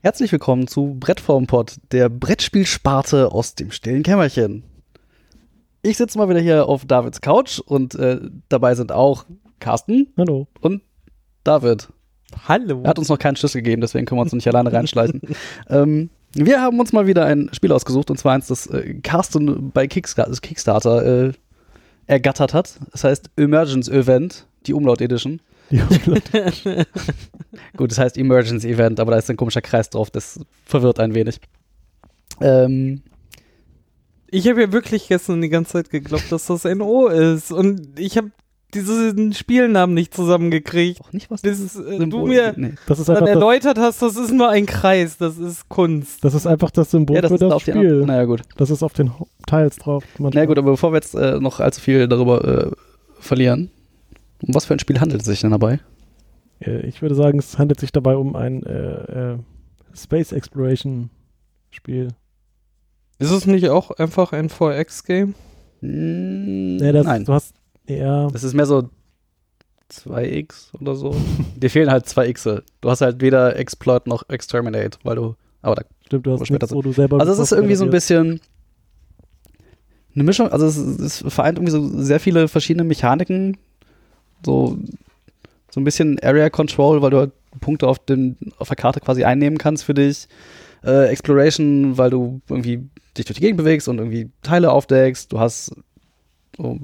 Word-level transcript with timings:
Herzlich 0.00 0.30
willkommen 0.30 0.68
zu 0.68 0.96
Brettformpod, 1.00 1.74
der 1.90 2.08
Brettspielsparte 2.08 3.32
aus 3.32 3.56
dem 3.56 3.72
stillen 3.72 4.04
Kämmerchen. 4.04 4.62
Ich 5.82 5.96
sitze 5.96 6.16
mal 6.18 6.28
wieder 6.28 6.38
hier 6.38 6.66
auf 6.66 6.84
Davids 6.84 7.20
Couch 7.20 7.58
und 7.58 7.96
äh, 7.96 8.20
dabei 8.48 8.76
sind 8.76 8.92
auch 8.92 9.24
Carsten. 9.58 10.06
Hallo. 10.16 10.46
Und 10.60 10.82
David. 11.42 11.88
Hallo. 12.46 12.82
Er 12.84 12.90
hat 12.90 13.00
uns 13.00 13.08
noch 13.08 13.18
keinen 13.18 13.34
Schlüssel 13.34 13.60
gegeben, 13.60 13.80
deswegen 13.80 14.06
können 14.06 14.20
wir 14.20 14.22
uns 14.22 14.32
nicht 14.32 14.46
alleine 14.46 14.72
reinschleichen. 14.72 15.20
ähm, 15.68 16.10
wir 16.32 16.62
haben 16.62 16.78
uns 16.78 16.92
mal 16.92 17.08
wieder 17.08 17.24
ein 17.24 17.50
Spiel 17.52 17.72
ausgesucht 17.72 18.08
und 18.12 18.18
zwar 18.18 18.34
eins, 18.34 18.46
das 18.46 18.68
äh, 18.68 18.94
Carsten 19.02 19.72
bei 19.72 19.88
Kickstarter, 19.88 20.32
Kickstarter 20.40 21.26
äh, 21.26 21.32
ergattert 22.06 22.54
hat. 22.54 22.78
Das 22.92 23.02
heißt 23.02 23.30
Emergence 23.36 23.88
Event, 23.88 24.46
die 24.66 24.74
Umlaut 24.74 25.00
Edition. 25.00 25.40
Gut, 27.76 27.90
das 27.90 27.98
heißt 27.98 28.16
Emergency 28.16 28.70
Event, 28.70 29.00
aber 29.00 29.12
da 29.12 29.18
ist 29.18 29.28
ein 29.30 29.36
komischer 29.36 29.60
Kreis 29.60 29.90
drauf, 29.90 30.10
das 30.10 30.40
verwirrt 30.64 30.98
ein 31.00 31.14
wenig. 31.14 31.40
Ähm, 32.40 33.02
ich 34.30 34.48
habe 34.48 34.62
ja 34.62 34.72
wirklich 34.72 35.08
gestern 35.08 35.42
die 35.42 35.48
ganze 35.48 35.72
Zeit 35.72 35.90
geglaubt, 35.90 36.30
dass 36.30 36.46
das 36.46 36.64
NO 36.64 37.08
ist 37.08 37.52
und 37.52 37.98
ich 37.98 38.16
habe 38.16 38.30
diesen 38.74 39.32
Spielnamen 39.32 39.94
nicht 39.94 40.12
zusammengekriegt. 40.14 41.00
Auch 41.00 41.12
nicht 41.12 41.30
was 41.30 41.40
bis 41.42 41.76
äh, 41.76 42.06
du 42.06 42.26
mir 42.26 42.52
nee. 42.56 42.74
das 42.86 42.98
ist 42.98 43.08
dann 43.08 43.26
erläutert 43.26 43.78
hast, 43.78 44.02
das 44.02 44.16
ist 44.16 44.32
nur 44.32 44.50
ein 44.50 44.66
Kreis, 44.66 45.16
das 45.16 45.38
ist 45.38 45.68
Kunst. 45.68 46.22
Das 46.22 46.34
ist 46.34 46.46
einfach 46.46 46.70
das 46.70 46.90
Symbol 46.90 47.16
ja, 47.16 47.22
das 47.22 47.32
für 47.32 47.38
das 47.38 47.62
Spiel. 47.62 48.04
naja, 48.04 48.24
gut. 48.24 48.42
Das 48.56 48.70
ist 48.70 48.82
auf 48.82 48.92
den 48.92 49.10
Teils 49.46 49.76
drauf. 49.76 50.04
Na 50.18 50.28
naja, 50.28 50.44
gut, 50.44 50.58
aber 50.58 50.72
bevor 50.72 50.92
wir 50.92 50.96
jetzt 50.96 51.14
äh, 51.14 51.40
noch 51.40 51.60
allzu 51.60 51.80
viel 51.80 52.08
darüber 52.08 52.44
äh, 52.44 52.70
verlieren, 53.20 53.70
um 54.42 54.54
was 54.54 54.66
für 54.66 54.74
ein 54.74 54.78
Spiel 54.78 55.00
handelt 55.00 55.22
es 55.22 55.26
sich 55.26 55.40
denn 55.40 55.50
dabei? 55.50 55.80
Äh, 56.60 56.86
ich 56.86 57.02
würde 57.02 57.14
sagen, 57.14 57.38
es 57.38 57.58
handelt 57.58 57.80
sich 57.80 57.92
dabei 57.92 58.16
um 58.16 58.36
ein 58.36 58.62
äh, 58.64 59.32
äh, 59.32 59.38
Space 59.94 60.32
Exploration 60.32 61.10
Spiel. 61.70 62.08
Ist 63.18 63.30
es 63.30 63.46
nicht 63.46 63.68
auch 63.68 63.90
einfach 63.90 64.32
ein 64.32 64.48
4X-Game? 64.48 65.34
Mm, 65.80 66.76
nee, 66.76 66.92
nein. 66.92 67.24
Du 67.24 67.32
hast 67.32 67.54
ja. 67.88 68.28
Das 68.28 68.44
ist 68.44 68.54
mehr 68.54 68.66
so 68.66 68.90
2x 69.90 70.74
oder 70.80 70.94
so. 70.94 71.14
Dir 71.56 71.70
fehlen 71.70 71.90
halt 71.90 72.06
zwei 72.06 72.28
X. 72.28 72.44
Du 72.44 72.90
hast 72.90 73.00
halt 73.00 73.20
weder 73.20 73.56
Exploit 73.56 74.06
noch 74.06 74.28
Exterminate, 74.28 74.98
weil 75.02 75.16
du. 75.16 75.34
Aber 75.62 75.74
da 75.74 75.82
Stimmt, 76.06 76.26
du 76.26 76.32
hast 76.32 76.50
nichts, 76.50 76.72
wo 76.72 76.82
du 76.82 76.92
selber. 76.92 77.20
Also 77.20 77.32
es 77.32 77.38
ist 77.38 77.52
irgendwie 77.52 77.74
so 77.74 77.84
ein 77.84 77.90
bisschen 77.90 78.40
eine 80.14 80.24
Mischung. 80.24 80.48
Also 80.48 80.66
es, 80.66 80.76
es 80.76 81.24
vereint 81.28 81.58
irgendwie 81.58 81.72
so 81.72 82.02
sehr 82.02 82.20
viele 82.20 82.48
verschiedene 82.48 82.84
Mechaniken. 82.84 83.56
So 84.44 84.78
so 85.70 85.80
ein 85.80 85.84
bisschen 85.84 86.18
Area 86.20 86.50
Control, 86.50 87.02
weil 87.02 87.10
du 87.10 87.18
halt 87.18 87.32
Punkte 87.60 87.86
auf, 87.86 87.98
den, 87.98 88.36
auf 88.58 88.68
der 88.68 88.76
Karte 88.76 89.00
quasi 89.00 89.24
einnehmen 89.24 89.58
kannst 89.58 89.84
für 89.84 89.94
dich. 89.94 90.28
Äh, 90.84 91.08
Exploration, 91.08 91.98
weil 91.98 92.10
du 92.10 92.40
irgendwie 92.48 92.88
dich 93.16 93.26
durch 93.26 93.36
die 93.36 93.40
Gegend 93.40 93.58
bewegst 93.58 93.88
und 93.88 93.98
irgendwie 93.98 94.30
Teile 94.42 94.72
aufdeckst. 94.72 95.32
Du 95.32 95.40
hast 95.40 95.74
so 96.56 96.78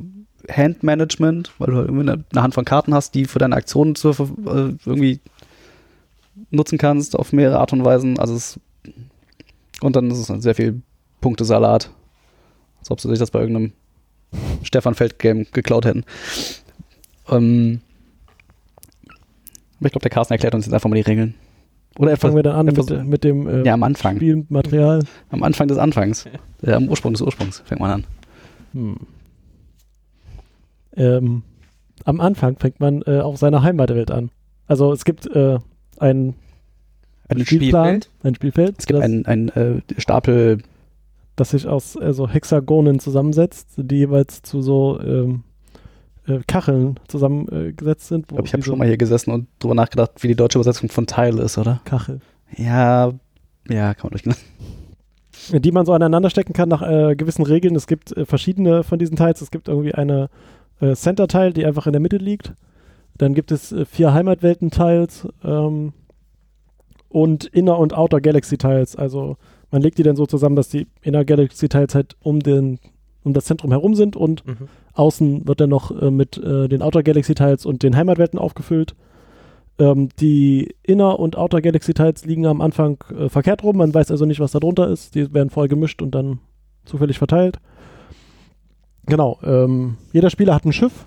Handmanagement, 0.50 1.52
weil 1.58 1.68
du 1.68 1.76
halt 1.76 1.88
irgendwie 1.88 2.10
eine, 2.10 2.24
eine, 2.30 2.42
Hand 2.42 2.54
von 2.54 2.64
Karten 2.64 2.94
hast, 2.94 3.14
die 3.14 3.24
für 3.24 3.38
deine 3.38 3.56
Aktionen 3.56 3.94
zu, 3.94 4.10
äh, 4.10 4.74
irgendwie 4.84 5.20
nutzen 6.50 6.78
kannst 6.78 7.16
auf 7.16 7.32
mehrere 7.32 7.58
Art 7.58 7.72
und 7.72 7.84
Weisen. 7.84 8.18
Also 8.18 8.34
es, 8.34 8.60
und 9.80 9.96
dann 9.96 10.10
ist 10.10 10.28
es 10.28 10.42
sehr 10.42 10.54
viel 10.54 10.82
Punktesalat. 11.20 11.90
Als 12.80 12.90
ob 12.90 13.00
sie 13.00 13.08
sich 13.08 13.18
das 13.18 13.30
bei 13.30 13.40
irgendeinem 13.40 13.72
Stefan 14.62 14.94
Feld-Game 14.94 15.46
geklaut 15.52 15.86
hätten. 15.86 16.04
Ähm, 17.30 17.80
aber 19.78 19.86
ich 19.86 19.92
glaube, 19.92 20.02
der 20.02 20.10
Carsten 20.10 20.34
erklärt 20.34 20.54
uns 20.54 20.66
jetzt 20.66 20.74
einfach 20.74 20.88
mal 20.88 20.96
die 20.96 21.02
Regeln. 21.02 21.34
Oder 21.98 22.12
er 22.12 22.16
fangen 22.16 22.34
wir 22.34 22.42
dann 22.42 22.56
an 22.56 22.66
mit, 22.66 23.06
mit, 23.06 23.24
dem 23.24 23.46
äh, 23.46 23.62
ja, 23.64 23.74
am 23.74 23.82
Anfang. 23.82 24.16
Spielmaterial. 24.16 25.00
Am 25.30 25.42
Anfang 25.42 25.68
des 25.68 25.78
Anfangs. 25.78 26.26
äh, 26.62 26.72
am 26.72 26.88
Ursprung 26.88 27.12
des 27.12 27.22
Ursprungs 27.22 27.62
fängt 27.64 27.80
man 27.80 27.90
an. 27.90 28.04
Hm. 28.72 28.96
Ähm, 30.96 31.42
am 32.04 32.20
Anfang 32.20 32.56
fängt 32.56 32.80
man 32.80 33.02
äh, 33.02 33.20
auf 33.20 33.36
seiner 33.36 33.62
Heimatwelt 33.62 34.10
an. 34.10 34.30
Also 34.66 34.92
es 34.92 35.04
gibt 35.04 35.26
äh, 35.26 35.58
ein, 35.98 36.34
ein 37.28 37.44
Spielplan, 37.44 38.02
Spielfeld. 38.02 38.10
ein 38.22 38.34
Spielfeld. 38.34 38.76
Es 38.78 38.86
gibt 38.86 39.00
einen 39.00 39.26
ein, 39.26 39.48
äh, 39.50 39.80
Stapel, 39.98 40.58
das 41.36 41.50
sich 41.50 41.66
aus 41.66 41.96
also 41.96 42.28
Hexagonen 42.28 42.98
zusammensetzt, 42.98 43.74
die 43.76 43.96
jeweils 43.96 44.42
zu 44.42 44.62
so 44.62 45.00
ähm, 45.00 45.44
äh, 46.26 46.40
Kacheln 46.46 46.98
zusammengesetzt 47.08 48.08
sind. 48.08 48.26
Ich 48.32 48.44
ich 48.44 48.52
habe 48.52 48.62
schon 48.62 48.78
mal 48.78 48.86
hier 48.86 48.96
gesessen 48.96 49.30
und 49.30 49.48
drüber 49.58 49.74
nachgedacht, 49.74 50.10
wie 50.22 50.28
die 50.28 50.36
deutsche 50.36 50.58
Übersetzung 50.58 50.88
von 50.88 51.06
Teil 51.06 51.38
ist, 51.38 51.58
oder? 51.58 51.80
Kachel. 51.84 52.20
Ja, 52.56 53.12
ja, 53.68 53.94
kann 53.94 54.10
man 54.10 54.10
durchgehen. 54.10 54.34
Die 55.52 55.72
man 55.72 55.84
so 55.84 55.92
aneinander 55.92 56.30
stecken 56.30 56.52
kann 56.52 56.68
nach 56.68 56.82
äh, 56.82 57.16
gewissen 57.16 57.44
Regeln. 57.44 57.74
Es 57.76 57.86
gibt 57.86 58.16
äh, 58.16 58.24
verschiedene 58.24 58.82
von 58.82 58.98
diesen 58.98 59.16
Teils. 59.16 59.42
Es 59.42 59.50
gibt 59.50 59.68
irgendwie 59.68 59.94
eine 59.94 60.30
äh, 60.80 60.94
Center-Teil, 60.94 61.52
die 61.52 61.66
einfach 61.66 61.86
in 61.86 61.92
der 61.92 62.00
Mitte 62.00 62.16
liegt. 62.16 62.54
Dann 63.18 63.34
gibt 63.34 63.52
es 63.52 63.72
äh, 63.72 63.84
vier 63.84 64.14
Heimatwelten-Teils 64.14 65.28
ähm, 65.44 65.92
und 67.08 67.44
Inner- 67.46 67.78
und 67.78 67.94
Outer-Galaxy-Teils. 67.94 68.96
Also 68.96 69.36
man 69.70 69.82
legt 69.82 69.98
die 69.98 70.02
dann 70.02 70.16
so 70.16 70.26
zusammen, 70.26 70.56
dass 70.56 70.68
die 70.68 70.86
Inner 71.02 71.24
Galaxy-Teils 71.24 71.94
halt 71.94 72.16
um 72.22 72.40
den 72.40 72.78
um 73.24 73.32
das 73.32 73.46
Zentrum 73.46 73.70
herum 73.70 73.94
sind 73.94 74.16
und 74.16 74.46
mhm. 74.46 74.68
außen 74.92 75.48
wird 75.48 75.60
dann 75.60 75.70
noch 75.70 75.90
äh, 76.00 76.10
mit 76.10 76.36
äh, 76.38 76.68
den 76.68 76.82
Outer 76.82 77.02
Galaxy 77.02 77.34
Teils 77.34 77.66
und 77.66 77.82
den 77.82 77.96
Heimatwelten 77.96 78.38
aufgefüllt. 78.38 78.94
Ähm, 79.78 80.10
die 80.20 80.74
Inner- 80.82 81.18
und 81.18 81.36
Outer 81.36 81.60
Galaxy 81.60 81.94
Teils 81.94 82.24
liegen 82.24 82.46
am 82.46 82.60
Anfang 82.60 82.98
äh, 83.18 83.28
verkehrt 83.28 83.64
rum, 83.64 83.78
man 83.78 83.92
weiß 83.92 84.10
also 84.10 84.24
nicht, 84.24 84.40
was 84.40 84.52
da 84.52 84.60
drunter 84.60 84.88
ist. 84.88 85.14
Die 85.14 85.32
werden 85.34 85.50
voll 85.50 85.68
gemischt 85.68 86.02
und 86.02 86.14
dann 86.14 86.38
zufällig 86.84 87.18
verteilt. 87.18 87.58
Genau, 89.06 89.38
ähm, 89.42 89.96
jeder 90.12 90.30
Spieler 90.30 90.54
hat 90.54 90.64
ein 90.64 90.72
Schiff, 90.72 91.06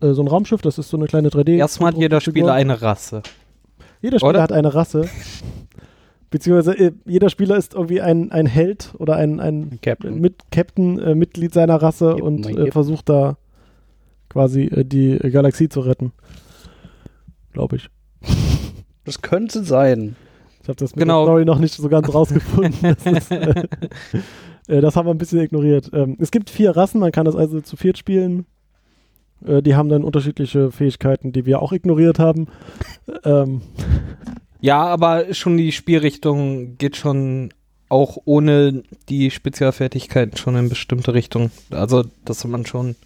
äh, 0.00 0.12
so 0.12 0.22
ein 0.22 0.28
Raumschiff, 0.28 0.60
das 0.62 0.78
ist 0.78 0.90
so 0.90 0.96
eine 0.96 1.06
kleine 1.06 1.28
3D. 1.28 1.56
Erstmal 1.56 1.92
hat 1.92 1.98
jeder 1.98 2.20
Spieler 2.20 2.52
eine 2.52 2.82
Rasse. 2.82 3.22
Jeder 4.00 4.18
Spieler 4.18 4.30
Oder? 4.30 4.42
hat 4.42 4.52
eine 4.52 4.74
Rasse. 4.74 5.08
Beziehungsweise 6.30 6.78
äh, 6.78 6.92
jeder 7.06 7.30
Spieler 7.30 7.56
ist 7.56 7.74
irgendwie 7.74 8.00
ein, 8.00 8.30
ein 8.32 8.46
Held 8.46 8.94
oder 8.98 9.16
ein, 9.16 9.40
ein 9.40 9.78
Captain, 9.82 10.20
mit 10.20 10.42
Captain 10.50 10.98
äh, 10.98 11.14
Mitglied 11.14 11.54
seiner 11.54 11.76
Rasse 11.76 12.08
Captain, 12.10 12.26
und 12.26 12.46
äh, 12.46 12.70
versucht 12.70 13.08
da 13.08 13.38
quasi 14.28 14.64
äh, 14.64 14.84
die 14.84 15.16
Galaxie 15.16 15.68
zu 15.68 15.80
retten. 15.80 16.12
Glaube 17.52 17.76
ich. 17.76 17.88
Das 19.04 19.22
könnte 19.22 19.64
sein. 19.64 20.16
Ich 20.60 20.68
habe 20.68 20.76
das 20.76 20.94
mit 20.94 21.00
genau. 21.00 21.24
der 21.24 21.32
Story 21.32 21.44
noch 21.46 21.58
nicht 21.58 21.72
so 21.72 21.88
ganz 21.88 22.12
rausgefunden. 22.12 22.74
das, 22.82 23.06
ist, 23.06 23.30
äh, 23.30 23.64
äh, 24.68 24.80
das 24.82 24.96
haben 24.96 25.06
wir 25.06 25.14
ein 25.14 25.16
bisschen 25.16 25.40
ignoriert. 25.40 25.88
Ähm, 25.94 26.18
es 26.20 26.30
gibt 26.30 26.50
vier 26.50 26.76
Rassen, 26.76 27.00
man 27.00 27.10
kann 27.10 27.24
das 27.24 27.34
also 27.34 27.62
zu 27.62 27.78
viert 27.78 27.96
spielen. 27.96 28.44
die 29.40 29.74
haben 29.74 29.88
dann 29.88 30.04
unterschiedliche 30.04 30.70
Fähigkeiten, 30.70 31.32
die 31.32 31.46
wir 31.46 31.62
auch 31.62 31.72
ignoriert 31.72 32.18
haben. 32.18 32.48
ähm, 33.24 33.62
ja, 34.60 34.84
aber 34.84 35.34
schon 35.34 35.56
die 35.56 35.72
Spielrichtung 35.72 36.76
geht 36.78 36.96
schon 36.96 37.50
auch 37.88 38.18
ohne 38.24 38.82
die 39.08 39.30
Spezialfertigkeiten 39.30 40.36
schon 40.36 40.56
in 40.56 40.68
bestimmte 40.68 41.14
Richtung. 41.14 41.50
Also, 41.70 42.04
das 42.24 42.44
hat 42.44 42.50
man 42.50 42.66
schon 42.66 42.96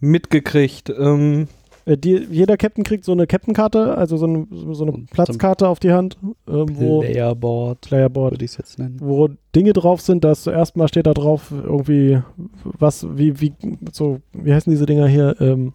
mitgekriegt. 0.00 0.90
Ähm, 0.90 1.48
äh, 1.86 1.96
die, 1.96 2.26
jeder 2.30 2.56
Captain 2.56 2.84
kriegt 2.84 3.04
so 3.04 3.12
eine 3.12 3.26
Captain-Karte, 3.26 3.96
also 3.96 4.16
so 4.16 4.26
eine, 4.26 4.46
so 4.50 4.84
eine 4.84 5.04
Platzkarte 5.10 5.68
auf 5.68 5.80
die 5.80 5.92
Hand. 5.92 6.16
Äh, 6.46 6.52
wo 6.52 7.00
Playerboard. 7.00 7.80
Playerboard. 7.82 8.32
Würde 8.32 8.44
ich 8.44 8.52
es 8.52 8.56
jetzt 8.56 8.78
nennen. 8.78 8.96
Wo 9.00 9.28
Dinge 9.54 9.72
drauf 9.72 10.00
sind, 10.00 10.24
dass 10.24 10.42
zuerst 10.42 10.76
mal 10.76 10.88
steht 10.88 11.06
da 11.06 11.14
drauf 11.14 11.50
irgendwie 11.50 12.22
was, 12.64 13.06
wie, 13.16 13.40
wie, 13.40 13.52
so, 13.92 14.20
wie 14.32 14.52
heißen 14.52 14.70
diese 14.70 14.86
Dinger 14.86 15.06
hier? 15.06 15.36
Ähm, 15.40 15.72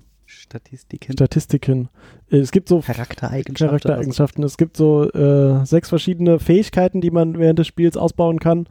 Statistiken. 0.49 1.13
Statistiken. 1.13 1.89
Es 2.31 2.51
gibt 2.51 2.69
so 2.69 2.79
Charaktereigenschaften. 2.79 3.67
Charaktereigenschaften. 3.67 4.43
Es 4.43 4.57
gibt 4.57 4.77
so 4.77 5.07
äh, 5.11 5.63
sechs 5.63 5.89
verschiedene 5.89 6.39
Fähigkeiten, 6.39 7.01
die 7.01 7.11
man 7.11 7.37
während 7.37 7.59
des 7.59 7.67
Spiels 7.67 7.95
ausbauen 7.95 8.39
kann. 8.39 8.67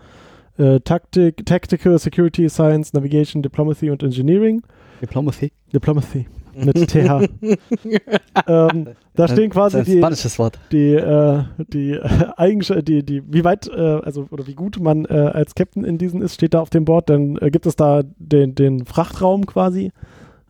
Äh, 0.59 0.81
Taktik, 0.81 1.47
Tactical, 1.47 1.97
Security, 2.01 2.49
Science, 2.49 2.95
Navigation, 2.95 3.43
Diplomacy 3.43 3.91
und 3.91 4.03
Engineering. 4.03 4.63
Diplomacy? 5.01 5.53
Diplomacy. 5.73 6.27
Mit 6.57 6.89
TH. 6.89 7.29
ähm, 8.49 8.89
da 9.15 9.29
stehen 9.29 9.51
quasi 9.51 9.85
die, 9.85 10.03
Wort. 10.03 10.59
die, 10.73 10.95
äh, 10.95 11.45
die 11.73 11.93
äh, 11.93 12.27
Eigenschaften, 12.37 12.85
die, 12.85 13.05
die, 13.05 13.23
wie 13.33 13.45
weit, 13.45 13.69
äh, 13.69 14.01
also 14.03 14.27
oder 14.33 14.49
wie 14.49 14.55
gut 14.55 14.81
man 14.81 15.05
äh, 15.05 15.13
als 15.13 15.55
Captain 15.55 15.85
in 15.85 15.99
diesen 15.99 16.23
ist, 16.23 16.35
steht 16.35 16.55
da 16.55 16.61
auf 16.61 16.71
dem 16.71 16.85
Board. 16.85 17.09
Dann 17.09 17.37
äh, 17.37 17.53
gibt 17.53 17.67
es 17.67 17.77
da 17.77 18.03
den, 18.19 18.57
den 18.57 18.85
Frachtraum 18.85 19.47
quasi. 19.47 19.93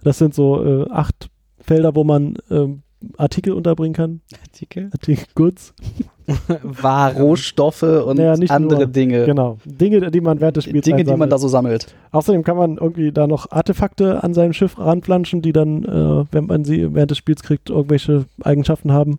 Das 0.03 0.19
sind 0.19 0.35
so 0.35 0.65
äh, 0.65 0.91
acht 0.91 1.31
Felder, 1.61 1.95
wo 1.95 2.05
man 2.05 2.37
ähm, 2.51 2.83
Artikel 3.17 3.53
unterbringen 3.53 3.95
kann. 3.95 4.21
Artikel? 4.43 4.91
Artikel, 4.93 5.25
Goods. 5.35 5.75
Ware. 6.63 7.17
Rohstoffe 7.17 7.83
und 7.83 8.19
naja, 8.19 8.35
andere 8.49 8.81
nur, 8.81 8.87
Dinge. 8.87 9.25
Genau. 9.25 9.59
Dinge, 9.65 10.11
die 10.11 10.21
man 10.21 10.41
während 10.41 10.57
des 10.57 10.65
Spiels 10.65 10.85
Dinge, 10.85 11.05
die 11.05 11.17
man 11.17 11.31
da 11.31 11.39
so 11.39 11.49
sammelt. 11.49 11.95
Außerdem 12.11 12.43
kann 12.43 12.57
man 12.57 12.77
irgendwie 12.77 13.13
da 13.13 13.27
noch 13.27 13.51
Artefakte 13.51 14.23
an 14.23 14.35
seinem 14.35 14.53
Schiff 14.53 14.79
ranflanschen, 14.79 15.41
die 15.43 15.53
dann, 15.53 15.85
äh, 15.85 16.25
wenn 16.31 16.47
man 16.47 16.65
sie 16.65 16.95
während 16.95 17.11
des 17.11 17.19
Spiels 17.19 17.43
kriegt, 17.43 17.71
irgendwelche 17.71 18.27
Eigenschaften 18.43 18.93
haben. 18.93 19.19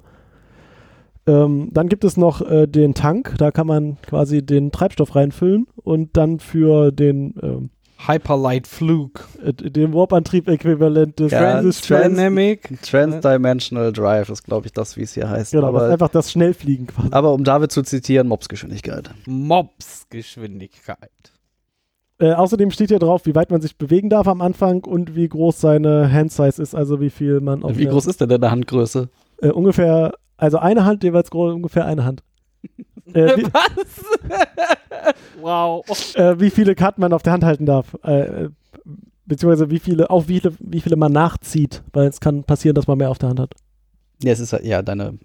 Ähm, 1.26 1.70
dann 1.72 1.90
gibt 1.90 2.04
es 2.04 2.18
noch 2.18 2.42
äh, 2.42 2.68
den 2.68 2.94
Tank, 2.94 3.36
da 3.38 3.52
kann 3.52 3.68
man 3.68 3.98
quasi 4.02 4.44
den 4.44 4.72
Treibstoff 4.72 5.16
reinfüllen 5.16 5.68
und 5.76 6.16
dann 6.18 6.40
für 6.40 6.92
den, 6.92 7.36
ähm, 7.42 7.70
Hyperlight 8.08 8.66
Flug. 8.68 9.28
äh, 9.44 9.52
den 9.54 9.94
Warp-Antrieb-Äquivalent 9.94 11.20
des 11.20 11.32
Ja, 11.34 11.62
Trans- 11.62 11.82
Dynamic. 11.82 12.82
Transdimensional 12.82 13.92
Drive 13.92 14.30
ist, 14.30 14.44
glaube 14.46 14.68
ich, 14.68 14.74
das, 14.74 14.96
wie 14.98 15.02
es 15.04 15.14
hier 15.14 15.30
heißt. 15.30 15.52
Genau, 15.52 15.72
das 15.72 15.76
ist 15.76 15.84
aber, 15.84 15.92
einfach 15.94 16.10
das 16.10 16.32
Schnellfliegen 16.32 16.88
quasi. 16.88 17.10
aber 17.12 17.34
um 17.34 17.44
David 17.44 17.72
zu 17.72 17.84
zitieren, 17.84 18.28
Mobsgeschwindigkeit. 18.28 19.10
Mobs-Geschwindigkeit. 19.26 21.10
Äh, 22.22 22.34
außerdem 22.34 22.72
steht 22.72 22.90
hier 22.90 23.00
drauf, 23.00 23.26
wie 23.26 23.36
weit 23.36 23.50
man 23.52 23.62
sich 23.62 23.78
bewegen 23.78 24.10
darf 24.10 24.28
am 24.28 24.42
Anfang 24.42 24.84
und 24.84 25.16
wie 25.16 25.28
groß 25.30 25.60
seine 25.62 26.12
Handsize 26.12 26.62
ist, 26.62 26.76
also 26.76 27.00
wie 27.00 27.10
viel 27.10 27.40
man 27.40 27.64
auf 27.64 27.78
Wie 27.78 27.86
groß 27.86 28.08
ist 28.08 28.20
denn 28.22 28.28
deine 28.30 28.52
Handgröße? 28.52 29.10
Äh, 29.42 29.50
ungefähr, 29.52 30.14
also 30.36 30.58
eine 30.58 30.84
Hand 30.86 31.04
jeweils 31.04 31.30
groß, 31.32 31.54
ungefähr 31.54 31.86
eine 31.86 32.04
Hand. 32.04 32.24
Äh, 33.14 33.38
wie, 33.38 33.44
Was? 33.54 35.16
wow. 35.42 36.16
äh, 36.16 36.40
wie 36.40 36.50
viele 36.50 36.76
Karten 36.76 37.02
man 37.02 37.14
auf 37.14 37.24
der 37.24 37.34
Hand 37.34 37.44
halten 37.44 37.66
darf. 37.66 37.96
Äh, 38.04 38.20
äh, 38.46 38.50
beziehungsweise 39.26 39.70
wie 39.70 39.80
viele, 39.80 40.10
auch 40.10 40.28
wie 40.28 40.40
viele, 40.40 40.54
wie 40.60 40.82
viele 40.82 40.96
man 40.96 41.12
nachzieht, 41.12 41.84
weil 41.94 42.08
es 42.08 42.20
kann 42.20 42.44
passieren, 42.44 42.76
dass 42.76 42.88
man 42.88 42.98
mehr 42.98 43.10
auf 43.12 43.18
der 43.20 43.30
Hand 43.30 43.40
hat. 43.40 43.54
Ja, 44.24 44.32
es 44.32 44.40
ist 44.40 44.54
halt- 44.54 44.66
ja 44.66 44.82
deine. 44.82 45.18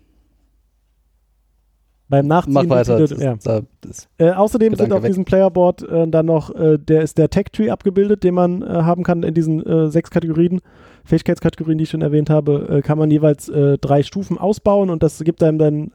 Beim 2.08 2.26
Nachziehen. 2.26 2.52
Mach 2.52 2.68
weiter. 2.68 2.98
Das, 2.98 3.10
ja. 3.18 3.34
da- 3.42 3.62
das, 3.80 4.08
äh, 4.18 4.30
außerdem 4.30 4.68
sind 4.74 4.76
Gedanke 4.76 4.96
auf 4.96 5.02
weg. 5.04 5.10
diesem 5.10 5.24
Playerboard 5.24 5.82
äh, 5.88 6.06
dann 6.06 6.26
noch, 6.26 6.54
äh, 6.54 6.78
der 6.78 7.00
ist 7.02 7.16
der 7.16 7.30
Tech 7.30 7.46
Tree 7.50 7.70
abgebildet, 7.70 8.22
den 8.24 8.34
man 8.34 8.60
äh, 8.62 8.66
haben 8.66 9.04
kann 9.04 9.22
in 9.22 9.32
diesen 9.32 9.64
äh, 9.64 9.88
sechs 9.90 10.10
Kategorien, 10.10 10.60
Fähigkeitskategorien, 11.06 11.78
die 11.78 11.84
ich 11.84 11.90
schon 11.90 12.02
erwähnt 12.02 12.28
habe, 12.28 12.68
äh, 12.68 12.82
kann 12.82 12.98
man 12.98 13.10
jeweils 13.10 13.48
äh, 13.48 13.78
drei 13.78 14.02
Stufen 14.02 14.36
ausbauen 14.36 14.90
und 14.90 15.02
das 15.02 15.18
gibt 15.24 15.42
einem 15.42 15.58
dann 15.58 15.92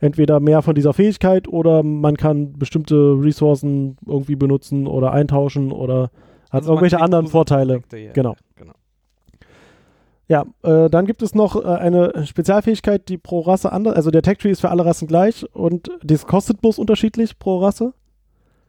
entweder 0.00 0.40
mehr 0.40 0.62
von 0.62 0.74
dieser 0.74 0.92
Fähigkeit 0.92 1.48
oder 1.48 1.82
man 1.82 2.16
kann 2.16 2.52
bestimmte 2.58 2.94
Ressourcen 3.20 3.96
irgendwie 4.06 4.36
benutzen 4.36 4.86
oder 4.86 5.12
eintauschen 5.12 5.72
oder 5.72 6.10
hat 6.50 6.62
Also 6.62 6.70
irgendwelche 6.70 7.00
anderen 7.00 7.26
Vorteile. 7.26 7.74
Effekte, 7.74 7.98
ja. 7.98 8.12
Genau. 8.12 8.34
genau. 8.56 8.72
Ja, 10.28 10.44
äh, 10.62 10.90
dann 10.90 11.06
gibt 11.06 11.22
es 11.22 11.34
noch 11.34 11.56
äh, 11.56 11.66
eine 11.66 12.26
Spezialfähigkeit, 12.26 13.08
die 13.08 13.16
pro 13.16 13.40
Rasse 13.40 13.72
anders, 13.72 13.94
also 13.94 14.10
der 14.10 14.22
Tech 14.22 14.38
Tree 14.38 14.50
ist 14.50 14.60
für 14.60 14.68
alle 14.68 14.84
Rassen 14.84 15.08
gleich 15.08 15.46
und 15.54 15.90
das 16.02 16.26
kostet 16.26 16.60
bloß 16.60 16.78
unterschiedlich 16.78 17.38
pro 17.38 17.58
Rasse. 17.58 17.94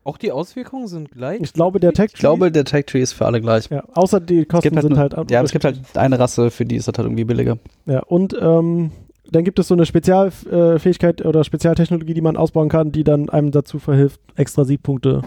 Auch 0.06 0.18
die 0.18 0.32
Auswirkungen 0.32 0.88
sind 0.88 1.12
gleich. 1.12 1.42
Ich 1.42 1.52
glaube, 1.52 1.82
der 1.82 1.92
Tech 1.92 2.12
Tree, 2.12 2.16
ich 2.16 2.20
glaube, 2.20 2.52
der 2.52 2.64
Tech 2.64 2.86
Tree 2.86 3.02
ist 3.02 3.12
für 3.12 3.26
alle 3.26 3.42
gleich. 3.42 3.70
ja, 3.70 3.84
außer 3.94 4.22
die 4.22 4.42
Es 4.42 4.48
Kosten 4.48 4.64
gibt 4.64 4.76
halt 4.78 4.84
sind 4.84 4.92
nur, 4.94 5.00
halt 5.00 5.30
ja, 5.30 5.40
aber 5.40 5.46
es 5.46 5.52
gibt 5.52 5.66
halt 5.66 5.82
eine 5.96 6.18
Rasse, 6.18 6.50
für 6.50 6.66
die 6.66 6.78
ist 6.78 6.88
das 6.88 6.98
halt 6.98 7.06
irgendwie 7.06 7.26
billiger. 7.26 7.58
Ja, 7.86 8.00
und 8.04 8.36
ähm, 8.42 8.92
dann 9.32 9.44
gibt 9.44 9.60
es 9.60 9.68
so 9.68 9.74
eine 9.76 9.86
Spezialfähigkeit 9.86 11.24
oder 11.26 11.44
Spezialtechnologie, 11.44 12.14
die 12.14 12.22
man 12.22 12.38
ausbauen 12.38 12.70
kann, 12.70 12.92
die 12.92 13.04
dann 13.04 13.30
einem 13.30 13.52
dazu 13.52 13.80
verhilft, 13.80 14.20
extra 14.36 14.66
Siegpunkte 14.66 15.22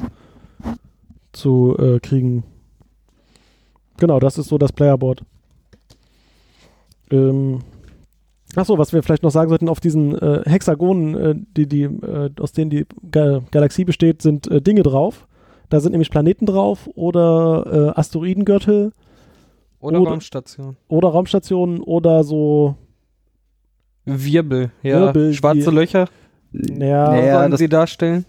zu 1.33 1.77
äh, 1.79 1.99
kriegen. 2.01 2.45
Genau, 3.99 4.19
das 4.21 4.39
ist 4.39 4.49
so 4.49 4.59
das 4.59 4.73
Playerboard. 4.73 5.23
Ähm, 7.11 7.61
Achso, 8.55 8.77
was 8.77 8.93
wir 8.93 9.03
vielleicht 9.03 9.23
noch 9.23 9.31
sagen 9.31 9.49
sollten, 9.49 9.69
auf 9.71 9.81
diesen 9.81 10.15
äh, 10.19 10.43
Hexagonen, 10.45 11.15
äh, 11.17 11.35
die, 11.57 11.67
die, 11.67 11.85
äh, 11.85 12.31
aus 12.39 12.53
denen 12.53 12.71
die 12.71 12.85
Ga 13.11 13.41
Galaxie 13.51 13.85
besteht, 13.87 14.21
sind 14.21 14.47
äh, 14.51 14.61
Dinge 14.61 14.83
drauf. 14.83 15.27
Da 15.71 15.81
sind 15.81 15.93
nämlich 15.93 16.11
Planeten 16.11 16.45
drauf 16.45 16.87
oder 16.95 17.93
äh, 17.95 17.99
Asteroidengürtel 17.99 18.93
Oder, 19.81 20.01
Oder- 20.03 20.11
Raumstation. 20.11 20.77
oder 20.89 21.09
Raumstationen 21.09 21.81
oder 21.81 22.25
so 22.25 22.75
Wirbel, 24.05 24.71
ja. 24.83 25.01
Wirbel, 25.01 25.33
Schwarze 25.35 25.71
die- 25.71 25.77
Löcher 25.77 26.07
Ja, 26.53 27.11
Naja, 27.13 27.39
sollen 27.39 27.51
das- 27.51 27.61
sie 27.61 27.69
darstellen. 27.69 28.25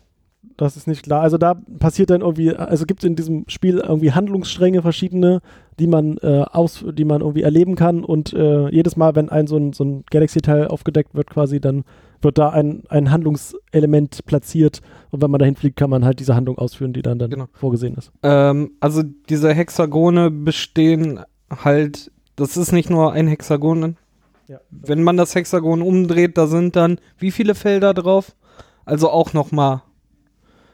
Das 0.58 0.78
ist 0.78 0.88
nicht 0.88 1.04
klar. 1.04 1.22
Also 1.22 1.38
da 1.40 1.56
passiert 1.80 2.10
dann 2.12 2.22
irgendwie, 2.22 2.56
also 2.56 2.86
gibt 2.86 3.02
es 3.04 3.08
in 3.10 3.16
diesem 3.16 3.44
Spiel 3.48 3.80
irgendwie 3.80 4.12
Handlungsstränge 4.12 4.82
verschiedene, 4.84 5.42
die 5.80 5.88
man 5.88 6.18
äh, 6.20 6.44
aus, 6.52 6.86
die 6.94 7.06
man 7.06 7.22
irgendwie 7.22 7.42
erleben 7.42 7.76
kann 7.76 8.04
und 8.04 8.34
äh, 8.34 8.70
jedes 8.70 8.96
Mal, 8.96 9.16
wenn 9.16 9.30
ein 9.30 9.48
so 9.48 9.58
ein, 9.58 9.74
so 9.74 9.84
ein 9.84 10.04
Galaxy-Teil 10.12 10.68
aufgedeckt 10.68 11.16
wird, 11.16 11.30
quasi, 11.30 11.60
dann 11.60 11.86
wird 12.22 12.38
da 12.38 12.50
ein, 12.50 12.84
ein 12.90 13.10
Handlungselement 13.10 14.26
platziert 14.26 14.82
und 15.10 15.22
wenn 15.22 15.32
man 15.32 15.40
dahin 15.40 15.56
fliegt, 15.56 15.76
kann 15.78 15.90
man 15.90 16.06
halt 16.06 16.20
diese 16.20 16.36
Handlung 16.36 16.58
ausführen, 16.58 16.94
die 16.94 17.02
dann, 17.02 17.20
dann 17.20 17.30
Genau. 17.32 17.46
vorgesehen 17.54 17.96
ist. 17.96 18.12
Ähm, 18.22 18.72
also 18.80 19.02
diese 19.30 19.54
Hexagone 19.54 20.30
bestehen 20.30 21.20
halt, 21.50 22.12
das 22.36 22.58
ist 22.58 22.72
nicht 22.72 22.90
nur 22.90 23.12
ein 23.14 23.28
Hexagon. 23.28 23.96
Ja. 24.48 24.60
Wenn 24.70 25.04
man 25.04 25.18
das 25.18 25.36
Hexagon 25.36 25.82
umdreht, 25.82 26.38
da 26.38 26.48
sind 26.48 26.76
dann 26.76 27.00
wie 27.18 27.32
viele 27.32 27.56
Felder 27.56 27.94
drauf? 27.94 28.36
Also 28.86 29.10
auch 29.10 29.34
nochmal. 29.34 29.82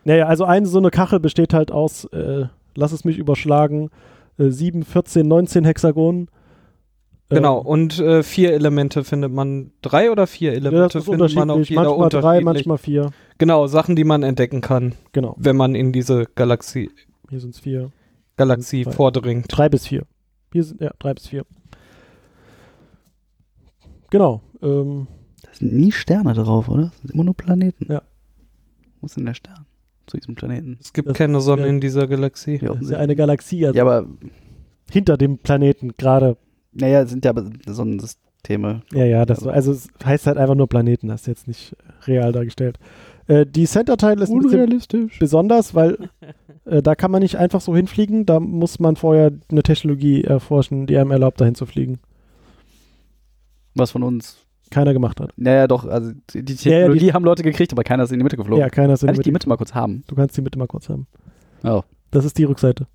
Naja, 0.05 0.25
also 0.27 0.45
eine 0.45 0.65
so 0.65 0.79
eine 0.79 0.89
Kachel 0.89 1.19
besteht 1.19 1.53
halt 1.53 1.71
aus, 1.71 2.05
äh, 2.05 2.45
lass 2.75 2.91
es 2.91 3.05
mich 3.05 3.17
überschlagen, 3.17 3.89
äh, 4.37 4.49
7, 4.49 4.83
14, 4.83 5.27
19 5.27 5.65
Hexagonen. 5.65 6.21
Ähm, 6.21 7.35
Genau, 7.35 7.59
und 7.59 7.99
äh, 7.99 8.23
vier 8.23 8.53
Elemente 8.53 9.03
findet 9.03 9.31
man, 9.31 9.71
drei 9.83 10.11
oder 10.11 10.25
vier 10.25 10.51
ja, 10.51 10.57
Elemente 10.57 10.97
ist 10.97 11.05
findet 11.05 11.35
man 11.35 11.51
auf 11.51 11.69
jeder 11.69 11.83
Manchmal 11.83 12.09
drei, 12.09 12.41
manchmal 12.41 12.77
vier. 12.79 13.11
Genau, 13.37 13.67
Sachen, 13.67 13.95
die 13.95 14.03
man 14.03 14.23
entdecken 14.23 14.61
kann, 14.61 14.95
Genau, 15.11 15.35
wenn 15.37 15.55
man 15.55 15.75
in 15.75 15.91
diese 15.91 16.25
Galaxie, 16.33 16.89
hier 17.29 17.39
sind 17.39 17.53
es 17.53 17.59
vier. 17.59 17.91
Galaxie 18.35 18.85
vordringt. 18.85 19.45
Drei 19.49 19.69
bis 19.69 19.85
vier. 19.85 20.03
Hier 20.53 20.63
sind, 20.63 20.81
ja, 20.81 20.91
drei 20.97 21.13
bis 21.13 21.27
vier. 21.27 21.45
Genau. 24.11 24.41
Ähm, 24.61 25.07
Da 25.43 25.49
sind 25.53 25.73
nie 25.73 25.91
Sterne 25.91 26.33
drauf, 26.33 26.67
oder? 26.69 26.83
Das 26.83 26.97
sind 27.01 27.11
immer 27.13 27.23
nur 27.23 27.35
Planeten. 27.35 27.91
Ja. 27.91 28.01
Wo 29.01 29.05
ist 29.05 29.15
denn 29.17 29.25
der 29.25 29.33
Stern 29.33 29.65
zu 30.07 30.17
diesem 30.17 30.35
Planeten? 30.35 30.77
Es 30.81 30.91
gibt 30.93 31.07
Das- 31.09 31.17
keine 31.17 31.39
Sonne 31.41 31.63
ja. 31.63 31.67
in 31.69 31.79
dieser 31.79 32.07
Galaxie. 32.07 32.59
Ja, 32.61 32.73
das 32.73 32.81
ist 32.83 32.91
ja 32.91 32.97
eine 32.97 33.15
Galaxie, 33.15 33.65
also 33.65 33.77
ja 33.77 33.83
aber, 33.83 34.07
hinter 34.91 35.17
dem 35.17 35.37
Planeten 35.37 35.93
gerade. 35.97 36.35
naja, 36.73 37.05
sind 37.05 37.23
ja 37.25 37.31
aber 37.31 37.49
Sonnensysteme. 37.67 38.81
Ja, 38.93 39.05
ja, 39.05 39.25
das 39.25 39.45
also 39.45 39.71
es 39.71 39.87
heißt 40.03 40.27
halt 40.27 40.37
einfach 40.37 40.55
nur 40.55 40.67
Planeten, 40.67 41.07
das 41.07 41.21
ist 41.21 41.27
jetzt 41.27 41.47
nicht 41.47 41.75
real 42.07 42.31
dargestellt. 42.31 42.77
Äh, 43.27 43.45
die 43.45 43.65
Center-Teile 43.65 44.23
ist 44.23 44.31
ein 44.31 44.39
bisschen 44.39 44.61
Unrealistisch. 44.61 45.19
besonders, 45.19 45.75
weil 45.75 46.09
äh, 46.65 46.81
da 46.81 46.95
kann 46.95 47.11
man 47.11 47.21
nicht 47.21 47.35
einfach 47.37 47.61
so 47.61 47.75
hinfliegen, 47.75 48.25
da 48.25 48.39
muss 48.39 48.79
man 48.79 48.95
vorher 48.95 49.31
eine 49.51 49.61
Technologie 49.63 50.23
erforschen, 50.23 50.87
die 50.87 50.97
einem 50.97 51.11
erlaubt, 51.11 51.39
dahin 51.39 51.55
zu 51.55 51.65
fliegen. 51.65 51.99
Was 53.79 53.91
von 53.91 54.03
uns. 54.03 54.37
Keiner 54.71 54.93
gemacht 54.93 55.19
hat. 55.19 55.31
Naja, 55.35 55.67
doch, 55.67 55.85
also 55.87 56.11
die 56.33 56.43
die 56.45 56.53
Ja, 56.53 56.71
ja, 56.71 56.77
Technologie 56.79 56.99
die- 57.05 57.13
haben 57.13 57.23
Leute 57.25 57.41
gekriegt, 57.41 57.71
aber 57.71 57.83
keiner 57.83 58.03
ist 58.03 58.11
in 58.11 58.19
die 58.19 58.23
Mitte 58.23 58.37
geflogen. 58.37 58.61
Ja, 58.61 58.69
keiner 58.69 58.93
ist 58.93 59.01
in 59.01 59.07
Kann 59.07 59.15
der 59.15 59.21
ich 59.21 59.23
die 59.23 59.31
Mitte. 59.31 59.45
Mitte 59.45 59.49
mal 59.49 59.57
kurz 59.57 59.73
haben? 59.73 60.03
Du 60.07 60.13
kannst 60.15 60.37
die 60.37 60.41
Mitte 60.41 60.59
mal 60.59 60.67
kurz 60.67 60.89
haben. 60.89 61.07
Oh, 61.63 61.81
Das 62.11 62.23
ist 62.25 62.37
die 62.37 62.43
Rückseite. 62.43 62.85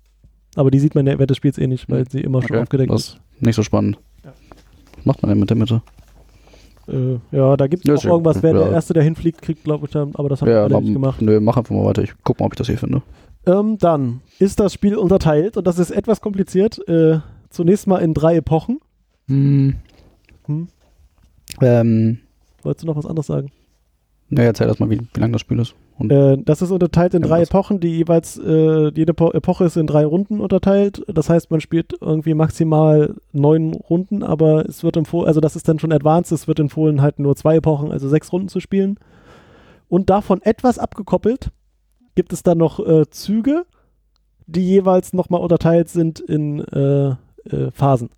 Aber 0.55 0.71
die 0.71 0.79
sieht 0.79 0.95
man 0.95 1.05
während 1.05 1.29
des 1.29 1.35
Spiels 1.35 1.57
eh 1.57 1.67
nicht, 1.67 1.89
weil 1.89 1.99
Hm. 2.03 2.05
sie 2.09 2.21
immer 2.21 2.41
schon 2.41 2.51
okay. 2.51 2.61
aufgedeckt 2.63 2.91
das 2.91 3.01
ist. 3.01 3.19
nicht 3.41 3.55
so 3.55 3.63
spannend. 3.63 3.97
Ja. 4.23 4.31
Was 4.97 5.05
macht 5.05 5.21
man 5.21 5.29
denn 5.29 5.39
mit 5.39 5.49
der 5.49 5.57
Mitte? 5.57 5.81
Äh, 6.87 7.17
ja, 7.31 7.57
da 7.57 7.67
gibt 7.67 7.87
es 7.89 8.05
auch 8.05 8.11
irgendwas, 8.11 8.41
wer 8.43 8.53
ja. 8.53 8.59
der 8.63 8.71
Erste, 8.71 8.93
der 8.93 9.03
hinfliegt, 9.03 9.41
kriegt, 9.41 9.63
glaube 9.65 9.85
ich, 9.87 9.91
dann, 9.91 10.15
aber 10.15 10.29
das 10.29 10.41
haben 10.41 10.47
wir 10.49 10.55
Ja, 10.55 10.69
mach, 10.69 10.79
nicht 10.81 10.93
gemacht. 10.93 11.21
nö, 11.21 11.39
mach 11.41 11.57
einfach 11.57 11.75
mal 11.75 11.83
weiter. 11.85 12.03
Ich 12.03 12.13
guck 12.23 12.39
mal, 12.39 12.45
ob 12.45 12.53
ich 12.53 12.57
das 12.57 12.67
hier 12.67 12.77
finde. 12.77 13.01
Ähm, 13.47 13.77
dann 13.79 14.21
ist 14.39 14.59
das 14.59 14.73
Spiel 14.73 14.95
unterteilt 14.95 15.57
und 15.57 15.65
das 15.67 15.77
ist 15.79 15.91
etwas 15.91 16.21
kompliziert. 16.21 16.79
Äh, 16.87 17.19
zunächst 17.49 17.85
mal 17.87 17.97
in 17.97 18.13
drei 18.13 18.37
Epochen. 18.37 18.79
Hm. 19.27 19.75
Hm. 20.45 20.67
Ähm, 21.61 22.19
Wolltest 22.63 22.83
du 22.83 22.87
noch 22.87 22.95
was 22.95 23.05
anderes 23.05 23.27
sagen? 23.27 23.51
naja, 24.29 24.47
erzähl 24.49 24.67
erst 24.67 24.79
mal, 24.79 24.89
wie, 24.89 24.99
wie 25.13 25.19
lang 25.19 25.31
das 25.31 25.41
Spiel 25.41 25.59
ist. 25.59 25.75
Äh, 25.99 26.37
das 26.43 26.61
ist 26.61 26.71
unterteilt 26.71 27.13
in 27.13 27.21
drei. 27.21 27.43
Epochen, 27.43 27.79
die 27.79 27.95
jeweils, 27.95 28.37
äh, 28.37 28.89
jede 28.89 29.13
po 29.13 29.31
Epoche 29.31 29.65
ist 29.65 29.77
in 29.77 29.87
drei 29.87 30.05
Runden 30.05 30.41
unterteilt. 30.41 31.03
Das 31.07 31.29
heißt, 31.29 31.51
man 31.51 31.61
spielt 31.61 31.93
irgendwie 32.01 32.33
maximal 32.33 33.15
neun 33.31 33.73
Runden, 33.73 34.23
aber 34.23 34.65
es 34.67 34.83
wird 34.83 34.97
empfohlen, 34.97 35.27
also 35.27 35.41
das 35.41 35.55
ist 35.55 35.67
dann 35.67 35.79
schon 35.79 35.91
advanced, 35.91 36.31
es 36.31 36.47
wird 36.47 36.59
empfohlen, 36.59 37.01
halt 37.01 37.19
nur 37.19 37.35
zwei 37.35 37.57
Epochen, 37.57 37.91
also 37.91 38.09
sechs 38.09 38.31
Runden 38.33 38.49
zu 38.49 38.59
spielen. 38.59 38.97
Und 39.87 40.09
davon 40.09 40.41
etwas 40.41 40.79
abgekoppelt 40.79 41.51
gibt 42.15 42.33
es 42.33 42.41
dann 42.41 42.57
noch 42.57 42.85
äh, 42.85 43.07
Züge, 43.09 43.65
die 44.47 44.65
jeweils 44.65 45.13
nochmal 45.13 45.41
unterteilt 45.41 45.89
sind 45.89 46.19
in 46.19 46.59
äh, 46.59 47.09
äh, 47.49 47.71
Phasen. 47.71 48.09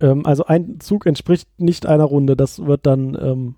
Ähm, 0.00 0.24
also 0.26 0.44
ein 0.46 0.80
Zug 0.80 1.06
entspricht 1.06 1.48
nicht 1.58 1.86
einer 1.86 2.04
Runde, 2.04 2.36
das 2.36 2.64
wird 2.64 2.86
dann 2.86 3.16
ähm, 3.20 3.54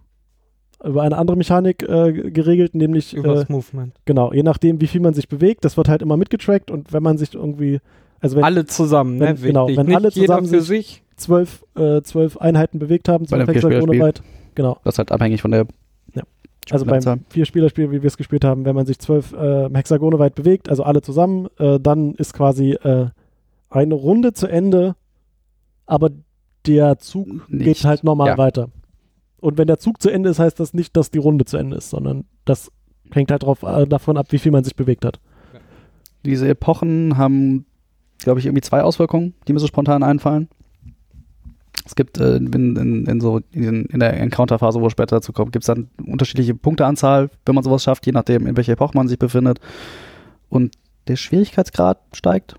über 0.82 1.02
eine 1.02 1.18
andere 1.18 1.36
Mechanik 1.36 1.82
äh, 1.82 2.30
geregelt, 2.30 2.74
nämlich 2.74 3.12
Über 3.14 3.32
äh, 3.32 3.34
das 3.36 3.48
Movement. 3.50 3.92
genau, 4.06 4.32
je 4.32 4.42
nachdem, 4.42 4.80
wie 4.80 4.86
viel 4.86 5.00
man 5.02 5.12
sich 5.14 5.28
bewegt, 5.28 5.64
das 5.64 5.76
wird 5.76 5.88
halt 5.88 6.00
immer 6.02 6.16
mitgetrackt 6.16 6.70
und 6.70 6.92
wenn 6.92 7.02
man 7.02 7.18
sich 7.18 7.34
irgendwie, 7.34 7.80
also 8.20 8.36
wenn 8.36 8.44
alle 8.44 8.64
zusammen, 8.64 9.20
wenn- 9.20 9.34
ne? 9.34 9.40
genau, 9.42 9.68
wenn 9.68 9.86
Nicht 9.86 9.96
alle 9.96 10.10
zusammen 10.10 10.46
für 10.46 10.60
sich- 10.62 11.02
zwölf, 11.16 11.66
äh, 11.76 12.00
zwölf 12.00 12.38
Einheiten 12.38 12.78
bewegt 12.78 13.10
haben, 13.10 13.26
einem 13.30 13.46
Hexagone 13.46 13.92
Vierspielerspiel. 13.92 14.00
weit, 14.00 14.22
genau, 14.54 14.78
das 14.84 14.94
ist 14.94 14.98
halt 14.98 15.12
abhängig 15.12 15.42
von 15.42 15.50
der 15.50 15.66
Ja. 16.14 16.22
also 16.70 16.86
beim 16.86 17.02
Vier-Spieler-Spiel, 17.28 17.90
wie 17.90 18.00
wir 18.02 18.06
es 18.08 18.16
gespielt 18.16 18.42
haben, 18.44 18.64
wenn 18.64 18.74
man 18.74 18.86
sich 18.86 18.98
zwölf 18.98 19.34
äh, 19.34 19.68
Hexagone 19.74 20.18
weit 20.18 20.34
bewegt, 20.34 20.70
also 20.70 20.82
alle 20.84 21.02
zusammen, 21.02 21.48
äh, 21.58 21.78
dann 21.78 22.14
ist 22.14 22.32
quasi 22.32 22.70
äh, 22.72 23.08
eine 23.68 23.94
Runde 23.94 24.32
zu 24.32 24.46
Ende, 24.46 24.96
aber 25.84 26.08
der 26.66 26.98
Zug 26.98 27.48
Nicht. 27.50 27.64
geht 27.64 27.84
halt 27.84 28.04
normal 28.04 28.28
Ja. 28.28 28.38
weiter. 28.38 28.68
Und 29.40 29.56
wenn 29.58 29.66
der 29.66 29.78
Zug 29.78 30.02
zu 30.02 30.10
Ende 30.10 30.28
ist, 30.28 30.38
heißt 30.38 30.60
das 30.60 30.74
nicht, 30.74 30.96
dass 30.96 31.10
die 31.10 31.18
Runde 31.18 31.44
zu 31.46 31.56
Ende 31.56 31.76
ist, 31.76 31.90
sondern 31.90 32.24
das 32.44 32.70
hängt 33.10 33.30
halt 33.30 33.42
drauf, 33.42 33.62
äh, 33.62 33.86
davon 33.86 34.16
ab, 34.16 34.26
wie 34.30 34.38
viel 34.38 34.52
man 34.52 34.64
sich 34.64 34.76
bewegt 34.76 35.04
hat. 35.04 35.18
Diese 36.24 36.46
Epochen 36.48 37.16
haben, 37.16 37.64
glaube 38.18 38.40
ich, 38.40 38.46
irgendwie 38.46 38.60
zwei 38.60 38.82
Auswirkungen, 38.82 39.34
die 39.48 39.54
mir 39.54 39.58
so 39.58 39.66
spontan 39.66 40.02
einfallen. 40.02 40.48
Es 41.86 41.94
gibt 41.94 42.18
äh, 42.18 42.36
in, 42.36 42.76
in, 42.76 43.06
in, 43.06 43.20
so 43.20 43.40
in, 43.52 43.86
in 43.86 44.00
der 44.00 44.12
Encounter-Phase, 44.20 44.80
wo 44.80 44.86
es 44.86 44.92
später 44.92 45.16
dazu 45.16 45.32
kommt, 45.32 45.52
gibt 45.52 45.62
es 45.62 45.66
dann 45.66 45.88
unterschiedliche 46.06 46.54
Punkteanzahl, 46.54 47.30
wenn 47.46 47.54
man 47.54 47.64
sowas 47.64 47.82
schafft, 47.82 48.04
je 48.04 48.12
nachdem, 48.12 48.46
in 48.46 48.56
welcher 48.56 48.74
Epoche 48.74 48.94
man 48.94 49.08
sich 49.08 49.18
befindet. 49.18 49.58
Und 50.50 50.74
der 51.08 51.16
Schwierigkeitsgrad 51.16 51.98
steigt. 52.12 52.56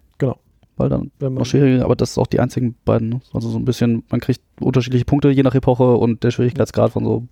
Weil 0.81 0.89
dann 0.89 1.11
Wenn 1.19 1.33
man, 1.33 1.41
noch 1.41 1.45
schwieriger, 1.45 1.85
aber 1.85 1.95
das 1.95 2.11
ist 2.11 2.17
auch 2.17 2.27
die 2.27 2.39
einzigen 2.39 2.75
beiden. 2.85 3.09
ne? 3.09 3.21
Also 3.33 3.50
so 3.50 3.57
ein 3.59 3.65
bisschen, 3.65 4.03
man 4.09 4.19
kriegt 4.19 4.41
unterschiedliche 4.59 5.05
Punkte 5.05 5.29
je 5.29 5.43
nach 5.43 5.53
Epoche 5.55 5.93
und 5.95 6.23
der 6.23 6.31
Schwierigkeitsgrad 6.31 6.91
von 6.91 7.05
so, 7.05 7.27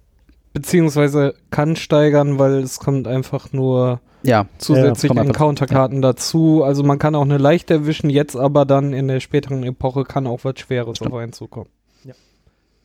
Beziehungsweise 0.53 1.35
kann 1.51 1.75
steigern, 1.75 2.39
weil 2.39 2.53
es 2.55 2.79
kommt 2.79 3.07
einfach 3.07 3.53
nur 3.53 4.01
ja, 4.23 4.47
zusätzliche 4.57 5.11
einfach- 5.13 5.25
Encounter-Karten 5.27 6.01
dazu. 6.01 6.63
Also 6.63 6.83
man 6.83 6.97
kann 6.99 7.13
auch 7.15 7.21
eine 7.23 7.37
leicht 7.37 7.69
erwischen, 7.71 8.09
jetzt 8.09 8.35
aber 8.35 8.65
dann 8.65 8.91
in 8.93 9.07
der 9.07 9.19
späteren 9.19 9.63
Epoche 9.63 10.03
kann 10.05 10.25
auch 10.27 10.43
was 10.43 10.59
Schweres 10.59 10.97
Stimmt. 10.97 11.13
auf 11.13 11.19
einen 11.19 11.33
zukommen. 11.33 11.69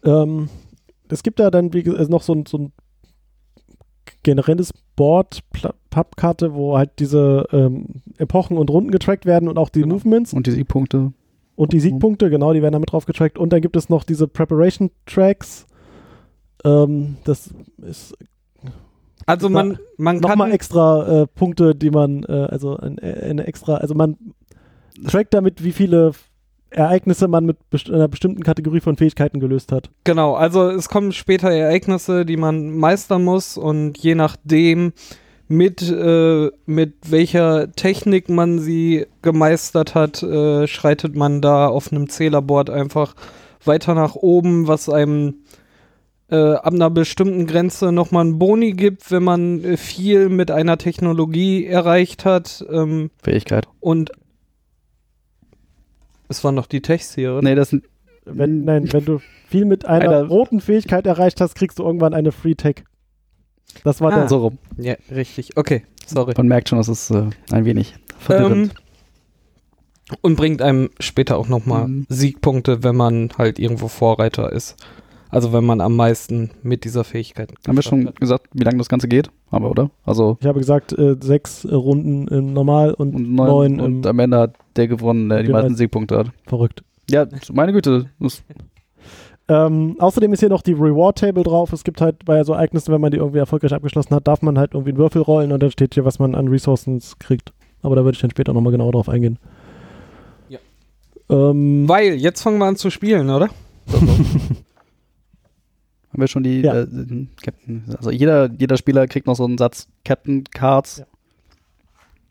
ähm, 0.04 0.48
es 1.08 1.22
gibt 1.22 1.38
da 1.40 1.50
dann 1.50 1.72
wie, 1.72 1.80
äh, 1.80 2.06
noch 2.08 2.22
so 2.22 2.34
ein, 2.34 2.44
so 2.46 2.58
ein 2.58 2.72
generelles 4.22 4.70
Board, 4.96 5.40
Pla- 5.52 5.74
Pappkarte, 5.90 6.54
wo 6.54 6.76
halt 6.76 6.90
diese 6.98 7.46
ähm, 7.52 8.02
Epochen 8.18 8.56
und 8.58 8.70
Runden 8.70 8.90
getrackt 8.90 9.26
werden 9.26 9.48
und 9.48 9.58
auch 9.58 9.68
die 9.68 9.82
Genau. 9.82 9.94
Movements. 9.94 10.32
und 10.32 10.46
die 10.46 10.52
Siegpunkte. 10.52 11.12
Und 11.56 11.72
die 11.72 11.80
Siegpunkte, 11.80 12.30
genau, 12.30 12.52
die 12.52 12.62
werden 12.62 12.72
damit 12.72 12.90
drauf 12.92 13.06
getrackt. 13.06 13.38
Und 13.38 13.52
dann 13.52 13.60
gibt 13.60 13.76
es 13.76 13.88
noch 13.88 14.02
diese 14.04 14.26
Preparation 14.26 14.90
Tracks. 15.06 15.66
Ähm, 16.64 17.16
das 17.24 17.50
ist 17.82 18.14
Also 19.26 19.48
man, 19.48 19.78
man 19.96 20.20
kann 20.20 20.30
nochmal 20.30 20.52
extra 20.52 21.22
äh, 21.22 21.26
Punkte, 21.28 21.74
die 21.74 21.90
man, 21.90 22.24
äh, 22.24 22.32
also 22.50 22.76
ein, 22.76 22.98
äh, 22.98 23.26
eine 23.30 23.46
extra, 23.46 23.76
also 23.76 23.94
man 23.94 24.16
trackt 25.06 25.32
damit, 25.34 25.62
wie 25.62 25.72
viele 25.72 26.12
Ereignisse 26.74 27.28
man 27.28 27.46
mit 27.46 27.70
best 27.70 27.90
einer 27.90 28.08
bestimmten 28.08 28.42
Kategorie 28.42 28.80
von 28.80 28.96
Fähigkeiten 28.96 29.40
gelöst 29.40 29.72
hat. 29.72 29.90
Genau, 30.04 30.34
also 30.34 30.68
es 30.68 30.88
kommen 30.88 31.12
später 31.12 31.50
Ereignisse, 31.50 32.26
die 32.26 32.36
man 32.36 32.70
meistern 32.76 33.24
muss 33.24 33.56
und 33.56 33.98
je 33.98 34.14
nachdem, 34.14 34.92
mit, 35.48 35.82
äh, 35.82 36.50
mit 36.66 36.94
welcher 37.10 37.72
Technik 37.72 38.28
man 38.28 38.58
sie 38.58 39.06
gemeistert 39.22 39.94
hat, 39.94 40.22
äh, 40.22 40.66
schreitet 40.66 41.14
man 41.14 41.40
da 41.40 41.68
auf 41.68 41.92
einem 41.92 42.08
Zählerboard 42.08 42.70
einfach 42.70 43.14
weiter 43.64 43.94
nach 43.94 44.14
oben, 44.14 44.68
was 44.68 44.88
einem 44.88 45.42
äh, 46.30 46.54
ab 46.54 46.72
einer 46.72 46.90
bestimmten 46.90 47.46
Grenze 47.46 47.92
nochmal 47.92 48.22
einen 48.22 48.38
Boni 48.38 48.72
gibt, 48.72 49.10
wenn 49.10 49.22
man 49.22 49.62
äh, 49.62 49.76
viel 49.76 50.30
mit 50.30 50.50
einer 50.50 50.78
Technologie 50.78 51.66
erreicht 51.66 52.24
hat. 52.24 52.64
Ähm, 52.70 53.10
Fähigkeit. 53.22 53.68
und 53.80 54.10
es 56.28 56.42
waren 56.44 56.54
noch 56.54 56.66
die 56.66 56.80
Techs 56.82 57.14
hier, 57.14 57.32
oder? 57.32 57.42
Nee, 57.42 57.54
das 57.54 57.70
sind, 57.70 57.84
Wenn, 58.24 58.64
nein, 58.64 58.90
wenn 58.92 59.04
du 59.04 59.20
viel 59.48 59.64
mit 59.66 59.84
einer 59.84 60.08
Einer- 60.08 60.22
roten 60.28 60.60
Fähigkeit 60.60 61.06
erreicht 61.06 61.40
hast, 61.40 61.54
kriegst 61.54 61.78
du 61.78 61.82
irgendwann 61.84 62.14
eine 62.14 62.32
Free 62.32 62.54
Tech. 62.54 62.84
Das 63.84 64.00
war 64.00 64.12
Ah. 64.12 64.16
der. 64.20 64.28
so 64.28 64.38
rum. 64.38 64.58
Ja, 64.78 64.94
richtig. 65.10 65.56
Okay, 65.56 65.84
sorry. 66.06 66.32
Man 66.36 66.46
merkt 66.48 66.68
schon, 66.68 66.78
das 66.78 66.88
ist 66.88 67.10
äh, 67.10 67.24
ein 67.50 67.64
wenig 67.64 67.94
verwirrend. 68.18 68.72
Ähm, 68.74 70.16
und 70.20 70.36
bringt 70.36 70.60
einem 70.62 70.90
später 71.00 71.36
auch 71.38 71.48
nochmal 71.48 71.88
Mhm. 71.88 72.06
Siegpunkte, 72.08 72.82
wenn 72.82 72.94
man 72.96 73.30
halt 73.38 73.58
irgendwo 73.58 73.88
Vorreiter 73.88 74.52
ist. 74.52 74.76
Also 75.34 75.52
wenn 75.52 75.64
man 75.64 75.80
am 75.80 75.96
meisten 75.96 76.50
mit 76.62 76.84
dieser 76.84 77.02
Fähigkeit. 77.02 77.52
Haben 77.66 77.76
wir 77.76 77.82
schon 77.82 78.06
hat. 78.06 78.20
gesagt, 78.20 78.46
wie 78.52 78.62
lange 78.62 78.78
das 78.78 78.88
Ganze 78.88 79.08
geht? 79.08 79.30
Haben 79.50 79.64
wir, 79.64 79.70
oder? 79.70 79.90
Also 80.04 80.38
Ich 80.40 80.46
habe 80.46 80.60
gesagt, 80.60 80.92
äh, 80.96 81.16
sechs 81.20 81.64
äh, 81.64 81.74
Runden 81.74 82.28
im 82.28 82.52
Normal 82.52 82.94
und, 82.94 83.14
und 83.14 83.34
neun, 83.34 83.48
neun, 83.48 83.78
im 83.78 83.84
und 83.84 84.06
am 84.06 84.18
Ende 84.20 84.38
hat 84.38 84.54
der 84.76 84.86
gewonnen, 84.88 85.28
der 85.28 85.40
die 85.40 85.46
Genau. 85.48 85.58
meisten 85.58 85.74
Siegpunkte 85.76 86.16
hat. 86.18 86.28
verrückt. 86.46 86.84
Ja, 87.10 87.26
meine 87.52 87.72
Güte. 87.72 88.06
Ähm, 89.48 89.96
außerdem 89.98 90.32
ist 90.32 90.40
hier 90.40 90.48
noch 90.48 90.62
die 90.62 90.72
Reward 90.72 91.18
Table 91.18 91.42
drauf. 91.42 91.72
Es 91.72 91.84
gibt 91.84 92.00
halt 92.00 92.24
bei 92.24 92.42
so 92.44 92.52
Ereignissen, 92.54 92.92
wenn 92.94 93.00
man 93.00 93.10
die 93.10 93.18
irgendwie 93.18 93.38
erfolgreich 93.38 93.74
abgeschlossen 93.74 94.14
hat, 94.14 94.26
darf 94.26 94.40
man 94.40 94.58
halt 94.58 94.72
irgendwie 94.72 94.90
einen 94.92 94.98
Würfel 94.98 95.20
rollen 95.20 95.52
und 95.52 95.62
dann 95.62 95.70
steht 95.70 95.94
hier, 95.94 96.04
was 96.04 96.18
man 96.18 96.34
an 96.34 96.48
Ressourcen 96.48 97.02
kriegt. 97.18 97.52
Aber 97.82 97.94
da 97.96 98.04
würde 98.04 98.14
ich 98.16 98.20
dann 98.22 98.30
später 98.30 98.54
nochmal 98.54 98.72
genauer 98.72 98.92
drauf 98.92 99.08
eingehen. 99.10 99.38
Ja. 100.48 100.58
Ähm, 101.28 101.86
Weil, 101.88 102.14
jetzt 102.14 102.40
fangen 102.42 102.58
wir 102.58 102.66
an 102.66 102.76
zu 102.76 102.88
spielen, 102.88 103.28
oder? 103.28 103.48
haben 106.14 106.20
wir 106.20 106.28
schon 106.28 106.42
die 106.44 106.62
Ja. 106.62 106.80
äh, 106.82 106.86
Captain. 107.42 107.84
Also 107.96 108.10
jeder, 108.10 108.50
jeder 108.58 108.76
Spieler 108.78 109.06
kriegt 109.06 109.26
noch 109.26 109.36
so 109.36 109.44
einen 109.44 109.58
Satz 109.58 109.88
Captain 110.04 110.44
Cards. 110.44 110.98
Ja. 110.98 111.04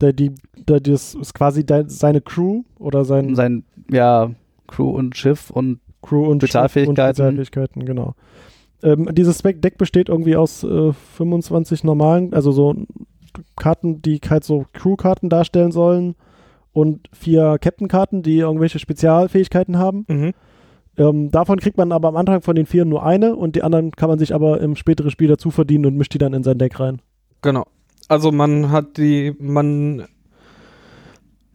der, 0.01 0.13
die, 0.13 0.31
der, 0.57 0.79
das 0.79 1.13
ist 1.15 1.33
quasi 1.33 1.65
de, 1.65 1.83
seine 1.87 2.21
Crew 2.21 2.63
oder 2.79 3.05
sein 3.05 3.35
Sein, 3.35 3.63
ja, 3.91 4.31
Crew 4.67 4.89
und 4.89 5.15
Schiff 5.15 5.49
und 5.51 5.79
Crew 6.01 6.25
und 6.29 6.41
Spezialfähigkeiten. 6.41 6.89
Und 6.91 7.07
Spezialfähigkeiten, 7.45 7.85
genau. 7.85 8.15
Ähm, 8.81 9.07
dieses 9.13 9.39
Spec- 9.39 9.61
Deck 9.61 9.77
besteht 9.77 10.09
irgendwie 10.09 10.35
aus 10.35 10.63
äh, 10.63 10.91
25 10.93 11.83
normalen, 11.85 12.33
also 12.33 12.51
so 12.51 12.75
Karten, 13.55 14.01
die 14.01 14.19
halt 14.29 14.43
so 14.43 14.65
Crew-Karten 14.73 15.29
darstellen 15.29 15.71
sollen 15.71 16.15
und 16.73 17.07
vier 17.13 17.57
Captain-Karten, 17.59 18.23
die 18.23 18.37
irgendwelche 18.39 18.79
Spezialfähigkeiten 18.79 19.77
haben. 19.77 20.05
Mhm. 20.09 20.33
Ähm, 20.97 21.31
davon 21.31 21.59
kriegt 21.59 21.77
man 21.77 21.91
aber 21.91 22.09
am 22.09 22.17
Anfang 22.17 22.41
von 22.41 22.55
den 22.55 22.65
vier 22.65 22.85
nur 22.85 23.03
eine 23.03 23.35
und 23.35 23.55
die 23.55 23.63
anderen 23.63 23.91
kann 23.91 24.09
man 24.09 24.19
sich 24.19 24.33
aber 24.33 24.61
im 24.61 24.75
späteren 24.75 25.09
Spiel 25.09 25.27
dazu 25.27 25.49
verdienen 25.49 25.85
und 25.85 25.97
mischt 25.97 26.13
die 26.13 26.19
dann 26.19 26.33
in 26.33 26.43
sein 26.43 26.59
Deck 26.59 26.79
rein. 26.79 27.01
Genau. 27.41 27.65
Also 28.07 28.31
man 28.31 28.71
hat 28.71 28.97
die, 28.97 29.35
man 29.39 30.05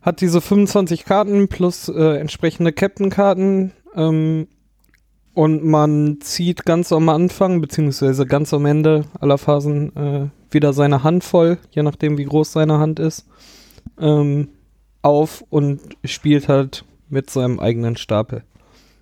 hat 0.01 0.21
diese 0.21 0.41
25 0.41 1.05
Karten 1.05 1.49
plus 1.49 1.89
äh, 1.89 2.17
entsprechende 2.17 2.73
Captain-Karten 2.73 3.73
ähm, 3.95 4.49
und 5.35 5.65
man 5.65 6.21
zieht 6.21 6.65
ganz 6.65 6.93
am 6.93 7.09
Anfang, 7.09 7.61
beziehungsweise 7.61 8.27
ganz 8.27 8.53
am 8.53 8.67
Ende 8.67 9.05
aller 9.21 9.39
Phasen 9.39 9.95
äh, 9.95 10.27
wieder 10.51 10.73
seine 10.73 11.05
Hand 11.05 11.23
voll, 11.23 11.59
je 11.71 11.83
nachdem 11.83 12.19
wie 12.19 12.25
groß 12.25 12.53
seine 12.53 12.79
Hand 12.79 12.99
ist, 12.99 13.29
ähm, 14.01 14.49
auf 15.03 15.45
und 15.49 15.81
spielt 16.05 16.49
halt 16.49 16.85
mit 17.09 17.31
seinem 17.31 17.61
eigenen 17.61 17.97
Stapel. 17.97 18.43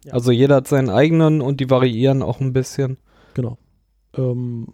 Ja. 0.07 0.13
Also 0.13 0.31
jeder 0.31 0.57
hat 0.57 0.69
seinen 0.69 0.89
eigenen 0.89 1.41
und 1.41 1.59
die 1.59 1.69
variieren 1.69 2.23
auch 2.23 2.41
ein 2.41 2.53
bisschen. 2.53 2.97
Genau. 3.35 3.59
Ähm, 4.17 4.69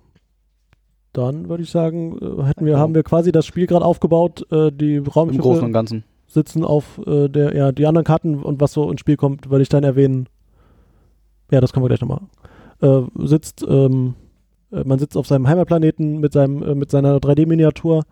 dann 1.15 1.49
würde 1.49 1.63
ich 1.63 1.71
sagen, 1.71 2.19
äh, 2.21 2.45
hätten 2.45 2.67
wir, 2.67 2.79
haben 2.79 2.95
wir 2.95 3.03
quasi 3.03 3.33
das 3.33 3.47
Spiel 3.47 3.67
gerade 3.67 3.85
aufgebaut. 3.85 4.47
Äh, 4.53 4.71
die 4.71 4.97
im 4.97 5.07
Raumschiffe 5.07 5.43
Großen 5.43 5.65
und 5.65 5.73
Ganzen. 5.73 6.05
sitzen 6.27 6.65
auf 6.65 7.01
äh, 7.07 7.29
der, 7.29 7.57
ja, 7.57 7.73
die 7.73 7.87
anderen 7.87 8.05
Karten 8.05 8.43
und 8.43 8.61
was 8.61 8.75
so 8.75 8.91
ins 8.91 9.01
Spiel 9.01 9.17
kommt, 9.17 9.49
würde 9.49 9.63
ich 9.63 9.71
dann 9.71 9.85
erwähnen. 9.85 10.29
Ja, 11.51 11.61
das 11.63 11.73
können 11.73 11.85
wir 11.85 11.89
gleich 11.89 12.03
nochmal. 12.03 12.21
Äh, 12.81 13.27
sitzt, 13.27 13.65
ähm, 13.67 14.15
äh, 14.71 14.85
man 14.85 14.99
sitzt 14.99 15.17
auf 15.17 15.27
seinem 15.27 15.49
Heimatplaneten 15.49 16.19
mit 16.19 16.35
seinem, 16.35 16.63
äh, 16.63 16.75
mit 16.75 16.91
seiner 16.91 17.19
3D-Miniatur 17.21 18.05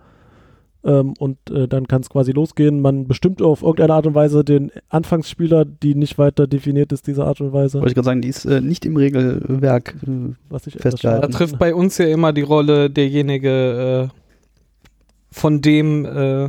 ähm, 0.83 1.15
und 1.19 1.39
äh, 1.51 1.69
dann 1.69 1.87
kann 1.89 2.01
es 2.01 2.09
quasi 2.09 2.33
losgehen. 2.33 2.81
Man 2.81 3.07
bestimmt 3.07 3.43
auf 3.43 3.63
irgendeine 3.63 3.95
Art 3.95 4.07
und 4.07 4.15
Weise 4.15 4.45
den 4.45 4.71
Anfangsspieler, 4.89 5.65
die 5.65 5.95
nicht 5.95 6.19
weiter 6.19 6.47
definiert 6.47 6.93
ist, 6.93 7.07
diese 7.07 7.25
Art 7.25 7.41
und 7.41 7.53
Weise. 7.53 7.79
Wollte 7.79 7.89
ich 7.89 7.95
gerade 7.95 8.07
sagen, 8.07 8.23
die 8.23 8.29
ist 8.29 8.45
äh, 8.47 8.61
nicht 8.61 8.87
im 8.87 8.97
Regelwerk. 8.97 9.97
Äh, 10.07 10.35
Was 10.49 10.67
ich 10.67 10.77
etwas 10.77 10.93
festgehalten. 10.95 11.23
Da 11.23 11.29
trifft 11.29 11.59
bei 11.59 11.75
uns 11.75 11.99
ja 11.99 12.07
immer 12.07 12.33
die 12.33 12.43
Rolle 12.43 12.89
derjenige, 12.91 14.11
äh, 14.11 14.17
von 15.31 15.61
dem 15.61 16.05
äh, 16.07 16.49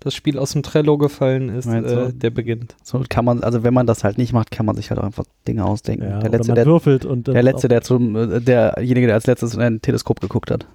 das 0.00 0.14
Spiel 0.14 0.38
aus 0.38 0.52
dem 0.52 0.62
Trello 0.62 0.96
gefallen 0.96 1.48
ist, 1.48 1.66
äh, 1.66 2.12
der 2.12 2.30
beginnt. 2.30 2.76
so 2.84 3.02
kann 3.08 3.24
man, 3.24 3.42
also 3.42 3.64
wenn 3.64 3.74
man 3.74 3.86
das 3.86 4.04
halt 4.04 4.16
nicht 4.16 4.32
macht, 4.32 4.50
kann 4.52 4.64
man 4.64 4.76
sich 4.76 4.90
halt 4.90 5.00
auch 5.00 5.04
einfach 5.04 5.24
Dinge 5.46 5.64
ausdenken. 5.64 6.04
ja, 6.04 6.20
der 6.20 6.28
oder 6.28 6.38
letzte, 6.38 6.54
der, 6.54 6.66
würfelt 6.66 7.04
und 7.04 7.26
der 7.26 7.42
letzte, 7.42 7.68
der 7.68 7.82
zum, 7.82 8.14
äh, 8.14 8.40
derjenige, 8.40 9.08
der 9.08 9.16
als 9.16 9.26
letztes 9.26 9.54
in 9.54 9.60
ein 9.60 9.82
Teleskop 9.82 10.20
geguckt 10.20 10.50
hat. 10.50 10.66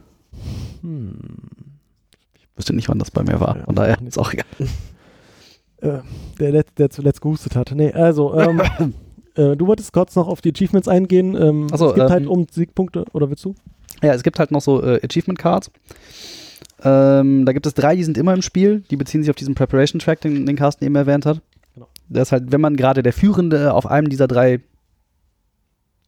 Hm. 0.82 1.14
Wüsste 2.56 2.74
nicht, 2.74 2.90
wann 2.90 3.00
das 3.00 3.12
bei 3.12 3.24
mir 3.24 3.40
war. 3.40 3.58
Von 3.66 3.76
daher 3.76 3.98
ist 4.06 4.18
auch 4.18 4.34
egal. 4.34 4.46
Äh, 5.82 6.00
der, 6.40 6.64
der 6.78 6.90
zuletzt 6.92 7.20
gehustet 7.20 7.58
hat. 7.58 7.74
Nee, 7.76 7.92
also, 7.92 8.40
ähm, 8.40 8.62
äh, 9.36 9.58
du 9.58 9.68
wolltest 9.68 9.92
kurz 9.92 10.16
noch 10.16 10.30
auf 10.30 10.40
die 10.40 10.54
Achievements 10.54 10.88
eingehen. 10.88 11.36
Ähm, 11.36 11.68
so, 11.76 11.90
es 11.90 11.96
gibt 11.96 12.10
halt 12.10 12.24
ähm, 12.24 12.30
um 12.30 12.48
Siegpunkte, 12.50 13.04
oder 13.12 13.30
willst 13.30 13.44
du? 13.44 13.54
Ja, 14.02 14.14
es 14.14 14.24
gibt 14.24 14.40
halt 14.40 14.52
noch 14.52 14.62
so 14.62 14.82
äh, 14.82 15.02
Achievement 15.04 15.38
Cards. 15.38 15.72
Ähm, 16.84 17.46
da 17.46 17.52
gibt 17.52 17.66
es 17.66 17.74
drei, 17.74 17.98
die 17.98 18.04
sind 18.06 18.18
immer 18.18 18.34
im 18.34 18.42
Spiel. 18.42 18.82
Die 18.92 18.96
beziehen 18.96 19.24
sich 19.24 19.30
auf 19.30 19.36
diesen 19.36 19.56
Preparation 19.56 20.00
Track, 20.00 20.22
den, 20.22 20.46
den 20.46 20.56
Carsten 20.56 20.86
eben 20.86 20.96
erwähnt 20.96 21.26
hat. 21.26 21.42
Genau. 21.74 21.90
Das 22.08 22.30
ist 22.30 22.32
halt, 22.32 22.54
wenn 22.54 22.62
man 22.62 22.78
gerade 22.78 23.04
der 23.04 23.14
Führende 23.14 23.74
auf 23.74 23.86
einem 23.86 24.08
dieser 24.08 24.30
drei 24.30 24.62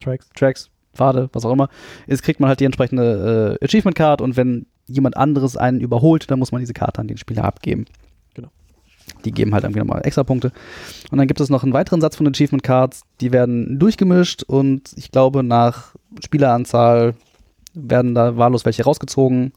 Tracks. 0.00 0.28
Tracks, 0.34 0.70
Pfade, 0.94 1.28
was 1.32 1.44
auch 1.44 1.52
immer, 1.52 1.68
ist, 2.06 2.22
kriegt 2.22 2.40
man 2.40 2.48
halt 2.48 2.60
die 2.60 2.64
entsprechende 2.64 3.58
äh, 3.60 3.64
Achievement 3.64 3.96
Card 3.96 4.20
und 4.20 4.36
wenn 4.36 4.66
jemand 4.86 5.16
anderes 5.16 5.56
einen 5.56 5.80
überholt, 5.80 6.30
dann 6.30 6.38
muss 6.38 6.52
man 6.52 6.60
diese 6.60 6.72
Karte 6.72 7.00
an 7.00 7.08
den 7.08 7.16
Spieler 7.16 7.44
abgeben. 7.44 7.86
Genau. 8.34 8.48
die 9.24 9.32
geben 9.32 9.54
halt 9.54 9.64
irgendwie 9.64 9.80
nochmal 9.80 10.02
extra 10.04 10.24
Punkte. 10.24 10.52
Und 11.10 11.18
dann 11.18 11.26
gibt 11.26 11.40
es 11.40 11.50
noch 11.50 11.62
einen 11.62 11.72
weiteren 11.72 12.00
Satz 12.00 12.16
von 12.16 12.26
Achievement 12.26 12.62
Cards, 12.62 13.02
die 13.20 13.32
werden 13.32 13.78
durchgemischt 13.78 14.42
und 14.42 14.90
ich 14.96 15.10
glaube 15.10 15.42
nach 15.42 15.94
Spieleranzahl 16.24 17.14
werden 17.74 18.14
da 18.14 18.36
wahllos 18.36 18.64
welche 18.64 18.84
rausgezogen. 18.84 19.52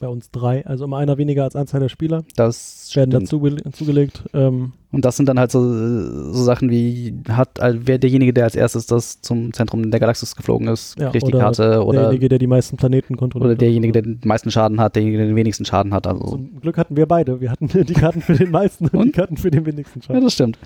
Bei 0.00 0.08
uns 0.08 0.30
drei, 0.30 0.64
also 0.64 0.84
immer 0.84 0.98
einer 0.98 1.18
weniger 1.18 1.42
als 1.44 1.56
Anzahl 1.56 1.80
der 1.80 1.88
Spieler, 1.88 2.22
Das 2.36 2.90
werden 2.94 3.10
dazu 3.10 3.40
zugelegt. 3.72 4.22
Ähm, 4.32 4.72
Und 4.92 5.04
das 5.04 5.16
sind 5.16 5.28
dann 5.28 5.38
halt 5.40 5.50
so, 5.50 5.60
so 5.60 6.44
Sachen 6.44 6.70
wie, 6.70 7.14
hat 7.28 7.58
wer 7.60 7.98
derjenige, 7.98 8.32
der 8.32 8.44
als 8.44 8.54
erstes 8.54 8.86
das 8.86 9.20
zum 9.20 9.52
Zentrum 9.52 9.90
der 9.90 9.98
Galaxis 9.98 10.36
geflogen 10.36 10.68
ist, 10.68 10.98
Ja, 10.98 11.10
kriegt 11.10 11.26
die 11.26 11.32
Karte 11.32 11.84
oder, 11.84 12.00
derjenige, 12.02 12.28
der 12.28 12.38
die 12.38 12.46
meisten 12.46 12.76
Planeten 12.76 13.16
kontrolliert. 13.16 13.50
oder 13.50 13.56
derjenige, 13.58 13.92
der 13.92 14.02
den 14.02 14.20
meisten 14.24 14.50
Schaden 14.50 14.80
hat, 14.80 14.94
derjenige, 14.94 15.18
der 15.18 15.26
den 15.26 15.36
wenigsten 15.36 15.64
Schaden 15.64 15.92
hat. 15.92 16.06
Also, 16.06 16.24
Zum 16.26 16.60
Glück 16.60 16.78
hatten 16.78 16.96
wir 16.96 17.06
beide. 17.06 17.40
Wir 17.40 17.50
hatten 17.50 17.68
die 17.86 17.94
Karten 17.94 18.20
für 18.20 18.34
den 18.34 18.50
meisten 18.50 18.86
und, 18.88 19.06
die? 19.06 19.12
Karten 19.12 19.36
für 19.36 19.50
den 19.50 19.66
wenigsten 19.66 20.00
ja, 20.00 20.06
Schaden. 20.06 20.22
das 20.22 20.32
stimmt. 20.34 20.58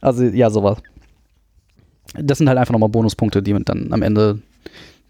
Also, 0.00 0.24
ja, 0.24 0.50
sowas. 0.50 0.78
Das 2.20 2.38
sind 2.38 2.48
halt 2.48 2.58
einfach 2.58 2.72
nochmal 2.72 2.88
Bonuspunkte, 2.90 3.42
die 3.42 3.52
man 3.52 3.64
dann 3.64 3.92
am 3.92 4.02
Ende 4.02 4.42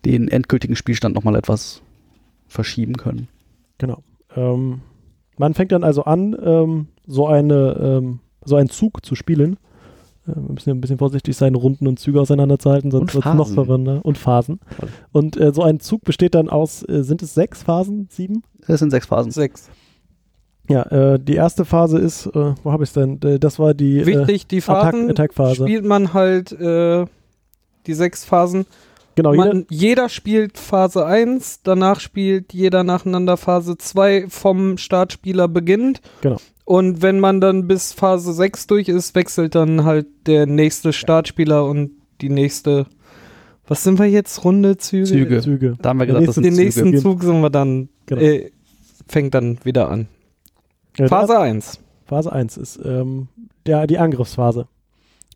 den 0.04 0.28
endgültigen 0.28 0.76
Spielstand 0.76 1.14
nochmal 1.14 1.36
etwas 1.36 1.80
verschieben 2.48 2.96
können. 2.96 3.28
Genau. 3.78 4.02
Ähm, 4.36 4.80
man 5.38 5.54
fängt 5.54 5.72
dann 5.72 5.84
also 5.84 6.04
an, 6.04 6.36
ähm, 6.42 6.86
so, 7.06 7.26
eine, 7.26 7.76
ähm, 7.80 8.20
so 8.44 8.56
einen 8.56 8.68
Zug 8.68 9.04
zu 9.04 9.14
spielen. 9.14 9.54
Äh, 10.26 10.34
wir 10.36 10.52
müssen 10.52 10.68
ja 10.70 10.74
ein 10.74 10.80
bisschen 10.80 10.98
vorsichtig 10.98 11.36
sein, 11.36 11.54
Runden 11.54 11.86
und 11.86 11.98
Züge 11.98 12.20
auseinanderzuhalten, 12.20 12.90
sonst 12.90 13.02
Und 13.02 13.14
wird 13.14 13.26
es 13.26 13.34
noch 13.34 13.46
Phasen. 13.46 13.54
verwirrender. 13.54 14.04
Und 14.04 14.18
Phasen. 14.18 14.60
Toll. 14.78 14.88
Und 15.12 15.36
äh, 15.40 15.52
so 15.52 15.62
ein 15.62 15.80
Zug 15.80 16.04
besteht 16.04 16.34
dann 16.34 16.48
aus, 16.48 16.86
äh, 16.88 17.02
sind 17.02 17.22
es 17.22 17.34
sechs 17.34 17.62
Phasen? 17.62 18.08
Sieben? 18.10 18.42
Das 18.66 18.78
sind 18.80 18.90
sechs 18.90 19.06
Phasen. 19.06 19.32
Sechs. 19.32 19.68
Ja, 20.68 20.82
äh, 21.14 21.18
die 21.18 21.34
erste 21.34 21.64
Phase 21.64 21.98
ist, 21.98 22.26
äh, 22.26 22.54
wo 22.62 22.70
habe 22.70 22.84
ich 22.84 22.90
es 22.90 22.94
denn? 22.94 23.18
Das 23.40 23.58
war 23.58 23.74
die 23.74 23.98
äh, 23.98 24.06
Wichtig, 24.06 24.46
die 24.46 24.58
Attack- 24.62 24.92
Phasen 24.92 25.10
Attack-Phase. 25.10 25.62
spielt 25.64 25.84
man 25.84 26.14
halt 26.14 26.52
äh, 26.52 27.04
die 27.86 27.94
sechs 27.94 28.24
Phasen. 28.24 28.64
Genau, 29.14 29.32
jeder, 29.32 29.44
Man, 29.46 29.66
jeder 29.70 30.08
spielt 30.08 30.58
Phase 30.58 31.04
1, 31.06 31.60
danach 31.62 32.00
spielt 32.00 32.52
jeder 32.52 32.84
nacheinander 32.84 33.36
Phase 33.36 33.76
2 33.76 34.26
vom 34.28 34.78
Startspieler 34.78 35.48
beginnt. 35.48 36.00
Genau. 36.20 36.36
Und 36.64 37.02
wenn 37.02 37.18
man 37.20 37.40
dann 37.40 37.66
bis 37.66 37.92
Phase 37.92 38.32
6 38.32 38.66
durch 38.68 38.88
ist, 38.88 39.14
wechselt 39.14 39.54
dann 39.54 39.84
halt 39.84 40.06
der 40.26 40.46
nächste 40.46 40.92
Startspieler 40.92 41.64
und 41.64 41.90
die 42.20 42.28
nächste. 42.28 42.86
Was 43.66 43.82
sind 43.84 43.98
wir 43.98 44.06
jetzt? 44.06 44.44
Runde, 44.44 44.76
Züge? 44.76 45.06
Züge. 45.06 45.40
Züge. 45.40 45.74
Da 45.80 45.90
haben 45.90 45.98
wir 46.00 46.06
gesagt, 46.06 46.28
das 46.28 46.36
nächste- 46.36 46.42
sind 46.42 46.44
Den 46.44 46.70
Züge. 46.72 46.84
nächsten 46.90 47.02
Zug 47.02 47.22
sind 47.22 47.40
wir 47.40 47.50
dann, 47.50 47.88
Genau. 48.06 48.20
äh, 48.22 48.50
fängt 49.08 49.34
dann 49.34 49.58
wieder 49.64 49.88
an. 49.90 50.08
Äh, 50.98 51.08
Phase 51.08 51.38
1. 51.38 51.78
Phase 52.06 52.32
1 52.32 52.56
ist 52.56 52.80
ähm, 52.84 53.28
der, 53.66 53.86
die 53.86 53.98
Angriffsphase. 53.98 54.66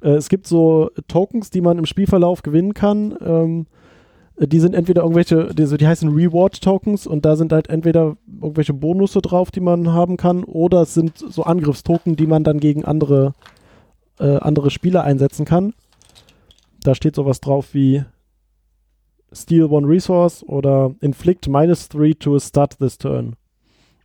Äh, 0.03 0.11
es 0.11 0.29
gibt 0.29 0.47
so 0.47 0.91
Tokens, 1.09 1.51
die 1.51 1.61
man 1.61 1.79
im 1.79 1.87
Spielverlauf 1.87 2.43
gewinnen 2.43 2.75
kann. 2.75 3.17
Ähm, 3.25 3.67
äh, 4.37 4.47
die 4.47 4.61
sind 4.61 4.75
entweder 4.75 5.03
irgendwelche, 5.03 5.55
die, 5.55 5.65
so- 5.67 5.77
die 5.77 5.87
heißen 5.87 6.09
Reward-Tokens 6.09 7.07
und 7.07 7.25
da 7.25 7.37
sind 7.37 7.53
halt 7.53 7.69
entweder 7.69 8.17
irgendwelche 8.41 8.75
Bonusse 8.75 9.21
drauf, 9.23 9.51
die 9.51 9.61
man 9.61 9.93
haben 9.93 10.17
kann, 10.17 10.45
oder 10.45 10.83
es 10.83 10.95
sind 10.95 11.19
so 11.19 11.43
Angriffstoken, 11.45 12.17
die 12.17 12.27
man 12.27 12.45
dann 12.45 12.61
gegen 12.61 12.85
andere, 12.85 13.33
äh, 14.21 14.37
andere 14.37 14.71
Spieler 14.71 15.05
einsetzen 15.05 15.45
kann. 15.45 15.75
Da 16.83 16.95
steht 16.95 17.17
sowas 17.17 17.41
drauf 17.41 17.75
wie 17.75 18.05
Steal 19.33 19.65
one 19.65 19.89
Resource 19.89 20.45
oder 20.45 20.95
Inflict 21.01 21.49
minus 21.49 21.89
3 21.89 22.13
to 22.15 22.39
start 22.39 22.79
this 22.79 22.97
turn. 22.97 23.35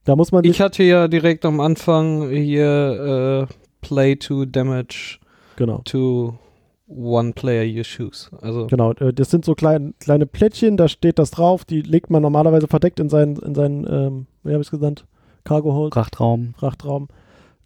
Da 0.04 0.16
muss 0.16 0.32
man 0.32 0.44
Ich 0.46 0.60
hatte 0.62 0.82
ja 0.84 1.08
direkt 1.08 1.46
am 1.46 1.60
Anfang 1.60 2.30
hier 2.32 3.48
äh, 3.50 3.54
Play 3.82 4.16
to 4.16 4.46
Damage 4.46 5.20
genau. 5.66 5.82
to 5.86 6.34
one 6.88 7.34
player 7.34 7.64
you 7.64 7.84
choose. 7.84 8.30
Also 8.42 8.68
Genau, 8.68 8.92
äh, 8.94 9.14
das 9.14 9.32
sind 9.32 9.46
so 9.46 9.56
klein, 9.56 9.94
kleine 10.00 10.26
Plättchen, 10.26 10.78
da 10.78 10.88
steht 10.88 11.20
das 11.20 11.32
drauf, 11.32 11.66
die 11.66 11.82
legt 11.82 12.10
man 12.10 12.22
normalerweise 12.22 12.68
verdeckt 12.68 13.00
in 13.00 13.10
seinen, 13.10 13.38
in 13.38 13.56
seinen 13.56 13.86
ähm, 13.88 14.28
wie 14.44 14.52
habe 14.52 14.62
ich 14.62 14.68
es 14.68 14.72
genannt? 14.72 15.06
Cargo 15.44 15.74
Hold, 15.74 15.94
Frachtraum. 15.94 16.54
Frachtraum. 16.58 17.08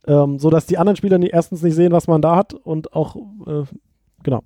Ähm, 0.08 0.40
so 0.40 0.50
dass 0.50 0.66
die 0.66 0.78
anderen 0.78 0.96
Spieler 0.96 1.18
nie, 1.18 1.28
erstens 1.28 1.62
nicht 1.64 1.76
sehen, 1.76 1.92
was 1.92 2.08
man 2.08 2.22
da 2.22 2.36
hat 2.36 2.54
und 2.54 2.94
auch, 2.94 3.16
äh, 3.48 3.64
genau. 4.24 4.44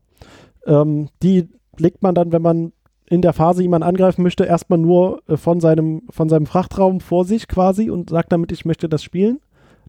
Ähm, 0.65 1.09
die 1.21 1.49
legt 1.77 2.01
man 2.01 2.15
dann, 2.15 2.31
wenn 2.31 2.41
man 2.41 2.71
in 3.09 3.21
der 3.21 3.33
Phase 3.33 3.63
jemanden 3.63 3.88
angreifen 3.88 4.21
möchte, 4.21 4.45
erstmal 4.45 4.79
nur 4.79 5.21
äh, 5.27 5.35
von, 5.35 5.59
seinem, 5.59 6.03
von 6.09 6.29
seinem 6.29 6.45
Frachtraum 6.45 6.99
vor 6.99 7.25
sich 7.25 7.47
quasi 7.47 7.89
und 7.89 8.09
sagt 8.09 8.31
damit, 8.31 8.51
ich 8.51 8.65
möchte 8.65 8.88
das 8.88 9.03
spielen. 9.03 9.39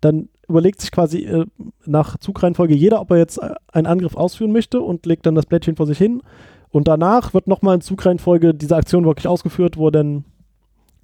Dann 0.01 0.29
überlegt 0.49 0.81
sich 0.81 0.91
quasi 0.91 1.25
äh, 1.25 1.47
nach 1.87 2.19
Zugreihenfolge 2.19 2.75
jeder, 2.75 3.01
ob 3.01 3.11
er 3.11 3.19
jetzt 3.19 3.39
äh, 3.39 3.55
einen 3.73 3.87
Angriff 3.87 4.17
ausführen 4.17 4.53
möchte 4.53 4.81
und 4.81 5.07
legt 5.07 5.27
dann 5.27 5.35
das 5.35 5.47
Blättchen 5.47 5.77
vor 5.77 5.87
sich 5.87 5.99
hin. 5.99 6.23
Und 6.71 6.89
danach 6.89 7.35
wird 7.35 7.47
nochmal 7.47 7.77
in 7.77 7.81
Zugreihenfolge 7.81 8.55
diese 8.55 8.77
Aktion 8.77 9.05
wirklich 9.05 9.27
ausgeführt, 9.27 9.77
wo 9.77 9.91
dann 9.91 10.25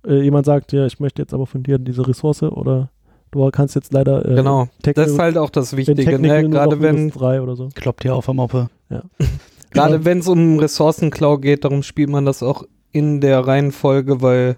äh, 0.06 0.22
jemand 0.22 0.46
sagt, 0.46 0.72
ja, 0.72 0.86
ich 0.86 1.00
möchte 1.00 1.22
jetzt 1.22 1.34
aber 1.34 1.46
von 1.46 1.62
dir 1.62 1.78
diese 1.78 2.06
Ressource 2.06 2.42
oder 2.42 2.90
du 3.30 3.50
kannst 3.50 3.74
jetzt 3.74 3.92
leider 3.92 4.24
äh, 4.24 4.34
genau. 4.34 4.68
Das 4.82 5.08
ist 5.08 5.18
halt 5.18 5.36
auch 5.38 5.50
das 5.50 5.76
Wichtige, 5.76 6.18
ne? 6.18 6.48
Gerade 6.48 6.80
wenn 6.80 7.10
drei 7.10 7.40
oder 7.40 7.56
so. 7.56 7.68
Kloppt 7.74 8.02
hier 8.02 8.14
auf 8.14 8.26
der 8.26 8.34
Moppe. 8.34 8.68
gerade 9.70 10.04
wenn 10.04 10.18
es 10.18 10.28
um 10.28 10.58
Ressourcenklau 10.58 11.38
geht, 11.38 11.64
darum 11.64 11.82
spielt 11.82 12.10
man 12.10 12.24
das 12.24 12.42
auch 12.42 12.64
in 12.92 13.20
der 13.20 13.46
Reihenfolge, 13.46 14.22
weil 14.22 14.56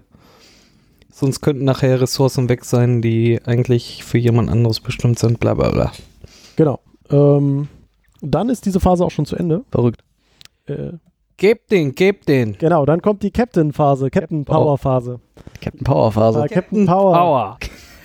sonst 1.19 1.41
könnten 1.41 1.65
nachher 1.65 1.99
Ressourcen 2.01 2.49
weg 2.49 2.65
sein, 2.65 3.01
die 3.01 3.39
eigentlich 3.45 4.03
für 4.03 4.17
jemand 4.17 4.49
anderes 4.49 4.79
bestimmt 4.79 5.19
sind, 5.19 5.39
bla 5.39 5.53
bla 5.53 5.69
bla. 5.71 5.91
Genau. 6.55 6.79
Ähm, 7.09 7.67
dann 8.21 8.49
ist 8.49 8.65
diese 8.65 8.79
Phase 8.79 9.05
auch 9.05 9.11
schon 9.11 9.25
zu 9.25 9.35
Ende. 9.35 9.63
Verrückt. 9.71 10.03
Äh, 10.65 10.93
Gebt 11.37 11.71
den, 11.71 11.95
gebt 11.95 12.27
den. 12.27 12.57
genau, 12.57 12.85
dann 12.85 13.01
kommt 13.01 13.23
die 13.23 13.31
Captain-Phase, 13.31 14.09
Captain 14.09 14.43
Power-Phase. 14.43 15.21
Captain 15.61 15.83
Power 15.85 16.11
Phase. 16.11 16.43
Äh, 16.43 16.47
Captain 16.49 16.85
Power. 16.85 17.13
Power. 17.13 17.57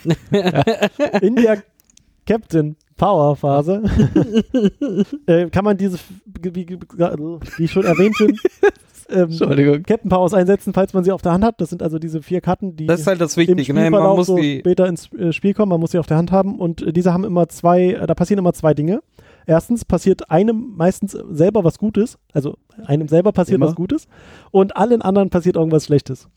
In 1.20 1.34
der 1.34 1.64
Captain 2.26 2.76
Power 2.96 3.34
Phase 3.34 3.82
äh, 5.26 5.50
kann 5.50 5.64
man 5.64 5.76
diese, 5.76 5.98
wie, 6.26 6.54
wie, 6.54 6.78
wie 6.78 7.68
schon 7.68 7.84
erwähnt 7.84 8.16
sind, 9.08 9.58
ähm. 9.58 9.82
Captain 9.82 10.08
Powers 10.08 10.34
einsetzen, 10.34 10.72
falls 10.74 10.92
man 10.92 11.04
sie 11.04 11.12
auf 11.12 11.22
der 11.22 11.32
Hand 11.32 11.44
hat. 11.44 11.60
Das 11.60 11.70
sind 11.70 11.82
also 11.82 11.98
diese 11.98 12.22
vier 12.22 12.40
Karten, 12.40 12.76
die 12.76 12.86
Das 12.86 13.00
ist 13.00 13.06
halt 13.06 13.20
das 13.20 13.36
im 13.36 13.46
Wichtige, 13.48 13.74
ne? 13.74 13.90
Man 13.90 14.16
muss 14.16 14.26
so 14.26 14.36
die. 14.36 14.58
später 14.60 14.86
ins 14.86 15.12
äh, 15.12 15.32
Spiel 15.32 15.54
kommen. 15.54 15.70
Man 15.70 15.80
muss 15.80 15.92
sie 15.92 15.98
auf 15.98 16.06
der 16.06 16.16
Hand 16.16 16.32
haben 16.32 16.58
und 16.58 16.82
äh, 16.82 16.92
diese 16.92 17.12
haben 17.12 17.24
immer 17.24 17.48
zwei, 17.48 17.92
äh, 17.92 18.06
da 18.06 18.14
passieren 18.14 18.38
immer 18.38 18.52
zwei 18.52 18.74
Dinge. 18.74 19.00
Erstens 19.46 19.84
passiert 19.84 20.30
einem 20.30 20.72
meistens 20.74 21.12
selber 21.12 21.64
was 21.64 21.78
Gutes, 21.78 22.18
also 22.32 22.56
einem 22.86 23.08
selber 23.08 23.32
passiert 23.32 23.56
Immer. 23.56 23.66
was 23.66 23.74
Gutes 23.74 24.08
und 24.50 24.76
allen 24.76 25.02
anderen 25.02 25.28
passiert 25.28 25.56
irgendwas 25.56 25.84
Schlechtes. 25.84 26.28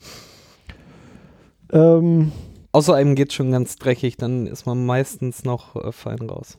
Ähm, 1.72 2.32
Außer 2.72 2.94
einem 2.94 3.14
geht 3.14 3.32
schon 3.32 3.50
ganz 3.50 3.76
dreckig, 3.76 4.18
dann 4.18 4.46
ist 4.46 4.66
man 4.66 4.84
meistens 4.84 5.44
noch 5.44 5.74
äh, 5.76 5.92
fein 5.92 6.20
raus. 6.20 6.58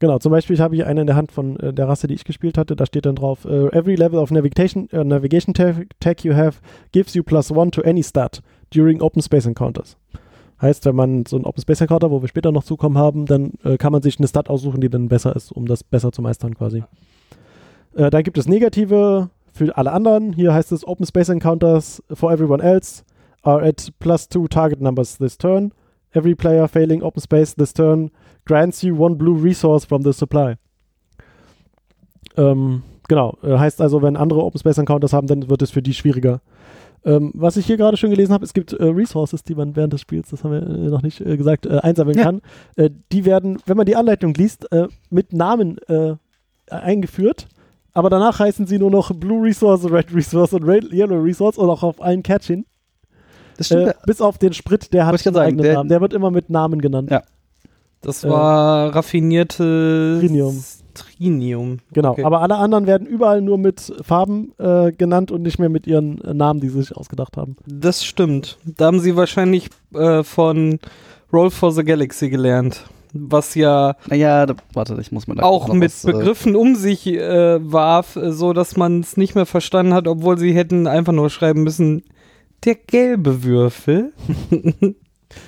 Genau, 0.00 0.18
zum 0.18 0.32
Beispiel 0.32 0.58
habe 0.58 0.74
ich 0.74 0.84
eine 0.84 1.02
in 1.02 1.06
der 1.06 1.16
Hand 1.16 1.30
von 1.30 1.58
äh, 1.60 1.72
der 1.72 1.88
Rasse, 1.88 2.06
die 2.06 2.14
ich 2.14 2.24
gespielt 2.24 2.58
hatte. 2.58 2.76
Da 2.76 2.84
steht 2.86 3.06
dann 3.06 3.14
drauf: 3.14 3.44
äh, 3.44 3.68
Every 3.68 3.94
level 3.94 4.18
of 4.18 4.30
navigation, 4.30 4.88
äh, 4.90 5.04
navigation 5.04 5.54
tag, 5.54 5.86
tag 6.00 6.24
you 6.24 6.34
have 6.34 6.58
gives 6.92 7.14
you 7.14 7.22
plus 7.22 7.50
one 7.50 7.70
to 7.70 7.82
any 7.82 8.02
stat 8.02 8.42
during 8.72 9.00
Open 9.00 9.22
Space 9.22 9.46
Encounters. 9.46 9.96
Heißt, 10.60 10.84
wenn 10.84 10.96
man 10.96 11.26
so 11.26 11.36
einen 11.36 11.44
Open 11.44 11.60
Space 11.60 11.80
Encounter, 11.80 12.10
wo 12.10 12.22
wir 12.22 12.28
später 12.28 12.52
noch 12.52 12.64
zukommen 12.64 12.98
haben, 12.98 13.26
dann 13.26 13.52
äh, 13.64 13.76
kann 13.76 13.92
man 13.92 14.02
sich 14.02 14.18
eine 14.18 14.28
Stat 14.28 14.48
aussuchen, 14.48 14.80
die 14.80 14.88
dann 14.88 15.08
besser 15.08 15.34
ist, 15.34 15.52
um 15.52 15.66
das 15.66 15.84
besser 15.84 16.10
zu 16.12 16.22
meistern 16.22 16.54
quasi. 16.54 16.82
Äh, 17.94 18.10
dann 18.10 18.22
gibt 18.22 18.38
es 18.38 18.48
negative 18.48 19.30
für 19.52 19.76
alle 19.76 19.92
anderen. 19.92 20.32
Hier 20.32 20.52
heißt 20.52 20.72
es 20.72 20.86
Open 20.86 21.06
Space 21.06 21.28
Encounters 21.28 22.02
for 22.12 22.32
everyone 22.32 22.62
else 22.62 23.04
are 23.42 23.62
at 23.62 23.92
plus 24.00 24.28
two 24.28 24.48
target 24.48 24.80
numbers 24.80 25.18
this 25.18 25.38
turn. 25.38 25.72
Every 26.12 26.34
player 26.34 26.68
failing 26.68 27.02
Open 27.02 27.20
Space 27.20 27.54
this 27.54 27.72
turn 27.72 28.10
grants 28.44 28.82
you 28.82 28.96
one 28.96 29.16
blue 29.16 29.40
resource 29.42 29.84
from 29.84 30.02
the 30.02 30.12
supply. 30.12 30.54
Ähm, 32.36 32.82
genau, 33.08 33.36
äh, 33.42 33.56
heißt 33.58 33.80
also, 33.80 34.02
wenn 34.02 34.16
andere 34.16 34.42
Open 34.42 34.58
Space 34.58 34.78
Encounters 34.78 35.12
haben, 35.12 35.26
dann 35.26 35.48
wird 35.48 35.62
es 35.62 35.70
für 35.70 35.82
die 35.82 35.94
schwieriger. 35.94 36.40
Ähm, 37.04 37.32
was 37.34 37.56
ich 37.58 37.66
hier 37.66 37.76
gerade 37.76 37.96
schon 37.98 38.10
gelesen 38.10 38.32
habe, 38.32 38.44
es 38.44 38.54
gibt 38.54 38.72
äh, 38.72 38.82
Resources, 38.84 39.44
die 39.44 39.54
man 39.54 39.76
während 39.76 39.92
des 39.92 40.00
Spiels, 40.00 40.30
das 40.30 40.42
haben 40.42 40.52
wir 40.52 40.62
äh, 40.62 40.88
noch 40.90 41.02
nicht 41.02 41.20
äh, 41.20 41.36
gesagt, 41.36 41.66
äh, 41.66 41.78
einsammeln 41.78 42.16
Ja. 42.16 42.24
kann. 42.24 42.40
Äh, 42.76 42.90
die 43.12 43.24
werden, 43.26 43.58
wenn 43.66 43.76
man 43.76 43.84
die 43.86 43.96
Anleitung 43.96 44.32
liest, 44.34 44.66
mit 45.10 45.32
Namen 45.32 45.76
eingeführt. 46.70 47.46
Aber 47.92 48.10
danach 48.10 48.40
heißen 48.40 48.66
sie 48.66 48.78
nur 48.78 48.90
noch 48.90 49.12
Blue 49.14 49.44
Resource, 49.46 49.84
Red 49.90 50.12
Resource 50.14 50.52
und 50.54 50.64
Red, 50.64 50.90
Yellow 50.92 51.20
Resource 51.20 51.58
und 51.58 51.68
auch 51.68 51.82
auf 51.84 52.02
allen 52.02 52.22
Catchin. 52.24 52.64
Das 53.56 53.66
stimmt. 53.66 53.94
Bis 54.06 54.20
auf 54.20 54.38
den 54.38 54.52
Sprit, 54.52 54.92
der 54.92 55.06
hat 55.06 55.12
Wollte 55.12 55.20
ich 55.20 55.24
grad 55.24 55.36
einen 55.36 55.36
sagen, 55.36 55.46
eigenen 55.46 55.62
der- 55.62 55.74
Namen. 55.74 55.88
Der 55.90 56.00
wird 56.00 56.12
immer 56.14 56.30
mit 56.32 56.50
Namen 56.50 56.80
genannt. 56.80 57.10
Ja. 57.10 57.22
Das 58.04 58.24
Äh, 58.24 58.28
war 58.30 58.94
raffinierte 58.94 60.18
Trinium. 60.20 60.62
Trinium. 60.94 61.78
Genau, 61.92 62.12
Okay. 62.12 62.22
aber 62.24 62.40
alle 62.40 62.54
anderen 62.56 62.86
werden 62.86 63.06
überall 63.06 63.40
nur 63.42 63.58
mit 63.58 63.92
Farben 64.02 64.52
äh, 64.58 64.92
genannt 64.92 65.32
und 65.32 65.42
nicht 65.42 65.58
mehr 65.58 65.68
mit 65.68 65.86
ihren 65.88 66.20
äh, 66.22 66.32
Namen, 66.34 66.60
die 66.60 66.68
sie 66.68 66.80
sich 66.80 66.96
ausgedacht 66.96 67.36
haben. 67.36 67.56
Das 67.66 68.04
stimmt. 68.04 68.58
Da 68.64 68.86
haben 68.86 69.00
sie 69.00 69.16
wahrscheinlich 69.16 69.70
äh, 69.92 70.22
von 70.22 70.78
Roll 71.32 71.50
for 71.50 71.72
the 71.72 71.82
Galaxy 71.82 72.30
gelernt. 72.30 72.84
was 73.12 73.54
ja 73.56 73.96
Naja, 74.08 74.46
da, 74.46 74.54
warte, 74.72 74.96
ich 75.00 75.10
muss 75.10 75.26
mal 75.26 75.34
da 75.34 75.42
auch 75.42 75.72
mit 75.72 75.84
was, 75.90 76.04
äh, 76.04 76.12
Begriffen 76.12 76.54
um 76.54 76.76
sich 76.76 77.06
äh, 77.08 77.58
warf, 77.72 78.14
äh, 78.16 78.30
so 78.30 78.52
dass 78.52 78.76
man 78.76 79.00
es 79.00 79.16
nicht 79.16 79.34
mehr 79.34 79.46
verstanden 79.46 79.94
hat, 79.94 80.06
obwohl 80.06 80.38
sie 80.38 80.52
hätten 80.52 80.86
einfach 80.86 81.12
nur 81.12 81.28
schreiben 81.30 81.64
müssen, 81.64 82.04
der 82.64 82.76
gelbe 82.76 83.42
Würfel. 83.42 84.12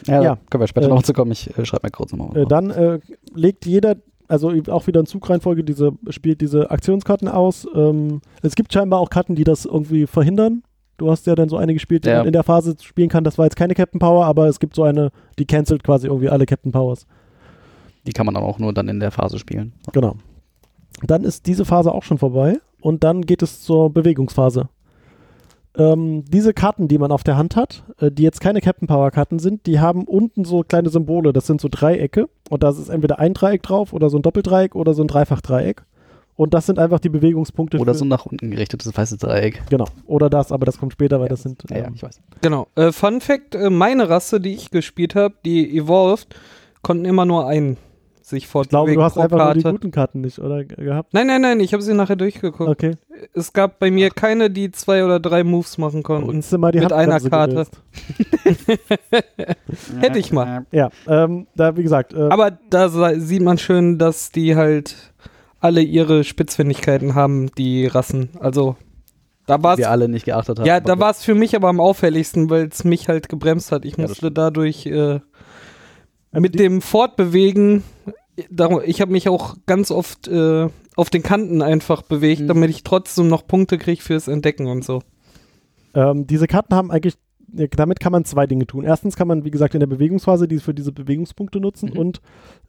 Ja, 0.07 0.23
Ja. 0.23 0.39
können 0.51 0.63
wir 0.63 0.67
später 0.69 0.87
Äh, 0.87 0.91
noch 0.91 1.03
zu 1.03 1.13
kommen. 1.13 1.33
Ich 1.33 1.57
äh, 1.59 1.65
schreibe 1.65 1.85
mal 1.85 1.91
kurz 1.91 2.13
nochmal. 2.13 2.37
Äh, 2.37 2.47
dann 2.47 2.71
äh, 2.71 3.01
legt 3.35 3.67
jeder, 3.67 3.97
also 4.29 4.53
auch 4.71 4.87
wieder 4.87 5.01
in 5.01 5.07
Zugreihenfolge, 5.07 5.65
diese, 5.65 5.93
spielt 6.11 6.41
diese 6.41 6.71
Aktionskarten 6.71 7.29
aus. 7.29 7.67
Ähm, 7.75 8.21
es 8.43 8.55
gibt 8.55 8.73
scheinbar 8.73 9.01
auch 9.01 9.11
Karten, 9.11 9.35
die 9.35 9.45
das 9.45 9.65
irgendwie 9.65 10.07
verhindern. 10.07 10.63
Du 10.99 11.11
hast 11.11 11.27
ja 11.27 11.35
dann 11.35 11.49
so 11.51 11.57
eine 11.59 11.75
gespielt, 11.75 12.05
die 12.07 12.09
Ja. 12.09 12.19
man 12.19 12.27
in 12.27 12.33
der 12.33 12.43
Phase 12.43 12.75
spielen 12.81 13.09
kann. 13.11 13.23
Das 13.23 13.37
war 13.39 13.45
jetzt 13.45 13.57
keine 13.57 13.75
Captain 13.75 13.99
Power, 14.01 14.25
aber 14.25 14.47
es 14.49 14.59
gibt 14.61 14.75
so 14.75 14.83
eine, 14.83 15.11
die 15.39 15.45
cancelt 15.45 15.85
quasi 15.85 16.07
irgendwie 16.07 16.29
alle 16.31 16.47
Captain 16.47 16.73
Powers. 16.73 17.07
Die 18.07 18.13
kann 18.13 18.25
man 18.25 18.35
dann 18.35 18.45
auch 18.45 18.59
nur 18.59 18.73
dann 18.73 18.89
in 18.89 19.01
der 19.01 19.11
Phase 19.11 19.39
spielen. 19.39 19.73
Genau. 19.93 20.17
Dann 21.03 21.25
ist 21.25 21.47
diese 21.47 21.65
Phase 21.67 21.93
auch 21.93 22.03
schon 22.03 22.17
vorbei 22.19 22.59
und 22.81 23.05
dann 23.05 23.23
geht 23.23 23.43
es 23.43 23.61
zur 23.63 23.91
Bewegungsphase. 23.93 24.69
Ähm, 25.79 26.25
diese 26.27 26.55
Karten, 26.55 26.89
die 26.89 26.99
man 26.99 27.13
auf 27.13 27.23
der 27.23 27.37
Hand 27.37 27.57
hat, 27.57 27.85
äh, 27.99 28.11
die 28.11 28.23
jetzt 28.23 28.41
keine 28.41 28.61
Captain 28.61 28.89
Power 28.89 29.11
Karten 29.11 29.39
sind, 29.39 29.67
die 29.67 29.81
haben 29.81 30.05
unten 30.05 30.45
so 30.45 30.63
kleine 30.63 30.89
Symbole. 30.89 31.33
Das 31.33 31.47
sind 31.47 31.61
so 31.61 31.69
Dreiecke 31.71 32.29
und 32.49 32.63
da 32.63 32.71
ist 32.71 32.89
entweder 32.89 33.19
ein 33.19 33.35
Dreieck 33.35 33.63
drauf 33.63 33.93
oder 33.93 34.09
so 34.09 34.19
ein 34.19 34.23
Doppeldreieck 34.23 34.75
oder 34.75 34.95
so 34.95 35.03
ein 35.03 35.09
Dreifachdreieck. 35.09 35.83
Und 36.37 36.53
das 36.53 36.67
sind 36.67 36.79
einfach 36.79 37.01
die 37.01 37.09
Bewegungspunkte. 37.09 37.79
Oder 37.79 37.95
für, 37.95 37.99
so 37.99 38.05
ein 38.05 38.09
nach 38.09 38.27
unten 38.27 38.51
gerichtetes 38.51 38.95
weißes 38.95 39.19
Dreieck. 39.19 39.63
Genau. 39.71 39.87
Oder 40.07 40.29
das, 40.29 40.53
aber 40.53 40.67
das 40.67 40.79
kommt 40.79 40.93
später, 40.93 41.19
weil 41.19 41.29
das 41.29 41.43
sind. 41.43 41.63
Ja, 41.71 41.79
ja, 41.79 41.87
ähm, 41.87 41.95
ich 41.95 42.03
weiß. 42.03 42.21
Genau. 42.43 42.67
Äh, 42.75 42.93
Fun 42.93 43.21
Fact: 43.23 43.55
äh, 43.55 43.71
Meine 43.71 44.09
Rasse, 44.09 44.41
die 44.41 44.53
ich 44.53 44.71
gespielt 44.71 45.15
habe, 45.15 45.35
die 45.47 45.77
Evolved, 45.77 46.37
konnten 46.83 47.07
immer 47.07 47.25
nur 47.25 47.47
einen 47.47 47.79
sich 48.29 48.45
ich 48.53 48.69
glaube, 48.69 48.93
du 48.95 49.03
hast 49.03 49.17
einfach 49.19 49.55
nur 49.55 49.55
die 49.55 49.63
guten 49.63 49.91
Karten 49.93 50.21
nicht, 50.21 50.39
oder? 50.41 50.65
Ge- 50.65 50.85
Gehabt? 50.85 51.15
Nein, 51.15 51.29
nein, 51.29 51.41
nein, 51.43 51.61
ich 51.61 51.73
habe 51.73 51.83
sie 51.83 51.95
nachher 51.95 52.17
durchgeguckt. 52.17 52.69
Okay. 52.69 52.97
Es 53.35 53.53
gab 53.53 53.79
bei 53.79 53.91
mir 53.91 54.11
keine, 54.11 54.51
die 54.51 54.71
zwei 54.73 55.05
oder 55.05 55.21
drei 55.21 55.45
Moves 55.45 55.79
machen 55.79 56.03
konnten. 56.03 56.29
Uns 56.29 56.51
mal 56.53 56.73
die 56.73 56.81
Mit 56.81 56.93
einer 56.93 57.21
Karte. 57.21 57.67
Hätte 60.01 60.19
ich 60.19 60.33
mal. 60.33 60.67
Ja, 60.73 60.91
ähm, 61.07 61.47
da, 61.55 61.77
wie 61.77 61.83
gesagt, 61.83 62.15
äh, 62.15 62.29
Aber 62.31 62.53
da 62.71 62.89
sieht 63.19 63.43
man 63.43 63.59
schön, 63.59 63.99
dass 63.99 64.31
die 64.33 64.57
halt 64.57 64.97
alle 65.61 65.83
ihre 65.83 66.25
Spitzfindigkeiten 66.25 67.15
haben, 67.15 67.51
die 67.57 67.87
Rassen. 67.87 68.31
Also 68.41 68.77
da 69.47 69.63
war 69.63 69.75
es 69.75 69.79
Wir 69.79 69.91
alle 69.91 70.09
nicht 70.09 70.25
geachtet 70.25 70.59
haben. 70.59 70.67
ja, 70.67 70.81
da 70.81 70.99
war 70.99 71.11
es 71.11 71.23
für 71.25 71.35
mich 71.35 71.55
aber 71.57 71.69
am 71.69 71.81
auffälligsten, 71.81 72.51
weil 72.51 72.67
es 72.69 72.85
mich 72.85 73.09
halt 73.09 73.29
gebremst 73.29 73.73
hat. 73.73 73.85
Ich 73.85 73.97
Ja, 73.97 74.07
musste 74.07 74.31
dadurch 74.33 74.87
äh, 74.87 75.21
mit 76.41 76.55
die- 76.55 76.59
dem 76.59 76.81
Fortbewegen, 76.83 77.83
ich 78.85 79.01
habe 79.01 79.13
mich 79.13 79.29
auch 79.29 79.57
ganz 79.67 79.91
oft 79.91 80.29
äh, 80.29 80.69
auf 80.97 81.11
den 81.11 81.23
Kanten 81.23 81.63
einfach 81.63 82.03
bewegt, 82.03 82.43
Mhm. 82.43 82.49
damit 82.49 82.71
ich 82.71 82.83
trotzdem 82.85 83.29
noch 83.29 83.47
Punkte 83.47 83.79
kriege 83.79 84.03
fürs 84.03 84.29
Entdecken 84.29 84.67
und 84.67 84.85
so. 84.85 85.03
Ähm, 85.95 86.27
diese 86.27 86.47
Karten 86.47 86.75
haben 86.75 86.91
eigentlich, 86.91 87.15
damit 87.49 88.01
kann 88.01 88.13
man 88.13 88.25
zwei 88.25 88.47
Dinge 88.47 88.67
tun. 88.67 88.85
Erstens 88.85 89.17
kann 89.17 89.29
man, 89.29 89.45
wie 89.45 89.51
gesagt, 89.51 89.75
in 89.75 89.81
der 89.81 89.87
Bewegungsphase 89.87 90.49
die 90.49 90.59
für 90.59 90.75
diese 90.75 90.93
Bewegungspunkte 90.93 91.61
nutzen 91.61 91.91
Mhm. 91.93 91.99
und 91.99 92.21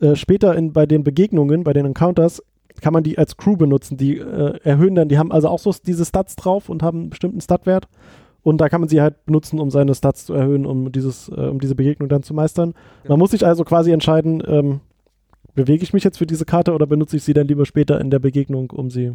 äh, 0.01 0.15
später 0.15 0.55
in, 0.55 0.71
bei 0.73 0.85
den 0.85 1.03
Begegnungen, 1.03 1.63
bei 1.63 1.73
den 1.73 1.85
Encounters, 1.85 2.41
kann 2.81 2.93
man 2.93 3.03
die 3.03 3.17
als 3.17 3.37
Crew 3.37 3.57
benutzen. 3.57 3.97
Die 3.97 4.17
äh, 4.17 4.59
erhöhen 4.63 4.93
dann, 4.95 5.09
die 5.09 5.17
haben 5.17 5.31
also 5.31 5.47
auch 5.49 5.57
so 5.59 5.73
diese 5.85 6.05
Stats 6.05 6.35
drauf 6.35 6.69
und 6.69 6.83
haben 6.83 6.99
einen 6.99 7.09
bestimmten 7.09 7.41
Statwert. 7.41 7.87
Und 8.47 8.59
da 8.59 8.69
kann 8.69 8.79
man 8.79 8.87
sie 8.87 9.01
halt 9.01 9.25
benutzen, 9.25 9.59
um 9.59 9.69
seine 9.69 9.93
Stats 9.93 10.25
zu 10.25 10.33
erhöhen, 10.33 10.65
um, 10.65 10.89
dieses, 10.93 11.27
äh, 11.27 11.47
um 11.49 11.59
diese 11.59 11.75
Begegnung 11.75 12.07
dann 12.07 12.23
zu 12.23 12.33
meistern. 12.33 12.75
Man 13.05 13.19
muss 13.19 13.31
sich 13.31 13.45
also 13.45 13.65
quasi 13.65 13.91
entscheiden, 13.91 14.41
ähm, 14.47 14.79
bewege 15.53 15.83
ich 15.83 15.91
mich 15.91 16.05
jetzt 16.05 16.17
für 16.17 16.25
diese 16.25 16.45
Karte 16.45 16.71
oder 16.71 16.87
benutze 16.87 17.17
ich 17.17 17.25
sie 17.25 17.33
dann 17.33 17.49
lieber 17.49 17.65
später 17.65 17.99
in 17.99 18.09
der 18.09 18.19
Begegnung, 18.19 18.71
um 18.71 18.89
sie, 18.89 19.11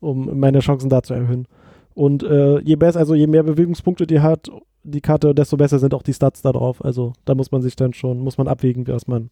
um 0.00 0.38
meine 0.38 0.58
Chancen 0.58 0.90
da 0.90 1.02
zu 1.02 1.14
erhöhen. 1.14 1.48
Und 1.94 2.24
äh, 2.24 2.58
je 2.58 2.76
besser, 2.76 2.98
also 2.98 3.14
je 3.14 3.26
mehr 3.26 3.42
Bewegungspunkte 3.42 4.06
die 4.06 4.20
hat, 4.20 4.50
die 4.82 5.00
Karte, 5.00 5.34
desto 5.34 5.56
besser 5.56 5.78
sind 5.78 5.94
auch 5.94 6.02
die 6.02 6.12
Stats 6.12 6.42
da 6.42 6.52
drauf. 6.52 6.84
Also 6.84 7.14
da 7.24 7.34
muss 7.34 7.52
man 7.52 7.62
sich 7.62 7.74
dann 7.74 7.94
schon, 7.94 8.18
muss 8.18 8.36
man 8.36 8.48
abwägen, 8.48 8.86
was 8.86 9.06
man. 9.06 9.30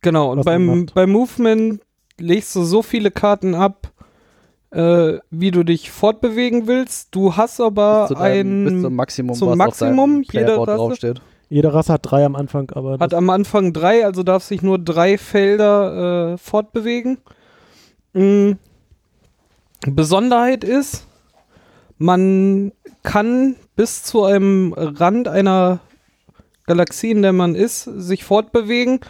Genau, 0.00 0.32
und 0.32 0.44
beim, 0.44 0.86
beim 0.92 1.12
Movement 1.12 1.80
legst 2.18 2.56
du 2.56 2.64
so 2.64 2.82
viele 2.82 3.12
Karten 3.12 3.54
ab, 3.54 3.92
äh, 4.74 5.20
wie 5.30 5.50
du 5.52 5.62
dich 5.62 5.90
fortbewegen 5.90 6.66
willst. 6.66 7.14
Du 7.14 7.36
hast 7.36 7.60
aber 7.60 8.02
bis 8.02 8.08
zu 8.08 8.14
deinem, 8.22 8.64
bis 8.64 8.72
ein 8.72 8.80
zum 8.82 8.94
Maximum, 8.96 9.34
zum 9.36 9.48
was 9.50 9.56
Maximum 9.56 10.22
jeder 10.22 10.58
Rasse? 10.58 10.76
draufsteht. 10.76 11.22
Jede 11.48 11.72
Rasse 11.72 11.92
hat 11.92 12.00
drei 12.02 12.24
am 12.24 12.34
Anfang, 12.34 12.70
aber 12.72 12.98
Hat 12.98 13.14
am 13.14 13.30
Anfang 13.30 13.72
drei, 13.72 14.04
also 14.04 14.22
darf 14.22 14.42
sich 14.42 14.62
nur 14.62 14.78
drei 14.78 15.18
Felder 15.18 16.32
äh, 16.32 16.38
fortbewegen. 16.38 17.18
Mm. 18.12 18.52
Besonderheit 19.86 20.64
ist, 20.64 21.06
man 21.98 22.72
kann 23.02 23.56
bis 23.76 24.02
zu 24.02 24.24
einem 24.24 24.72
Rand 24.72 25.28
einer 25.28 25.80
Galaxie, 26.66 27.10
in 27.10 27.22
der 27.22 27.34
man 27.34 27.54
ist, 27.54 27.84
sich 27.84 28.24
fortbewegen 28.24 29.00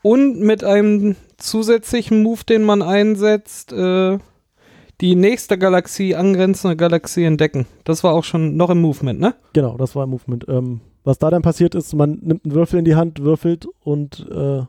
und 0.00 0.40
mit 0.40 0.62
einem 0.62 1.16
zusätzlichen 1.36 2.22
Move, 2.22 2.44
den 2.44 2.62
man 2.62 2.82
einsetzt, 2.82 3.72
äh, 3.72 4.18
die 5.02 5.16
nächste 5.16 5.58
Galaxie, 5.58 6.14
angrenzende 6.14 6.76
Galaxie 6.76 7.24
entdecken. 7.24 7.66
Das 7.84 8.04
war 8.04 8.14
auch 8.14 8.24
schon 8.24 8.56
noch 8.56 8.70
im 8.70 8.80
Movement, 8.80 9.20
ne? 9.20 9.34
genau, 9.52 9.76
das 9.76 9.94
war 9.96 10.06
Movement. 10.06 10.46
Ähm, 10.48 10.80
was 11.04 11.18
da 11.18 11.28
dann 11.28 11.42
passiert 11.42 11.74
ist, 11.74 11.92
man 11.94 12.20
nimmt 12.22 12.44
einen 12.44 12.54
Würfel 12.54 12.78
in 12.78 12.84
die 12.84 12.94
Hand, 12.94 13.20
würfelt 13.20 13.66
und 13.80 14.26
äh, 14.30 14.62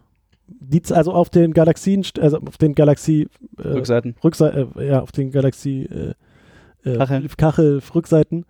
die, 0.47 0.81
also 0.91 1.13
auf 1.13 1.29
den 1.29 1.53
Galaxien, 1.53 2.03
also 2.19 2.39
auf 2.39 2.57
den 2.57 2.73
Galaxie 2.73 3.27
äh, 3.57 3.67
Rückseiten. 3.67 4.15
Rückseite, 4.23 4.67
äh, 4.75 4.87
ja, 4.87 5.01
auf 5.01 5.11
den 5.11 5.31
Galaxie 5.31 5.83
äh, 5.83 6.13
äh, 6.83 6.97
Kacheln. 6.97 7.27
Kachel, 7.37 7.81
Rückseiten 7.93 8.45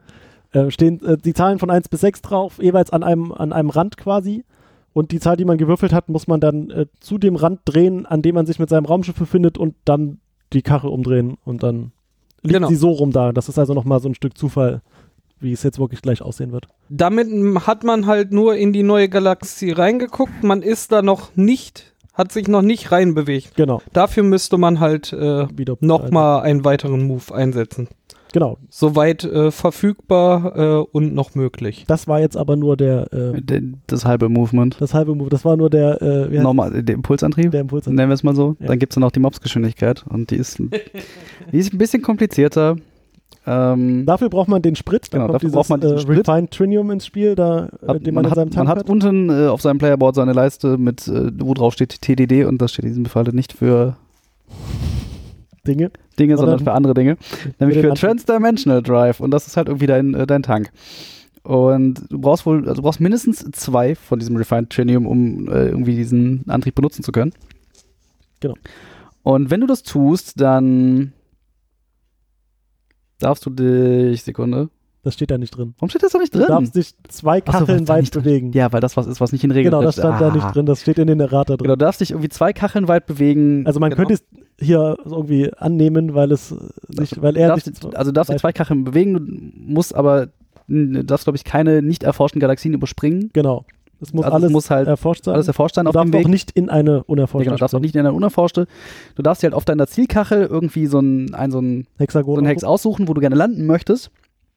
äh, 0.54 0.72
stehen 0.72 1.04
äh, 1.04 1.18
die 1.18 1.34
Zahlen 1.34 1.60
von 1.60 1.70
1 1.70 1.90
bis 1.90 2.00
6 2.02 2.22
drauf, 2.22 2.60
jeweils 2.62 2.92
an 2.92 3.04
einem, 3.04 3.34
an 3.34 3.52
einem 3.52 3.70
Rand 3.70 3.98
quasi. 3.98 4.46
Und 4.94 5.12
die 5.12 5.20
Zahl, 5.20 5.36
die 5.36 5.46
man 5.46 5.58
gewürfelt 5.58 5.92
hat, 5.92 6.08
muss 6.08 6.28
man 6.28 6.40
dann 6.40 6.70
äh, 6.70 6.86
zu 7.00 7.18
dem 7.18 7.36
Rand 7.36 7.62
drehen, 7.66 8.06
an 8.06 8.22
dem 8.22 8.36
man 8.36 8.46
sich 8.46 8.60
mit 8.60 8.70
seinem 8.70 8.86
Raumschiff 8.86 9.18
befindet 9.18 9.58
und 9.58 9.76
dann 9.86 10.20
die 10.54 10.62
Kachel 10.62 10.90
umdrehen 10.90 11.38
und 11.44 11.64
dann 11.64 11.92
liegt 12.42 12.56
Genau. 12.56 12.68
sie 12.68 12.76
so 12.76 12.90
rum 12.92 13.12
da. 13.12 13.32
Das 13.32 13.50
ist 13.50 13.58
also 13.60 13.74
nochmal 13.74 14.00
so 14.00 14.10
ein 14.10 14.16
Stück 14.16 14.38
Zufall, 14.38 14.82
wie 15.40 15.52
es 15.52 15.64
jetzt 15.64 15.80
wirklich 15.80 16.02
gleich 16.02 16.22
aussehen 16.22 16.52
wird. 16.52 16.68
damit 16.90 17.28
hat 17.68 17.84
man 17.84 18.06
halt 18.06 18.32
nur 18.32 18.56
in 18.56 18.72
die 18.74 18.84
neue 18.84 19.10
Galaxie 19.10 19.72
reingeguckt. 19.72 20.44
Man 20.44 20.62
ist 20.62 20.92
da 20.92 21.02
noch 21.02 21.36
nicht, 21.36 21.94
hat 22.14 22.32
sich 22.32 22.48
noch 22.48 22.62
nicht 22.62 22.92
reinbewegt. 22.92 23.56
Genau. 23.56 23.82
Dafür 23.94 24.24
müsste 24.24 24.58
man 24.58 24.80
halt 24.80 25.12
äh, 25.14 25.48
nochmal 25.82 26.42
einen 26.44 26.64
weiteren 26.64 27.08
Move 27.08 27.34
einsetzen. 27.34 27.88
Genau. 28.34 28.58
Soweit 28.70 29.24
äh, 29.24 29.52
verfügbar 29.52 30.56
äh, 30.58 30.86
und 30.92 31.14
noch 31.14 31.36
möglich. 31.36 31.86
Das 31.88 32.08
war 32.08 32.20
jetzt 32.20 32.36
aber 32.36 32.56
nur 32.58 32.76
der 32.76 33.14
äh, 33.14 33.42
Der- 33.42 33.62
Das 33.88 34.04
halbe 34.06 34.28
Movement. 34.28 34.76
das 34.82 34.94
halbe 34.94 35.16
Move. 35.16 35.30
Das 35.30 35.46
war 35.46 35.56
nur 35.56 35.70
der, 35.70 36.02
äh, 36.02 36.42
Normal, 36.42 36.84
der 36.84 36.96
Impulsantrieb. 36.96 37.52
der 37.52 37.62
Impuls. 37.62 37.88
Nennen 37.88 38.10
wir 38.10 38.14
es 38.14 38.24
mal 38.24 38.36
so. 38.36 38.56
Ja. 38.60 38.68
Dann 38.68 38.80
gibt 38.80 38.92
es 38.94 38.98
noch 39.00 39.12
die 39.12 39.20
Mobsgeschwindigkeit 39.20 40.04
und 40.10 40.32
die 40.32 40.36
ist, 40.36 40.58
die 41.52 41.58
ist 41.58 41.74
ein 41.74 41.78
bisschen 41.78 42.02
komplizierter. 42.02 42.76
Ähm, 43.46 44.06
Dafür 44.06 44.30
braucht 44.30 44.48
man 44.48 44.62
den 44.62 44.76
Sprit, 44.76 45.06
da 45.12 45.18
Genau, 45.18 45.26
kommt 45.28 45.36
dafür 45.36 45.48
dieses 45.50 45.56
braucht 45.56 45.70
man 45.70 45.82
diesen 45.82 45.98
äh, 45.98 46.00
Sprit. 46.02 46.28
Refined 46.28 46.52
Trinium 46.52 46.92
ins 46.92 47.06
Spiel, 47.06 47.36
da, 47.36 47.68
äh, 47.82 47.88
hat, 47.88 48.06
den 48.06 48.14
man, 48.16 48.24
man, 48.24 48.32
in 48.32 48.36
seinem 48.36 48.50
hat, 48.50 48.56
man 48.56 48.66
Tank 48.68 48.70
hat 48.80 48.90
unten 48.90 49.30
äh, 49.30 49.48
auf 49.48 49.62
seinem 49.62 49.78
Playerboard 49.80 50.16
seine 50.16 50.34
Leiste 50.34 50.78
mit, 50.78 51.08
äh, 51.08 51.30
wo 51.40 51.54
drauf 51.54 51.74
steht 51.74 52.02
TDD 52.02 52.46
und 52.46 52.62
das 52.62 52.72
steht 52.72 52.86
in 52.86 52.92
diesem 52.92 53.06
Falle 53.06 53.36
nicht 53.36 53.52
für 53.54 53.98
Dinge. 55.66 55.92
Dinge, 56.20 56.38
sondern 56.38 56.60
für 56.60 56.74
andere 56.74 56.94
Dinge. 56.94 57.18
Nämlich 57.60 57.80
für. 57.80 57.94
Transdimensional 57.94 58.84
Drive 58.84 59.20
und 59.20 59.32
das 59.32 59.48
ist 59.48 59.58
halt 59.58 59.68
irgendwie 59.68 59.88
dein, 59.88 60.14
äh, 60.14 60.28
dein 60.28 60.44
Tank. 60.44 60.72
Und 61.44 62.06
du 62.10 62.20
brauchst 62.20 62.46
wohl, 62.46 62.68
also 62.68 62.76
du 62.76 62.82
brauchst 62.84 63.02
mindestens 63.02 63.46
zwei 63.52 63.96
von 63.96 64.20
diesem 64.20 64.36
Refined 64.38 64.70
Trinium, 64.70 65.06
um 65.06 65.48
äh, 65.50 65.68
irgendwie 65.68 65.96
diesen 65.96 66.46
Antrieb 66.48 66.76
benutzen 66.76 67.04
zu 67.04 67.12
können. 67.12 67.34
Genau. 68.40 68.56
Und 69.24 69.50
wenn 69.52 69.62
du 69.62 69.68
das 69.68 69.84
tust, 69.84 70.40
dann 70.40 71.14
darfst 73.20 73.46
du 73.46 73.50
dich, 73.50 74.24
Sekunde. 74.24 74.70
Das 75.04 75.16
steht 75.16 75.32
da 75.32 75.38
nicht 75.38 75.52
drin. 75.52 75.74
Warum 75.80 75.90
steht 75.90 76.02
das 76.02 76.14
da 76.14 76.18
nicht 76.20 76.34
Du 76.34 76.40
drin? 76.40 76.48
darfst 76.48 76.76
dich 76.76 76.94
zwei 77.10 77.42
Ach 77.46 77.60
so, 77.60 77.66
Kacheln 77.66 77.86
da 77.86 77.96
weit 77.96 78.12
bewegen. 78.12 78.52
Ja, 78.54 78.72
weil 78.72 78.80
das 78.80 78.96
was 78.96 79.06
ist, 79.06 79.20
was 79.20 79.34
nicht 79.34 79.44
in 79.44 79.52
Regeln 79.52 79.72
genau, 79.72 79.84
das 79.84 79.96
stand 79.96 80.22
da 80.22 80.30
Ah. 80.30 80.34
nicht 80.34 80.56
drin. 80.56 80.66
Das 80.66 80.82
steht 80.82 80.98
in 80.98 81.08
den 81.08 81.20
Errata 81.20 81.58
drin. 81.58 81.64
Genau, 81.64 81.76
du 81.76 81.80
darfst 81.86 82.00
dich 82.02 82.12
irgendwie 82.12 82.30
zwei 82.30 82.54
Kacheln 82.54 82.88
weit 82.88 83.06
bewegen. 83.06 83.68
Also 83.68 83.80
man 83.82 83.90
genau. 83.90 84.00
könnte 84.08 84.14
es 84.14 84.24
hier 84.66 84.96
irgendwie 85.06 85.52
annehmen, 85.58 86.14
weil 86.14 86.32
es 86.32 86.52
äh, 86.54 86.56
nicht, 86.88 87.22
weil 87.22 87.36
er 87.36 87.50
darfst, 87.50 87.68
nicht, 87.68 87.96
also 87.96 88.12
du 88.12 88.14
darfst 88.14 88.32
dich 88.32 88.40
zwei 88.40 88.54
Kacheln 88.54 88.86
bewegen, 88.86 89.14
du 89.16 89.74
musst 89.74 89.94
aber, 89.94 90.30
du 90.70 91.04
darfst, 91.04 91.26
glaube 91.26 91.36
ich, 91.36 91.44
keine 91.44 91.82
nicht 91.82 92.04
erforschten 92.04 92.40
Galaxien 92.40 92.74
überspringen. 92.74 93.30
genau. 93.34 93.66
Es 94.02 94.12
muss 94.14 94.26
Also 94.26 94.36
es 94.38 94.44
alles 94.44 94.52
muss 94.52 94.70
halt 94.70 94.88
erforscht 94.90 95.24
sein. 95.24 95.34
Alles 95.36 95.48
erforscht 95.48 95.76
sein 95.76 95.86
du 95.86 95.90
auf 95.90 95.94
dem 95.94 96.12
darfst 96.12 96.14
Weg. 96.14 96.26
auch 96.26 96.30
nicht 96.30 96.52
in 96.52 96.70
eine 96.70 96.92
Ja, 96.98 97.04
unerforschte 97.08 97.46
genau, 97.46 97.56
du 97.56 97.60
darfst 97.62 97.74
auch 97.76 97.80
nicht 97.80 97.96
in 97.96 98.00
eine 98.02 98.12
unerforschte. 98.12 98.68
Du 99.16 99.22
darfst 99.22 99.44
dir 99.44 99.48
halt 99.48 99.54
auf 99.54 99.64
deiner 99.64 99.88
Zielkachel 99.88 100.46
irgendwie 100.46 100.88
so 100.88 101.00
ein, 101.00 101.34
ein, 101.34 101.52
so 101.52 101.60
ein, 101.60 101.88
Hexagon. 102.00 102.36
so 102.36 102.42
ein 102.42 102.46
Hex 102.46 102.66
aussuchen, 102.66 103.08
wo 103.08 103.14
du 103.14 103.22
gerne 103.22 103.36
landen 103.38 103.66
möchtest. 103.66 104.12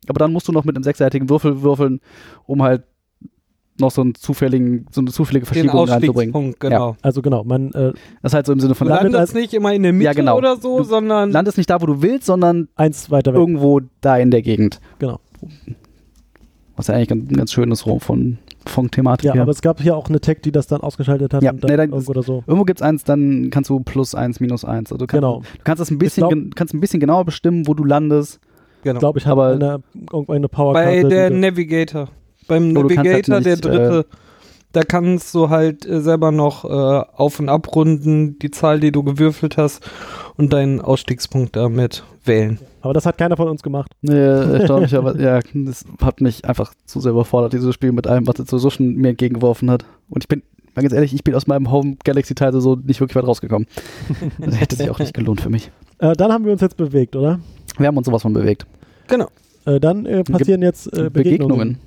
Aber 0.08 0.18
dann 0.18 0.32
musst 0.32 0.48
du 0.48 0.52
noch 0.52 0.64
mit 0.64 0.76
einem 0.76 0.82
sechsseitigen 0.84 1.28
Würfel 1.30 1.62
würfeln, 1.62 2.00
um 2.46 2.62
halt 2.62 2.82
noch 3.78 3.90
so, 3.90 4.00
einen 4.00 4.14
zufälligen, 4.14 4.86
so 4.90 5.02
eine 5.02 5.10
zufällige 5.10 5.44
Den 5.44 5.48
Verschiebung 5.68 5.84
reinzubringen. 5.88 6.34
Ausstiegspunkt, 6.34 6.60
genau. 6.60 6.96
Also 7.02 7.20
genau, 7.20 7.44
man 7.44 7.68
äh, 7.72 7.92
Das 8.22 8.30
ist 8.30 8.34
halt 8.34 8.46
so 8.46 8.52
im 8.54 8.60
Sinne 8.60 8.74
von, 8.74 8.86
Du 8.86 8.94
Landet 8.94 9.12
landest 9.12 9.34
als- 9.34 9.42
nicht 9.42 9.52
immer 9.52 9.74
in 9.74 9.82
der 9.82 9.92
Mitte 9.92 10.04
Ja, 10.06 10.12
genau. 10.14 10.38
oder 10.38 10.56
so, 10.56 10.78
Du 10.78 10.84
sondern 10.84 11.30
landest 11.30 11.58
nicht 11.58 11.68
da, 11.68 11.80
wo 11.82 11.86
du 11.86 12.00
willst, 12.00 12.24
sondern 12.26 12.68
eins 12.76 13.10
weiter 13.10 13.32
weg. 13.34 13.38
irgendwo 13.40 13.80
da 14.00 14.16
in 14.16 14.30
der 14.30 14.40
Gegend. 14.40 14.80
Genau. 14.98 15.20
Was 16.76 16.88
ja 16.88 16.94
eigentlich 16.94 17.08
ganz, 17.08 17.28
ganz 17.30 17.52
schön 17.52 17.70
ist 17.70 17.80
so 17.80 17.98
von, 17.98 18.36
von 18.66 18.90
Thematik 18.90 19.26
Ja, 19.26 19.32
her. 19.34 19.42
aber 19.42 19.50
es 19.50 19.62
gab 19.62 19.80
hier 19.80 19.96
auch 19.96 20.08
eine 20.08 20.20
Tech, 20.20 20.38
die 20.44 20.52
das 20.52 20.66
dann 20.66 20.82
ausgeschaltet 20.82 21.32
hat 21.32 21.42
Ja, 21.42 21.50
und 21.52 21.64
dann 21.64 21.70
nee, 21.70 21.76
dann- 21.76 21.90
irgendwo 21.90 22.10
oder 22.10 22.22
so. 22.22 22.44
Irgendwo 22.46 22.64
gibt 22.64 22.80
es 22.80 22.82
eins, 22.86 23.04
dann 23.04 23.48
kannst 23.50 23.70
du 23.70 23.80
plus 23.80 24.14
eins, 24.14 24.40
minus 24.40 24.64
eins. 24.64 24.92
Also 24.92 24.98
du 24.98 25.06
kannst, 25.06 25.20
Genau. 25.22 25.40
du 25.40 25.64
kannst 25.64 25.80
das 25.80 25.90
ein 25.90 25.96
bisschen, 25.98 26.20
glaub- 26.22 26.30
gen- 26.32 26.50
kannst 26.54 26.74
ein 26.74 26.80
bisschen 26.80 27.00
genauer 27.00 27.24
bestimmen, 27.24 27.66
wo 27.66 27.72
du 27.74 27.84
landest. 27.84 28.40
Genau. 28.86 28.96
Ich 28.96 29.00
glaube, 29.00 29.18
ich 29.18 29.26
habe 29.26 29.44
eine, 29.46 29.82
irgendeine 30.12 30.48
Powerkarte. 30.48 31.02
bei 31.02 31.08
der 31.08 31.30
Navigator. 31.30 32.08
Beim 32.48 32.76
Oh, 32.76 32.86
kannst 32.86 32.96
halt 32.96 33.28
Navigator, 33.28 33.40
der 33.40 33.52
nicht, 33.52 33.64
dritte, 33.64 34.06
da 34.72 34.82
kannst 34.82 35.34
du 35.34 35.48
halt 35.50 35.86
äh, 35.86 36.00
selber 36.00 36.30
noch 36.32 36.64
äh, 36.64 36.68
auf- 36.68 37.40
und 37.40 37.48
abrunden, 37.48 38.38
die 38.38 38.50
Zahl, 38.50 38.78
die 38.80 38.92
du 38.92 39.02
gewürfelt 39.02 39.56
hast 39.56 39.82
und 40.36 40.52
deinen 40.52 40.80
Ausstiegspunkt 40.80 41.56
damit 41.56 42.04
wählen. 42.24 42.58
aber 42.82 42.92
das 42.92 43.06
hat 43.06 43.18
keiner 43.18 43.36
von 43.36 43.48
uns 43.48 43.62
gemacht. 43.62 43.90
Nee, 44.02 44.14
erstaunlich, 44.14 44.94
aber 44.94 45.16
ja, 45.20 45.40
das 45.54 45.84
hat 46.02 46.20
mich 46.20 46.44
einfach 46.44 46.72
zu 46.84 47.00
sehr 47.00 47.12
überfordert, 47.12 47.52
dieses 47.52 47.74
Spiel 47.74 47.92
mit 47.92 48.06
allem, 48.06 48.26
was 48.26 48.38
es 48.38 48.48
sowieso 48.50 48.70
schon 48.70 48.94
mir 48.96 49.10
entgegengeworfen 49.10 49.70
hat. 49.70 49.84
Und 50.10 50.24
ich 50.24 50.28
bin, 50.28 50.42
mal 50.74 50.82
ganz 50.82 50.92
ehrlich, 50.92 51.14
ich 51.14 51.24
bin 51.24 51.34
aus 51.34 51.46
meinem 51.46 51.70
Home 51.70 51.96
Galaxy-Teil 52.04 52.52
so 52.60 52.76
nicht 52.76 53.00
wirklich 53.00 53.16
weit 53.16 53.26
rausgekommen. 53.26 53.66
Das 54.38 54.60
hätte 54.60 54.76
sich 54.76 54.90
auch 54.90 54.98
nicht 54.98 55.14
gelohnt 55.14 55.40
für 55.40 55.50
mich. 55.50 55.70
Äh, 55.98 56.12
dann 56.14 56.30
haben 56.32 56.44
wir 56.44 56.52
uns 56.52 56.60
jetzt 56.60 56.76
bewegt, 56.76 57.16
oder? 57.16 57.40
Wir 57.78 57.86
haben 57.86 57.96
uns 57.96 58.06
sowas 58.06 58.22
von 58.22 58.32
bewegt. 58.32 58.66
Genau. 59.08 59.28
Äh, 59.64 59.80
dann 59.80 60.06
äh, 60.06 60.22
passieren 60.24 60.62
jetzt 60.62 60.86
äh, 60.86 61.10
Begegnungen. 61.10 61.12
Begegnungen. 61.12 61.78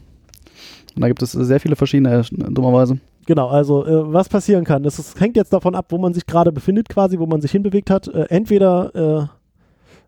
Und 0.95 1.01
da 1.01 1.07
gibt 1.07 1.21
es 1.21 1.31
sehr 1.31 1.59
viele 1.59 1.75
verschiedene, 1.75 2.23
dummerweise. 2.31 2.99
Genau, 3.25 3.47
also 3.47 3.85
äh, 3.85 4.11
was 4.11 4.27
passieren 4.27 4.65
kann, 4.65 4.83
das 4.83 4.97
ist, 4.97 5.19
hängt 5.19 5.35
jetzt 5.37 5.53
davon 5.53 5.75
ab, 5.75 5.85
wo 5.89 5.97
man 5.97 6.13
sich 6.13 6.25
gerade 6.25 6.51
befindet, 6.51 6.89
quasi, 6.89 7.19
wo 7.19 7.27
man 7.27 7.41
sich 7.41 7.51
hinbewegt 7.51 7.89
hat. 7.89 8.07
Äh, 8.07 8.25
entweder 8.29 9.29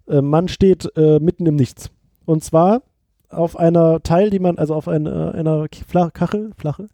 äh, 0.08 0.16
äh, 0.18 0.22
man 0.22 0.48
steht 0.48 0.90
äh, 0.98 1.20
mitten 1.20 1.46
im 1.46 1.56
Nichts. 1.56 1.92
Und 2.26 2.44
zwar 2.44 2.82
auf 3.30 3.58
einer 3.58 4.02
Teil, 4.04 4.30
die 4.30 4.40
man, 4.40 4.58
also 4.58 4.74
auf 4.74 4.88
ein, 4.88 5.06
äh, 5.06 5.10
einer 5.10 5.68
Fla 5.88 6.10
Kachel, 6.10 6.52
flache, 6.58 6.88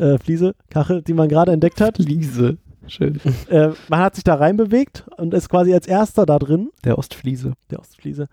äh, 0.00 0.18
Fliese, 0.18 0.54
Kachel, 0.70 1.02
die 1.02 1.14
man 1.14 1.28
gerade 1.28 1.52
entdeckt 1.52 1.80
hat. 1.80 1.96
Fliese. 1.96 2.58
Schön. 2.86 3.18
Äh, 3.48 3.70
man 3.88 4.00
hat 4.00 4.14
sich 4.14 4.24
da 4.24 4.34
reinbewegt 4.34 5.04
und 5.16 5.32
ist 5.32 5.48
quasi 5.48 5.72
als 5.72 5.86
erster 5.86 6.26
da 6.26 6.38
drin, 6.38 6.68
Der 6.84 6.98
Ostfliese. 6.98 7.54
der 7.70 7.80
Ostfliese. 7.80 8.28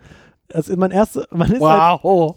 Es 0.54 0.70
ist 0.70 0.78
man 0.78 0.92
erst, 0.92 1.20
man 1.32 1.52
ist 1.52 1.62
halt 1.62 2.04
Wow. 2.04 2.36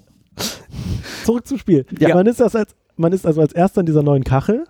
zurück 1.24 1.46
zum 1.46 1.59
Spiel. 1.59 1.87
Ja. 1.98 2.14
Man 2.14 2.27
ist 2.27 2.40
das 2.40 2.55
als, 2.57 2.74
man 2.96 3.12
ist 3.12 3.27
also 3.27 3.40
als 3.40 3.53
erster 3.53 3.81
in 3.81 3.87
dieser 3.87 4.03
neuen 4.03 4.24
Kachel 4.24 4.64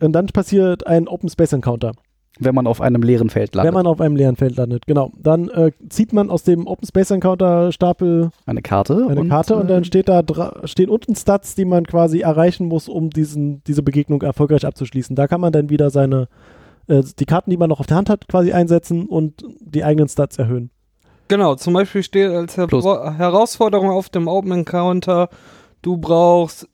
und 0.00 0.12
dann 0.12 0.26
passiert 0.26 0.86
ein 0.86 1.08
Open 1.08 1.28
Space 1.28 1.52
Encounter. 1.52 1.92
Wenn 2.38 2.54
man 2.54 2.66
auf 2.66 2.82
einem 2.82 3.02
leeren 3.02 3.30
Feld 3.30 3.54
landet. 3.54 3.68
Wenn 3.72 3.74
man 3.74 3.86
auf 3.86 3.98
einem 3.98 4.14
leeren 4.14 4.36
Feld 4.36 4.56
landet, 4.56 4.86
genau. 4.86 5.10
Dann 5.18 5.48
äh, 5.48 5.72
zieht 5.88 6.12
man 6.12 6.28
aus 6.28 6.42
dem 6.42 6.66
Open 6.66 6.86
Space 6.86 7.10
Encounter 7.10 7.72
Stapel 7.72 8.30
eine 8.44 8.60
Karte. 8.60 9.06
eine 9.08 9.20
und, 9.20 9.28
Karte 9.30 9.56
und 9.56 9.70
dann 9.70 9.84
steht 9.84 10.08
da 10.10 10.22
stehen 10.64 10.90
unten 10.90 11.16
Stats, 11.16 11.54
die 11.54 11.64
man 11.64 11.86
quasi 11.86 12.20
erreichen 12.20 12.66
muss, 12.66 12.88
um 12.88 13.08
diesen, 13.08 13.64
diese 13.64 13.82
Begegnung 13.82 14.20
erfolgreich 14.20 14.66
abzuschließen. 14.66 15.16
Da 15.16 15.28
kann 15.28 15.40
man 15.40 15.52
dann 15.52 15.70
wieder 15.70 15.88
seine 15.88 16.28
äh, 16.88 17.02
die 17.18 17.24
Karten, 17.24 17.50
die 17.50 17.56
man 17.56 17.70
noch 17.70 17.80
auf 17.80 17.86
der 17.86 17.96
Hand 17.96 18.10
hat, 18.10 18.28
quasi 18.28 18.52
einsetzen 18.52 19.06
und 19.06 19.42
die 19.60 19.84
eigenen 19.84 20.08
Stats 20.08 20.38
erhöhen. 20.38 20.70
Genau, 21.28 21.54
zum 21.56 21.74
Beispiel 21.74 22.02
steht 22.02 22.30
als 22.30 22.56
Her 22.56 22.66
Plus. 22.66 22.84
Herausforderung 22.84 23.90
auf 23.90 24.08
dem 24.08 24.28
Open 24.28 24.52
Encounter, 24.52 25.28
du 25.82 25.96
brauchst 25.96 26.68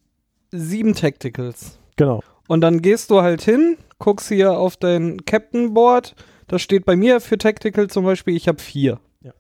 sieben 0.51 0.95
Tacticals. 0.95 1.79
Genau. 1.97 2.23
Und 2.49 2.61
dann 2.61 2.83
gehst 2.83 3.11
du 3.11 3.23
halt 3.23 3.43
hin, 3.43 3.77
guckst 3.99 4.29
hier 4.29 4.59
auf 4.59 4.77
dein 4.77 5.25
Captain 5.25 5.73
Board. 5.75 6.15
Da 6.49 6.59
steht 6.59 6.85
bei 6.85 6.97
mir 6.97 7.21
für 7.21 7.39
Tactical 7.39 7.89
zum 7.89 8.05
Beispiel, 8.05 8.37
ich 8.37 8.49
habe 8.49 8.61
vier. 8.61 9.01
Ja. 9.23 9.33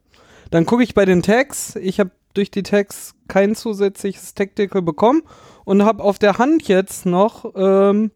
Dann 0.50 0.64
gucke 0.64 0.82
ich 0.82 0.94
bei 0.94 1.04
den 1.04 1.22
Tags. 1.22 1.76
Ich 1.76 2.00
habe 2.00 2.10
durch 2.32 2.50
die 2.50 2.62
Tags 2.62 3.14
kein 3.28 3.54
zusätzliches 3.54 4.34
Tactical 4.34 4.80
bekommen 4.80 5.22
und 5.64 5.84
habe 5.84 6.02
auf 6.02 6.18
der 6.18 6.38
Hand 6.38 6.68
jetzt 6.68 7.04
noch 7.04 7.52
ähm, 7.54 8.12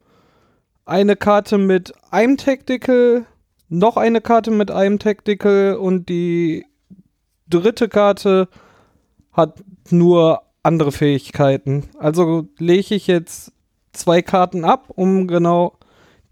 eine 0.87 1.17
Karte 1.17 1.59
mit 1.59 1.93
einem 2.11 2.37
Tactical, 2.37 3.27
noch 3.69 3.97
eine 3.97 4.21
Karte 4.21 4.51
mit 4.51 4.71
einem 4.71 4.99
Tactical 4.99 5.77
und 5.77 6.09
die 6.09 6.65
dritte 7.49 7.89
Karte 7.89 8.49
hat 9.33 9.63
nur 9.91 10.43
andere 10.63 10.93
Fähigkeiten. 10.93 11.85
Also 11.99 12.49
lege 12.59 12.95
ich 12.95 13.07
jetzt 13.07 13.53
zwei 13.93 14.23
Karten 14.23 14.65
ab, 14.65 14.87
um 14.89 15.27
genau 15.27 15.75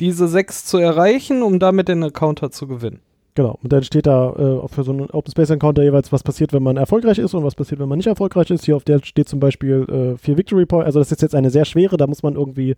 diese 0.01 0.29
sechs 0.29 0.65
zu 0.65 0.79
erreichen, 0.79 1.43
um 1.43 1.59
damit 1.59 1.89
den 1.89 2.03
Encounter 2.03 2.51
zu 2.51 2.67
gewinnen. 2.67 3.01
Genau. 3.37 3.59
Und 3.63 3.73
dann 3.73 3.83
steht 3.83 4.07
da 4.07 4.31
äh, 4.31 4.69
für 4.69 4.85
so 4.85 4.93
einen 4.93 5.11
Open 5.11 5.31
Space 5.31 5.51
Encounter 5.51 5.83
jeweils, 5.83 6.13
was 6.13 6.23
passiert, 6.23 6.53
wenn 6.53 6.63
man 6.63 6.77
erfolgreich 6.77 7.19
ist 7.19 7.35
und 7.35 7.43
was 7.43 7.57
passiert, 7.57 7.81
wenn 7.81 7.89
man 7.89 7.99
nicht 7.99 8.07
erfolgreich 8.07 8.51
ist. 8.51 8.65
Hier 8.65 8.77
auf 8.77 8.85
der 8.85 9.01
steht 9.05 9.29
zum 9.29 9.41
Beispiel 9.41 9.87
äh, 9.89 10.19
vier 10.19 10.37
Victory 10.37 10.67
Points. 10.67 10.87
Also 10.87 11.01
das 11.01 11.11
ist 11.11 11.23
jetzt 11.23 11.35
eine 11.35 11.51
sehr 11.51 11.65
schwere, 11.65 11.97
da 11.97 12.07
muss 12.07 12.23
man 12.23 12.37
irgendwie 12.37 12.77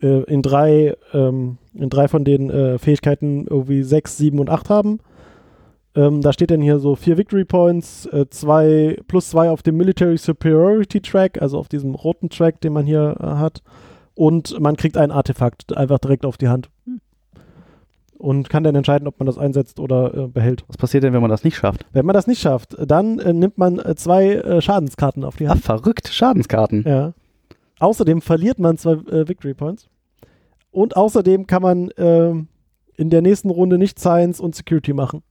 äh, 0.00 0.22
in 0.24 0.42
drei, 0.42 0.96
ähm, 1.12 1.58
in 1.74 1.90
drei 1.90 2.06
von 2.06 2.24
den 2.24 2.48
äh, 2.48 2.78
Fähigkeiten 2.78 3.46
irgendwie 3.48 3.82
sechs, 3.82 4.16
sieben 4.16 4.38
und 4.38 4.50
acht 4.50 4.70
haben. 4.70 5.00
Ähm, 5.98 6.20
da 6.22 6.32
steht 6.32 6.52
dann 6.52 6.60
hier 6.60 6.78
so 6.78 6.94
vier 6.94 7.18
Victory 7.18 7.44
Points, 7.44 8.06
äh, 8.06 8.26
zwei 8.30 8.98
plus 9.08 9.30
zwei 9.30 9.50
auf 9.50 9.62
dem 9.64 9.76
Military 9.76 10.16
Superiority 10.16 11.00
Track, 11.00 11.42
also 11.42 11.58
auf 11.58 11.68
diesem 11.68 11.96
roten 11.96 12.28
Track, 12.30 12.60
den 12.60 12.72
man 12.72 12.86
hier 12.86 13.16
äh, 13.18 13.24
hat. 13.24 13.62
Und 14.14 14.60
man 14.60 14.76
kriegt 14.76 14.96
ein 14.96 15.10
Artefakt 15.10 15.76
einfach 15.76 15.98
direkt 15.98 16.24
auf 16.24 16.36
die 16.36 16.46
Hand. 16.48 16.70
Und 18.16 18.48
kann 18.48 18.62
dann 18.64 18.74
entscheiden, 18.76 19.06
ob 19.08 19.18
man 19.18 19.26
das 19.26 19.38
einsetzt 19.38 19.80
oder 19.80 20.14
äh, 20.14 20.26
behält. 20.28 20.64
Was 20.68 20.76
passiert 20.76 21.02
denn, 21.04 21.12
wenn 21.12 21.20
man 21.20 21.30
das 21.30 21.42
nicht 21.44 21.56
schafft? 21.56 21.84
Wenn 21.92 22.06
man 22.06 22.14
das 22.14 22.26
nicht 22.28 22.40
schafft, 22.40 22.76
dann 22.78 23.18
äh, 23.20 23.32
nimmt 23.32 23.58
man 23.58 23.78
äh, 23.80 23.94
zwei 23.96 24.34
äh, 24.34 24.60
Schadenskarten 24.60 25.24
auf 25.24 25.36
die 25.36 25.46
Ah, 25.46 25.50
Hand. 25.50 25.62
verrückt. 25.64 26.08
Schadenskarten. 26.08 26.84
Ja. 26.86 27.12
Außerdem 27.80 28.20
verliert 28.20 28.58
man 28.58 28.76
zwei 28.76 28.98
Victory 29.28 29.54
Points. 29.54 29.88
Und 30.72 30.96
außerdem 30.96 31.46
kann 31.46 31.62
man 31.62 31.90
ähm, 31.96 32.48
in 32.96 33.10
der 33.10 33.22
nächsten 33.22 33.50
Runde 33.50 33.78
nicht 33.78 33.98
Science 34.00 34.40
und 34.40 34.56
Security 34.56 34.92
machen. 34.92 35.22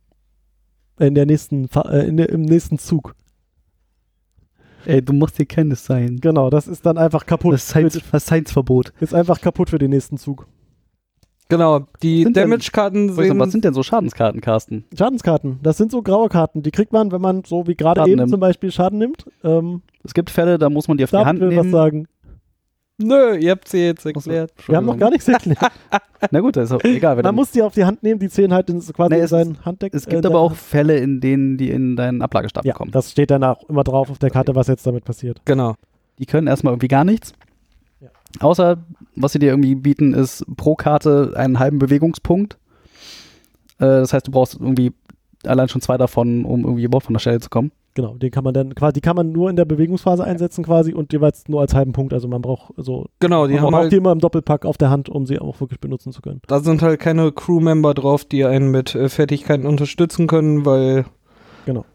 In 1.00 1.16
der 1.16 1.26
nächsten, 1.26 1.68
Fa- 1.68 1.90
äh, 1.92 2.08
in 2.08 2.18
der, 2.18 2.30
im 2.30 2.42
nächsten 2.42 2.78
Zug. 2.80 3.14
Ey, 4.86 5.02
du 5.02 5.14
musst 5.14 5.38
hier 5.38 5.46
Kenntnis 5.46 5.86
sein. 5.86 6.18
Genau, 6.22 6.50
das 6.50 6.68
ist 6.68 6.86
dann 6.86 6.98
einfach 6.98 7.26
kaputt. 7.26 7.54
Das 7.54 7.68
Science, 7.68 8.02
Science-Verbot. 8.18 8.94
ist 9.00 9.14
einfach 9.14 9.42
kaputt 9.42 9.70
für 9.70 9.78
den 9.80 9.90
nächsten 9.92 10.18
Zug. 10.18 10.48
Genau, 11.50 11.88
die 12.04 12.24
Sind 12.24 12.36
Damage-Karten 12.36 13.10
Was 13.16 13.26
sehen. 13.26 13.52
sind 13.52 13.64
denn 13.64 13.74
so 13.74 13.82
Schadenskarten, 13.82 14.42
Carsten? 14.42 14.84
Schadenskarten, 14.98 15.60
das 15.64 15.78
sind 15.78 15.92
so 15.92 16.02
graue 16.02 16.28
Karten. 16.28 16.62
Die 16.62 16.72
kriegt 16.72 16.92
man, 16.92 17.12
wenn 17.12 17.22
man 17.22 17.44
so 17.46 17.68
wie 17.68 17.76
gerade 17.76 18.02
eben 18.02 18.18
nimmt. 18.18 18.30
zum 18.32 18.40
Beispiel 18.42 18.70
Schaden 18.72 19.00
nimmt. 19.00 19.26
Ähm, 19.46 19.82
Es 20.04 20.14
gibt 20.14 20.30
Fälle, 20.30 20.58
da 20.58 20.70
muss 20.70 20.88
man 20.90 20.98
die 20.98 21.06
auf 21.06 21.12
die 21.12 21.16
Hand 21.18 21.40
will 21.40 21.50
was 21.50 21.56
nehmen. 21.64 21.72
sagen. 21.72 22.08
Nö, 23.00 23.38
ihr 23.38 23.52
habt 23.52 23.68
sie 23.68 23.78
jetzt 23.86 24.06
erklärt. 24.06 24.52
Wir 24.66 24.76
haben 24.78 24.86
noch 24.88 24.98
gar 24.98 25.12
nichts 25.12 25.28
erklärt. 25.28 25.60
Na 26.32 26.40
gut, 26.40 26.56
das 26.56 26.72
ist 26.72 26.76
auch 26.76 26.84
egal. 26.84 27.22
Man 27.22 27.36
muss 27.36 27.52
die 27.52 27.62
auf 27.62 27.74
die 27.76 27.86
Hand 27.86 28.02
nehmen, 28.02 28.20
die 28.20 28.28
zählen 28.28 28.52
halt 28.52 28.70
in, 28.72 28.80
quasi 28.80 29.14
Nee, 29.14 29.22
in 29.22 29.28
seinen 29.28 29.66
Handdeck. 29.66 29.94
es 29.94 30.08
gibt 30.08 30.26
äh, 30.26 30.28
aber 30.28 30.40
auch 30.40 30.56
Fälle, 30.56 30.98
in 30.98 31.22
denen 31.22 31.58
die 31.58 31.70
in 31.70 31.96
deinen 31.96 32.24
Ablagestapel 32.24 32.68
Ja, 32.68 32.74
kommen. 32.74 32.90
das 32.92 33.12
steht 33.12 33.30
dann 33.30 33.44
auch 33.44 33.64
immer 33.70 33.84
drauf 33.84 34.10
auf 34.10 34.18
der 34.18 34.32
Karte, 34.32 34.56
was 34.56 34.66
jetzt 34.68 34.86
damit 34.88 35.06
passiert. 35.06 35.42
Genau. 35.46 35.76
Die 36.18 36.26
können 36.26 36.48
erstmal 36.48 36.74
irgendwie 36.74 36.88
gar 36.88 37.04
nichts. 37.04 37.34
Ja. 38.02 38.10
Außer, 38.40 38.78
was 39.16 39.32
sie 39.34 39.40
dir 39.40 39.52
irgendwie 39.52 39.76
bieten, 39.76 40.16
ist 40.16 40.44
pro 40.58 40.74
Karte 40.76 41.34
einen 41.36 41.60
halben 41.60 41.78
Bewegungspunkt. 41.78 42.56
Äh, 43.78 43.86
das 43.86 44.12
heißt, 44.12 44.26
du 44.28 44.32
brauchst 44.32 44.56
irgendwie 44.56 44.92
allein 45.46 45.70
schon 45.70 45.82
zwei 45.82 45.98
davon, 45.98 46.46
um 46.46 46.64
irgendwie 46.64 46.84
überhaupt 46.86 47.06
von 47.06 47.14
der 47.14 47.20
Stelle 47.20 47.40
zu 47.42 47.50
kommen. 47.50 47.72
Genau, 47.98 48.14
den 48.14 48.30
kann 48.30 48.44
man 48.44 48.54
dann 48.54 48.76
quasi, 48.76 48.94
die 48.94 49.02
kann 49.02 49.16
man 49.16 49.32
nur 49.32 49.50
in 49.50 49.56
der 49.56 49.66
Bewegungsphase 49.66 50.24
einsetzen 50.24 50.64
quasi 50.64 50.94
und 50.94 51.12
jeweils 51.14 51.48
nur 51.48 51.62
als 51.62 51.74
halben 51.74 51.94
Punkt. 51.94 52.14
Also 52.14 52.28
man 52.28 52.44
braucht 52.44 52.72
so, 52.78 53.08
Genau, 53.20 53.48
die 53.48 53.56
man 53.56 53.64
haben 53.64 53.72
braucht 53.72 53.82
halt, 53.82 53.92
die 53.92 53.96
immer 53.98 54.12
im 54.12 54.20
Doppelpack 54.20 54.66
auf 54.66 54.78
der 54.78 54.92
Hand, 54.92 55.10
um 55.10 55.26
sie 55.26 55.40
auch 55.40 55.60
wirklich 55.62 55.80
benutzen 55.80 56.12
zu 56.12 56.22
können. 56.22 56.40
da 56.46 56.60
sind 56.60 56.84
halt 56.84 57.00
keine 57.00 57.32
Crewmember 57.32 57.96
drauf, 57.96 58.24
die 58.24 58.46
einen 58.46 58.70
mit 58.70 58.94
äh, 58.94 59.10
Fertigkeiten 59.10 59.66
unterstützen 59.66 60.28
können, 60.28 60.64
weil. 60.64 61.06
Genau. 61.66 61.86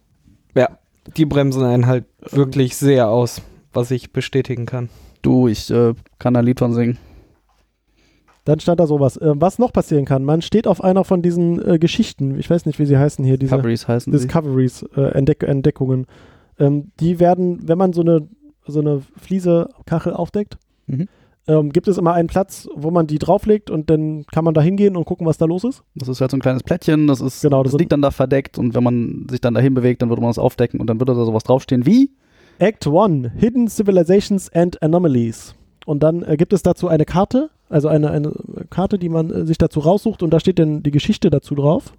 Ja, 0.57 0.71
die 1.17 1.25
bremsen 1.25 1.63
einen 1.63 1.87
halt 1.87 2.07
wirklich 2.33 2.75
sehr 2.75 3.09
aus, 3.09 3.41
was 3.73 3.93
ich 3.93 4.13
bestätigen 4.13 4.67
kann. 4.67 4.89
Du, 5.23 5.47
ich 5.47 5.71
äh, 5.71 5.95
kann 6.19 6.35
da 6.35 6.41
ein 6.41 6.47
Lied 6.47 6.59
von 6.59 6.73
singen. 6.75 6.99
Dann 8.45 8.59
stand 8.61 8.81
da 8.81 8.87
sowas. 8.87 9.17
Äh, 9.17 9.33
was 9.37 9.59
noch 9.59 9.73
passieren 9.73 10.05
kann, 10.05 10.25
man 10.25 10.43
steht 10.43 10.67
auf 10.67 10.83
einer 10.83 11.05
von 11.05 11.23
diesen 11.23 11.65
äh, 11.67 11.79
Geschichten, 11.79 12.39
ich 12.39 12.51
weiß 12.51 12.67
nicht, 12.67 12.79
wie 12.79 12.87
sie 12.87 12.99
heißen 12.99 13.25
hier, 13.25 13.39
diese 13.39 13.51
Discoveries 13.55 13.87
heißen. 13.89 14.13
Discoveries, 14.13 14.85
äh, 14.97 15.01
Entdeck 15.13 15.43
Entdeckungen. 15.45 16.07
Ähm, 16.59 16.91
die 17.01 17.21
werden, 17.21 17.61
wenn 17.69 17.79
man 17.79 17.93
so 17.93 18.01
eine, 18.03 18.29
so 18.67 18.81
eine 18.81 19.01
Fliese 19.17 19.69
Kachel 19.87 20.13
aufdeckt, 20.13 20.59
Mhm. 20.89 21.07
ähm, 21.47 21.71
gibt 21.71 21.87
es 21.87 21.97
immer 21.99 22.15
einen 22.15 22.27
Platz, 22.29 22.69
wo 22.75 22.91
man 22.91 23.07
die 23.07 23.19
drauflegt 23.21 23.71
und 23.71 23.89
dann 23.89 24.25
kann 24.33 24.45
man 24.45 24.53
da 24.55 24.61
hingehen 24.61 24.97
und 24.97 25.05
gucken, 25.05 25.27
was 25.27 25.39
da 25.39 25.45
los 25.45 25.63
ist. 25.63 25.85
Das 25.95 26.09
ist 26.09 26.21
halt 26.21 26.33
so 26.33 26.37
ein 26.37 26.41
kleines 26.41 26.65
Plättchen, 26.65 27.07
das 27.07 27.21
ist, 27.21 27.41
Genau, 27.43 27.63
das 27.63 27.73
das 27.73 27.79
liegt 27.79 27.93
dann 27.93 28.03
da 28.03 28.11
verdeckt 28.11 28.59
und 28.59 28.75
wenn 28.75 28.83
man 28.83 29.27
sich 29.31 29.41
dann 29.41 29.55
dahin 29.55 29.75
bewegt, 29.75 30.03
dann 30.03 30.09
würde 30.09 30.21
man 30.23 30.31
das 30.31 30.39
aufdecken 30.41 30.81
und 30.81 30.89
dann 30.89 31.01
würde 31.01 31.15
da 31.15 31.25
sowas 31.25 31.45
draufstehen 31.45 31.87
wie 31.87 32.11
Act 32.59 32.87
1, 32.87 33.29
Hidden 33.39 33.69
Civilizations 33.69 34.53
and 34.53 34.83
Anomalies. 34.83 35.55
und 35.87 36.03
dann 36.03 36.23
äh, 36.25 36.37
gibt 36.37 36.53
es 36.53 36.63
dazu 36.65 36.89
eine 36.89 37.05
Karte, 37.05 37.51
also 37.73 37.89
eine, 37.89 38.11
eine 38.11 38.33
Karte, 38.71 38.99
die 38.99 39.09
man 39.09 39.31
äh, 39.31 39.47
sich 39.47 39.59
dazu 39.59 39.81
raussucht 39.81 40.23
und 40.23 40.31
da 40.31 40.41
steht 40.41 40.59
dann 40.59 40.83
die 40.83 40.91
Geschichte 40.91 41.31
dazu 41.31 41.55
drauf. 41.55 41.95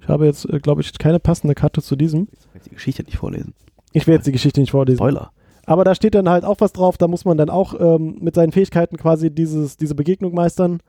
Ich 0.00 0.08
habe 0.08 0.26
jetzt, 0.26 0.48
äh, 0.48 0.60
glaube 0.60 0.82
ich, 0.82 0.92
keine 0.98 1.18
passende 1.18 1.54
Karte 1.54 1.82
zu 1.82 1.96
diesem. 1.96 2.28
Ich 2.32 2.54
will 2.54 2.60
die 2.66 2.74
Geschichte 2.74 3.02
nicht 3.02 3.16
vorlesen. 3.16 3.54
Ich 3.92 4.06
werde 4.06 4.18
jetzt 4.18 4.26
die 4.26 4.32
Geschichte 4.32 4.60
nicht 4.60 4.72
vorlesen. 4.72 4.98
Spoiler. 4.98 5.32
Aber 5.64 5.84
da 5.84 5.94
steht 5.94 6.14
dann 6.14 6.28
halt 6.28 6.44
auch 6.44 6.60
was 6.60 6.72
drauf, 6.72 6.96
da 6.96 7.08
muss 7.08 7.24
man 7.24 7.36
dann 7.36 7.50
auch 7.50 7.74
ähm, 7.78 8.18
mit 8.20 8.34
seinen 8.34 8.52
Fähigkeiten 8.52 8.96
quasi 8.96 9.34
dieses, 9.34 9.76
diese 9.76 9.94
Begegnung 9.94 10.34
meistern. 10.34 10.80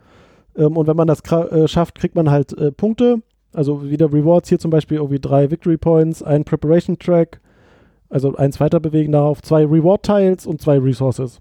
Ähm, 0.56 0.78
und 0.78 0.88
wenn 0.88 0.98
man 0.98 1.08
das 1.08 1.22
äh, 1.32 1.68
schafft, 1.68 1.96
kriegt 1.96 2.16
man 2.16 2.30
halt 2.30 2.56
äh, 2.58 2.72
Punkte. 2.72 3.22
Also 3.54 3.90
wieder 3.90 4.12
Rewards, 4.12 4.50
hier 4.50 4.60
zum 4.60 4.70
Beispiel 4.70 4.98
irgendwie 4.98 5.20
drei 5.20 5.50
Victory 5.50 5.78
Points, 5.78 6.22
ein 6.22 6.44
Preparation 6.44 7.00
Track, 7.00 7.40
also 8.10 8.36
eins 8.36 8.60
weiter 8.60 8.80
bewegen 8.80 9.14
darauf, 9.14 9.42
zwei 9.42 9.66
Reward 9.66 10.04
Tiles 10.04 10.46
und 10.46 10.62
zwei 10.62 10.78
Resources. 10.78 11.40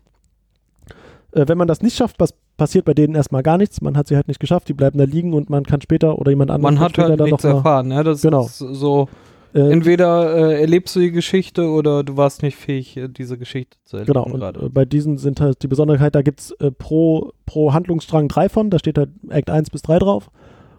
Äh, 1.32 1.46
wenn 1.46 1.58
man 1.58 1.68
das 1.68 1.82
nicht 1.82 1.96
schafft, 1.96 2.18
was 2.20 2.32
passiert 2.56 2.84
bei 2.84 2.94
denen 2.94 3.14
erstmal 3.14 3.42
gar 3.42 3.58
nichts. 3.58 3.80
Man 3.80 3.96
hat 3.96 4.08
sie 4.08 4.16
halt 4.16 4.28
nicht 4.28 4.40
geschafft, 4.40 4.68
die 4.68 4.74
bleiben 4.74 4.98
da 4.98 5.04
liegen 5.04 5.34
und 5.34 5.50
man 5.50 5.64
kann 5.64 5.80
später 5.80 6.18
oder 6.18 6.30
jemand 6.30 6.50
anderes 6.50 6.74
Man 6.74 6.80
hat 6.82 6.96
halt 6.98 7.18
dann 7.20 7.28
nichts 7.28 7.44
erfahren. 7.44 7.88
Ne? 7.88 8.02
Das 8.04 8.22
Genau. 8.22 8.44
ist 8.46 8.58
so, 8.58 9.08
äh, 9.54 9.70
entweder 9.72 10.34
äh, 10.50 10.60
erlebst 10.60 10.94
du 10.96 11.00
die 11.00 11.12
Geschichte 11.12 11.68
oder 11.68 12.02
du 12.04 12.16
warst 12.16 12.42
nicht 12.42 12.56
fähig, 12.56 12.96
äh, 12.96 13.08
diese 13.08 13.38
Geschichte 13.38 13.76
zu 13.84 13.96
erleben. 13.98 14.12
Genau, 14.14 14.24
und 14.26 14.40
gerade. 14.40 14.66
äh, 14.66 14.68
bei 14.68 14.84
diesen 14.84 15.18
sind 15.18 15.40
halt 15.40 15.62
die 15.62 15.68
Besonderheit, 15.68 16.14
da 16.14 16.22
gibt 16.22 16.40
es 16.40 16.50
äh, 16.52 16.70
pro, 16.70 17.32
pro 17.46 17.72
Handlungsstrang 17.72 18.28
drei 18.28 18.48
von, 18.48 18.70
da 18.70 18.78
steht 18.78 18.98
halt 18.98 19.10
Act 19.28 19.50
1 19.50 19.70
bis 19.70 19.82
3 19.82 19.98
drauf. 19.98 20.30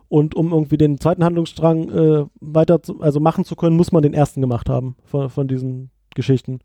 Und 0.10 0.36
um 0.36 0.54
irgendwie 0.54 0.78
den 0.78 1.00
zweiten 1.00 1.24
Handlungsstrang 1.24 1.90
äh, 1.90 2.26
weiter 2.40 2.82
zu, 2.82 3.02
also 3.02 3.20
machen 3.20 3.44
zu 3.44 3.56
können, 3.58 3.76
muss 3.76 3.92
man 3.92 4.04
den 4.04 4.14
ersten 4.14 4.40
gemacht 4.40 4.70
haben 4.70 4.96
von, 5.04 5.30
von 5.30 5.48
diesen 5.50 5.90
Geschichten. 6.16 6.60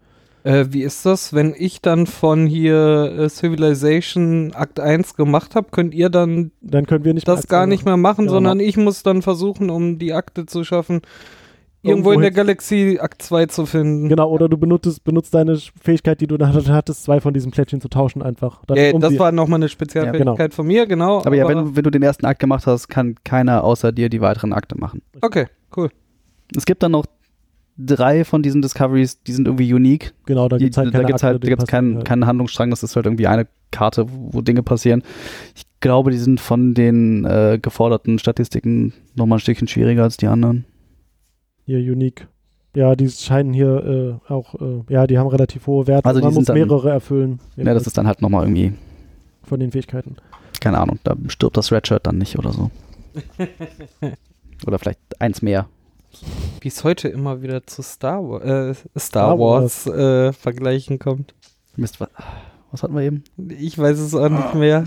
Äh, 0.45 0.67
wie 0.71 0.83
ist 0.83 1.07
das, 1.07 1.33
wenn 1.33 1.55
ich 1.57 1.81
dann 1.83 2.07
von 2.07 2.47
hier 2.47 3.15
äh, 3.17 3.29
Civilization 3.29 4.53
Akt 4.55 4.81
1 4.81 5.15
gemacht 5.15 5.55
habe, 5.55 5.69
könnt 5.71 5.95
ihr 5.95 6.11
dann 6.11 6.51
Dann 6.61 6.87
können 6.87 7.05
wir 7.05 7.15
nicht 7.15 7.29
das 7.29 7.47
gar 7.49 7.67
nicht 7.67 7.85
mehr 7.85 7.97
machen, 7.97 8.23
Genau. 8.27 8.33
sondern 8.35 8.61
ich 8.61 8.77
muss 8.77 9.03
dann 9.03 9.23
versuchen, 9.23 9.71
um 9.71 9.99
die 9.99 10.13
Akte 10.13 10.47
zu 10.47 10.65
schaffen, 10.65 11.01
irgendwo 11.85 12.11
Irgendwo 12.11 12.13
in 12.13 12.21
der 12.23 12.31
Galaxie 12.33 12.99
Akt 13.01 13.23
2 13.23 13.47
zu 13.47 13.67
finden. 13.67 14.09
Genau, 14.09 14.31
oder 14.31 14.49
du 14.49 14.57
benutzt, 14.59 15.05
benutzt 15.05 15.33
deine 15.35 15.57
Fähigkeit, 15.81 16.21
die 16.21 16.27
du 16.27 16.37
da 16.37 16.53
hattest, 16.53 17.05
zwei 17.05 17.21
von 17.21 17.35
diesen 17.35 17.51
Plättchen 17.53 17.81
zu 17.81 17.89
tauschen 17.89 18.23
einfach. 18.23 18.63
Dann 18.67 18.77
Ja, 18.79 18.93
um 18.93 19.01
das 19.01 19.19
war 19.19 19.33
nochmal 19.33 19.59
eine 19.61 19.69
Spezialfähigkeit 19.69 20.55
von 20.55 20.67
mir, 20.67 20.87
genau. 20.87 21.19
Aber 21.25 21.35
ja, 21.37 21.47
wenn, 21.49 21.59
du- 21.59 21.77
wenn 21.77 21.83
du 21.85 21.91
den 21.91 22.03
ersten 22.03 22.27
Akt 22.27 22.41
gemacht 22.41 22.67
hast, 22.67 22.89
kann 22.89 23.15
keiner 23.25 23.65
außer 23.65 23.93
dir 23.93 24.09
die 24.09 24.21
weiteren 24.21 24.53
Akte 24.53 24.77
machen. 24.79 25.03
Okay, 25.21 25.47
cool. 25.77 25.89
Es 26.57 26.65
gibt 26.67 26.83
dann 26.83 26.93
noch 26.93 27.07
drei 27.79 28.25
von 28.25 28.43
diesen 28.43 28.63
Discoveries, 28.63 29.23
die 29.23 29.33
sind 29.33 29.47
irgendwie 29.49 29.73
unique. 29.73 30.13
genau, 30.27 30.49
da 30.49 30.59
gibt 30.59 30.73
es 30.73 30.77
halt 30.77 30.89
da 30.89 30.93
keine 30.93 31.07
gibt 31.07 31.17
es 31.19 31.23
Akte, 31.25 31.33
halt, 31.35 31.45
da 31.45 31.49
gibt's 31.49 31.65
passieren 31.65 31.85
keinen, 31.87 31.97
halt. 31.97 32.07
keinen 32.07 32.27
Handlungsstrang, 32.27 32.71
das 32.71 32.83
ist 32.83 32.97
halt 32.97 33.07
irgendwie 33.07 33.27
eine 33.27 33.47
Karte, 33.71 34.07
wo 34.09 34.41
Dinge 34.43 34.63
passieren. 34.63 35.03
Ich 35.55 35.65
glaube, 35.81 36.11
die 36.11 36.19
sind 36.19 36.41
von 36.41 36.75
den 36.75 37.25
äh, 37.25 37.59
geforderten 37.61 38.19
Statistiken 38.19 38.93
nochmal 39.15 39.39
ein 39.39 39.41
Stückchen 39.41 39.67
schwieriger 39.69 40.03
als 40.05 40.17
die 40.17 40.27
anderen. 40.27 40.65
Hier 41.65 41.79
unique. 41.79 42.29
Ja, 42.75 42.95
die 42.97 43.09
scheinen 43.11 43.53
hier 43.53 44.21
äh, 44.29 44.33
auch, 44.33 44.55
äh, 44.55 44.83
ja, 44.89 45.07
die 45.07 45.19
haben 45.19 45.27
relativ 45.29 45.67
hohe 45.67 45.87
Werte. 45.87 46.07
Also 46.07 46.21
die 46.21 46.25
Man 46.27 46.35
muss 46.35 46.45
dann- 46.45 46.57
mehrere 46.57 46.91
erfüllen. 46.91 47.39
Ja, 47.57 47.75
das 47.75 47.87
ist 47.87 47.99
dann 47.99 48.07
halt 48.07 48.23
nochmal 48.23 48.45
irgendwie, 48.45 48.73
von 49.43 49.61
den 49.61 49.73
Fähigkeiten. 49.73 50.17
keine 50.61 50.79
Ahnung, 50.79 50.99
da 51.05 51.15
stirbt 51.29 51.57
das 51.57 51.71
Redshirt 51.73 52.07
dann 52.07 52.19
nicht 52.19 52.39
oder 52.39 52.53
so. 52.53 52.71
oder 54.67 54.79
vielleicht 54.79 55.01
eins 55.19 55.43
mehr. 55.43 55.67
Wie 56.61 56.69
es 56.69 56.85
heute 56.85 57.09
immer 57.09 57.43
wieder 57.43 57.67
zu 57.67 57.83
Star, 57.83 58.23
Wa 58.23 58.39
äh, 58.39 58.75
Star, 58.75 58.99
Star 58.99 59.39
Wars, 59.39 59.87
äh, 59.87 60.33
vergleichen 60.33 60.99
kommt. 60.99 61.35
Mist, 61.77 62.01
was, 62.01 62.09
was 62.71 62.83
hatten 62.83 62.95
wir 62.95 63.03
eben? 63.03 63.25
Ich 63.59 63.79
weiß 63.79 63.99
es 63.99 64.15
auch 64.15 64.29
nicht 64.29 64.55
mehr. 64.55 64.85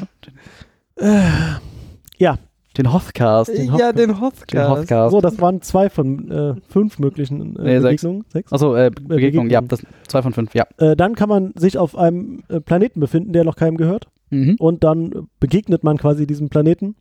Den 2.77 2.91
Hothcast. 2.91 3.49
Den 3.49 3.67
ja, 3.67 3.73
Hothcast. 3.73 3.97
den 3.97 4.07
Den 4.07 4.69
Hothcast. 4.69 5.11
So, 5.11 5.21
das 5.21 5.39
waren 5.39 5.61
zwei 5.61 5.89
von 5.89 6.29
äh, 6.29 6.55
fünf 6.67 6.99
möglichen 6.99 7.55
äh, 7.57 7.63
Nee, 7.63 7.79
sechs. 7.79 8.01
Begegnungen. 8.01 8.25
Sechs. 8.29 8.51
Achso, 8.51 8.75
äh, 8.75 8.89
Begegnung, 8.89 9.07
Begegnung. 9.07 9.49
ja, 9.49 9.61
das 9.61 9.81
zwei 10.07 10.21
von 10.21 10.33
fünf, 10.33 10.53
ja. 10.53 10.65
Äh, 10.77 10.95
dann 10.95 11.15
kann 11.15 11.29
man 11.29 11.53
sich 11.55 11.77
auf 11.77 11.97
einem 11.97 12.43
äh, 12.49 12.59
Planeten 12.59 12.99
befinden, 12.99 13.33
der 13.33 13.43
noch 13.43 13.55
keinem 13.55 13.77
gehört. 13.77 14.07
Mhm. 14.29 14.55
Und 14.59 14.83
dann 14.83 15.11
äh, 15.11 15.21
begegnet 15.39 15.83
man 15.83 15.97
quasi 15.97 16.27
diesem 16.27 16.49
Planeten. 16.49 16.95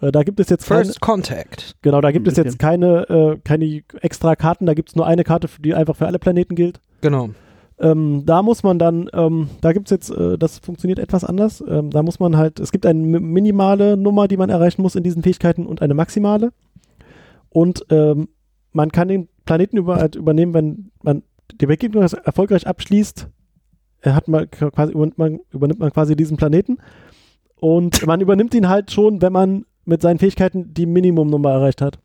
Äh, 0.00 0.12
da 0.12 0.22
gibt 0.22 0.40
es 0.40 0.48
jetzt 0.50 0.66
keine, 0.66 0.84
First 0.84 1.00
Contact. 1.00 1.76
genau, 1.82 2.00
da 2.00 2.12
gibt 2.12 2.28
es 2.28 2.36
jetzt 2.36 2.58
keine, 2.58 3.08
äh, 3.08 3.38
keine 3.44 3.82
extra 4.00 4.36
Karten. 4.36 4.66
Da 4.66 4.74
gibt 4.74 4.90
es 4.90 4.96
nur 4.96 5.06
eine 5.06 5.24
Karte, 5.24 5.48
die 5.60 5.74
einfach 5.74 5.96
für 5.96 6.06
alle 6.06 6.18
Planeten 6.18 6.54
gilt. 6.54 6.80
Genau. 7.00 7.30
Ähm, 7.78 8.22
da 8.24 8.42
muss 8.42 8.62
man 8.62 8.78
dann, 8.78 9.10
ähm, 9.12 9.50
da 9.60 9.72
gibt 9.72 9.86
es 9.86 9.90
jetzt, 9.90 10.10
äh, 10.10 10.38
das 10.38 10.58
funktioniert 10.60 10.98
etwas 10.98 11.24
anders. 11.24 11.62
Ähm, 11.66 11.90
da 11.90 12.02
muss 12.02 12.18
man 12.20 12.36
halt, 12.36 12.58
es 12.58 12.72
gibt 12.72 12.86
eine 12.86 12.98
mi- 12.98 13.20
minimale 13.20 13.96
Nummer, 13.98 14.28
die 14.28 14.38
man 14.38 14.48
erreichen 14.48 14.80
muss 14.82 14.94
in 14.96 15.02
diesen 15.02 15.22
Fähigkeiten 15.22 15.66
und 15.66 15.82
eine 15.82 15.92
maximale. 15.94 16.52
Und 17.50 17.84
ähm, 17.90 18.28
man 18.72 18.92
kann 18.92 19.08
den 19.08 19.28
Planeten 19.44 19.76
über, 19.76 19.96
halt 19.96 20.14
übernehmen, 20.16 20.54
wenn 20.54 20.90
man 21.02 21.22
die 21.60 21.66
Begegnung 21.66 22.02
erfolgreich 22.02 22.66
abschließt, 22.66 23.28
hat 24.04 24.28
man 24.28 24.50
quasi, 24.50 24.92
übernimmt 24.92 25.18
man, 25.18 25.40
übernimmt 25.52 25.80
man 25.80 25.92
quasi 25.92 26.16
diesen 26.16 26.36
Planeten. 26.36 26.78
Und 27.60 28.06
man 28.06 28.20
übernimmt 28.20 28.54
ihn 28.54 28.68
halt 28.68 28.90
schon, 28.90 29.20
wenn 29.22 29.32
man 29.32 29.64
mit 29.86 30.02
seinen 30.02 30.18
Fähigkeiten 30.18 30.74
die 30.74 30.86
Minimumnummer 30.86 31.50
erreicht 31.52 31.80
hat. 31.80 31.98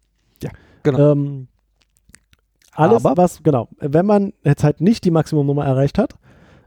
Genau. 0.83 1.11
Ähm, 1.11 1.47
alles, 2.71 3.05
Aber- 3.05 3.21
was, 3.21 3.43
genau, 3.43 3.67
wenn 3.79 4.05
man 4.05 4.33
jetzt 4.43 4.63
halt 4.63 4.81
nicht 4.81 5.03
die 5.05 5.11
Maximumnummer 5.11 5.65
erreicht 5.65 5.97
hat, 5.99 6.15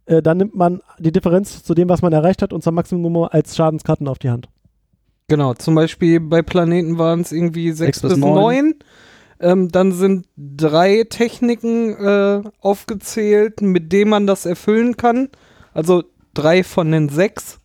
äh, 0.06 0.22
dann 0.22 0.36
nimmt 0.36 0.54
man 0.54 0.80
die 0.98 1.10
Differenz 1.10 1.64
zu 1.64 1.74
dem, 1.74 1.88
was 1.88 2.02
man 2.02 2.12
erreicht 2.12 2.42
hat, 2.42 2.52
und 2.52 2.62
zur 2.62 2.72
Maximumnummer 2.74 3.32
als 3.34 3.56
Schadenskarten 3.56 4.06
auf 4.06 4.18
die 4.20 4.30
Hand. 4.30 4.48
Genau, 5.26 5.54
zum 5.54 5.74
Beispiel 5.74 6.20
bei 6.20 6.42
Planeten 6.42 6.98
waren 6.98 7.22
es 7.22 7.32
irgendwie 7.32 7.72
sechs 7.72 7.98
Sechs 7.98 8.02
bis 8.02 8.10
bis 8.12 8.18
neun. 8.18 8.34
neun. 8.34 8.74
Ähm, 9.40 9.68
dann 9.70 9.90
sind 9.92 10.26
drei 10.36 11.04
Techniken 11.08 11.94
äh, 11.96 12.42
aufgezählt, 12.60 13.62
mit 13.62 13.92
denen 13.92 14.10
man 14.10 14.26
das 14.28 14.46
erfüllen 14.46 14.96
kann. 14.96 15.28
Also 15.72 16.04
drei 16.34 16.62
von 16.62 16.92
den 16.92 17.08
sechs. 17.08 17.58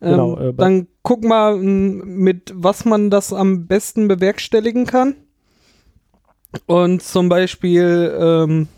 Ähm, 0.00 0.10
Genau, 0.10 0.38
äh, 0.38 0.52
bei- 0.52 0.64
dann 0.64 0.86
guck 1.02 1.24
mal, 1.24 1.56
mit 1.56 2.52
was 2.54 2.84
man 2.84 3.10
das 3.10 3.32
am 3.32 3.66
besten 3.66 4.08
bewerkstelligen 4.08 4.86
kann. 4.86 5.14
Und 6.66 7.02
zum 7.02 7.28
Beispiel 7.28 8.14
ähm, 8.18 8.68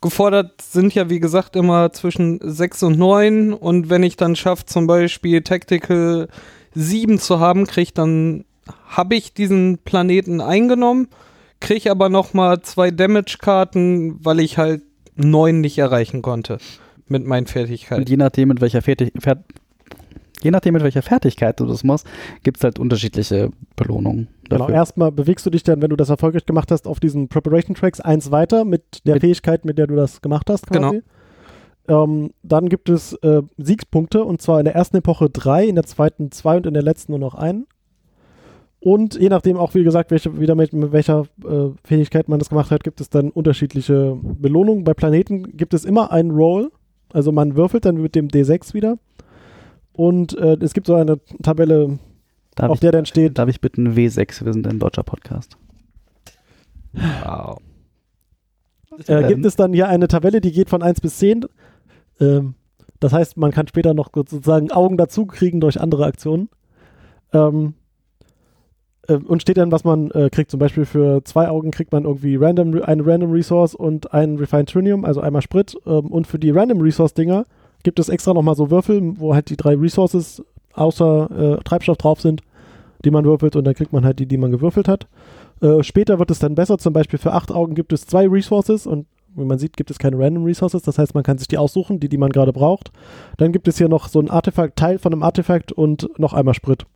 gefordert 0.00 0.60
sind 0.60 0.94
ja, 0.94 1.08
wie 1.08 1.20
gesagt, 1.20 1.56
immer 1.56 1.92
zwischen 1.92 2.40
6 2.42 2.82
und 2.82 2.98
9. 2.98 3.52
Und 3.52 3.90
wenn 3.90 4.02
ich 4.02 4.16
dann 4.16 4.36
schaffe, 4.36 4.66
zum 4.66 4.86
Beispiel 4.86 5.42
Tactical 5.42 6.28
7 6.74 7.18
zu 7.18 7.38
haben, 7.40 7.66
kriege 7.66 7.82
ich 7.82 7.94
dann, 7.94 8.44
habe 8.88 9.14
ich 9.14 9.34
diesen 9.34 9.78
Planeten 9.78 10.40
eingenommen, 10.40 11.08
kriege 11.60 11.90
aber 11.90 12.08
noch 12.08 12.34
mal 12.34 12.60
zwei 12.62 12.90
Damage-Karten, 12.90 14.24
weil 14.24 14.40
ich 14.40 14.58
halt 14.58 14.82
9 15.16 15.60
nicht 15.60 15.78
erreichen 15.78 16.22
konnte 16.22 16.58
mit 17.06 17.24
meinen 17.26 17.44
Und 17.44 17.50
Fertigkeiten. 17.50 18.04
je 18.08 18.16
nachdem, 18.16 18.48
mit 18.48 18.60
welcher 18.60 18.82
Fertig 18.82 19.12
Fer 19.20 19.44
je 20.44 20.50
nachdem, 20.50 20.74
mit 20.74 20.82
welcher 20.84 21.02
Fertigkeit 21.02 21.58
du 21.58 21.66
das 21.66 21.82
machst, 21.82 22.06
gibt 22.42 22.58
es 22.58 22.64
halt 22.64 22.78
unterschiedliche 22.78 23.50
Belohnungen. 23.76 24.28
Genau, 24.48 24.58
Dafür. 24.60 24.74
erstmal 24.74 25.10
bewegst 25.10 25.44
du 25.46 25.50
dich 25.50 25.62
dann, 25.62 25.82
wenn 25.82 25.90
du 25.90 25.96
das 25.96 26.10
erfolgreich 26.10 26.46
gemacht 26.46 26.70
hast, 26.70 26.86
auf 26.86 27.00
diesen 27.00 27.28
Preparation 27.28 27.74
Tracks 27.74 28.00
eins 28.00 28.30
weiter 28.30 28.64
mit 28.64 29.04
der 29.06 29.14
Mit- 29.14 29.22
Fähigkeit, 29.22 29.64
mit 29.64 29.78
der 29.78 29.86
du 29.86 29.96
das 29.96 30.22
gemacht 30.22 30.48
hast 30.50 30.66
quasi. 30.68 31.00
Genau. 31.86 32.04
Ähm, 32.04 32.30
dann 32.42 32.68
gibt 32.68 32.88
es 32.88 33.12
äh, 33.22 33.42
Siegspunkte 33.58 34.24
und 34.24 34.40
zwar 34.40 34.58
in 34.58 34.64
der 34.64 34.74
ersten 34.74 34.96
Epoche 34.98 35.28
drei, 35.28 35.66
in 35.66 35.74
der 35.74 35.84
zweiten 35.84 36.30
zwei 36.30 36.56
und 36.56 36.66
in 36.66 36.74
der 36.74 36.82
letzten 36.82 37.12
nur 37.12 37.18
noch 37.18 37.34
einen. 37.34 37.66
Und 38.80 39.14
je 39.18 39.30
nachdem 39.30 39.56
auch, 39.56 39.74
wie 39.74 39.82
gesagt, 39.82 40.10
welche, 40.10 40.38
wieder 40.38 40.54
mit, 40.54 40.74
mit 40.74 40.92
welcher 40.92 41.22
äh, 41.42 41.70
Fähigkeit 41.84 42.28
man 42.28 42.38
das 42.38 42.50
gemacht 42.50 42.70
hat, 42.70 42.84
gibt 42.84 43.00
es 43.00 43.08
dann 43.08 43.30
unterschiedliche 43.30 44.18
Belohnungen. 44.22 44.84
Bei 44.84 44.92
Planeten 44.92 45.56
gibt 45.56 45.72
es 45.72 45.86
immer 45.86 46.12
einen 46.12 46.30
Roll, 46.30 46.70
also 47.12 47.32
man 47.32 47.56
würfelt 47.56 47.86
dann 47.86 47.96
mit 47.96 48.14
dem 48.14 48.28
D6 48.28 48.74
wieder. 48.74 48.98
Und 49.94 50.36
äh, 50.36 50.56
es 50.60 50.74
gibt 50.74 50.86
so 50.86 50.94
eine 50.94 51.18
Tabelle, 51.42 51.98
darf, 52.56 52.70
auf 52.70 52.76
ich, 52.76 52.80
der 52.80 52.92
dann 52.92 53.06
steht, 53.06 53.38
darf 53.38 53.48
ich 53.48 53.60
bitte 53.60 53.80
ein 53.80 53.94
W6? 53.94 54.44
Wir 54.44 54.52
sind 54.52 54.66
ein 54.66 54.78
deutscher 54.78 55.04
Podcast. 55.04 55.56
Wow. 56.92 57.58
äh, 59.06 59.26
gibt 59.28 59.44
es 59.44 59.56
dann 59.56 59.72
hier 59.72 59.88
eine 59.88 60.08
Tabelle, 60.08 60.40
die 60.40 60.52
geht 60.52 60.70
von 60.70 60.82
1 60.82 61.00
bis 61.00 61.18
10. 61.18 61.46
Ähm, 62.20 62.54
das 63.00 63.12
heißt, 63.12 63.36
man 63.36 63.50
kann 63.50 63.68
später 63.68 63.94
noch 63.94 64.10
sozusagen 64.14 64.70
Augen 64.70 64.96
dazu 64.96 65.26
kriegen 65.26 65.60
durch 65.60 65.80
andere 65.80 66.06
Aktionen. 66.06 66.48
Ähm, 67.32 67.74
äh, 69.08 69.14
und 69.14 69.42
steht 69.42 69.58
dann, 69.58 69.72
was 69.72 69.84
man 69.84 70.10
äh, 70.10 70.30
kriegt. 70.30 70.50
Zum 70.50 70.60
Beispiel 70.60 70.84
für 70.84 71.22
zwei 71.24 71.48
Augen 71.48 71.70
kriegt 71.70 71.92
man 71.92 72.04
irgendwie 72.04 72.36
random, 72.36 72.82
eine 72.82 73.06
Random 73.06 73.30
Resource 73.30 73.74
und 73.74 74.12
ein 74.12 74.36
Refined 74.38 74.70
Trinium, 74.70 75.04
also 75.04 75.20
einmal 75.20 75.42
Sprit. 75.42 75.76
Ähm, 75.86 76.06
und 76.06 76.26
für 76.26 76.38
die 76.38 76.50
Random 76.50 76.80
Resource-Dinger 76.80 77.46
gibt 77.84 78.00
es 78.00 78.08
extra 78.08 78.34
nochmal 78.34 78.56
so 78.56 78.70
Würfel, 78.70 79.14
wo 79.18 79.34
halt 79.34 79.48
die 79.50 79.56
drei 79.56 79.76
Resources 79.76 80.42
außer 80.72 81.58
äh, 81.58 81.62
Treibstoff 81.62 81.98
drauf 81.98 82.20
sind, 82.20 82.42
die 83.04 83.12
man 83.12 83.24
würfelt 83.24 83.54
und 83.54 83.64
dann 83.64 83.74
kriegt 83.74 83.92
man 83.92 84.04
halt 84.04 84.18
die, 84.18 84.26
die 84.26 84.38
man 84.38 84.50
gewürfelt 84.50 84.88
hat. 84.88 85.06
Äh, 85.60 85.84
später 85.84 86.18
wird 86.18 86.32
es 86.32 86.40
dann 86.40 86.56
besser, 86.56 86.78
zum 86.78 86.92
Beispiel 86.92 87.18
für 87.20 87.32
acht 87.32 87.52
Augen 87.52 87.76
gibt 87.76 87.92
es 87.92 88.06
zwei 88.06 88.26
Resources 88.26 88.86
und 88.86 89.06
Wie 89.36 89.44
man 89.44 89.58
sieht, 89.58 89.76
gibt 89.76 89.90
es 89.90 89.98
keine 89.98 90.18
Random 90.18 90.44
Resources, 90.44 90.82
das 90.82 90.98
heißt, 90.98 91.14
man 91.14 91.24
kann 91.24 91.38
sich 91.38 91.48
die 91.48 91.58
aussuchen, 91.58 91.98
die, 91.98 92.08
die 92.08 92.18
man 92.18 92.30
gerade 92.30 92.52
braucht. 92.52 92.90
Dann 93.36 93.52
gibt 93.52 93.66
es 93.66 93.78
hier 93.78 93.88
noch 93.88 94.08
so 94.08 94.20
ein 94.20 94.30
Artefakt, 94.30 94.76
Teil 94.76 94.98
von 94.98 95.12
einem 95.12 95.22
Artefakt 95.22 95.72
und 95.72 96.08
noch 96.18 96.32
einmal 96.32 96.54
Sprit. 96.54 96.86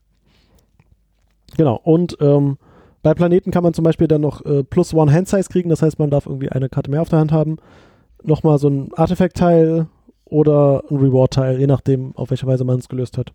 Genau, 1.56 1.80
und 1.82 2.16
ähm, 2.20 2.58
bei 3.02 3.14
Planeten 3.14 3.50
kann 3.50 3.64
man 3.64 3.74
zum 3.74 3.84
Beispiel 3.84 4.06
dann 4.06 4.20
noch 4.20 4.44
äh, 4.44 4.62
plus 4.62 4.94
One 4.94 5.12
Hand 5.12 5.28
Size 5.28 5.48
kriegen, 5.48 5.68
das 5.68 5.82
heißt, 5.82 5.98
man 5.98 6.10
darf 6.10 6.26
irgendwie 6.26 6.50
eine 6.50 6.68
Karte 6.68 6.90
mehr 6.90 7.02
auf 7.02 7.08
der 7.08 7.18
Hand 7.18 7.32
haben. 7.32 7.56
Nochmal 8.22 8.58
so 8.58 8.68
ein 8.68 8.90
Artefakt-Teil 8.94 9.86
oder 10.30 10.82
ein 10.90 10.96
Reward-Teil, 10.96 11.58
je 11.58 11.66
nachdem, 11.66 12.12
auf 12.16 12.30
welche 12.30 12.46
Weise 12.46 12.64
man 12.64 12.78
es 12.78 12.88
gelöst 12.88 13.18
hat. 13.18 13.32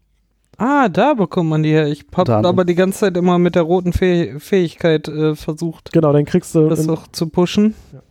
Ah, 0.57 0.87
da 0.87 1.15
bekommt 1.15 1.49
man 1.49 1.63
die 1.63 1.69
her. 1.71 1.87
Ich 1.87 2.05
hab 2.11 2.19
Unter 2.19 2.37
anderem. 2.37 2.55
aber 2.55 2.63
die 2.65 2.75
ganze 2.75 2.99
Zeit 2.99 3.17
immer 3.17 3.39
mit 3.39 3.55
der 3.55 3.63
roten 3.63 3.91
Fäh 3.91 4.37
Fähigkeit 4.39 5.07
äh, 5.07 5.35
versucht, 5.35 5.91
Genau, 5.91 6.13
dann 6.13 6.25
kriegst 6.25 6.53
du. 6.53 6.69
das 6.69 6.87
auch 6.87 7.07
zu 7.07 7.27
pushen. 7.29 7.73
Ja. 7.91 8.01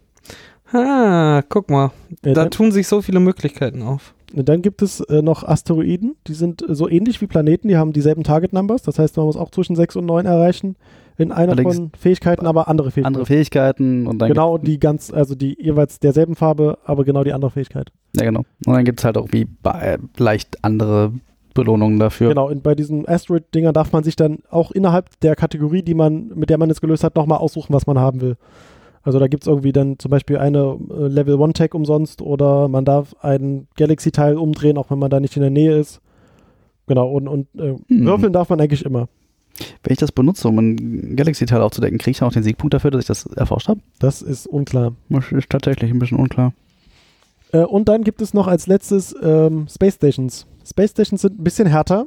Ah, 0.73 1.43
guck 1.49 1.71
mal. 1.71 1.91
äh, 2.23 2.33
Da 2.33 2.47
tun 2.47 2.73
sich 2.73 2.89
so 2.89 3.03
viele 3.03 3.21
Möglichkeiten 3.21 3.83
auf. 3.83 4.15
dann 4.35 4.63
gibt 4.63 4.83
es 4.83 5.01
äh, 5.01 5.21
noch 5.23 5.45
Asteroiden, 5.45 6.17
die 6.27 6.35
sind 6.35 6.69
äh, 6.69 6.75
so 6.75 6.89
ähnlich 6.89 7.21
wie 7.21 7.27
Planeten, 7.27 7.69
die 7.69 7.77
haben 7.77 7.93
dieselben 7.93 8.25
Target-Numbers, 8.25 8.83
das 8.83 8.99
heißt, 8.99 9.17
man 9.19 9.27
muss 9.27 9.37
auch 9.37 9.51
zwischen 9.51 9.77
6 9.77 9.97
und 9.97 10.07
9 10.07 10.25
erreichen 10.27 10.77
in 11.19 11.31
einer 11.33 11.53
Allerdings- 11.53 11.77
von 11.77 11.93
Fähigkeiten, 11.99 12.47
aber 12.47 12.69
andere 12.69 12.91
Fähigkeiten. 12.91 13.07
Andere 13.15 13.27
Fähigkeiten 13.27 14.07
und 14.07 14.19
dann 14.19 14.29
genau 14.29 14.59
die 14.59 14.79
ganz, 14.79 15.13
also 15.13 15.35
die 15.35 15.57
jeweils 15.61 16.01
derselben 16.01 16.35
Farbe, 16.37 16.79
aber 16.85 17.05
genau 17.05 17.23
die 17.25 17.33
andere 17.33 17.51
Fähigkeit. 17.51 17.91
Ja, 18.17 18.25
genau. 18.25 18.41
Und 18.67 18.75
dann 18.75 18.85
gibt 18.85 19.01
es 19.01 19.05
halt 19.05 19.17
auch 19.19 19.29
wie 19.31 19.45
bei, 19.45 19.99
leicht 20.19 20.63
andere 20.65 21.13
Belohnungen 21.55 21.99
dafür. 21.99 22.31
Genau, 22.31 22.49
und 22.49 22.63
bei 22.63 22.75
diesen 22.75 23.07
Asteroid-Dingern 23.07 23.75
darf 23.75 23.93
man 23.93 24.05
sich 24.05 24.17
dann 24.17 24.39
auch 24.51 24.71
innerhalb 24.71 25.21
der 25.21 25.37
Kategorie, 25.37 25.83
die 25.83 25.95
man, 25.95 26.29
mit 26.35 26.49
der 26.49 26.57
man 26.59 26.71
es 26.71 26.81
gelöst 26.81 27.05
hat, 27.05 27.15
nochmal 27.17 27.39
aussuchen, 27.39 27.75
was 27.75 27.87
man 27.87 27.99
haben 27.99 28.21
will. 28.23 28.37
Also 29.03 29.19
da 29.19 29.27
gibt 29.27 29.43
es 29.43 29.49
irgendwie 29.49 29.73
dann 29.73 29.99
zum 29.99 30.11
Beispiel 30.11 30.39
eine 30.39 30.79
äh, 30.91 31.09
Level 31.09 31.41
1 31.43 31.55
Tag 31.55 31.75
umsonst 31.75 32.23
oder 32.23 32.69
man 32.69 32.85
darf 32.85 33.15
einen 33.21 33.67
Galaxy-Teil 33.77 34.37
umdrehen, 34.39 34.79
auch 34.79 34.91
wenn 34.91 34.99
man 34.99 35.11
da 35.11 35.21
nicht 35.21 35.37
in 35.37 35.43
der 35.43 35.51
Nähe 35.51 35.77
ist. 35.77 36.01
Genau, 36.87 37.11
und, 37.11 37.29
und 37.29 37.49
äh, 37.59 37.75
Hm. 37.89 38.07
würfeln 38.07 38.33
darf 38.33 38.49
man 38.49 38.61
eigentlich 38.61 38.85
immer. 38.85 39.09
Wenn 39.83 39.93
ich 39.93 39.99
das 39.99 40.13
benutze, 40.13 40.49
um 40.49 40.59
ein 40.59 41.17
Galaxy-Teil 41.17 41.61
aufzudecken, 41.61 41.99
kriege 41.99 42.13
ich 42.13 42.19
dann 42.19 42.29
auch 42.29 42.33
den 42.33 42.43
Siegpunkt 42.43 42.75
dafür, 42.75 42.91
dass 42.91 43.01
ich 43.03 43.07
das 43.07 43.27
erforscht 43.27 43.69
habe? 43.69 43.81
Das 43.99 44.23
ist 44.23 44.47
unklar. 44.47 44.95
Das 45.09 45.31
ist 45.31 45.51
tatsächlich 45.51 45.91
ein 45.91 45.99
bisschen 45.99 46.19
unklar. 46.19 46.53
Äh, 47.53 47.59
und 47.65 47.89
dann 47.89 48.03
gibt 48.05 48.21
es 48.23 48.35
noch 48.35 48.47
als 48.47 48.67
letztes 48.67 49.15
ähm, 49.23 49.67
Space 49.69 49.95
Stations. 49.95 50.47
Space 50.65 50.91
Stations 50.91 51.23
sind 51.23 51.39
ein 51.39 51.45
bisschen 51.45 51.67
härter. 51.69 52.07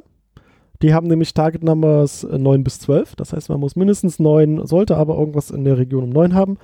Die 0.82 0.92
haben 0.92 1.06
nämlich 1.06 1.32
Target 1.32 1.62
Numbers 1.64 2.24
äh, 2.24 2.38
9 2.38 2.64
bis 2.64 2.80
12. 2.80 3.16
Das 3.16 3.32
heißt, 3.32 3.48
man 3.48 3.60
muss 3.60 3.76
mindestens 3.76 4.18
9, 4.18 4.66
sollte 4.66 4.96
aber 4.96 5.16
irgendwas 5.16 5.50
in 5.50 5.64
der 5.64 5.78
Region 5.78 6.04
um 6.04 6.10
9 6.10 6.34
haben. 6.34 6.58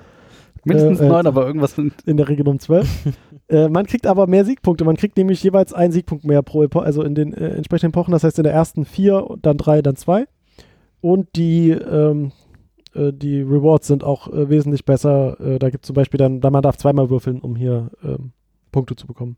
Mindestens 0.65 0.99
Äh, 0.99 1.05
äh, 1.05 1.09
neun, 1.09 1.27
aber 1.27 1.45
irgendwas 1.45 1.75
sind. 1.75 1.93
in 2.05 2.17
der 2.17 2.29
Regel 2.29 2.47
um 2.47 2.59
12. 2.59 2.87
äh, 3.49 3.67
man 3.69 3.85
kriegt 3.85 4.07
aber 4.07 4.27
mehr 4.27 4.45
Siegpunkte. 4.45 4.85
Man 4.85 4.95
kriegt 4.97 5.17
nämlich 5.17 5.41
jeweils 5.43 5.73
einen 5.73 5.91
Siegpunkt 5.91 6.25
mehr 6.25 6.41
pro 6.41 6.63
Epoche, 6.63 6.85
also 6.85 7.03
in 7.03 7.15
den 7.15 7.33
äh, 7.33 7.49
entsprechenden 7.49 7.91
Epochen. 7.93 8.11
Das 8.11 8.23
heißt, 8.23 8.37
in 8.37 8.43
der 8.43 8.53
ersten 8.53 8.85
vier, 8.85 9.25
dann 9.41 9.57
drei, 9.57 9.81
dann 9.81 9.95
zwei. 9.95 10.25
Und 11.03 11.35
die, 11.35 11.69
ähm, 11.69 12.31
äh, 12.95 13.11
die 13.11 13.41
Rewards 13.41 13.87
sind 13.87 14.05
auch 14.05 14.31
äh, 14.31 14.47
wesentlich 14.47 14.85
besser. 14.85 15.37
Äh, 15.41 15.59
da 15.59 15.69
gibt 15.69 15.83
es 15.83 15.87
zum 15.87 15.95
Beispiel 15.95 16.17
dann, 16.17 16.39
da 16.39 16.49
man 16.49 16.61
darf 16.61 16.77
zweimal 16.77 17.09
würfeln, 17.09 17.41
um 17.41 17.57
hier 17.57 17.91
ähm, 18.01 18.31
Punkte 18.71 18.95
zu 18.95 19.05
bekommen. 19.05 19.35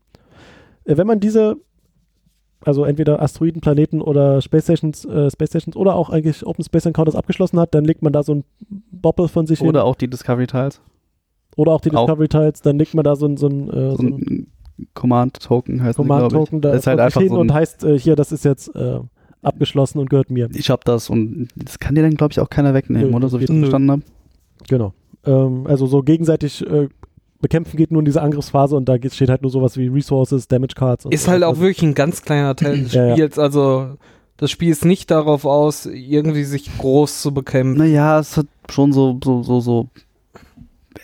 Äh, 0.84 0.96
wenn 0.96 1.08
man 1.08 1.18
diese, 1.18 1.56
also 2.60 2.84
entweder 2.84 3.20
Asteroiden, 3.20 3.60
Planeten 3.60 4.00
oder 4.00 4.40
Space 4.42 4.62
Stations, 4.62 5.04
äh, 5.06 5.28
Space 5.28 5.48
Stations 5.48 5.74
oder 5.74 5.96
auch 5.96 6.08
eigentlich 6.08 6.46
Open 6.46 6.64
Space 6.64 6.86
Encounters 6.86 7.16
abgeschlossen 7.16 7.58
hat, 7.58 7.74
dann 7.74 7.84
legt 7.84 8.00
man 8.00 8.12
da 8.12 8.22
so 8.22 8.36
ein 8.36 8.44
Boppel 8.92 9.26
von 9.26 9.48
sich 9.48 9.58
hin. 9.58 9.66
Oder 9.66 9.82
auch 9.82 9.96
die 9.96 10.06
Discovery-Tiles. 10.06 10.80
Oder 11.56 11.72
auch 11.72 11.80
die 11.80 11.90
Auch. 11.90 12.06
Discovery 12.06 12.28
Tiles, 12.28 12.62
dann 12.62 12.78
legt 12.78 12.94
man 12.94 13.02
da 13.02 13.16
so 13.16 13.26
ein, 13.26 13.36
so 13.36 13.48
ein, 13.48 13.68
äh, 13.70 13.96
So 13.96 14.02
ein 14.04 14.46
ein 14.78 14.88
Command-Token 14.94 15.82
heißt 15.82 15.96
Command-Token, 15.96 16.58
ich. 16.58 16.62
da 16.62 16.74
ist 16.74 16.86
halt 16.86 17.00
einfach 17.00 17.22
so 17.26 17.38
und 17.40 17.50
ein, 17.50 17.54
heißt, 17.54 17.82
äh, 17.82 17.98
hier, 17.98 18.14
das 18.14 18.30
ist 18.30 18.44
jetzt 18.44 18.68
abgeschlossen 19.42 19.98
und 19.98 20.10
gehört 20.10 20.30
mir. 20.30 20.48
ich 20.54 20.70
hab 20.70 20.84
das 20.84 21.08
und 21.10 21.48
das 21.56 21.78
kann 21.78 21.94
dir 21.94 22.02
dann, 22.02 22.14
glaube 22.14 22.32
ich, 22.32 22.40
auch 22.40 22.50
keiner 22.50 22.74
wegnehmen, 22.74 23.10
Nö, 23.10 23.16
oder? 23.16 23.28
So 23.28 23.38
wie 23.38 23.44
ich 23.44 23.48
das 23.50 23.58
verstanden 23.58 23.90
habe. 23.90 24.02
Genau. 24.68 24.92
Ähm, 25.24 25.66
also 25.66 25.86
so 25.86 26.02
gegenseitig 26.02 26.66
äh, 26.66 26.88
bekämpfen 27.40 27.76
geht 27.76 27.90
nur 27.92 28.00
in 28.00 28.06
dieser 28.06 28.22
Angriffsphase 28.22 28.76
und 28.76 28.88
da 28.88 28.96
geht, 28.98 29.14
steht 29.14 29.28
halt 29.28 29.42
nur 29.42 29.50
sowas 29.50 29.76
wie 29.76 29.86
Resources, 29.88 30.48
Damage 30.48 30.74
Cards. 30.74 31.04
Und 31.04 31.12
Ist 31.14 31.24
so. 31.24 31.30
halt 31.32 31.42
auch 31.44 31.50
Also, 31.50 31.60
wirklich 31.62 31.82
ein 31.82 31.94
ganz 31.94 32.22
kleiner 32.22 32.56
Teil 32.56 32.82
des 32.82 32.92
Ja, 32.94 33.06
ja. 33.08 33.12
Spiels. 33.14 33.38
Also 33.38 33.96
das 34.38 34.50
Spiel 34.50 34.70
ist 34.70 34.84
nicht 34.84 35.10
darauf 35.10 35.44
aus, 35.44 35.86
irgendwie 35.86 36.44
sich 36.44 36.76
groß 36.78 37.22
zu 37.22 37.32
bekämpfen. 37.32 37.78
Naja, 37.78 38.18
es 38.18 38.36
hat 38.36 38.46
schon 38.70 38.92
so, 38.92 39.18
so, 39.22 39.42
so, 39.42 39.60
so 39.60 39.88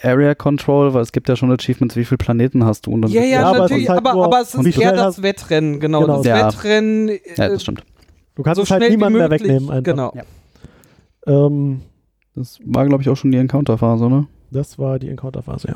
Area 0.03 0.35
Control, 0.35 0.95
weil 0.95 1.03
es 1.03 1.13
gibt 1.13 1.29
ja 1.29 1.37
schon 1.37 1.53
Achievements, 1.53 1.95
wie 1.97 2.05
viele 2.05 2.19
Planeten 2.19 2.65
hast 2.65 2.87
du. 2.87 2.91
Und 2.93 3.03
dann 3.03 3.11
Ja, 3.11 3.23
ja, 3.23 3.27
Ja, 3.29 3.43
aber 3.45 3.53
es 3.57 3.61
natürlich, 3.63 3.83
ist 3.85 3.89
halt 3.91 4.07
aber, 4.07 4.25
aber 4.25 4.41
es 4.41 4.55
ist 4.55 4.79
eher 4.79 4.93
das 4.93 5.23
Wettrennen, 5.23 5.81
genau. 5.81 6.01
Genau. 6.01 6.17
Das 6.19 6.27
Ja. 6.27 6.47
Wettrennen. 6.49 7.09
äh, 7.11 7.21
Ja, 7.37 7.49
das 7.49 7.63
stimmt. 7.63 7.85
Du 8.35 8.43
kannst 8.43 8.57
so 8.57 8.63
es 8.63 8.71
halt 8.71 8.89
niemandem 8.89 9.21
mehr 9.21 9.31
wegnehmen. 9.31 9.71
Einfach. 9.71 9.83
Genau. 9.83 10.13
Ja. 10.15 10.23
Ähm, 11.27 11.83
Das 12.35 12.59
war, 12.65 12.87
glaube 12.87 13.03
ich, 13.03 13.09
auch 13.09 13.17
schon 13.17 13.31
die 13.31 13.39
Encounter-Phase, 13.39 14.05
oder? 14.07 14.27
das 14.51 14.79
war 14.79 14.99
die 14.99 15.09
Encounter-Phase, 15.09 15.69
ja. 15.69 15.75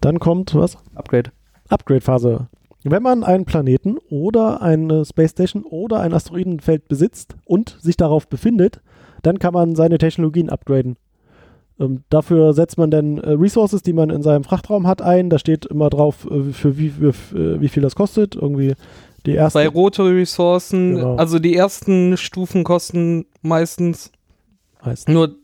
Dann 0.00 0.18
kommt 0.18 0.54
was? 0.54 0.78
Upgrade. 0.94 1.30
Upgrade-Phase. 1.68 2.48
Wenn 2.84 3.02
man 3.02 3.22
einen 3.22 3.44
Planeten 3.44 3.98
oder 4.08 4.62
eine 4.62 5.04
Space 5.04 5.32
Station 5.32 5.64
oder 5.64 6.00
ein 6.00 6.14
Asteroidenfeld 6.14 6.88
besitzt 6.88 7.36
und 7.44 7.76
sich 7.80 7.98
darauf 7.98 8.26
befindet, 8.26 8.80
dann 9.22 9.38
kann 9.38 9.52
man 9.52 9.76
seine 9.76 9.98
Technologien 9.98 10.48
upgraden. 10.48 10.96
Ähm, 11.78 12.04
dafür 12.08 12.54
setzt 12.54 12.78
man 12.78 12.90
dann 12.90 13.18
äh, 13.18 13.32
Resources, 13.32 13.82
die 13.82 13.92
man 13.92 14.08
in 14.08 14.22
seinem 14.22 14.44
Frachtraum 14.44 14.86
hat, 14.86 15.02
ein. 15.02 15.28
Da 15.28 15.38
steht 15.38 15.66
immer 15.66 15.90
drauf, 15.90 16.26
äh, 16.30 16.52
für 16.52 16.78
wie, 16.78 16.88
für, 16.88 17.10
äh, 17.36 17.60
wie 17.60 17.68
viel 17.68 17.82
das 17.82 17.94
kostet. 17.94 18.36
Irgendwie 18.36 18.74
die 19.26 19.32
erste. 19.32 19.58
Bei 19.58 19.68
rote 19.68 20.04
Ressourcen, 20.04 20.96
Genau. 20.96 21.16
also 21.16 21.38
die 21.38 21.54
ersten 21.56 22.16
Stufen 22.16 22.64
kosten 22.64 23.26
meistens 23.42 24.10
heißt. 24.84 25.08
nur, 25.08 25.36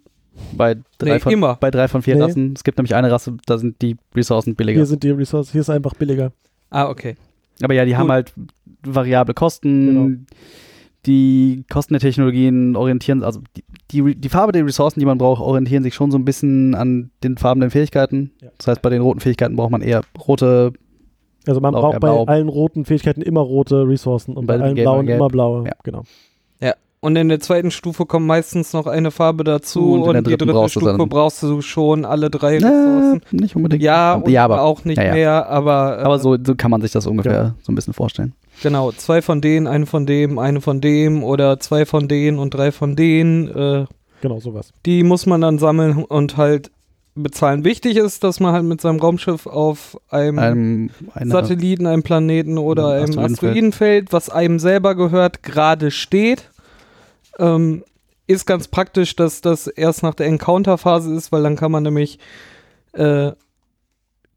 Bei 0.56 0.74
drei, 0.98 1.14
nee, 1.14 1.18
von, 1.18 1.32
immer. 1.32 1.56
bei 1.56 1.70
drei 1.70 1.88
von 1.88 2.02
vier 2.02 2.16
Nee. 2.16 2.22
Rassen. 2.22 2.52
Es 2.54 2.62
gibt 2.64 2.78
nämlich 2.78 2.94
eine 2.94 3.10
Rasse, 3.10 3.36
da 3.46 3.56
sind 3.58 3.80
die 3.82 3.96
Ressourcen 4.14 4.54
billiger. 4.54 4.78
Hier 4.80 4.86
sind 4.86 5.02
die 5.02 5.10
Resources, 5.10 5.52
hier 5.52 5.60
ist 5.62 5.70
einfach 5.70 5.94
billiger. 5.94 6.32
Ah, 6.70 6.88
okay. 6.88 7.16
Aber 7.62 7.72
ja, 7.74 7.84
die 7.84 7.92
Gut. 7.92 7.98
haben 8.00 8.10
halt 8.12 8.32
variable 8.82 9.32
Kosten. 9.34 9.86
Genau. 9.86 10.16
Die 11.06 11.64
Kosten 11.70 11.94
der 11.94 12.00
Technologien 12.00 12.74
orientieren, 12.74 13.22
also 13.22 13.40
die, 13.56 13.64
die, 13.92 14.14
die 14.16 14.28
Farbe 14.28 14.50
der 14.52 14.66
Ressourcen, 14.66 14.98
die 14.98 15.06
man 15.06 15.18
braucht, 15.18 15.40
orientieren 15.40 15.84
sich 15.84 15.94
schon 15.94 16.10
so 16.10 16.18
ein 16.18 16.24
bisschen 16.24 16.74
an 16.74 17.10
den 17.22 17.38
Farben 17.38 17.60
der 17.60 17.70
Fähigkeiten. 17.70 18.32
Ja. 18.42 18.48
Das 18.58 18.66
heißt, 18.66 18.82
bei 18.82 18.90
den 18.90 19.00
roten 19.02 19.20
Fähigkeiten 19.20 19.54
braucht 19.54 19.70
man 19.70 19.82
eher 19.82 20.02
rote. 20.26 20.72
Also 21.46 21.60
man 21.60 21.72
Blau, 21.72 21.80
braucht 21.82 21.92
ja, 21.94 21.98
bei 22.00 22.08
blau. 22.08 22.24
allen 22.24 22.48
roten 22.48 22.84
Fähigkeiten 22.84 23.22
immer 23.22 23.40
rote 23.40 23.86
Ressourcen 23.88 24.36
und 24.36 24.46
bei, 24.46 24.58
Bei 24.58 24.64
allen 24.64 24.74
blauen 24.74 25.06
immer 25.08 25.28
blaue. 25.28 25.64
Ja. 25.66 25.72
Genau. 25.84 26.02
Und 27.00 27.14
in 27.14 27.28
der 27.28 27.38
zweiten 27.40 27.70
Stufe 27.70 28.04
kommt 28.06 28.26
meistens 28.26 28.72
noch 28.72 28.86
eine 28.86 29.10
Farbe 29.12 29.44
dazu 29.44 29.92
Und 29.92 30.00
in 30.00 30.02
und, 30.08 30.12
der 30.14 30.22
die 30.22 30.30
dritten 30.30 30.38
dritte 30.46 30.52
brauchst 30.54 30.72
Stufe 30.72 30.96
dann- 30.96 31.08
brauchst 31.08 31.42
du 31.42 31.60
schon 31.60 32.04
alle 32.06 32.30
drei 32.30 32.54
Äh, 32.54 32.64
Ressourcen. 32.64 33.20
nicht 33.32 33.54
unbedingt. 33.54 33.82
Ja, 33.82 34.14
und 34.14 34.28
ja 34.28 34.44
aber, 34.44 34.62
auch 34.62 34.84
nicht 34.84 34.96
ja, 34.96 35.04
ja. 35.04 35.12
mehr, 35.12 35.46
aber, 35.48 35.98
äh, 36.00 36.02
aber 36.02 36.18
so, 36.18 36.36
so 36.42 36.54
kann 36.56 36.70
man 36.70 36.80
sich 36.80 36.90
das 36.92 37.06
ungefähr 37.06 37.54
so 37.62 37.70
ein 37.70 37.74
bisschen 37.76 37.92
vorstellen. 37.92 38.32
genau, 38.62 38.90
zwei 38.92 39.20
von 39.22 39.40
denen, 39.42 39.66
eine 39.68 39.86
von 39.86 40.06
dem, 40.06 40.38
eine 40.40 40.60
von 40.62 40.80
dem 40.80 41.22
oder 41.22 41.60
zwei 41.60 41.84
von 41.84 42.08
denen 42.08 42.38
und 42.40 42.50
drei 42.54 42.72
von 42.72 42.96
denen, 42.96 43.48
äh, 43.54 43.84
Genau, 44.22 44.40
sowas. 44.40 44.72
die 44.86 45.04
muss 45.04 45.26
man 45.26 45.42
dann 45.42 45.58
sammeln 45.58 46.02
und 46.02 46.36
halt 46.38 46.70
bezahlen. 47.22 47.64
Wichtig 47.64 47.96
ist, 47.96 48.24
dass 48.24 48.40
man 48.40 48.52
halt 48.52 48.64
mit 48.64 48.80
seinem 48.80 49.00
Raumschiff 49.00 49.46
auf 49.46 50.00
einem 50.08 50.38
Einem, 50.38 50.90
eine, 51.14 51.30
Satelliten, 51.30 51.86
einem 51.86 52.02
Planeten 52.02 52.58
oder 52.58 52.88
Einem 52.90 53.02
Asteroidenfeld. 53.02 53.32
Asteroidenfeld, 53.32 54.12
was 54.12 54.30
einem 54.30 54.58
selber 54.58 54.94
gehört, 54.94 55.42
gerade 55.42 55.90
steht. 55.90 56.50
Ähm, 57.38 57.84
ist 58.26 58.46
ganz 58.46 58.68
praktisch, 58.68 59.16
dass 59.16 59.40
das 59.40 59.66
erst 59.66 60.02
nach 60.02 60.14
der 60.14 60.26
Encounter-Phase 60.26 61.14
ist, 61.14 61.32
weil 61.32 61.42
dann 61.42 61.56
kann 61.56 61.70
man 61.70 61.84
nämlich 61.84 62.18
äh, 62.92 63.32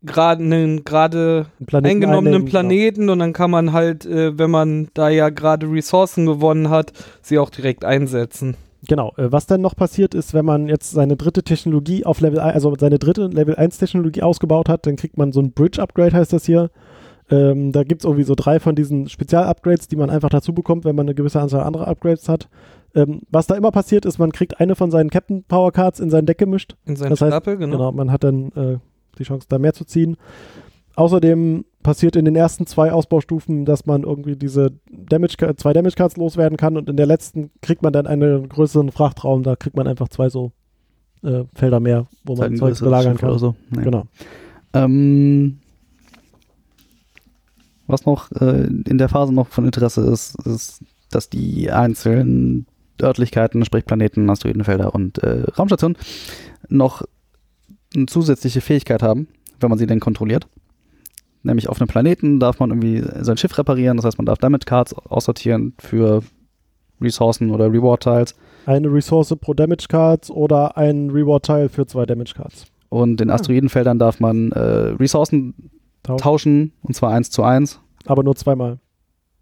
gerade 0.04 0.44
einen 0.44 0.84
gerade 0.84 1.48
eingenommenen 1.72 2.14
einnehmen, 2.14 2.46
genau. 2.46 2.50
Planeten 2.50 3.10
und 3.10 3.20
dann 3.20 3.34
kann 3.34 3.52
man 3.52 3.74
halt, 3.74 4.06
äh, 4.06 4.38
wenn 4.38 4.52
man 4.52 4.90
da 4.94 5.10
ja 5.10 5.30
gerade 5.30 5.70
Ressourcen 5.72 6.26
gewonnen 6.26 6.70
hat, 6.70 6.94
sie 7.22 7.40
auch 7.40 7.50
direkt 7.50 7.84
einsetzen. 7.84 8.56
Genau. 8.88 9.14
Äh, 9.18 9.32
was 9.32 9.46
dann 9.46 9.62
noch 9.62 9.76
passiert 9.76 10.14
ist, 10.14 10.34
wenn 10.34 10.46
man 10.46 10.68
jetzt 10.68 10.92
seine 10.92 11.18
dritte 11.18 11.44
Technologie 11.44 12.06
auf 12.06 12.22
Level 12.22 12.40
1, 12.40 12.54
also 12.56 12.74
seine 12.80 13.00
dritte 13.00 13.28
Level 13.28 13.56
1 13.56 13.78
Technologie 13.78 14.22
ausgebaut 14.22 14.70
hat, 14.70 14.86
dann 14.86 14.96
kriegt 14.96 15.18
man 15.18 15.32
so 15.32 15.42
ein 15.42 15.52
Bridge-Upgrade, 15.52 16.14
heißt 16.16 16.34
das 16.34 16.46
hier. 16.46 16.70
Ähm, 17.32 17.72
da 17.72 17.84
gibt 17.84 18.02
es 18.02 18.06
irgendwie 18.06 18.24
so 18.24 18.36
drei 18.36 18.60
von 18.60 18.76
diesen 18.76 19.08
Spezial-Upgrades, 19.08 19.88
die 19.88 19.96
man 19.96 20.10
einfach 20.10 20.30
dazu 20.30 20.54
bekommt, 20.54 20.86
wenn 20.86 20.96
man 20.96 21.06
eine 21.06 21.16
gewisse 21.16 21.40
Anzahl 21.40 21.62
anderer 21.62 21.88
Upgrades 21.88 22.28
hat. 22.28 22.50
Ähm, 22.96 23.22
was 23.30 23.46
da 23.46 23.56
immer 23.56 23.72
passiert 23.72 24.06
ist, 24.06 24.18
man 24.18 24.32
kriegt 24.32 24.60
eine 24.60 24.76
von 24.76 24.90
seinen 24.90 25.12
Captain 25.12 25.44
Power 25.44 25.72
Cards 25.72 26.00
in 26.00 26.10
sein 26.10 26.26
Deck 26.26 26.40
gemischt. 26.40 26.76
In 26.86 26.96
seinen 26.96 27.12
Das 27.12 27.22
heißt, 27.22 27.32
Stapel, 27.32 27.58
genau. 27.58 27.78
Genau, 27.78 27.92
man 27.92 28.12
hat 28.12 28.24
dann 28.24 28.52
äh, 28.54 28.78
die 29.20 29.24
Chance, 29.24 29.46
da 29.48 29.60
mehr 29.60 29.74
zu 29.74 29.86
ziehen. 29.86 30.18
Außerdem 30.96 31.66
passiert 31.84 32.16
in 32.16 32.26
den 32.26 32.36
ersten 32.36 32.66
zwei 32.66 32.92
Ausbaustufen, 32.92 33.66
dass 33.66 33.86
man 33.86 34.04
irgendwie 34.04 34.36
diese 34.36 34.72
Damage, 34.92 35.38
zwei 35.56 35.74
Damage 35.74 35.96
Cards 35.96 36.18
loswerden 36.18 36.58
kann 36.58 36.78
und 36.78 36.90
in 36.90 36.98
der 36.98 37.06
letzten 37.06 37.52
kriegt 37.62 37.82
man 37.82 37.94
dann 37.94 38.08
einen 38.08 38.50
größeren 38.50 38.92
Frachtraum, 38.92 39.44
da 39.44 39.56
kriegt 39.56 39.76
man 39.76 39.88
einfach 39.88 40.10
zwei 40.10 40.30
so 40.30 40.52
äh, 41.24 41.44
Felder 41.54 41.80
mehr, 41.80 42.08
wo 42.24 42.36
man 42.36 42.56
Zeug 42.56 42.78
belagern 42.80 43.18
kann. 43.18 43.30
Oder 43.30 43.40
so. 43.40 43.56
Nee. 43.70 43.84
Genau. 43.84 44.04
Ähm, 44.74 45.60
was 47.88 48.06
noch 48.06 48.32
äh, 48.34 48.68
in 48.68 48.98
der 48.98 49.10
Phase 49.10 49.34
noch 49.34 49.48
von 49.48 49.66
Interesse 49.66 50.02
ist, 50.02 50.36
ist, 50.46 50.84
dass 51.10 51.30
die 51.30 51.72
einzelnen 51.72 52.68
Örtlichkeiten, 53.02 53.66
sprich 53.66 53.86
Planeten, 53.86 54.30
Asteroidenfelder 54.30 54.94
und 54.94 55.18
äh, 55.24 55.44
Raumstationen, 55.58 55.98
noch 56.68 57.04
eine 57.96 58.06
zusätzliche 58.06 58.62
Fähigkeit 58.62 59.02
haben, 59.02 59.28
wenn 59.60 59.70
man 59.70 59.80
sie 59.80 59.88
denn 59.88 60.00
kontrolliert. 60.00 60.48
Nämlich 61.44 61.70
auf 61.70 61.80
einem 61.80 61.88
Planeten 61.88 62.40
darf 62.40 62.60
man 62.60 62.70
irgendwie 62.72 63.02
sein 63.24 63.38
Schiff 63.38 63.58
reparieren, 63.58 63.98
das 63.98 64.06
heißt, 64.06 64.18
man 64.18 64.26
darf 64.26 64.40
damit 64.40 64.66
Cards 64.66 64.94
aussortieren 64.94 65.74
für 65.80 66.22
Ressourcen 67.02 67.52
oder 67.52 67.72
Reward-Tiles. 67.72 68.36
Eine 68.66 68.92
Ressource 68.92 69.34
pro 69.40 69.54
Damage 69.54 69.86
Cards 69.88 70.30
oder 70.30 70.76
ein 70.78 71.10
Reward-Teil 71.10 71.70
für 71.70 71.86
zwei 71.88 72.06
Damage 72.06 72.34
Cards. 72.36 72.66
Und 72.90 73.22
in 73.22 73.30
Asteroidenfeldern 73.30 74.00
darf 74.00 74.20
man 74.20 74.52
äh, 74.52 74.60
Ressourcen 74.60 75.54
Tausch. 76.04 76.22
tauschen, 76.22 76.74
und 76.82 76.96
zwar 76.96 77.12
eins 77.14 77.30
zu 77.30 77.44
eins. 77.44 77.80
Aber 78.06 78.24
nur 78.24 78.36
zweimal, 78.36 78.80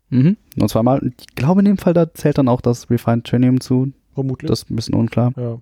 Mhm. 0.09 0.37
Nur 0.55 0.69
zweimal. 0.69 1.01
Ich 1.19 1.35
glaube, 1.35 1.59
in 1.61 1.65
dem 1.65 1.77
Fall, 1.77 1.93
da 1.93 2.13
zählt 2.13 2.37
dann 2.37 2.47
auch 2.47 2.61
das 2.61 2.89
Refined 2.89 3.25
Trinium 3.25 3.59
zu. 3.59 3.91
vermutlich. 4.13 4.47
Das 4.47 4.61
ist 4.63 4.71
ein 4.71 4.75
bisschen 4.77 4.95
unklar. 4.95 5.33
ja. 5.35 5.57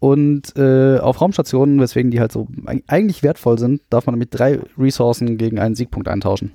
Und 0.00 0.54
äh, 0.56 0.98
auf 0.98 1.20
Raumstationen, 1.20 1.80
weswegen 1.80 2.10
die 2.10 2.20
halt 2.20 2.30
so 2.32 2.46
eig- 2.66 2.82
eigentlich 2.88 3.22
wertvoll 3.22 3.58
sind, 3.58 3.80
darf 3.90 4.06
man 4.06 4.16
mit 4.18 4.28
drei 4.38 4.60
Ressourcen 4.78 5.38
gegen 5.38 5.58
einen 5.58 5.74
Siegpunkt 5.74 6.08
eintauschen. 6.08 6.52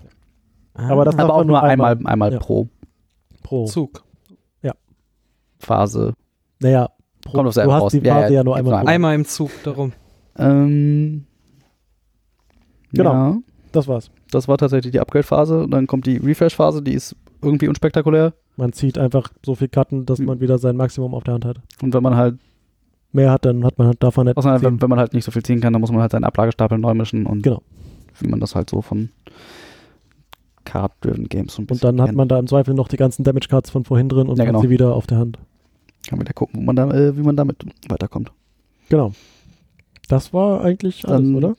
Aber 0.75 1.03
das 1.05 1.17
Aber 1.17 1.33
auch 1.33 1.43
nur 1.43 1.61
einmal, 1.63 1.97
einmal 2.05 2.33
Ja. 2.33 2.39
pro 2.39 2.67
pro. 3.43 3.65
Zug. 3.65 4.03
Phase. 5.61 6.13
Naja, 6.61 6.89
pro, 7.21 7.33
Kommt 7.33 7.47
aufs 7.47 7.55
du 7.55 7.59
selbe 7.59 7.73
hast 7.73 7.81
raus. 7.81 7.91
die 7.91 7.97
Ja, 7.99 8.13
Phase 8.15 8.27
ja, 8.33 8.39
ja, 8.39 8.43
nur 8.45 8.55
einmal. 8.55 8.87
Einmal 8.87 9.13
im 9.15 9.25
Zug, 9.25 9.51
darum. 9.65 9.91
Ähm, 10.37 11.25
Genau. 12.93 13.11
Ja, 13.11 13.37
Das 13.73 13.87
war's. 13.89 14.09
das 14.31 14.47
war 14.47 14.57
tatsächlich 14.57 14.91
die 14.93 14.99
Upgrade-Phase. 15.01 15.63
Und 15.63 15.71
dann 15.71 15.85
kommt 15.85 16.05
die 16.05 16.15
Refresh-Phase, 16.17 16.81
die 16.81 16.93
ist 16.93 17.15
irgendwie 17.41 17.67
unspektakulär. 17.67 18.33
Man 18.55 18.71
zieht 18.73 18.97
einfach 18.97 19.31
so 19.45 19.53
viel 19.55 19.67
Karten, 19.67 20.05
dass 20.05 20.19
Hm. 20.19 20.25
man 20.27 20.39
wieder 20.39 20.57
sein 20.57 20.75
Maximum 20.77 21.13
auf 21.13 21.23
der 21.25 21.33
Hand 21.35 21.43
hat. 21.45 21.59
Und 21.81 21.93
wenn 21.93 22.01
man 22.03 22.15
halt, 22.15 22.37
Mehr 23.11 23.31
hat, 23.31 23.45
dann 23.45 23.63
hat 23.65 23.77
man 23.77 23.87
halt 23.87 24.03
davon 24.03 24.25
nicht. 24.27 24.37
außer, 24.37 24.57
ziehen. 24.57 24.65
wenn, 24.65 24.81
wenn 24.81 24.89
man 24.89 24.99
halt 24.99 25.13
nicht 25.13 25.23
so 25.25 25.31
viel 25.31 25.43
ziehen 25.43 25.61
kann, 25.61 25.73
dann 25.73 25.81
muss 25.81 25.91
man 25.91 26.01
halt 26.01 26.11
seinen 26.11 26.23
Ablagestapel 26.25 26.77
neu 26.77 26.93
mischen 26.93 27.25
und 27.25 27.41
Genau. 27.41 27.61
wie 28.19 28.27
man 28.27 28.39
das 28.39 28.53
halt 28.55 28.69
so 28.69 28.81
von 28.81 29.09
Card-Driven 30.65 31.27
Games 31.29 31.55
so 31.55 31.61
ein 31.63 31.67
Und 31.69 31.83
dann 31.83 32.01
hat 32.01 32.13
man 32.13 32.27
da 32.27 32.37
im 32.37 32.47
Zweifel 32.47 32.73
noch 32.75 32.87
die 32.87 32.97
ganzen 32.97 33.23
Damage 33.23 33.47
Cards 33.49 33.69
von 33.71 33.83
vorhin 33.85 34.09
drin 34.09 34.27
und 34.27 34.37
Ja, 34.37 34.43
hat 34.43 34.49
genau. 34.49 34.61
sie 34.61 34.69
wieder 34.69 34.93
auf 34.93 35.07
der 35.07 35.17
Hand. 35.17 35.39
Kann 36.07 36.19
wieder 36.19 36.33
gucken, 36.33 36.63
man 36.65 36.75
da, 36.75 36.89
äh, 36.91 37.17
wie 37.17 37.21
man 37.23 37.35
damit 37.35 37.65
weiterkommt. 37.87 38.31
Genau. 38.89 39.13
Das 40.07 40.33
war 40.33 40.61
eigentlich 40.63 41.07
alles, 41.07 41.21
Dann 41.21 41.35
oder? 41.35 41.55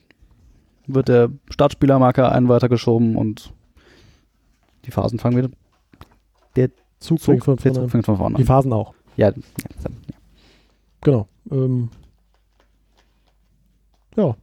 Wird 0.87 1.09
der 1.09 1.31
Startspielermarker 1.51 2.31
einen 2.33 2.49
weitergeschoben 2.49 3.17
und 3.17 3.53
die 4.85 4.91
Phasen 4.91 5.19
fangen 5.19 5.37
wieder. 5.37 5.51
Zug, 7.01 7.19
Zug, 7.19 7.43
fängt 7.43 7.45
von 7.45 7.57
der 7.57 7.63
vorne 7.63 7.75
Zug 7.75 7.83
an. 7.85 7.89
fängt 7.91 8.05
von 8.07 8.17
vorne 8.19 8.37
Die 8.37 8.43
an. 8.43 8.47
Phasen 8.47 8.73
auch. 8.75 8.93
Ja, 9.17 9.29
ja, 9.29 9.35
ja. 9.35 10.17
Genau. 11.03 11.29
Ähm, 11.51 11.91
ja, 14.17 14.37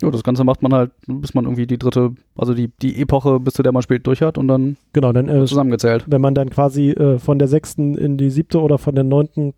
ja, 0.00 0.10
das 0.10 0.22
Ganze 0.22 0.44
macht 0.44 0.62
man 0.62 0.72
halt, 0.72 0.92
bis 1.06 1.34
man 1.34 1.44
irgendwie 1.44 1.66
die 1.66 1.78
dritte, 1.78 2.12
also 2.36 2.54
die, 2.54 2.70
die 2.82 3.00
Epoche, 3.00 3.40
bis 3.40 3.54
zu 3.54 3.62
der 3.64 3.72
man 3.72 3.82
spielt, 3.82 4.06
durch 4.06 4.22
hat 4.22 4.38
und 4.38 4.46
dann 4.46 4.76
genau. 4.92 5.12
Dann, 5.12 5.28
äh, 5.28 5.44
zusammengezählt. 5.44 6.04
wenn 6.06 6.20
man 6.20 6.34
dann 6.34 6.50
quasi 6.50 6.90
äh, 6.90 7.18
von 7.18 7.38
der 7.38 7.48
sechsten 7.48 7.96
in 7.96 8.16
die 8.16 8.30
siebte 8.30 8.60
oder 8.60 8.78
von 8.78 8.94
der 8.94 9.04
neunten 9.04 9.54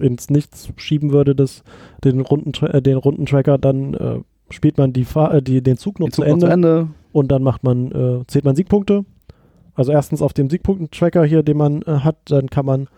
ins 0.00 0.30
Nichts 0.30 0.72
schieben 0.76 1.12
würde, 1.12 1.34
das, 1.34 1.62
den, 2.02 2.20
Runden, 2.20 2.52
äh, 2.66 2.82
den 2.82 2.96
Rundentracker, 2.96 3.58
dann 3.58 3.94
äh, 3.94 4.20
spielt 4.50 4.78
man 4.78 4.92
die, 4.92 5.04
Fa 5.04 5.32
äh, 5.32 5.42
die, 5.42 5.62
den 5.62 5.76
Zug 5.76 6.00
noch 6.00 6.08
Den 6.08 6.12
zu 6.12 6.22
Zug 6.22 6.26
noch 6.26 6.34
Ende, 6.34 6.46
zu 6.46 6.52
Ende. 6.52 6.88
und 7.12 7.30
dann 7.30 7.42
macht 7.44 7.62
man, 7.62 7.92
äh, 7.92 8.26
zählt 8.26 8.44
man 8.44 8.56
Siegpunkte. 8.56 9.04
Also 9.74 9.92
erstens 9.92 10.22
auf 10.22 10.32
dem 10.32 10.50
Siegpunkten-Tracker 10.50 11.24
hier, 11.24 11.44
den 11.44 11.56
man 11.56 11.84
hat, 11.86 12.16
dann 12.24 12.50
kann 12.50 12.66
man 12.66 12.88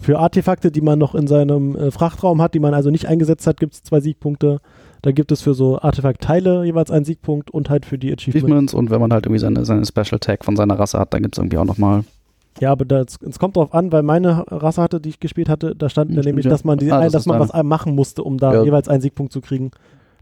für 0.00 0.18
Artefakte, 0.18 0.70
die 0.72 0.80
man 0.80 0.98
noch 0.98 1.14
in 1.14 1.26
seinem 1.26 1.76
äh, 1.76 1.90
Frachtraum 1.90 2.40
hat, 2.40 2.54
die 2.54 2.58
man 2.60 2.74
also 2.74 2.90
nicht 2.90 3.06
eingesetzt 3.06 3.46
hat, 3.46 3.60
gibt 3.60 3.74
es 3.74 3.82
zwei 3.82 4.00
Siegpunkte. 4.00 4.60
Dann 5.02 5.14
gibt 5.14 5.30
es 5.32 5.40
für 5.42 5.54
so 5.54 5.78
Artefaktteile 5.80 6.64
jeweils 6.64 6.90
einen 6.90 7.04
Siegpunkt 7.04 7.50
und 7.50 7.70
halt 7.70 7.86
für 7.86 7.98
die 7.98 8.12
Achievements. 8.12 8.44
Achievements 8.44 8.74
und 8.74 8.90
wenn 8.90 9.00
man 9.00 9.12
halt 9.12 9.26
irgendwie 9.26 9.40
seine, 9.40 9.64
seine 9.64 9.84
Special 9.86 10.18
Tag 10.18 10.44
von 10.44 10.56
seiner 10.56 10.78
Rasse 10.78 10.98
hat, 10.98 11.14
dann 11.14 11.22
gibt 11.22 11.36
es 11.36 11.38
irgendwie 11.38 11.58
auch 11.58 11.64
nochmal. 11.64 12.04
Ja, 12.60 12.72
aber 12.72 12.84
das, 12.84 13.16
es 13.26 13.38
kommt 13.38 13.56
drauf 13.56 13.72
an, 13.72 13.92
weil 13.92 14.02
meine 14.02 14.44
Rasse 14.48 14.82
hatte, 14.82 15.00
die 15.00 15.10
ich 15.10 15.20
gespielt 15.20 15.48
hatte, 15.48 15.74
da 15.76 15.88
stand 15.88 16.10
Hm, 16.10 16.16
da 16.16 16.22
stimmt, 16.22 16.32
nämlich, 16.32 16.44
ja. 16.46 16.50
dass 16.50 16.64
man, 16.64 16.78
die, 16.78 16.90
Ah, 16.92 17.00
das 17.02 17.12
dass 17.12 17.26
man 17.26 17.38
was 17.40 17.52
machen 17.62 17.94
musste, 17.94 18.22
um 18.24 18.36
da 18.38 18.54
Ja. 18.54 18.64
jeweils 18.64 18.88
einen 18.88 19.00
Siegpunkt 19.00 19.32
zu 19.32 19.40
kriegen. 19.40 19.70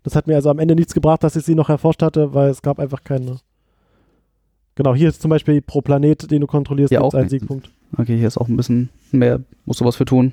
Das 0.05 0.15
hat 0.15 0.27
mir 0.27 0.37
also 0.37 0.51
am 0.51 0.59
Ende 0.61 0.75
nichts 0.77 0.95
gebracht, 0.95 1.25
dass 1.25 1.35
ich 1.35 1.45
sie 1.45 1.55
noch 1.57 1.69
erforscht 1.69 2.03
hatte, 2.03 2.35
weil 2.35 2.51
es 2.51 2.63
gab 2.63 2.79
einfach 2.79 3.03
keine. 3.03 3.39
Genau, 4.77 4.95
hier 4.95 5.09
ist 5.09 5.21
zum 5.21 5.31
Beispiel 5.31 5.61
pro 5.61 5.81
Planet, 5.81 6.31
den 6.31 6.41
du 6.41 6.47
kontrollierst, 6.47 6.93
Ja, 6.93 7.03
einen. 7.09 7.29
Siegpunkt. 7.29 7.71
Okay, 7.97 8.17
hier 8.17 8.29
ist 8.29 8.39
auch 8.39 8.49
ein 8.49 8.57
bisschen 8.57 8.91
mehr, 9.13 9.41
musst 9.65 9.81
du 9.81 9.85
was 9.85 9.97
für 9.97 10.05
tun. 10.05 10.33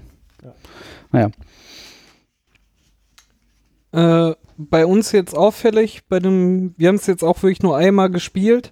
Äh, 3.92 4.36
bei 4.58 4.86
uns 4.86 5.12
jetzt 5.12 5.36
auffällig, 5.36 6.02
bei 6.10 6.20
dem, 6.20 6.74
wir 6.78 6.90
haben 6.90 6.96
es 6.96 7.08
jetzt 7.08 7.24
auch 7.24 7.42
wirklich 7.44 7.62
nur 7.62 7.78
einmal 7.78 8.10
gespielt. 8.10 8.72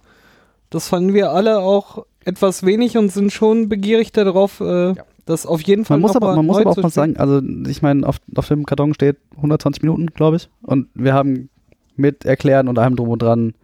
Das 0.70 0.88
fanden 0.88 1.14
wir 1.14 1.30
alle 1.30 1.60
auch 1.60 2.04
etwas 2.24 2.64
wenig 2.64 2.96
und 2.96 3.10
sind 3.10 3.32
schon 3.32 3.68
begierig 3.68 4.12
darauf, 4.12 4.60
äh, 4.60 4.94
das 5.24 5.46
auf 5.46 5.62
jeden 5.62 5.84
Fall 5.84 5.98
Man 5.98 6.02
muss 6.02 6.14
noch 6.14 6.22
aber, 6.22 6.36
man 6.36 6.46
muss 6.46 6.58
aber 6.58 6.70
auch 6.70 6.76
mal 6.76 6.90
sagen, 6.90 7.16
also 7.16 7.40
ich 7.68 7.80
meine, 7.80 8.06
auf, 8.06 8.16
auf 8.34 8.48
dem 8.48 8.66
Karton 8.66 8.92
steht 8.92 9.16
120 9.36 9.82
Minuten, 9.82 10.08
glaube 10.08 10.36
ich. 10.36 10.48
Und 10.62 10.88
wir 10.94 11.14
haben 11.14 11.48
mit 11.96 12.24
Erklären 12.24 12.68
und 12.68 12.78
allem 12.78 12.96
drum 12.96 13.08
und 13.08 13.22
dran 13.22 13.54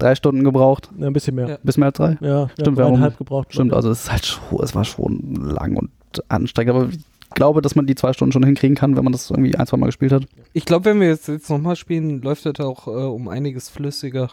drei 0.00 0.14
Stunden 0.14 0.42
gebraucht. 0.44 0.90
Ja, 0.98 1.06
ein 1.06 1.12
bisschen 1.12 1.34
mehr. 1.36 1.48
Ja. 1.48 1.58
Bis 1.62 1.76
mehr 1.76 1.86
als 1.88 1.96
drei. 1.96 2.18
Ja, 2.20 2.48
Stimmt, 2.50 2.66
wir 2.68 2.76
wir 2.78 2.84
haben- 2.84 2.88
eineinhalb 2.94 3.18
gebraucht. 3.18 3.52
Stimmt, 3.52 3.72
also 3.72 3.90
es 3.90 4.04
ist 4.04 4.12
halt 4.12 4.26
schon, 4.26 4.60
es 4.62 4.74
war 4.74 4.84
schon 4.84 5.34
lang 5.34 5.76
und 5.76 5.90
anstrengend, 6.28 6.74
aber 6.74 6.88
ich 6.88 6.98
glaube, 7.34 7.62
dass 7.62 7.76
man 7.76 7.86
die 7.86 7.94
zwei 7.94 8.12
Stunden 8.12 8.32
schon 8.32 8.42
hinkriegen 8.44 8.74
kann, 8.76 8.96
wenn 8.96 9.04
man 9.04 9.12
das 9.12 9.30
irgendwie 9.30 9.54
ein, 9.54 9.66
zwei 9.66 9.76
Mal 9.76 9.86
gespielt 9.86 10.10
hat. 10.12 10.24
Ich 10.52 10.64
glaube, 10.64 10.86
wenn 10.86 11.00
wir 11.00 11.06
jetzt, 11.08 11.28
jetzt 11.28 11.48
nochmal 11.48 11.76
spielen, 11.76 12.20
läuft 12.22 12.44
das 12.46 12.58
auch 12.58 12.88
äh, 12.88 12.90
um 12.90 13.28
einiges 13.28 13.68
flüssiger. 13.68 14.28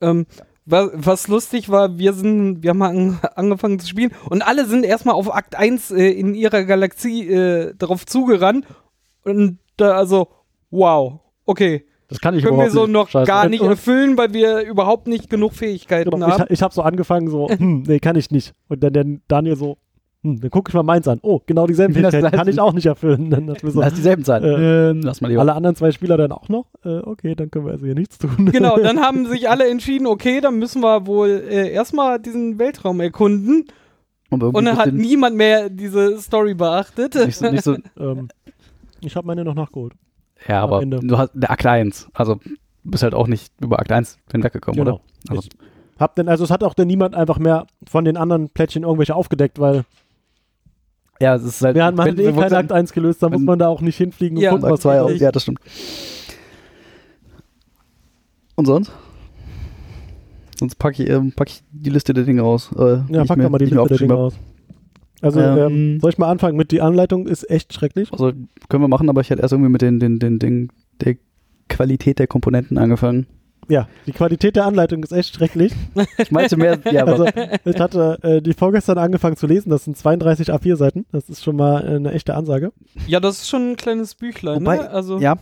Ähm, 0.00 0.26
was, 0.66 0.90
was 0.94 1.28
lustig 1.28 1.68
war, 1.70 1.98
wir 1.98 2.12
sind, 2.12 2.62
wir 2.62 2.70
haben 2.70 2.82
an, 2.82 3.18
angefangen 3.36 3.78
zu 3.78 3.86
spielen 3.88 4.12
und 4.28 4.42
alle 4.42 4.66
sind 4.66 4.84
erstmal 4.84 5.14
auf 5.14 5.34
Akt 5.34 5.56
1 5.56 5.90
äh, 5.92 6.08
in 6.10 6.34
ihrer 6.34 6.64
Galaxie 6.64 7.28
äh, 7.28 7.74
darauf 7.78 8.04
zugerannt 8.06 8.66
und 9.24 9.58
da 9.76 9.92
also, 9.92 10.28
wow, 10.70 11.20
okay. 11.46 11.84
Das 12.14 12.20
kann 12.20 12.34
ich 12.36 12.44
Können 12.44 12.56
wir 12.58 12.66
überhaupt 12.66 12.72
so 12.72 12.82
nicht. 12.82 12.92
noch 12.92 13.08
Scheiße. 13.08 13.26
gar 13.26 13.48
nicht 13.48 13.62
erfüllen, 13.64 14.16
weil 14.16 14.32
wir 14.32 14.60
überhaupt 14.62 15.08
nicht 15.08 15.28
genug 15.28 15.52
Fähigkeiten 15.54 16.10
Genau, 16.10 16.28
ich 16.28 16.32
haben. 16.34 16.46
ich 16.48 16.62
habe 16.62 16.72
so 16.72 16.82
angefangen, 16.82 17.28
so, 17.28 17.48
hm, 17.48 17.82
nee, 17.88 17.98
kann 17.98 18.14
ich 18.14 18.30
nicht. 18.30 18.52
Und 18.68 18.84
dann 18.84 18.92
der 18.92 19.04
Daniel 19.26 19.56
so, 19.56 19.78
hm, 20.22 20.40
dann 20.40 20.50
gucke 20.50 20.70
ich 20.70 20.74
mal 20.74 20.84
meins 20.84 21.08
an. 21.08 21.18
Oh, 21.22 21.40
genau 21.44 21.66
dieselben 21.66 21.92
Fähigkeiten 21.92 22.30
kann 22.30 22.46
ich 22.46 22.60
auch 22.60 22.72
nicht 22.72 22.86
erfüllen. 22.86 23.30
Dann 23.30 23.48
wir 23.48 23.70
so, 23.70 23.80
Lass 23.80 23.94
dieselben 23.94 24.22
sein. 24.22 24.44
äh, 24.44 24.92
Lass 24.92 25.20
mal 25.20 25.26
lieber. 25.28 25.40
alle 25.40 25.54
anderen 25.54 25.74
zwei 25.74 25.90
Spieler 25.90 26.16
dann 26.16 26.30
auch 26.30 26.48
noch. 26.48 26.66
Äh, 26.84 26.98
okay, 27.00 27.34
dann 27.34 27.50
können 27.50 27.66
wir 27.66 27.72
also 27.72 27.84
hier 27.84 27.96
nichts 27.96 28.16
tun. 28.18 28.48
Genau, 28.52 28.78
dann 28.82 29.00
haben 29.00 29.26
sich 29.26 29.50
alle 29.50 29.68
entschieden, 29.68 30.06
okay, 30.06 30.40
dann 30.40 30.58
müssen 30.60 30.82
wir 30.82 31.06
wohl 31.08 31.42
äh, 31.50 31.70
erstmal 31.72 32.20
diesen 32.20 32.60
Weltraum 32.60 33.00
erkunden. 33.00 33.64
Und, 34.30 34.42
Und 34.42 34.64
dann 34.64 34.76
hat 34.78 34.92
niemand 34.92 35.36
mehr 35.36 35.68
diese 35.68 36.18
Story 36.20 36.54
beachtet. 36.54 37.14
nicht 37.16 37.36
so, 37.36 37.50
nicht 37.50 37.64
so, 37.64 37.76
ähm, 37.98 38.28
ich 39.00 39.16
habe 39.16 39.26
meine 39.26 39.44
noch 39.44 39.54
nachgeholt. 39.54 39.92
Ja, 40.48 40.62
aber 40.62 40.84
du 40.84 41.18
hast 41.18 41.30
der 41.34 41.50
Akt 41.50 41.64
1, 41.66 42.08
also 42.14 42.36
du 42.36 42.50
bist 42.84 43.02
halt 43.02 43.14
auch 43.14 43.26
nicht 43.26 43.52
über 43.60 43.78
Akt 43.78 43.90
1 43.92 44.18
hinweggekommen, 44.32 44.78
Genau. 44.84 44.96
oder? 44.96 45.36
Also, 45.36 45.48
Ich 45.94 46.00
hab 46.00 46.14
denn, 46.16 46.28
also 46.28 46.44
es 46.44 46.50
hat 46.50 46.62
auch 46.64 46.74
dann 46.74 46.86
niemand 46.88 47.14
einfach 47.14 47.38
mehr 47.38 47.66
von 47.88 48.04
den 48.04 48.16
anderen 48.16 48.48
Plättchen 48.50 48.82
irgendwelche 48.82 49.14
aufgedeckt, 49.14 49.58
weil 49.58 49.84
ja, 51.20 51.34
es 51.36 51.44
ist 51.44 51.62
halt. 51.62 51.76
wir 51.76 51.84
haben 51.84 51.96
man 51.96 52.08
hat 52.10 52.18
eh 52.18 52.24
keinen 52.24 52.36
wurden- 52.36 52.54
Akt 52.54 52.72
1 52.72 52.92
gelöst, 52.92 53.22
da 53.22 53.28
muss 53.28 53.38
wenn- 53.38 53.44
man 53.46 53.58
da 53.58 53.68
auch 53.68 53.80
nicht 53.80 53.96
hinfliegen 53.96 54.36
Ja. 54.38 54.50
und 54.52 54.60
gucken, 54.60 54.72
was 54.72 54.80
2 54.80 55.00
auch, 55.00 55.10
ja, 55.10 55.30
das 55.32 55.42
stimmt. 55.42 55.60
Und 58.56 58.66
sonst? 58.66 58.92
Sonst 60.58 60.76
packe 60.76 61.02
ich, 61.02 61.10
ähm, 61.10 61.32
pack 61.34 61.48
ich 61.50 61.62
die 61.72 61.90
Liste 61.90 62.14
der 62.14 62.24
Dinge 62.24 62.42
aus. 62.44 62.70
Äh, 62.76 62.98
Ja, 63.08 63.24
pack 63.24 63.40
doch 63.40 63.50
mal 63.50 63.58
die 63.58 63.64
Liste 63.66 63.86
der 63.88 63.98
Dinge 63.98 64.14
aus. 64.14 64.34
Also, 65.20 65.40
Ähm, 65.40 65.58
ähm, 65.58 66.00
soll 66.00 66.10
ich 66.10 66.18
mal 66.18 66.28
anfangen 66.30 66.56
mit 66.56 66.70
die 66.70 66.80
Anleitung? 66.80 67.26
Ist 67.26 67.48
echt 67.50 67.72
schrecklich. 67.72 68.12
Also 68.12 68.32
können 68.68 68.82
wir 68.82 68.88
machen, 68.88 69.08
aber 69.08 69.20
ich 69.20 69.30
hätte 69.30 69.42
erst 69.42 69.52
irgendwie 69.52 69.70
mit 69.70 69.82
den, 69.82 69.98
den, 70.00 70.18
den, 70.18 70.38
den 70.38 70.68
der 71.00 71.16
Qualität 71.68 72.18
der 72.18 72.26
Komponenten 72.26 72.76
angefangen. 72.78 73.26
Ja, 73.68 73.88
die 74.06 74.12
Qualität 74.12 74.56
der 74.56 74.66
Anleitung 74.66 75.02
ist 75.02 75.12
echt 75.12 75.34
schrecklich. 75.34 75.72
Ich 76.18 76.30
meinte 76.30 76.58
mehr, 76.58 76.78
ja, 76.92 77.02
aber 77.02 77.12
Also, 77.12 77.26
ich 77.64 77.80
hatte 77.80 78.18
äh, 78.22 78.42
die 78.42 78.52
vorgestern 78.52 78.98
angefangen 78.98 79.36
zu 79.36 79.46
lesen. 79.46 79.70
Das 79.70 79.84
sind 79.84 79.96
32 79.96 80.52
A4-Seiten. 80.52 81.06
Das 81.12 81.30
ist 81.30 81.42
schon 81.42 81.56
mal 81.56 81.82
äh, 81.82 81.96
eine 81.96 82.12
echte 82.12 82.34
Ansage. 82.34 82.72
Ja, 83.06 83.20
das 83.20 83.38
ist 83.38 83.48
schon 83.48 83.70
ein 83.70 83.76
kleines 83.76 84.14
Büchlein, 84.16 84.60
Wobei- 84.60 84.76
ne? 84.76 84.90
Also, 84.90 85.18
ja. 85.18 85.36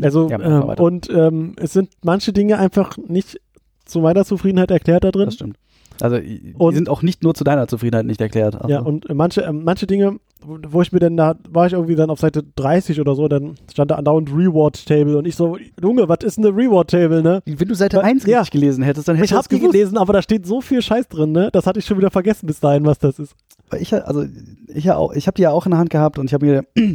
Also, 0.00 0.30
Ja, 0.30 0.40
ähm, 0.40 0.62
und 0.78 1.10
ähm, 1.10 1.52
es 1.60 1.74
sind 1.74 1.90
manche 2.02 2.32
Dinge 2.32 2.58
einfach 2.58 2.96
nicht 2.96 3.38
zu 3.84 4.00
meiner 4.00 4.24
Zufriedenheit 4.24 4.70
erklärt 4.70 5.04
da 5.04 5.10
drin. 5.10 5.26
das 5.26 5.34
stimmt. 5.34 5.56
Also 6.02 6.18
die 6.18 6.54
Und- 6.56 6.74
sind 6.74 6.88
auch 6.88 7.02
nicht 7.02 7.22
nur 7.22 7.34
zu 7.34 7.44
deiner 7.44 7.66
Zufriedenheit 7.68 8.06
nicht 8.06 8.20
erklärt. 8.20 8.54
Also, 8.56 8.68
Ja, 8.68 8.80
und 8.80 9.08
äh, 9.10 9.14
manche, 9.14 9.42
ähm, 9.42 9.62
manche 9.64 9.86
Dinge 9.86 10.18
wo 10.42 10.80
ich 10.80 10.90
mir 10.90 11.00
denn 11.00 11.18
da, 11.18 11.34
war 11.50 11.66
ich 11.66 11.74
irgendwie 11.74 11.96
dann 11.96 12.08
auf 12.08 12.18
Seite 12.18 12.42
30 12.56 12.98
oder 12.98 13.14
so, 13.14 13.28
dann 13.28 13.56
stand 13.70 13.90
da 13.90 13.96
andauernd 13.96 14.30
Reward 14.30 14.86
Table 14.86 15.18
und 15.18 15.26
ich 15.26 15.36
so, 15.36 15.58
Junge, 15.82 16.08
was 16.08 16.20
ist 16.24 16.38
denn 16.38 16.46
eine 16.46 16.56
Reward 16.56 16.88
Table, 16.88 17.22
ne? 17.22 17.42
Wenn 17.44 17.68
du 17.68 17.74
Seite 17.74 17.98
Was- 17.98 18.04
1 18.04 18.24
ja. 18.24 18.38
richtig 18.38 18.52
gelesen 18.52 18.82
hättest, 18.82 19.06
dann 19.06 19.16
hättest 19.16 19.26
Ich 19.26 19.30
du 19.32 19.36
hab 19.36 19.42
das 19.42 19.48
die 19.50 19.56
gewusst. 19.60 19.72
gelesen, 19.74 19.98
aber 19.98 20.14
da 20.14 20.22
steht 20.22 20.46
so 20.46 20.62
viel 20.62 20.80
Scheiß 20.80 21.08
drin, 21.08 21.32
ne? 21.32 21.50
Das 21.52 21.66
hatte 21.66 21.78
ich 21.78 21.84
schon 21.84 21.98
wieder 21.98 22.10
vergessen 22.10 22.46
bis 22.46 22.58
dahin, 22.58 22.86
was 22.86 22.98
das 22.98 23.18
ist. 23.18 23.34
Weil 23.68 23.82
ich, 23.82 23.90
ja- 23.90 23.98
also 23.98 24.24
ich, 24.68 24.84
ja 24.84 24.96
auch, 24.96 25.12
ich 25.12 25.26
habe 25.26 25.34
die 25.34 25.42
ja 25.42 25.50
auch 25.50 25.66
in 25.66 25.72
der 25.72 25.78
Hand 25.78 25.90
gehabt 25.90 26.18
und 26.18 26.24
ich 26.24 26.32
habe 26.32 26.46
mir 26.46 26.64
wir 26.74 26.86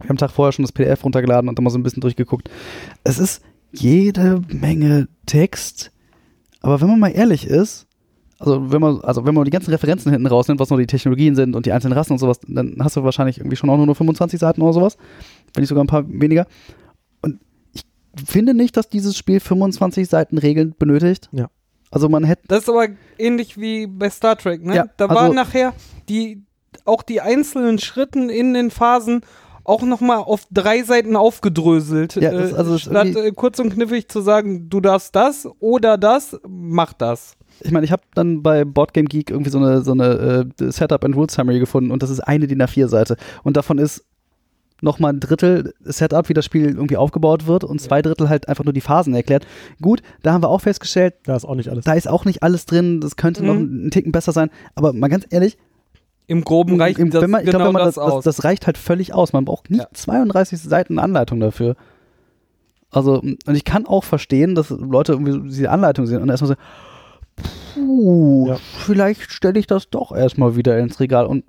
haben 0.00 0.10
am 0.10 0.16
Tag 0.16 0.30
vorher 0.30 0.52
schon 0.52 0.62
das 0.64 0.72
PDF 0.72 1.04
runtergeladen 1.04 1.50
und 1.50 1.58
dann 1.58 1.64
mal 1.64 1.70
so 1.70 1.78
ein 1.78 1.82
bisschen 1.82 2.00
durchgeguckt. 2.00 2.48
Es 3.04 3.18
ist 3.18 3.42
jede 3.72 4.40
Menge 4.48 5.08
Text, 5.26 5.92
aber 6.62 6.80
wenn 6.80 6.88
man 6.88 7.00
mal 7.00 7.08
ehrlich 7.08 7.46
ist, 7.46 7.86
also 8.38 8.72
wenn 8.72 8.80
man, 8.80 9.00
also 9.02 9.24
wenn 9.24 9.34
man 9.34 9.44
die 9.44 9.50
ganzen 9.50 9.70
Referenzen 9.70 10.10
hinten 10.10 10.26
rausnimmt, 10.26 10.58
was 10.60 10.70
nur 10.70 10.78
die 10.78 10.86
Technologien 10.86 11.36
sind 11.36 11.54
und 11.54 11.66
die 11.66 11.72
einzelnen 11.72 11.96
Rassen 11.96 12.12
und 12.14 12.18
sowas, 12.18 12.40
dann 12.46 12.76
hast 12.80 12.96
du 12.96 13.04
wahrscheinlich 13.04 13.38
irgendwie 13.38 13.56
schon 13.56 13.70
auch 13.70 13.76
nur 13.76 13.94
25 13.94 14.40
Seiten 14.40 14.62
oder 14.62 14.72
sowas, 14.72 14.96
wenn 15.54 15.62
nicht 15.62 15.68
sogar 15.68 15.84
ein 15.84 15.88
paar 15.88 16.08
weniger. 16.08 16.46
Und 17.20 17.38
ich 17.72 17.84
finde 18.26 18.54
nicht, 18.54 18.76
dass 18.76 18.88
dieses 18.88 19.16
Spiel 19.16 19.38
25 19.38 20.08
Seiten 20.08 20.38
Regeln 20.38 20.74
benötigt. 20.76 21.28
Ja. 21.32 21.50
Also 21.92 22.08
man 22.08 22.24
hätte 22.24 22.42
Das 22.48 22.62
ist 22.62 22.68
aber 22.68 22.88
ähnlich 23.18 23.58
wie 23.58 23.86
bei 23.86 24.10
Star 24.10 24.36
Trek, 24.36 24.64
ne? 24.64 24.74
Ja, 24.74 24.86
da 24.96 25.06
also- 25.06 25.20
waren 25.20 25.34
nachher 25.34 25.74
die, 26.08 26.42
auch 26.84 27.02
die 27.02 27.20
einzelnen 27.20 27.78
Schritten 27.78 28.28
in 28.28 28.54
den 28.54 28.70
Phasen 28.70 29.20
auch 29.64 29.82
nochmal 29.82 30.18
auf 30.18 30.46
drei 30.50 30.82
Seiten 30.82 31.16
aufgedröselt. 31.16 32.16
Ja, 32.16 32.30
das- 32.32 32.52
äh, 32.52 32.56
also 32.56 32.78
statt 32.78 33.08
äh, 33.14 33.32
kurz 33.32 33.58
und 33.58 33.70
knifflig 33.74 34.08
zu 34.08 34.20
sagen, 34.20 34.68
du 34.68 34.80
darfst 34.80 35.14
das 35.14 35.48
oder 35.60 35.98
das, 35.98 36.38
mach 36.48 36.92
das. 36.92 37.36
ich 37.60 37.70
meine, 37.70 37.84
ich 37.84 37.92
habe 37.92 38.02
dann 38.14 38.42
bei 38.42 38.64
Boardgame 38.64 39.06
Geek 39.06 39.30
irgendwie 39.30 39.50
so 39.50 39.58
eine, 39.58 39.82
so 39.82 39.92
eine 39.92 40.46
äh, 40.60 40.70
Setup 40.72 41.04
and 41.04 41.14
Rules 41.16 41.34
Summary 41.34 41.58
gefunden 41.60 41.90
und 41.90 42.02
das 42.02 42.10
ist 42.10 42.20
eine 42.20 42.46
DIN 42.46 42.62
A4-Seite. 42.62 43.16
Und 43.44 43.56
davon 43.56 43.78
ist 43.78 44.04
nochmal 44.80 45.12
ein 45.12 45.20
Drittel 45.20 45.74
Setup, 45.84 46.28
wie 46.28 46.34
das 46.34 46.44
Spiel 46.44 46.66
irgendwie 46.66 46.96
aufgebaut 46.96 47.46
wird 47.46 47.62
und 47.62 47.80
zwei 47.80 48.02
Drittel 48.02 48.28
halt 48.28 48.48
einfach 48.48 48.64
nur 48.64 48.72
die 48.72 48.80
Phasen 48.80 49.14
erklärt. 49.14 49.46
Gut, 49.80 50.02
da 50.24 50.32
haben 50.32 50.42
wir 50.42 50.48
auch 50.48 50.60
festgestellt, 50.62 51.14
Da 51.24 51.36
ist 51.36 51.44
auch 51.44 51.54
nicht 51.54 51.68
alles. 51.68 51.84
da 51.84 51.92
ist 51.92 52.08
auch 52.08 52.24
nicht 52.24 52.42
alles 52.42 52.66
drin, 52.66 53.00
das 53.00 53.14
könnte 53.14 53.44
noch 53.44 53.54
Mhm. 53.54 53.60
einen 53.82 53.90
Ticken 53.92 54.10
besser 54.10 54.32
sein, 54.32 54.50
aber 54.74 54.92
mal 54.92 55.06
ganz 55.06 55.24
ehrlich, 55.30 55.56
Im 56.32 56.44
Groben 56.44 56.80
reicht 56.80 56.98
im, 56.98 57.10
das 57.10 57.22
wenn 57.22 57.30
man, 57.30 57.40
ich 57.42 57.46
genau 57.46 57.58
glaube, 57.58 57.68
wenn 57.68 57.80
man 57.80 57.84
das, 57.86 57.94
das, 57.96 58.04
das, 58.04 58.12
aus. 58.14 58.24
das 58.24 58.44
reicht 58.44 58.66
halt 58.66 58.78
völlig 58.78 59.14
aus. 59.14 59.32
Man 59.32 59.44
braucht 59.44 59.70
nicht 59.70 59.80
Ja. 59.82 59.88
32 59.92 60.58
Seiten 60.60 60.98
Anleitung 60.98 61.40
dafür. 61.40 61.76
Also, 62.90 63.20
und 63.20 63.54
ich 63.54 63.64
kann 63.64 63.86
auch 63.86 64.04
verstehen, 64.04 64.54
dass 64.54 64.70
Leute 64.70 65.12
irgendwie 65.12 65.48
diese 65.48 65.70
Anleitung 65.70 66.06
sehen 66.06 66.20
und 66.22 66.28
erstmal 66.28 66.48
so, 66.48 66.54
puh, 67.74 68.48
Ja. 68.48 68.56
vielleicht 68.78 69.30
stelle 69.32 69.58
ich 69.58 69.66
das 69.66 69.88
doch 69.90 70.12
erstmal 70.12 70.56
wieder 70.56 70.78
ins 70.78 71.00
Regal. 71.00 71.26
Und 71.26 71.44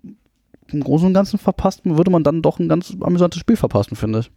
im 0.71 0.83
Großen 0.83 1.07
und 1.07 1.13
Ganzen 1.13 1.37
verpasst, 1.39 1.81
würde 1.83 2.11
man 2.11 2.23
dann 2.23 2.41
doch 2.41 2.59
ein 2.59 2.69
ganz 2.69 2.95
amüsantes 3.01 3.39
Spiel 3.39 3.57
verpassen, 3.57 3.95
finde 3.95 4.19
ich. 4.19 4.31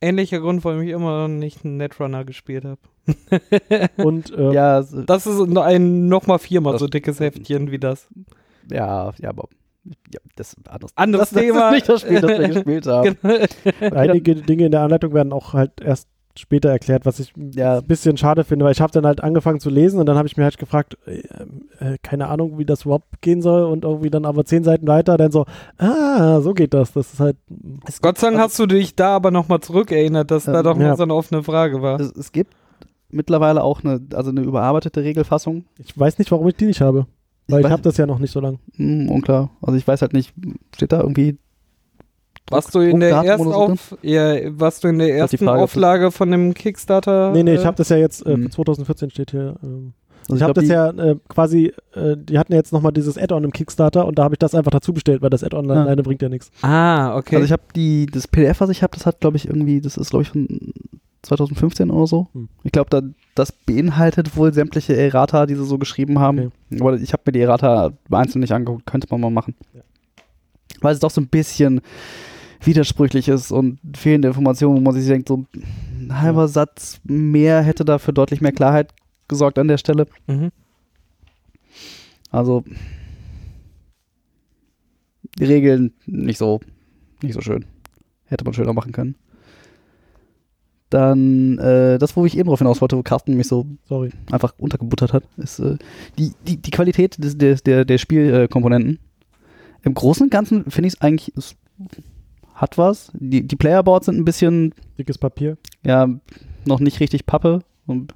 Ähnlicher 0.00 0.40
Grund, 0.40 0.64
warum 0.64 0.82
ich 0.82 0.90
immer 0.90 1.22
noch 1.22 1.28
nicht 1.34 1.64
einen 1.64 1.76
Netrunner 1.78 2.24
gespielt 2.24 2.64
habe. 2.64 2.80
Und 3.96 4.30
äh, 4.36 4.52
Ja, 4.52 4.82
Das 4.82 5.26
ist 5.26 5.40
ein 5.40 6.08
nochmal 6.08 6.38
viermal 6.38 6.72
Das- 6.74 6.80
so 6.80 6.88
dickes 6.88 7.20
Heftchen 7.20 7.70
wie 7.70 7.78
das. 7.78 8.08
ja, 8.70 9.12
ja, 9.18 9.28
aber 9.30 9.48
ja, 10.12 10.20
das 10.36 10.48
ist 10.54 10.58
ein 10.58 10.66
anderes, 10.72 10.92
Anderes 10.96 11.30
das, 11.30 11.40
Thema. 11.42 11.58
Das 11.58 11.68
ist 11.70 11.74
nicht 11.74 11.88
das 11.88 12.00
Spiel, 12.02 12.20
das 12.20 12.30
wir 12.38 12.48
gespielt 12.62 12.86
haben. 12.86 13.16
einige 13.94 14.34
Dinge 14.36 14.66
in 14.66 14.72
der 14.72 14.80
Anleitung 14.82 15.14
werden 15.14 15.32
auch 15.32 15.52
halt 15.52 15.80
erst 15.80 16.08
später 16.36 16.68
erklärt, 16.68 17.06
was 17.06 17.20
ich 17.20 17.32
Ja. 17.54 17.78
ein 17.78 17.86
bisschen 17.86 18.16
schade 18.16 18.42
finde, 18.42 18.64
weil 18.64 18.72
ich 18.72 18.80
habe 18.80 18.90
dann 18.92 19.06
halt 19.06 19.22
angefangen 19.22 19.60
zu 19.60 19.70
lesen 19.70 20.00
und 20.00 20.06
dann 20.06 20.16
habe 20.16 20.26
ich 20.26 20.36
mir 20.36 20.42
halt 20.42 20.58
gefragt, 20.58 20.98
äh, 21.06 21.20
äh, 21.78 21.96
keine 22.02 22.26
Ahnung, 22.26 22.58
wie 22.58 22.64
das 22.64 22.84
überhaupt 22.84 23.20
gehen 23.20 23.40
soll 23.40 23.62
und 23.62 23.84
irgendwie 23.84 24.10
dann 24.10 24.24
aber 24.24 24.44
zehn 24.44 24.64
Seiten 24.64 24.88
weiter 24.88 25.16
dann 25.16 25.30
so, 25.30 25.46
ah, 25.78 26.40
so 26.40 26.52
geht 26.52 26.74
das. 26.74 26.92
Das 26.92 27.12
ist 27.12 27.20
halt, 27.20 27.36
Gott 28.02 28.18
sei 28.18 28.30
Dank 28.30 28.40
hast 28.40 28.58
du 28.58 28.66
dich 28.66 28.96
da 28.96 29.14
aber 29.14 29.30
nochmal 29.30 29.60
zurückerinnert, 29.60 30.30
dass 30.32 30.44
da 30.46 30.58
Ähm, 30.58 30.64
doch 30.64 30.76
ja. 30.76 30.88
mal 30.88 30.96
so 30.96 31.04
eine 31.04 31.14
offene 31.14 31.44
Frage 31.44 31.82
war. 31.82 32.00
Es, 32.00 32.10
es 32.10 32.32
gibt 32.32 32.52
mittlerweile 33.10 33.62
auch 33.62 33.84
eine, 33.84 34.00
also 34.14 34.30
eine 34.30 34.40
überarbeitete 34.40 35.04
Regelfassung. 35.04 35.66
ich 35.78 35.96
weiß 35.96 36.18
nicht, 36.18 36.32
warum 36.32 36.48
ich 36.48 36.56
die 36.56 36.66
nicht 36.66 36.80
habe. 36.80 37.06
Weil 37.48 37.60
ich, 37.60 37.66
weiß- 37.66 37.70
habe 37.70 37.82
das 37.82 37.96
ja 37.96 38.06
noch 38.06 38.18
nicht 38.18 38.30
so 38.32 38.40
lange. 38.40 38.58
Hm, 38.76 39.08
unklar. 39.10 39.50
Also 39.60 39.76
ich 39.78 39.86
weiß 39.86 40.00
halt 40.02 40.12
nicht, 40.14 40.32
steht 40.74 40.92
da 40.92 41.00
irgendwie. 41.00 41.36
Warst 42.50 42.74
du 42.74 42.80
in 42.80 43.00
der 43.00 43.10
ersten 43.10 43.52
Auf 43.52 43.96
ja, 44.02 44.34
warst 44.58 44.84
du 44.84 44.88
in 44.88 44.98
der 44.98 45.14
ersten 45.16 45.38
Frage, 45.38 45.62
Auflage 45.62 46.10
von 46.10 46.30
dem 46.30 46.52
Kickstarter? 46.52 47.32
Nee, 47.32 47.42
nee, 47.42 47.52
äh, 47.52 47.54
ich 47.58 47.64
habe 47.64 47.76
das 47.76 47.88
ja 47.88 47.96
jetzt, 47.96 48.24
äh, 48.26 48.36
Mhm. 48.36 48.42
für 48.44 48.50
2014 48.50 49.10
steht 49.10 49.30
hier. 49.30 49.56
Ähm, 49.62 49.94
Also 50.28 50.36
ich 50.36 50.42
habe 50.42 50.52
glaub, 50.54 50.62
das 50.64 50.68
ja 50.68 50.88
äh, 50.90 51.16
quasi, 51.28 51.72
äh, 51.94 52.16
die 52.18 52.38
hatten 52.38 52.52
ja 52.52 52.58
jetzt 52.58 52.72
nochmal 52.72 52.92
dieses 52.92 53.16
Add-on 53.18 53.44
im 53.44 53.52
Kickstarter 53.52 54.06
und 54.06 54.18
da 54.18 54.24
habe 54.24 54.34
ich 54.34 54.38
das 54.38 54.54
einfach 54.54 54.70
dazu 54.72 54.92
bestellt, 54.92 55.20
weil 55.22 55.30
das 55.30 55.42
Add-on 55.44 55.70
Ah. 55.70 55.82
alleine 55.82 56.02
bringt 56.02 56.20
ja 56.22 56.28
nichts. 56.30 56.50
Ah, 56.62 57.16
okay. 57.16 57.36
Also 57.36 57.46
ich 57.46 57.52
habe 57.52 57.62
die, 57.76 58.06
das 58.06 58.28
PDF, 58.28 58.60
was 58.60 58.70
ich 58.70 58.82
habe, 58.82 58.94
das 58.94 59.06
hat, 59.06 59.20
glaube 59.20 59.36
ich, 59.38 59.46
irgendwie, 59.48 59.80
das 59.82 59.96
ist, 59.98 60.10
glaube 60.10 60.22
ich, 60.22 60.28
von 60.30 60.48
2015 61.24 61.90
oder 61.90 62.06
so. 62.06 62.28
Hm. 62.32 62.48
Ich 62.62 62.72
glaube, 62.72 62.90
da, 62.90 63.02
das 63.34 63.52
beinhaltet 63.52 64.36
wohl 64.36 64.52
sämtliche 64.52 64.96
Errata, 64.96 65.46
die 65.46 65.54
sie 65.54 65.64
so 65.64 65.78
geschrieben 65.78 66.18
haben. 66.18 66.52
Aber 66.78 66.94
ich 66.94 67.12
habe 67.12 67.22
mir 67.26 67.32
die 67.32 67.40
Errata 67.40 67.92
einzeln 68.10 68.40
nicht 68.40 68.52
angeguckt, 68.52 68.86
könnte 68.86 69.08
man 69.10 69.20
mal 69.20 69.30
machen. 69.30 69.54
Ja. 69.74 69.80
Weil 70.80 70.94
es 70.94 71.00
doch 71.00 71.10
so 71.10 71.20
ein 71.20 71.28
bisschen 71.28 71.80
widersprüchlich 72.62 73.28
ist 73.28 73.50
und 73.52 73.78
fehlende 73.96 74.28
Informationen, 74.28 74.76
wo 74.76 74.80
man 74.80 74.94
sich 74.94 75.06
denkt, 75.06 75.28
so 75.28 75.44
ein 75.54 76.20
halber 76.20 76.42
Ja. 76.42 76.48
Satz 76.48 77.00
mehr 77.04 77.62
hätte 77.62 77.84
da 77.84 77.98
für 77.98 78.12
deutlich 78.12 78.40
mehr 78.40 78.52
Klarheit 78.52 78.92
gesorgt 79.28 79.58
an 79.58 79.68
der 79.68 79.78
Stelle. 79.78 80.06
mhm. 80.26 80.50
Also 82.30 82.64
die 85.38 85.44
Regeln 85.44 85.92
nicht 86.06 86.38
so, 86.38 86.60
nicht 87.22 87.34
so 87.34 87.40
schön. 87.40 87.64
Hätte 88.26 88.44
man 88.44 88.54
schöner 88.54 88.72
machen 88.72 88.92
können. 88.92 89.14
Dann 90.94 91.58
äh, 91.58 91.98
das, 91.98 92.14
wo 92.16 92.24
ich 92.24 92.38
eben 92.38 92.48
drauf 92.48 92.60
hinaus 92.60 92.80
wollte, 92.80 92.96
wo 92.96 93.02
Carsten 93.02 93.36
mich 93.36 93.48
so 93.48 93.66
Sorry. 93.88 94.10
einfach 94.30 94.54
untergebuttert 94.58 95.12
hat, 95.12 95.24
ist 95.38 95.58
äh, 95.58 95.76
die, 96.20 96.30
die, 96.46 96.56
die 96.56 96.70
Qualität 96.70 97.16
des, 97.22 97.36
des, 97.36 97.64
der, 97.64 97.84
der 97.84 97.98
Spielkomponenten. 97.98 99.00
Im 99.82 99.94
Großen 99.94 100.22
und 100.22 100.30
Ganzen 100.30 100.70
finde 100.70 100.86
ich 100.86 100.94
es 100.94 101.00
eigentlich, 101.00 101.32
es 101.36 101.56
hat 102.54 102.78
was. 102.78 103.10
Die, 103.14 103.42
die 103.44 103.56
Playerboards 103.56 104.06
sind 104.06 104.18
ein 104.18 104.24
bisschen, 104.24 104.72
Dickes 104.96 105.18
Papier. 105.18 105.56
ja, 105.82 106.08
noch 106.64 106.78
nicht 106.78 107.00
richtig 107.00 107.26
Pappe. 107.26 107.62
Und, 107.86 108.14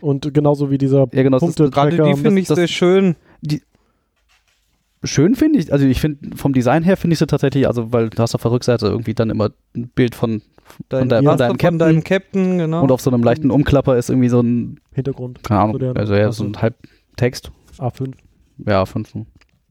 Und 0.00 0.34
genauso 0.34 0.68
wie 0.72 0.78
dieser 0.78 1.06
ja, 1.12 1.22
genau, 1.22 1.38
das 1.38 1.48
ist, 1.48 1.56
Punkte 1.56 1.70
Gerade 1.72 1.96
die 1.96 2.20
finde 2.20 2.40
ich 2.40 2.48
das- 2.48 2.56
sehr 2.56 2.66
schön. 2.68 3.14
Schön 5.02 5.34
finde 5.34 5.58
ich, 5.58 5.72
also 5.72 5.86
ich 5.86 6.00
finde, 6.00 6.36
vom 6.36 6.52
Design 6.52 6.82
her 6.82 6.96
finde 6.96 7.14
ich 7.14 7.18
sie 7.18 7.26
tatsächlich, 7.26 7.66
also 7.66 7.92
weil 7.92 8.10
du 8.10 8.18
hast 8.18 8.34
auf 8.34 8.42
der 8.42 8.50
Rückseite 8.50 8.86
irgendwie 8.86 9.14
dann 9.14 9.30
immer 9.30 9.50
ein 9.76 9.88
Bild 9.88 10.14
von, 10.14 10.42
Dein, 10.88 11.08
ja, 11.08 11.22
von 11.22 11.38
deinem 11.38 11.48
von 11.50 11.58
Captain. 11.58 11.78
deinem 11.78 12.04
Captain, 12.04 12.58
genau. 12.58 12.82
und 12.82 12.90
auf 12.90 13.00
so 13.00 13.10
einem 13.10 13.22
leichten 13.22 13.50
Umklapper 13.50 13.96
ist 13.96 14.10
irgendwie 14.10 14.28
so 14.28 14.40
ein, 14.40 14.80
Hintergrund. 14.92 15.42
keine 15.44 15.60
Ahnung, 15.60 15.78
So 15.80 15.92
also 15.92 16.14
ja, 16.14 16.32
so 16.32 16.44
ein 16.44 16.60
Halbtext. 16.60 17.52
A5. 17.78 18.14
Ja, 18.66 18.84
fünf. 18.86 19.14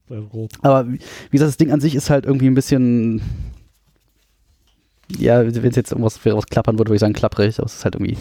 Also 0.08 0.26
grob. 0.28 0.50
Aber 0.62 0.86
wie 0.88 0.98
wie 0.98 1.30
gesagt, 1.32 1.48
das 1.48 1.56
Ding 1.56 1.72
an 1.72 1.80
sich 1.80 1.94
ist 1.94 2.08
halt 2.08 2.24
irgendwie 2.24 2.46
ein 2.46 2.54
bisschen, 2.54 3.20
ja, 5.18 5.40
wenn 5.44 5.68
es 5.70 5.76
jetzt 5.76 5.90
irgendwas 5.92 6.24
was 6.24 6.46
klappern 6.46 6.78
würde, 6.78 6.90
würde 6.90 6.96
ich 6.96 7.00
sagen 7.00 7.12
klapprig, 7.12 7.58
aber 7.58 7.66
es 7.66 7.74
ist 7.74 7.84
halt 7.84 7.96
irgendwie, 7.96 8.16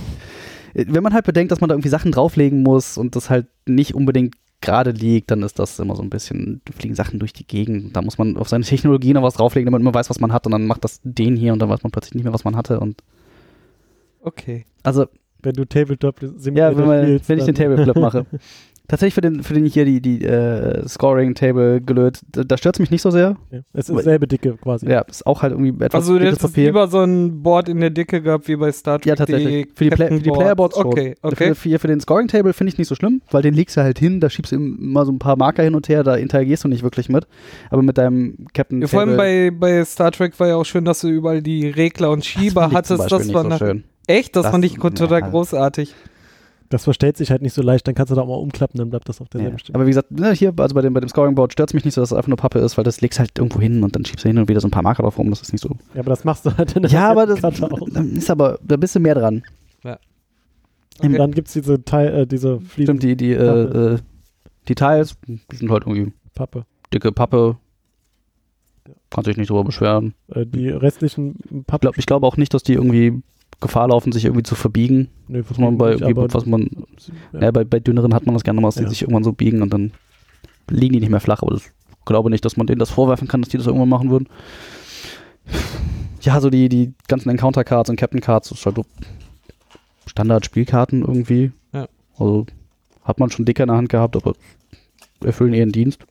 wenn 0.74 1.04
man 1.04 1.14
halt 1.14 1.26
bedenkt, 1.26 1.52
dass 1.52 1.62
man 1.62 1.70
da 1.70 1.76
irgendwie 1.76 1.90
Sachen 1.90 2.12
drauflegen 2.12 2.64
muss 2.64 2.98
und 2.98 3.16
das 3.16 3.30
halt 3.30 3.48
nicht 3.66 3.96
unbedingt 3.96 4.36
gerade 4.62 4.92
liegt, 4.92 5.32
dann 5.32 5.44
ist 5.44 5.60
das 5.60 5.80
immer 5.80 5.96
so 5.96 6.02
ein 6.02 6.10
bisschen, 6.10 6.62
fliegen 6.76 6.96
Sachen 6.96 7.20
durch 7.20 7.34
die 7.34 7.46
Gegend. 7.46 7.96
Da 7.96 8.02
muss 8.02 8.18
man 8.18 8.38
auf 8.38 8.50
seine 8.50 8.64
Technologie 8.64 9.14
noch 9.14 9.24
was 9.24 9.36
drauflegen, 9.36 9.66
damit 9.72 9.84
man 9.84 9.94
weiß, 9.94 10.10
was 10.10 10.20
man 10.20 10.34
hat 10.34 10.46
und 10.46 10.52
dann 10.52 10.66
macht 10.66 10.84
das 10.84 11.00
den 11.04 11.36
hier 11.36 11.54
und 11.54 11.60
dann 11.60 11.70
weiß 11.70 11.84
man 11.84 11.92
plötzlich 11.92 12.16
nicht 12.16 12.24
mehr, 12.24 12.34
was 12.34 12.44
man 12.44 12.56
hatte 12.56 12.80
und 12.80 13.04
okay. 14.22 14.66
also 14.84 15.06
Wenn 15.42 15.54
du 15.54 15.66
Tabletop 15.66 16.22
ja, 16.22 16.30
Simulator 16.36 16.78
wenn, 16.80 16.88
man, 16.88 17.04
spielst, 17.04 17.30
wenn 17.30 17.40
ich 17.40 17.46
den 17.46 17.56
Tableflip 17.56 17.96
mache. 17.96 18.26
Tatsächlich 18.88 19.14
für 19.16 19.22
den, 19.22 19.42
für 19.44 19.54
den 19.54 19.66
hier 19.66 19.86
die, 19.86 20.00
die 20.02 20.24
äh, 20.24 20.88
Scoring-Table 20.88 21.82
gelöt, 21.82 22.20
da, 22.32 22.44
da 22.44 22.58
stört 22.58 22.76
es 22.76 22.80
mich 22.80 22.92
nicht 22.92 23.02
so 23.02 23.10
sehr. 23.10 23.36
Ja. 23.52 23.60
Es 23.74 23.90
ist 23.90 24.04
selbe 24.04 24.28
Dicke 24.28 24.58
quasi. 24.58 24.88
Ja, 24.88 25.02
ist 25.02 25.26
auch 25.26 25.42
halt 25.42 25.54
irgendwie 25.54 25.84
etwas 25.84 26.02
Also 26.02 26.20
du 26.20 26.26
hättest 26.26 26.56
lieber 26.56 26.88
so 26.88 27.02
ein 27.02 27.42
Board 27.42 27.70
in 27.70 27.80
der 27.80 27.90
Dicke 27.90 28.22
gehabt 28.22 28.48
wie 28.48 28.56
bei 28.56 28.72
Star 28.72 29.00
Trek. 29.00 29.08
Ja, 29.08 29.16
tatsächlich. 29.16 29.68
Für 29.74 29.84
die, 29.86 29.90
Play 29.90 30.08
für 30.10 30.20
die 30.20 30.30
Playerboards 30.30 30.76
schon. 30.76 30.86
Okay, 30.86 31.16
okay. 31.22 31.36
Für, 31.36 31.56
für, 31.56 31.80
für 31.80 31.88
den 31.88 32.00
Scoring-Table 32.00 32.54
finde 32.54 32.74
ich 32.74 32.78
nicht 32.78 32.88
so 32.88 32.96
schlimm, 32.96 33.22
weil 33.32 33.42
den 33.42 33.54
legst 33.54 33.76
du 33.78 33.82
halt 33.82 33.98
hin, 33.98 34.20
da 34.20 34.30
schiebst 34.30 34.52
du 34.52 34.56
immer 34.58 35.06
so 35.06 35.12
ein 35.12 35.20
paar 35.20 35.36
Marker 35.36 35.64
hin 35.64 35.74
und 35.76 35.90
her, 35.90 36.04
da 36.04 36.16
interagierst 36.16 36.64
du 36.64 36.68
nicht 36.68 36.84
wirklich 36.84 37.10
mit. 37.10 37.26
Aber 37.70 37.82
mit 37.82 37.98
deinem 37.98 38.46
Captain 38.54 38.82
Ja, 38.82 38.88
vor 38.88 39.02
allem 39.02 39.18
bei, 39.18 39.52
bei 39.52 39.84
Star 39.86 40.12
Trek 40.12 40.40
war 40.40 40.48
ja 40.48 40.56
auch 40.56 40.66
schön, 40.66 40.86
dass 40.86 41.02
du 41.02 41.08
überall 41.08 41.42
die 41.42 41.68
Regler 41.68 42.12
und 42.12 42.24
Schieber 42.24 42.66
zum 42.66 42.74
hattest. 42.74 43.12
Das 43.12 43.34
war 43.34 43.52
so 43.52 43.58
schön. 43.58 43.84
echt, 44.08 44.36
das, 44.36 44.44
Das- 44.44 44.52
fand 44.52 44.66
ich 44.66 44.76
total 44.76 45.22
ja. 45.22 45.28
großartig. 45.30 45.94
Das 46.70 46.84
verstellt 46.86 47.16
sich 47.16 47.30
halt 47.30 47.42
nicht 47.44 47.54
so 47.54 47.62
leicht, 47.62 47.88
dann 47.88 47.94
kannst 47.94 48.12
du 48.12 48.16
da 48.16 48.22
auch 48.24 48.28
mal 48.28 48.34
umklappen, 48.36 48.78
dann 48.80 48.90
bleibt 48.90 49.08
das 49.08 49.22
auf 49.22 49.28
Ja. 49.28 49.38
derselben 49.38 49.60
Stelle. 49.60 49.76
Aber 49.76 49.86
wie 49.86 49.92
gesagt, 49.92 50.12
ne, 50.12 50.32
hier, 50.32 50.52
also 50.58 50.74
bei 50.74 50.82
dem, 50.82 50.94
bei 50.94 51.00
dem 51.00 51.10
Scoring-Board 51.10 51.54
stört 51.54 51.70
es 51.70 51.74
mich 51.76 51.86
nicht 51.86 51.94
so, 51.94 52.02
dass 52.02 52.12
es 52.12 52.18
einfach 52.18 52.28
nur 52.30 52.38
Pappe 52.38 52.58
ist, 52.60 52.76
weil 52.78 52.84
das 52.84 53.02
legst 53.02 53.20
halt 53.20 53.32
irgendwo 53.38 53.60
hin 53.62 53.84
und 53.84 53.96
dann 53.96 54.04
schiebst 54.04 54.26
du 54.26 54.30
hin 54.30 54.38
und 54.40 54.50
wieder 54.50 54.60
so 54.62 54.68
ein 54.68 54.72
paar 54.72 54.82
Marker 54.82 55.04
drauf 55.04 55.18
rum, 55.20 55.30
das 55.30 55.42
ist 55.44 55.52
nicht 55.52 55.62
so. 55.62 55.70
Ja, 55.94 56.00
aber 56.02 56.10
das 56.10 56.24
machst 56.24 56.46
du 56.46 56.58
halt 56.58 56.76
in 56.76 56.82
der 56.84 56.92
Ja, 56.92 57.12
aber 57.12 57.28
das 57.28 57.40
ist 58.16 58.30
aber, 58.32 58.58
da 58.64 58.78
bist 58.78 58.96
du 58.96 59.00
mehr 59.00 59.16
dran. 59.16 59.44
Und 61.02 61.10
Okay. 61.10 61.18
dann 61.18 61.32
gibt 61.34 61.50
es 61.50 61.54
diese, 61.54 61.84
Teil, 61.84 62.22
äh, 62.22 62.26
diese 62.26 62.62
Fliesen 62.62 62.96
Stimmt, 63.00 63.04
die, 63.04 63.18
die, 63.18 63.34
äh, 63.34 63.96
äh, 63.96 63.98
die 64.70 64.76
Teils, 64.76 65.18
die 65.28 65.56
sind 65.56 65.70
halt 65.70 65.84
irgendwie 65.86 66.14
Pappe. 66.34 66.66
dicke 66.94 67.12
Pappe. 67.12 67.58
kann 69.10 69.26
sich 69.26 69.36
nicht 69.36 69.50
drüber 69.50 69.66
beschweren. 69.66 70.14
Äh, 70.30 70.46
die 70.46 70.70
restlichen 70.70 71.36
Ich 71.52 71.68
Papp 71.68 71.82
glaube 71.82 72.00
ich 72.00 72.06
glaub 72.06 72.24
auch 72.24 72.38
nicht, 72.38 72.54
dass 72.54 72.64
die 72.64 72.74
irgendwie 72.76 73.22
Gefahr 73.62 73.88
laufen, 73.88 74.12
sich 74.12 74.26
irgendwie 74.26 74.44
zu 74.44 74.56
verbiegen. 74.56 75.10
nee, 75.28 75.42
Was 75.48 75.58
man 75.58 75.78
bei, 75.78 75.96
nicht, 75.96 76.34
was 76.34 76.46
man, 76.46 76.70
ja. 77.34 77.42
ja. 77.42 77.52
bei, 77.52 77.64
bei 77.64 77.80
dünneren 77.80 78.14
hat 78.14 78.26
man 78.26 78.36
das 78.36 78.44
gerne 78.44 78.62
mal, 78.62 78.68
dass 78.68 78.76
die 78.76 78.84
Ja. 78.84 78.90
sich 78.90 79.02
irgendwann 79.02 79.24
so 79.24 79.32
biegen 79.34 79.62
und 79.62 79.74
dann 79.74 79.92
liegen 80.70 80.94
die 80.94 81.00
nicht 81.00 81.10
mehr 81.10 81.20
flach. 81.22 81.42
Aber 81.42 81.56
ich 81.56 81.64
glaube 82.06 82.30
nicht, 82.30 82.46
dass 82.46 82.58
man 82.58 82.68
denen 82.68 82.80
das 82.80 82.92
vorwerfen 82.92 83.28
kann, 83.28 83.42
dass 83.42 83.50
die 83.50 83.58
das 83.58 83.66
irgendwann 83.68 83.90
machen 83.90 84.10
würden. 84.12 84.28
Ja, 86.22 86.42
so 86.42 86.50
die, 86.50 86.70
die 86.70 86.94
ganzen 87.08 87.30
Encounter-Cards 87.30 87.90
und 87.90 87.96
Captain-Cards, 87.98 88.50
das 88.50 88.60
ist 88.60 88.66
halt 88.66 88.76
so 88.78 88.86
Standard-Spielkarten 90.08 91.02
irgendwie. 91.02 91.52
Ja. 91.74 91.88
Also 92.18 92.46
hat 93.04 93.20
man 93.20 93.30
schon 93.30 93.46
dicker 93.46 93.64
in 93.64 93.68
der 93.70 93.78
Hand 93.78 93.90
gehabt, 93.90 94.16
aber 94.16 94.34
erfüllen 95.24 95.54
ihren 95.54 95.72
Dienst. 95.72 96.02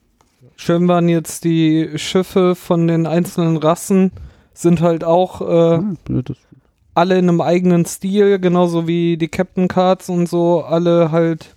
Schön 0.57 0.87
waren 0.87 1.09
jetzt 1.09 1.43
die 1.43 1.89
Schiffe 1.97 2.55
von 2.55 2.87
den 2.87 3.07
einzelnen 3.07 3.57
Rassen, 3.57 4.11
sind 4.53 4.79
halt 4.81 5.03
auch 5.03 5.41
äh, 5.41 5.73
Ja, 5.75 6.21
das, 6.23 6.37
alle 6.95 7.17
in 7.19 7.29
einem 7.29 7.41
eigenen 7.41 7.85
Stil, 7.85 8.39
genauso 8.39 8.87
wie 8.87 9.17
die 9.17 9.27
Captain 9.27 9.67
Cards 9.67 10.09
und 10.09 10.27
so, 10.27 10.63
alle 10.63 11.11
halt 11.11 11.55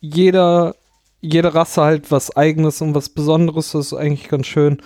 jeder, 0.00 0.74
jede 1.20 1.54
Rasse 1.54 1.82
halt 1.82 2.10
was 2.10 2.36
eigenes 2.36 2.80
und 2.80 2.94
was 2.94 3.08
Besonderes, 3.08 3.72
das 3.72 3.86
ist 3.86 3.94
eigentlich 3.94 4.28
ganz 4.28 4.46
schön. 4.46 4.78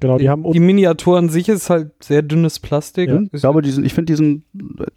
Genau, 0.00 0.18
die 0.18 0.28
haben 0.28 0.44
die 0.52 0.60
Miniatur 0.60 1.18
an 1.18 1.28
sich 1.28 1.48
ist 1.48 1.70
halt 1.70 1.90
sehr 2.02 2.22
dünnes 2.22 2.60
Plastik. 2.60 3.08
Ja. 3.10 3.20
ich 3.32 3.40
glaube, 3.40 3.62
die 3.62 3.70
sind, 3.70 3.84
ich 3.84 3.94
finde, 3.94 4.12
die 4.12 4.16
sind 4.16 4.44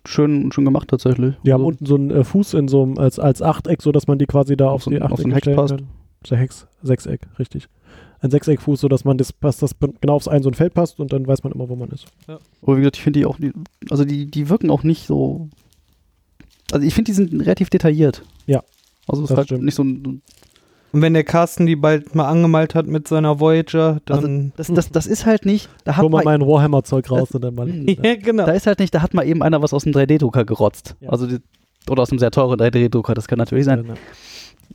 schön, 0.06 0.52
schön 0.52 0.66
gemacht 0.66 0.88
tatsächlich. 0.90 1.36
die 1.44 1.54
haben 1.54 1.62
Also, 1.62 1.68
unten 1.70 1.86
so 1.86 1.96
einen 1.96 2.12
äh, 2.12 2.24
Fuß 2.24 2.54
in 2.54 2.68
so 2.68 2.84
einem, 2.84 2.98
als, 3.00 3.18
als 3.18 3.42
Achteck, 3.42 3.82
sodass 3.82 4.08
man 4.08 4.20
die 4.20 4.26
quasi 4.28 4.56
da 4.56 4.70
auf, 4.70 4.84
so 4.84 4.92
die 4.92 4.98
ein- 4.98 5.04
auf 5.04 5.12
Achteck 5.14 5.24
so 5.24 5.28
ein 5.30 5.34
Heck 5.34 5.44
stellen 5.44 5.58
passt. 5.58 5.76
kann. 6.30 6.38
Hex, 6.40 6.68
Sechseck, 6.84 7.22
richtig. 7.40 7.68
Ein 8.22 8.30
Sechseckfuß, 8.30 8.82
sodass 8.82 9.04
man 9.04 9.18
das 9.18 9.34
passt, 9.34 9.64
das 9.64 9.72
genau 10.00 10.14
aufs 10.14 10.28
ein 10.28 10.44
so 10.44 10.50
ein 10.50 10.54
Feld 10.54 10.74
passt 10.76 11.00
und 11.00 11.12
dann 11.12 11.26
weiß 11.26 11.44
man 11.44 11.54
immer, 11.54 11.68
wo 11.70 11.76
man 11.76 11.90
ist. 11.90 12.06
Aber 12.28 12.76
wie 12.76 12.82
gesagt, 12.82 12.98
ich 12.98 13.04
finde 13.04 13.20
die 13.20 13.26
auch, 13.26 13.38
die, 13.38 13.52
also 13.90 14.06
die, 14.06 14.28
die 14.28 14.48
wirken 14.50 14.70
auch 14.70 14.84
nicht 14.84 15.08
so. 15.08 15.50
Also 16.72 16.86
ich 16.86 16.94
finde, 16.94 17.10
die 17.12 17.16
sind 17.16 17.34
relativ 17.42 17.70
detailliert. 17.72 18.24
Ja, 18.46 18.62
Also 19.08 19.24
es 19.24 19.30
das 19.30 19.32
ist 19.32 19.38
halt 19.38 19.48
stimmt. 19.48 19.64
nicht 19.64 19.76
so 19.76 19.84
ein. 19.84 20.22
Und 20.94 21.02
wenn 21.02 21.14
der 21.14 21.24
Carsten 21.24 21.66
die 21.66 21.76
bald 21.78 22.16
mal 22.16 22.28
angemalt 22.28 22.76
hat 22.76 22.86
mit 22.86 23.08
seiner 23.08 23.40
Voyager, 23.40 24.02
dann. 24.06 24.52
Das, 24.58 24.68
das, 24.68 24.90
das 24.90 25.08
ist 25.08 25.26
halt 25.26 25.46
nicht. 25.46 25.70
Da 25.86 25.96
hat 25.96 26.04
Hol 26.04 26.10
mal 26.10 26.24
mein 26.24 26.42
Warhammer-Zeug 26.42 27.10
raus 27.10 27.32
und 27.32 27.42
dann 27.44 27.56
mal. 27.56 27.68
ja, 28.04 28.16
genau. 28.16 28.46
da 28.46 28.52
ist 28.52 28.68
halt 28.68 28.80
nicht, 28.80 28.94
da 28.94 29.02
hat 29.02 29.14
mal 29.14 29.26
eben 29.26 29.42
einer 29.42 29.62
was 29.62 29.74
aus 29.74 29.84
dem 29.84 29.94
3D-Drucker 29.94 30.46
gerotzt. 30.46 30.96
Ja. 31.00 31.10
Also 31.10 31.28
die, 31.28 31.38
oder 31.90 32.04
aus 32.04 32.12
einem 32.12 32.20
sehr 32.20 32.30
teuren 32.32 32.60
3D-Drucker, 32.60 33.14
das 33.14 33.28
kann 33.28 33.40
natürlich 33.40 33.66
sein. 33.66 33.80
Ja, 33.80 33.94
ne. 33.94 33.94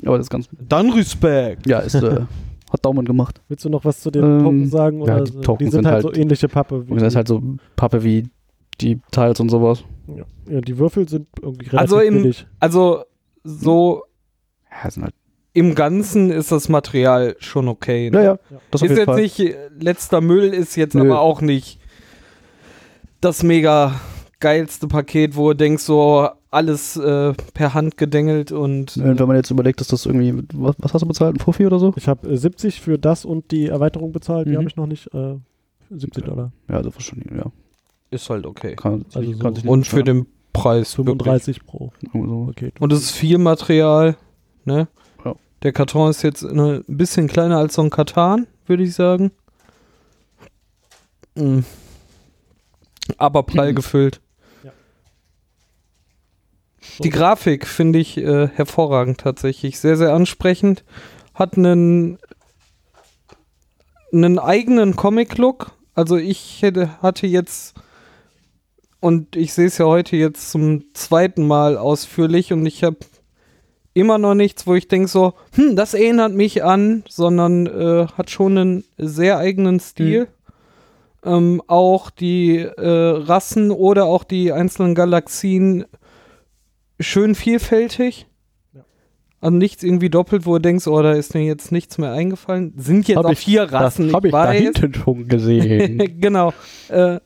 Aber 0.05 0.17
das 0.17 0.27
ist 0.27 0.31
ganz. 0.31 0.49
Dann 0.59 0.91
Respekt. 0.91 1.67
Ja, 1.67 1.81
ist, 1.81 1.95
äh, 1.95 2.21
hat 2.73 2.85
Daumen 2.85 3.05
gemacht. 3.05 3.41
Willst 3.49 3.65
du 3.65 3.69
noch 3.69 3.85
was 3.85 4.01
zu 4.01 4.11
den 4.11 4.25
Ähm, 4.25 4.43
Token 4.43 4.69
sagen? 4.69 4.99
ja, 4.99 5.03
Oder 5.05 5.25
die 5.25 5.33
so? 5.33 5.41
Token 5.41 5.59
die 5.67 5.71
sind, 5.71 5.83
sind 5.85 5.87
halt, 5.93 6.05
halt- 6.05 6.15
so 6.15 6.21
ähnliche 6.21 6.49
Pappe. 6.49 6.77
Und 6.89 7.01
das 7.01 7.09
ist 7.09 7.17
halt 7.17 7.29
so 7.29 7.43
Pappe 7.77 8.03
wie 8.03 8.25
die 8.81 9.01
Teils 9.11 9.41
und 9.41 9.49
sowas. 9.49 9.85
ja. 10.09 10.25
ja, 10.51 10.61
die 10.61 10.77
Würfel 10.79 11.09
sind 11.09 11.29
irgendwie 11.41 11.67
relativ 11.69 11.81
Also 11.81 12.01
im- 12.01 12.23
billig. 12.23 12.47
Also, 12.61 13.05
so 13.45 14.03
Ja, 14.83 14.91
sind 14.91 15.05
halt. 15.05 15.15
im 15.53 15.75
Ganzen 15.75 16.31
ist 16.31 16.53
das 16.53 16.69
Material 16.69 17.37
schon 17.39 17.69
okay. 17.69 18.11
ne? 18.11 18.19
Ja, 18.19 18.23
ja. 18.25 18.39
Ja. 18.51 18.59
Das 18.71 18.83
ist 18.83 18.91
jetzt 18.91 19.05
Fall. 19.05 19.21
nicht 19.21 19.41
äh, 19.41 19.55
letzter 19.79 20.21
Müll, 20.21 20.53
ist 20.53 20.77
jetzt 20.77 20.95
Nö. 20.95 21.03
aber 21.03 21.21
auch 21.21 21.41
nicht 21.41 21.81
das 23.21 23.43
mega 23.43 23.99
geilste 24.41 24.87
Paket, 24.89 25.37
wo 25.37 25.51
du 25.51 25.57
denkst, 25.57 25.83
so 25.83 26.29
alles 26.51 26.97
äh, 26.97 27.33
per 27.55 27.75
Hand 27.75 27.97
gedengelt 27.97 28.53
und 28.53 28.97
Äh, 28.97 29.19
Wenn 29.19 29.27
man 29.29 29.37
jetzt 29.37 29.51
überlegt, 29.51 29.81
dass 29.81 29.89
das 29.89 30.07
irgendwie. 30.07 30.35
Was, 30.55 30.75
was 30.79 30.95
hast 30.95 31.03
du 31.03 31.07
bezahlt? 31.07 31.37
Ein 31.37 31.41
Fuffi 31.41 31.67
oder 31.67 31.79
so? 31.79 31.93
Ich 31.97 32.09
habe 32.09 32.29
äh, 32.29 32.37
70 32.37 32.81
für 32.81 32.99
das 32.99 33.25
und 33.25 33.51
die 33.51 33.67
Erweiterung 33.67 34.13
bezahlt. 34.13 34.47
Die 34.47 34.53
Mhm. 34.53 34.57
habe 34.59 34.69
ich 34.69 34.77
noch 34.77 34.87
nicht. 34.87 35.13
Äh, 35.15 35.37
70 35.91 36.25
Dollar. 36.25 36.51
Ja, 36.69 36.83
das 36.83 36.95
wahrscheinlich, 36.95 37.31
ja. 37.31 37.45
ist 38.11 38.29
halt 38.29 38.45
okay. 38.47 38.75
Kann, 38.77 39.05
Also 39.15 39.33
so- 39.33 39.39
kann 39.39 39.55
Und 39.67 39.87
für 39.87 40.03
den 40.03 40.27
Preis 40.53 40.97
wirklich. 40.99 41.17
35 41.23 41.65
pro 41.67 41.93
Irgendwie 42.03 42.29
so. 42.29 42.47
Paket. 42.47 42.81
Und 42.81 42.93
es 42.93 43.01
ist 43.03 43.11
viel 43.13 43.39
Material, 43.39 44.17
ne? 44.65 44.89
Ja. 45.25 45.35
Der 45.63 45.73
Karton 45.73 46.11
ist 46.11 46.23
jetzt 46.23 46.45
eine, 46.45 46.83
ein 46.89 46.97
bisschen 46.97 47.29
kleiner 47.29 47.59
als 47.59 47.75
so 47.75 47.83
ein 47.83 47.91
Katan, 47.91 48.47
würde 48.67 48.83
ich 48.83 48.95
sagen. 48.95 49.31
Mm. 51.37 51.61
Aber 53.19 53.43
prall 53.43 53.73
Mhm. 53.73 53.77
gefüllt. 53.77 54.21
Die 57.03 57.11
Grafik 57.11 57.67
finde 57.67 57.99
ich 57.99 58.17
äh, 58.17 58.49
hervorragend 58.49 59.19
tatsächlich. 59.19 59.79
Sehr, 59.79 59.97
sehr 59.97 60.15
ansprechend. 60.15 60.85
Hat 61.35 61.57
einen, 61.57 62.19
einen 64.13 64.39
eigenen 64.39 64.97
Comic-Look. 64.97 65.73
Also 65.95 66.17
ich 66.17 66.63
hätte, 66.63 67.01
hatte 67.03 67.27
jetzt, 67.27 67.75
und 69.01 69.37
ich 69.37 69.53
sehe 69.53 69.67
es 69.67 69.79
ja 69.79 69.87
heute 69.87 70.17
jetzt 70.17 70.51
zum 70.51 70.85
zweiten 70.95 71.47
Mal 71.47 71.77
ausführlich 71.77 72.53
und 72.53 72.65
ich 72.67 72.85
habe 72.85 72.99
immer 73.97 74.19
noch 74.19 74.35
nichts, 74.35 74.67
wo 74.67 74.75
ich 74.75 74.89
denke 74.89 75.09
so, 75.09 75.33
hm, 75.55 75.75
das 75.75 75.95
erinnert 75.95 76.35
mich 76.35 76.63
an, 76.63 77.03
sondern 77.09 77.67
äh, 77.67 78.07
hat 78.19 78.31
schon 78.31 78.59
einen 78.59 78.85
sehr 78.99 79.39
eigenen 79.39 79.81
Stil. 79.81 80.29
Ähm, 81.25 81.63
auch 81.67 82.11
die 82.11 82.59
äh, 82.59 82.87
Rassen 82.87 83.71
oder 83.71 84.05
auch 84.05 84.25
die 84.25 84.53
einzelnen 84.53 84.95
Galaxien 84.95 85.87
schön 87.01 87.35
vielfältig. 87.35 88.27
Also 89.41 89.57
nichts 89.57 89.83
irgendwie 89.83 90.09
doppelt, 90.11 90.47
wo 90.47 90.55
du 90.55 90.61
denkst, 90.63 90.87
oh, 90.87 91.01
da 91.03 91.13
ist 91.13 91.35
mir 91.35 91.45
jetzt 91.45 91.71
nichts 91.71 91.99
mehr 91.99 92.11
eingefallen. 92.13 92.73
Sind 92.79 93.07
jetzt 93.07 93.19
Hab 93.19 93.27
auch 93.27 93.31
ich- 93.33 93.39
vier 93.39 93.65
Rassen, 93.65 94.13
hab 94.13 94.25
ich 94.25 94.33
weiß. 94.33 94.73
schon 95.05 95.29
gesehen. 95.29 95.99
genau. 96.21 96.53
Äh, 96.89 97.21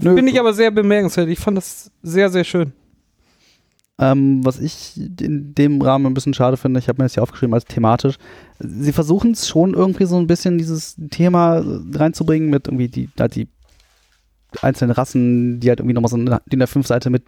Nö. 0.00 0.14
Finde 0.14 0.30
ich 0.30 0.38
aber 0.38 0.52
sehr 0.52 0.70
bemerkenswert. 0.70 1.28
Ich 1.28 1.38
fand 1.38 1.56
das 1.56 1.90
sehr, 2.02 2.30
sehr 2.30 2.44
schön. 2.44 2.72
Ähm, 3.98 4.44
was 4.44 4.60
ich 4.60 4.92
in 5.20 5.54
dem 5.54 5.80
Rahmen 5.80 6.04
ein 6.06 6.12
bisschen 6.14 6.34
schade 6.34 6.58
finde, 6.58 6.78
ich 6.80 6.88
habe 6.88 7.00
mir 7.00 7.06
das 7.06 7.14
ja 7.14 7.22
aufgeschrieben 7.22 7.54
als 7.54 7.64
thematisch, 7.64 8.16
sie 8.58 8.92
versuchen 8.92 9.30
es 9.30 9.48
schon 9.48 9.72
irgendwie 9.72 10.04
so 10.04 10.18
ein 10.18 10.26
bisschen 10.26 10.58
dieses 10.58 10.96
Thema 11.10 11.64
reinzubringen 11.94 12.50
mit 12.50 12.68
irgendwie 12.68 12.88
die, 12.88 13.08
die 13.34 13.48
einzelnen 14.62 14.92
Rassen, 14.92 15.60
die 15.60 15.68
halt 15.68 15.80
irgendwie 15.80 15.94
nochmal 15.94 16.10
so 16.10 16.16
eine 16.16 16.40
DIN 16.46 16.62
A5-Seite 16.62 17.10
mit 17.10 17.24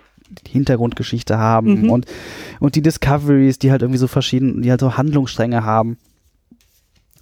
Hintergrundgeschichte 0.47 1.39
haben 1.39 1.83
Mhm. 1.83 1.91
und, 1.91 2.07
und 2.61 2.75
die 2.75 2.83
Discoveries, 2.83 3.59
die 3.59 3.71
halt 3.71 3.83
irgendwie 3.83 3.99
so 3.99 4.07
verschieden, 4.09 4.63
die 4.63 4.71
halt 4.71 4.81
so 4.81 4.97
Handlungsstränge 4.97 5.65
haben. 5.65 5.97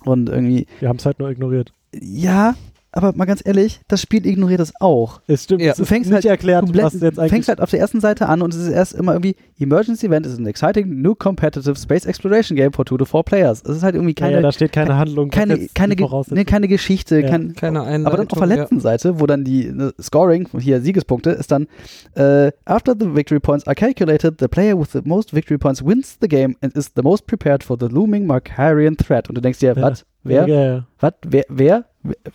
Und 0.04 0.28
irgendwie, 0.28 0.66
Wir 0.80 0.88
haben 0.88 0.96
es 0.98 1.06
halt 1.06 1.18
nur 1.18 1.30
ignoriert. 1.30 1.72
ja, 1.94 2.54
aber 2.96 3.12
mal 3.14 3.24
ganz 3.26 3.42
ehrlich, 3.44 3.80
das 3.88 4.00
Spiel 4.00 4.26
ignoriert 4.26 4.60
es 4.60 4.72
auch. 4.80 5.20
Es 5.26 5.44
stimmt, 5.44 5.62
Ja. 5.62 5.74
Du 5.74 5.84
fängst 5.84 6.06
nicht 6.10 6.14
halt 6.14 6.24
erklärt, 6.24 6.64
komplett, 6.64 6.84
was 6.84 6.94
jetzt 6.94 7.16
du 7.16 7.20
eigentlich 7.20 7.30
fängst 7.32 7.48
halt 7.48 7.60
auf 7.60 7.70
der 7.70 7.80
ersten 7.80 8.00
Seite 8.00 8.28
an 8.28 8.42
und 8.42 8.52
es 8.54 8.60
ist 8.60 8.68
erst 8.70 8.94
immer 8.94 9.12
irgendwie 9.12 9.36
Emergency 9.58 10.06
Event 10.06 10.26
is 10.26 10.38
an 10.38 10.46
exciting 10.46 11.00
new 11.02 11.14
competitive 11.14 11.76
space 11.76 12.04
exploration 12.06 12.56
game 12.56 12.72
for 12.72 12.84
two 12.84 12.96
to 12.96 13.04
four 13.04 13.24
players. 13.24 13.62
Es 13.62 13.76
ist 13.78 13.82
halt 13.82 13.94
irgendwie 13.94 14.14
ja, 14.18 14.24
keine, 14.26 14.36
ja, 14.36 14.42
da 14.42 14.52
steht 14.52 14.72
keine 14.72 14.96
Handlung. 14.96 15.30
keine, 15.30 15.68
keine, 15.74 15.94
nee, 16.30 16.44
keine 16.44 16.68
Geschichte, 16.68 17.20
Ja. 17.20 17.28
kein, 17.28 17.54
Keine 17.54 17.82
Einleitung. 17.82 18.06
aber 18.06 18.16
dann 18.16 18.28
auf 18.30 18.38
der 18.38 18.56
letzten 18.56 18.80
Seite, 18.80 19.20
wo 19.20 19.26
dann 19.26 19.44
die 19.44 19.70
ne, 19.72 19.92
Scoring, 20.00 20.48
hier 20.58 20.80
Siegespunkte, 20.80 21.30
ist 21.30 21.50
dann 21.52 21.66
äh, 22.14 22.50
After 22.64 22.94
the 22.98 23.14
victory 23.14 23.40
points 23.40 23.66
are 23.66 23.74
calculated, 23.74 24.40
the 24.40 24.48
player 24.48 24.78
with 24.78 24.88
the 24.92 25.00
most 25.04 25.34
victory 25.34 25.58
points 25.58 25.84
wins 25.84 26.16
the 26.20 26.28
game 26.28 26.56
and 26.60 26.74
is 26.76 26.90
the 26.96 27.02
most 27.02 27.26
prepared 27.26 27.62
for 27.62 27.76
the 27.78 27.86
looming 27.86 28.26
Markarian 28.26 28.96
threat. 28.96 29.28
Und 29.28 29.36
du 29.36 29.40
denkst 29.40 29.58
dir, 29.60 29.74
Ja. 29.76 29.82
was? 29.82 30.04
Wer? 30.22 30.48
Ja, 30.48 30.64
ja. 30.64 30.86
Was? 31.00 31.12
Wer? 31.26 31.44
Wer? 31.48 31.84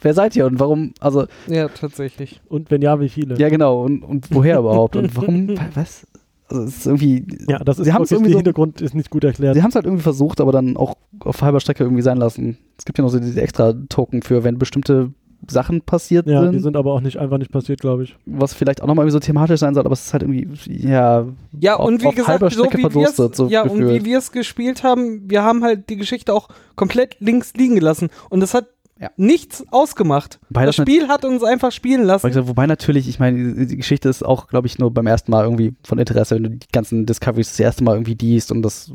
Wer 0.01 0.13
seid 0.13 0.35
ihr 0.35 0.45
und 0.45 0.59
warum? 0.59 0.93
Also, 0.99 1.25
Ja, 1.47 1.67
tatsächlich. 1.67 2.41
Und 2.47 2.71
wenn 2.71 2.81
ja, 2.81 2.99
wie 2.99 3.09
viele? 3.09 3.37
ja 3.37 3.49
genau, 3.49 3.83
und, 3.83 4.03
und 4.03 4.27
woher 4.31 4.59
überhaupt? 4.59 4.95
Und 4.95 5.15
warum? 5.15 5.49
Was? 5.73 6.05
Also, 6.49 6.63
es 6.63 6.77
ist 6.79 6.85
irgendwie. 6.85 7.25
Ja, 7.47 7.59
das 7.59 7.79
ist 7.79 7.85
Sie 7.85 7.93
haben 7.93 8.03
es 8.03 8.11
wirklich, 8.11 8.17
irgendwie 8.17 8.29
der 8.29 8.33
so 8.33 8.37
Hintergrund 8.39 8.81
ist 8.81 8.93
nicht 8.95 9.09
gut 9.09 9.23
erklärt. 9.23 9.55
Sie 9.55 9.61
haben 9.63 9.69
es 9.69 9.75
halt 9.75 9.85
irgendwie 9.85 10.03
versucht, 10.03 10.41
aber 10.41 10.51
dann 10.51 10.75
auch 10.75 10.95
auf 11.19 11.41
halber 11.41 11.59
Strecke 11.59 11.83
irgendwie 11.83 12.01
sein 12.01 12.17
lassen. 12.17 12.57
Es 12.77 12.85
gibt 12.85 12.97
ja 12.97 13.03
noch 13.03 13.11
so 13.11 13.19
diese 13.19 13.41
extra 13.41 13.73
Token 13.89 14.21
für, 14.21 14.43
wenn 14.43 14.57
bestimmte 14.57 15.11
Sachen 15.49 15.81
passiert 15.81 16.27
ja, 16.27 16.41
sind, 16.41 16.51
die 16.51 16.59
sind 16.59 16.75
aber 16.77 16.93
auch 16.93 17.01
nicht 17.01 17.17
einfach 17.17 17.39
nicht 17.39 17.51
passiert, 17.51 17.79
glaube 17.81 18.03
ich. 18.03 18.15
was 18.27 18.53
vielleicht 18.53 18.81
auch 18.83 18.87
nochmal 18.87 19.05
irgendwie 19.05 19.13
so 19.13 19.19
thematisch 19.19 19.59
sein 19.59 19.73
soll, 19.73 19.83
aber 19.85 19.93
es 19.93 20.05
ist 20.05 20.13
halt 20.13 20.23
irgendwie, 20.23 20.47
ja, 20.67 21.25
Ja, 21.59 21.77
auf, 21.77 21.87
und 21.87 22.01
wie 22.03 22.07
auf 22.07 22.13
gesagt, 22.13 22.29
halber 22.29 22.49
so 22.51 22.65
Strecke 22.65 22.77
wie 22.77 22.83
wir 22.83 22.91
verdurstet, 22.91 23.35
so 23.35 23.47
ja, 23.47 23.63
und 23.63 23.79
gefühlt. 23.79 24.01
wie 24.01 24.05
wir 24.05 24.17
es 24.19 24.31
gespielt 24.31 24.83
haben, 24.83 25.29
wir 25.29 25.41
haben 25.43 25.63
halt 25.63 25.89
die 25.89 25.97
Geschichte 25.97 26.31
auch 26.33 26.47
komplett 26.75 27.15
links 27.19 27.53
liegen 27.55 27.73
gelassen. 27.75 28.09
Und 28.29 28.41
das 28.41 28.53
hat 28.53 28.67
Ja. 29.01 29.09
nichts 29.17 29.65
ausgemacht. 29.71 30.39
Wobei 30.49 30.65
das 30.67 30.75
das 30.75 30.83
Spiel 30.83 31.07
hat 31.07 31.25
uns 31.25 31.43
einfach 31.43 31.71
spielen 31.71 32.03
lassen. 32.03 32.27
gesagt, 32.27 32.47
Wobei 32.47 32.67
natürlich, 32.67 33.09
ich 33.09 33.17
meine, 33.19 33.65
die- 33.65 33.75
Geschichte 33.77 34.07
ist 34.07 34.23
auch, 34.23 34.47
glaube 34.47 34.67
ich, 34.67 34.77
nur 34.77 34.93
beim 34.93 35.07
ersten 35.07 35.31
Mal 35.31 35.43
irgendwie 35.43 35.73
von 35.83 35.97
Interesse, 35.97 36.35
wenn 36.35 36.43
du 36.43 36.49
die 36.51 36.67
ganzen 36.71 37.07
Discoveries 37.07 37.49
das 37.49 37.59
erste 37.59 37.83
Mal 37.83 37.95
irgendwie 37.95 38.13
liest 38.13 38.51
und 38.51 38.61
das 38.61 38.91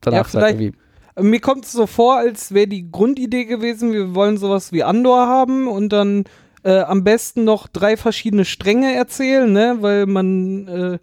danach 0.00 0.32
Ja, 0.34 0.40
halt 0.40 0.60
irgendwie. 0.60 0.76
Mir 1.18 1.40
kommt 1.40 1.64
es 1.64 1.72
so 1.72 1.86
vor, 1.86 2.18
als 2.18 2.52
wäre 2.52 2.66
die 2.66 2.90
Grundidee 2.90 3.44
gewesen, 3.46 3.92
wir 3.92 4.14
wollen 4.14 4.36
sowas 4.36 4.72
wie 4.72 4.82
Andor 4.82 5.26
haben 5.28 5.66
und 5.68 5.90
dann 5.90 6.24
äh, 6.62 6.80
am 6.80 7.04
besten 7.04 7.44
noch 7.44 7.68
drei 7.68 7.96
verschiedene 7.96 8.44
Stränge 8.44 8.92
erzählen, 8.94 9.50
ne? 9.50 9.76
weil 9.80 10.06
man 10.06 10.66
äh, 10.68 10.98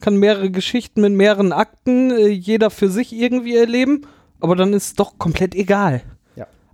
kann 0.00 0.16
mehrere 0.16 0.50
Geschichten 0.50 1.02
mit 1.02 1.12
mehreren 1.12 1.52
Akten, 1.52 2.10
äh, 2.10 2.28
jeder 2.28 2.70
für 2.70 2.88
sich 2.88 3.12
irgendwie 3.12 3.54
erleben, 3.56 4.06
aber 4.40 4.56
dann 4.56 4.72
ist 4.72 4.84
es 4.86 4.94
doch 4.94 5.18
komplett 5.18 5.54
egal. 5.54 6.00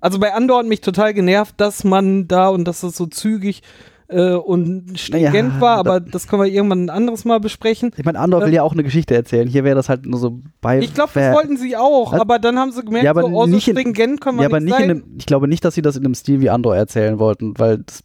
Also 0.01 0.19
bei 0.19 0.33
Andor 0.35 0.59
hat 0.61 0.67
mich 0.67 0.81
total 0.81 1.15
genervt, 1.15 1.55
dass 1.59 1.85
man 1.85 2.29
da 2.29 2.49
und 2.49 2.65
dass 2.67 2.81
das 2.83 2.97
so 2.97 3.07
zügig 3.07 3.63
äh, 4.11 4.33
und 4.33 4.99
stringent 4.99 5.49
Naja, 5.51 5.61
war, 5.61 5.75
da- 5.85 5.91
aber 5.91 6.01
das 6.01 6.29
können 6.29 6.43
wir 6.43 6.49
irgendwann 6.51 6.85
ein 6.87 6.91
anderes 6.91 7.25
Mal 7.27 7.41
besprechen. 7.41 7.91
Ich 7.97 8.05
meine, 8.07 8.19
Andor 8.19 8.43
Äh, 8.43 8.47
will 8.47 8.55
ja 8.55 8.63
auch 8.63 8.73
eine 8.73 8.83
Geschichte 8.83 9.15
erzählen. 9.15 9.47
Hier 9.47 9.65
wäre 9.65 9.77
das 9.77 9.89
halt 9.91 10.07
nur 10.07 10.19
so 10.19 10.41
bei. 10.63 10.79
Ich 10.81 10.95
glaube, 10.95 11.11
das 11.15 11.35
wollten 11.35 11.57
sie 11.59 11.77
auch, 11.77 12.13
Also- 12.13 12.23
aber 12.23 12.39
dann 12.39 12.59
haben 12.59 12.73
sie 12.73 12.83
gemerkt, 12.85 13.05
Ja, 13.05 13.11
aber 13.11 13.23
so, 13.23 13.29
oh, 13.29 13.47
so 13.47 13.61
stringent 13.61 14.21
können 14.23 14.39
wir 14.39 14.45
Ja, 14.45 14.49
aber 14.49 14.61
nicht 14.61 14.71
nicht 14.71 14.81
in 14.81 14.89
sein. 14.89 14.91
einem, 15.03 15.17
ich 15.19 15.27
glaube 15.27 15.47
nicht, 15.49 15.65
dass 15.65 15.75
sie 15.75 15.83
das 15.83 15.97
in 15.97 16.05
einem 16.07 16.15
Stil 16.15 16.41
wie 16.41 16.49
Andor 16.49 16.75
erzählen 16.75 17.19
wollten, 17.19 17.59
weil 17.59 17.79
das 17.79 18.03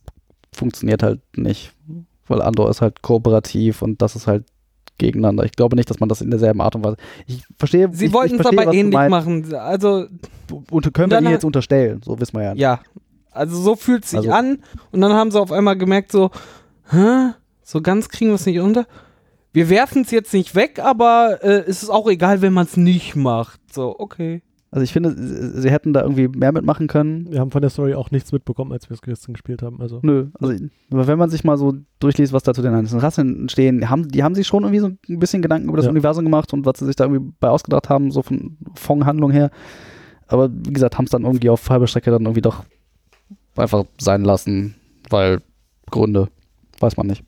funktioniert 0.54 1.04
halt 1.04 1.22
nicht. 1.38 1.72
Weil 2.28 2.42
Andor 2.42 2.70
ist 2.70 2.82
halt 2.82 3.02
kooperativ 3.02 3.82
und 3.82 4.02
das 4.02 4.16
ist 4.16 4.28
halt 4.28 4.46
gegeneinander. 4.98 5.44
Ich 5.46 5.52
glaube 5.54 5.76
nicht, 5.76 5.90
dass 5.90 6.00
man 6.00 6.10
das 6.10 6.22
in 6.22 6.30
derselben 6.32 6.62
Art 6.62 6.76
und 6.76 6.84
Weise. 6.84 6.98
Ich 7.28 7.44
verstehe. 7.58 7.90
Sie 7.94 8.06
ich, 8.08 8.14
wollten 8.14 8.36
ich 8.36 8.40
es 8.40 8.42
verstehe, 8.42 8.60
aber 8.60 8.68
was 8.68 8.74
du 8.74 8.80
ähnlich 8.80 9.10
machen. 9.10 9.54
Also, 9.56 10.06
Und 10.72 10.94
können 10.94 11.12
wir 11.12 11.18
hat- 11.18 11.24
jetzt 11.32 11.46
unterstellen, 11.46 12.02
so 12.04 12.20
wissen 12.20 12.38
wir 12.38 12.44
ja. 12.44 12.54
nicht. 12.54 12.62
ja. 12.62 12.80
Also 13.32 13.60
so 13.60 13.76
fühlt 13.76 14.04
es 14.04 14.12
sich 14.12 14.20
Also- 14.20 14.32
an. 14.32 14.60
Und 14.92 15.02
dann 15.02 15.14
haben 15.14 15.32
sie 15.32 15.40
auf 15.42 15.52
einmal 15.52 15.76
gemerkt, 15.78 16.12
so, 16.12 16.30
hä? 16.92 17.32
So 17.64 17.82
ganz 17.82 18.10
kriegen 18.10 18.30
wir 18.32 18.36
es 18.36 18.46
nicht 18.46 18.60
unter. 18.60 18.86
Wir 19.54 19.70
werfen 19.70 20.02
es 20.04 20.12
jetzt 20.12 20.34
nicht 20.34 20.54
weg, 20.56 20.80
aber 20.80 21.40
äh, 21.42 21.64
es 21.68 21.82
ist 21.84 21.90
auch 21.90 22.08
egal, 22.10 22.42
wenn 22.42 22.54
man 22.54 22.66
es 22.66 22.76
nicht 22.78 23.16
macht. 23.16 23.60
So, 23.72 23.96
okay. 23.98 24.42
Also 24.74 24.84
ich 24.84 24.92
finde, 24.92 25.14
sie 25.62 25.70
hätten 25.70 25.94
da 25.94 26.02
irgendwie 26.02 26.28
mehr 26.28 26.52
mitmachen 26.52 26.88
können. 26.88 27.32
Wir 27.32 27.40
haben 27.42 27.52
von 27.52 27.62
der 27.62 27.70
Story 27.70 27.94
auch 27.94 28.10
nichts 28.10 28.32
mitbekommen, 28.32 28.72
als 28.72 28.90
wir 28.90 28.96
es 28.96 29.04
gestern 29.04 29.34
gespielt 29.34 29.62
haben. 29.62 29.80
Also 29.80 30.00
Nö, 30.02 30.30
also 30.40 30.56
aber 30.90 31.06
wenn 31.06 31.20
man 31.20 31.30
sich 31.30 31.44
mal 31.44 31.58
so 31.58 31.74
durchliest, 32.00 32.34
was 32.34 32.42
da 32.42 32.56
zu 32.56 32.64
den 32.64 32.74
einzelnen 32.74 33.02
Rassen 33.02 33.42
entstehen, 33.42 33.88
haben, 33.92 34.08
die 34.08 34.24
haben 34.24 34.34
sich 34.34 34.48
schon 34.48 34.64
irgendwie 34.64 34.80
so 34.80 34.88
ein 34.88 35.20
bisschen 35.20 35.44
Gedanken 35.44 35.68
über 35.68 35.78
das 35.78 35.86
Ja. 35.86 35.92
Universum 35.92 36.26
gemacht 36.26 36.54
und 36.54 36.66
was 36.66 36.80
sie 36.80 36.88
sich 36.88 36.96
da 36.96 37.04
irgendwie 37.06 37.32
bei 37.40 37.50
ausgedacht 37.50 37.90
haben, 37.90 38.10
so 38.10 38.24
von 38.24 38.58
Fong-Handlung 38.74 39.30
her. 39.30 39.52
Aber 40.26 40.50
wie 40.52 40.74
gesagt, 40.74 40.98
haben 40.98 41.06
es 41.06 41.12
dann 41.12 41.24
irgendwie 41.24 41.52
auf 41.52 41.70
halber 41.70 41.86
Strecke 41.86 42.10
dann 42.10 42.24
irgendwie 42.24 42.42
doch 42.42 42.64
einfach 43.56 43.84
sein 44.00 44.24
lassen, 44.24 44.74
weil 45.12 45.42
Gründe, 45.92 46.30
weiß 46.80 46.98
man 46.98 47.06
nicht. 47.06 47.24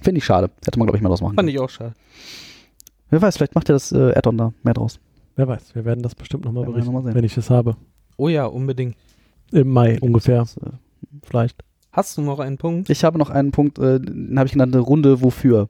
Finde 0.00 0.18
ich 0.18 0.24
schade. 0.24 0.50
Hätte 0.64 0.78
man, 0.78 0.86
glaube 0.86 0.96
ich, 0.98 1.02
mal 1.02 1.08
draus 1.08 1.22
machen 1.22 1.34
Fand 1.34 1.48
können. 1.48 1.48
ich 1.48 1.58
auch 1.58 1.70
schade. 1.70 1.94
Wer 3.10 3.20
weiß, 3.20 3.36
vielleicht 3.36 3.56
macht 3.56 3.68
ja 3.68 3.74
das 3.74 3.90
äh, 3.90 4.12
Add-on 4.14 4.38
da 4.38 4.52
mehr 4.62 4.74
draus. 4.74 5.00
Wer 5.36 5.46
weiß, 5.48 5.74
wir 5.74 5.84
werden 5.84 6.02
das 6.02 6.14
bestimmt 6.14 6.44
nochmal 6.44 6.64
berichten, 6.64 6.92
noch 6.92 7.04
wenn 7.04 7.24
ich 7.24 7.36
es 7.36 7.50
habe. 7.50 7.76
Oh 8.16 8.28
ja, 8.28 8.46
unbedingt. 8.46 8.96
Im 9.52 9.68
Mai 9.70 9.98
ungefähr, 10.00 10.38
Das, 10.40 10.56
äh, 10.56 10.70
vielleicht. 11.22 11.62
Hast 11.92 12.16
du 12.18 12.22
noch 12.22 12.40
einen 12.40 12.58
Punkt? 12.58 12.90
Ich 12.90 13.04
habe 13.04 13.16
noch 13.18 13.30
einen 13.30 13.52
Punkt, 13.52 13.78
äh, 13.78 14.00
den 14.00 14.38
habe 14.38 14.46
ich 14.46 14.52
genannt, 14.52 14.74
eine 14.74 14.82
Runde 14.82 15.22
wofür. 15.22 15.68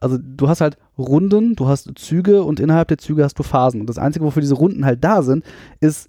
Also 0.00 0.18
du 0.18 0.48
hast 0.48 0.60
halt 0.60 0.76
Runden, 0.98 1.54
du 1.54 1.68
hast 1.68 1.90
Züge 1.96 2.42
und 2.42 2.58
innerhalb 2.58 2.88
der 2.88 2.98
Züge 2.98 3.22
hast 3.22 3.38
du 3.38 3.42
Phasen. 3.44 3.80
Und 3.80 3.86
das 3.88 3.98
Einzige, 3.98 4.24
wofür 4.24 4.40
diese 4.40 4.54
Runden 4.56 4.84
halt 4.84 5.04
da 5.04 5.22
sind, 5.22 5.44
ist, 5.80 6.08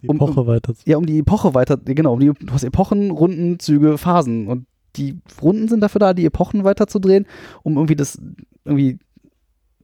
Die 0.00 0.08
Um- 0.08 0.16
Epoche 0.16 0.46
weiter. 0.46 0.72
ja, 0.86 0.96
um 0.96 1.04
die 1.04 1.18
Epoche 1.18 1.54
weiter, 1.54 1.76
genau, 1.76 2.14
um 2.14 2.20
die, 2.20 2.32
du 2.32 2.52
hast 2.52 2.64
Epochen, 2.64 3.10
Runden, 3.10 3.58
Züge, 3.58 3.98
Phasen. 3.98 4.46
Und 4.46 4.66
die 4.96 5.18
Runden 5.42 5.68
sind 5.68 5.80
dafür 5.80 5.98
da, 5.98 6.14
die 6.14 6.24
Epochen 6.24 6.64
weiterzudrehen, 6.64 7.26
um 7.62 7.76
irgendwie 7.76 7.96
das, 7.96 8.18
irgendwie 8.64 8.98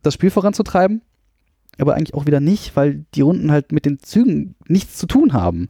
das 0.03 0.14
Spiel 0.14 0.31
voranzutreiben. 0.31 1.03
Aber 1.81 1.95
eigentlich 1.95 2.14
auch 2.14 2.26
wieder 2.26 2.41
nicht, 2.41 2.76
weil 2.76 3.05
die 3.14 3.20
Runden 3.20 3.51
halt 3.51 3.72
mit 3.72 3.85
den 3.85 3.99
Zügen 4.01 4.55
nichts 4.66 4.97
zu 4.97 5.07
tun 5.07 5.33
haben. 5.33 5.68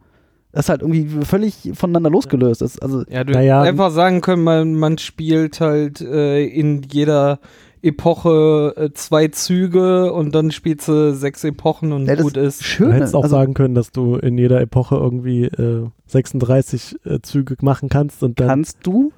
Das 0.52 0.64
ist 0.64 0.68
halt 0.70 0.80
irgendwie 0.80 1.24
völlig 1.24 1.70
voneinander 1.74 2.10
losgelöst. 2.10 2.62
Das, 2.62 2.78
also, 2.78 3.04
Ja, 3.08 3.22
du 3.22 3.32
Naja, 3.34 3.58
hättest 3.60 3.70
einfach 3.70 3.90
sagen 3.90 4.22
können, 4.22 4.42
man, 4.44 4.74
man 4.74 4.98
spielt 4.98 5.60
halt 5.60 6.00
äh, 6.00 6.44
in 6.46 6.82
jeder 6.90 7.38
Epoche 7.82 8.74
äh, 8.76 8.90
zwei 8.92 9.28
Züge 9.28 10.12
und 10.12 10.34
dann 10.34 10.50
spielst 10.50 10.88
du 10.88 11.14
sechs 11.14 11.44
Epochen 11.44 11.92
und 11.92 12.06
Ja, 12.06 12.16
gut 12.16 12.36
ist. 12.36 12.60
Du 12.60 12.64
schön. 12.64 12.92
hättest 12.92 13.14
auch 13.14 13.24
also, 13.24 13.36
sagen 13.36 13.54
können, 13.54 13.74
dass 13.74 13.92
du 13.92 14.16
in 14.16 14.36
jeder 14.38 14.60
Epoche 14.60 14.96
irgendwie 14.96 15.44
äh, 15.44 15.86
36 16.06 16.96
äh, 17.04 17.20
Züge 17.20 17.56
machen 17.60 17.88
kannst 17.88 18.22
und 18.22 18.40
dann 18.40 18.48
kannst 18.48 18.78
du. 18.82 19.12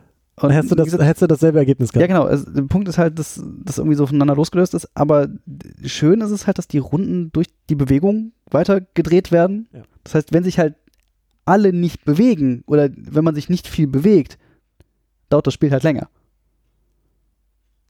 Dann 0.48 0.56
hättest 0.56 0.72
du, 0.72 0.76
das, 0.76 0.84
gesagt, 0.86 1.02
hättest 1.02 1.22
du 1.22 1.26
dasselbe 1.26 1.58
Ergebnis 1.58 1.90
ja, 1.92 2.06
gehabt. 2.06 2.08
genau. 2.08 2.24
Also, 2.24 2.50
der 2.50 2.62
Punkt 2.62 2.88
ist 2.88 2.98
halt, 2.98 3.18
dass 3.18 3.42
das 3.64 3.78
irgendwie 3.78 3.96
so 3.96 4.06
voneinander 4.06 4.36
losgelöst 4.36 4.74
ist. 4.74 4.88
Aber 4.94 5.28
schön 5.84 6.20
ist 6.20 6.30
es 6.30 6.46
halt, 6.46 6.58
dass 6.58 6.68
die 6.68 6.78
Runden 6.78 7.30
durch 7.32 7.48
die 7.68 7.74
Bewegung 7.74 8.32
weiter 8.50 8.80
gedreht 8.80 9.32
werden. 9.32 9.68
Ja. 9.72 9.82
Das 10.04 10.14
heißt, 10.14 10.32
wenn 10.32 10.44
sich 10.44 10.58
halt 10.58 10.74
alle 11.44 11.72
nicht 11.72 12.04
bewegen 12.04 12.62
oder 12.66 12.88
wenn 12.94 13.24
man 13.24 13.34
sich 13.34 13.48
nicht 13.48 13.66
viel 13.66 13.86
bewegt, 13.86 14.38
dauert 15.28 15.46
das 15.46 15.54
Spiel 15.54 15.70
halt 15.70 15.82
länger. 15.82 16.08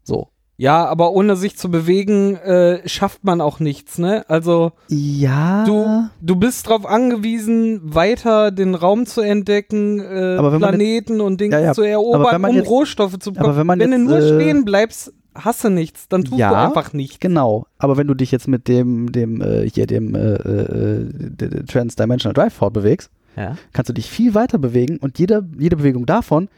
So. 0.03 0.28
Ja, 0.61 0.84
aber 0.84 1.12
ohne 1.12 1.36
sich 1.36 1.56
zu 1.56 1.70
bewegen, 1.70 2.36
äh, 2.36 2.86
schafft 2.86 3.24
man 3.24 3.40
auch 3.40 3.61
nichts, 3.61 3.96
ne? 3.96 4.28
Also 4.28 4.72
Ja. 4.88 5.64
du, 5.64 6.08
du 6.20 6.36
bist 6.36 6.68
drauf 6.68 6.84
angewiesen, 6.84 7.80
weiter 7.94 8.50
den 8.50 8.74
Raum 8.74 9.06
zu 9.06 9.22
entdecken, 9.22 10.00
äh, 10.00 10.36
Planeten 10.58 11.22
und 11.22 11.40
Dinge 11.40 11.54
Ja, 11.56 11.61
ja. 11.61 11.72
zu 11.72 11.80
erobern, 11.82 12.44
um 12.44 12.54
jetzt- 12.54 12.68
Rohstoffe 12.68 13.18
zu 13.18 13.32
bekommen. 13.32 13.56
wenn 13.56 13.80
wenn 13.80 13.90
du 13.90 13.96
jetzt, 13.96 14.04
nur 14.08 14.18
äh, 14.18 14.42
stehen 14.42 14.64
bleibst, 14.66 15.14
hast 15.34 15.64
du 15.64 15.70
nichts, 15.70 16.08
dann 16.08 16.24
tust 16.24 16.38
Ja. 16.38 16.50
du 16.50 16.56
einfach 16.56 16.92
nichts. 16.92 17.20
Genau, 17.20 17.64
aber 17.78 17.96
wenn 17.96 18.06
du 18.06 18.12
dich 18.12 18.30
jetzt 18.30 18.46
mit 18.46 18.68
dem, 18.68 19.11
dem, 19.12 19.40
äh, 19.40 19.66
hier, 19.66 19.86
dem 19.86 20.14
äh, 20.14 20.34
äh, 20.34 21.08
d- 21.11 21.62
Transdimensional 21.68 22.34
Drive 22.34 22.52
fortbewegst, 22.52 23.11
Ja. 23.34 23.56
kannst 23.72 23.88
du 23.88 23.94
dich 23.94 24.11
viel 24.11 24.34
weiter 24.34 24.58
bewegen 24.58 24.98
und 24.98 25.18
jede, 25.18 25.48
jede 25.58 25.76
Bewegung 25.76 26.04
davon 26.04 26.48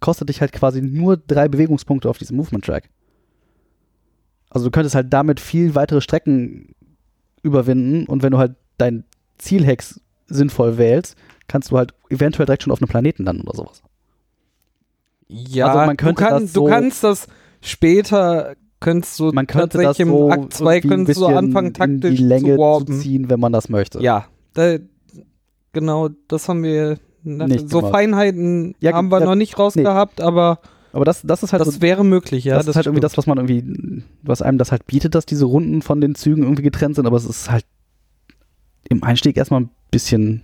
kostet 0.00 0.28
dich 0.30 0.40
halt 0.40 0.52
quasi 0.52 0.80
nur 0.80 1.18
drei 1.18 1.48
Bewegungspunkte 1.48 2.08
auf 2.08 2.16
diesem 2.16 2.36
Movement 2.38 2.64
Track. 2.64 2.84
Also 4.50 4.66
du 4.66 4.70
könntest 4.70 4.94
halt 4.94 5.12
damit 5.12 5.40
viel 5.40 5.74
weitere 5.74 6.00
Strecken 6.00 6.74
überwinden 7.42 8.06
und 8.06 8.22
wenn 8.22 8.32
du 8.32 8.38
halt 8.38 8.54
dein 8.78 9.04
Zielhex 9.38 10.00
sinnvoll 10.26 10.78
wählst, 10.78 11.16
kannst 11.48 11.70
du 11.70 11.78
halt 11.78 11.94
eventuell 12.10 12.46
direkt 12.46 12.62
schon 12.62 12.72
auf 12.72 12.80
einem 12.80 12.88
Planeten 12.88 13.24
landen 13.24 13.42
oder 13.42 13.56
sowas. 13.56 13.82
Ja, 15.28 15.66
Also 15.66 15.78
man 15.80 15.96
könnte 15.96 16.22
du, 16.22 16.28
kann, 16.28 16.42
das 16.42 16.52
so- 16.52 16.64
du 16.64 16.70
kannst 16.70 17.04
das 17.04 17.28
später, 17.60 18.54
könntest 18.80 19.18
du 19.18 19.32
Man 19.32 19.46
könnte 19.46 19.78
das 19.78 19.96
tatsächlich 19.98 20.08
so 20.08 20.26
im 20.26 20.32
Akt 20.32 20.54
2 20.54 20.76
irgendwie 20.76 20.88
ein 20.88 20.90
könntest 20.90 21.20
du 21.20 21.26
anfangen 21.26 21.72
taktisch 21.74 22.10
in 22.10 22.16
die 22.16 22.22
Länge 22.22 22.56
zu 22.56 22.84
zu, 22.86 22.98
ziehen, 23.00 23.30
wenn 23.30 23.40
man 23.40 23.52
das 23.52 23.68
möchte. 23.68 24.00
Ja, 24.02 24.26
da, 24.54 24.76
genau, 25.72 26.08
das 26.28 26.48
haben 26.48 26.62
wir 26.62 26.98
Nicht 27.24 27.68
so 27.68 27.78
gemacht. 27.78 27.92
Feinheiten 27.92 28.74
Ja, 28.80 28.92
haben 28.94 29.10
wir 29.10 29.20
ja, 29.20 29.26
noch 29.26 29.34
nicht 29.34 29.58
rausgehabt, 29.58 30.20
aber 30.20 30.60
Aber 30.92 31.04
das, 31.04 31.22
das 31.22 31.42
ist 31.42 31.52
halt 31.52 31.60
das 31.60 31.74
so 31.74 31.82
wäre 31.82 32.04
möglich, 32.04 32.44
ja. 32.44 32.56
das, 32.56 32.66
ist 32.66 32.76
halt 32.76 32.86
irgendwie 32.86 33.00
das, 33.00 33.16
was 33.18 33.26
man 33.26 33.38
irgendwie, 33.38 34.02
was 34.22 34.42
einem 34.42 34.58
das 34.58 34.72
halt 34.72 34.86
bietet, 34.86 35.14
dass 35.14 35.26
diese 35.26 35.44
Runden 35.44 35.82
von 35.82 36.00
den 36.00 36.14
Zügen 36.14 36.42
irgendwie 36.42 36.62
getrennt 36.62 36.96
sind, 36.96 37.06
aber 37.06 37.16
es 37.16 37.24
ist 37.26 37.50
halt 37.50 37.64
im 38.88 39.02
Einstieg 39.04 39.36
erstmal 39.36 39.62
ein 39.62 39.70
bisschen. 39.90 40.42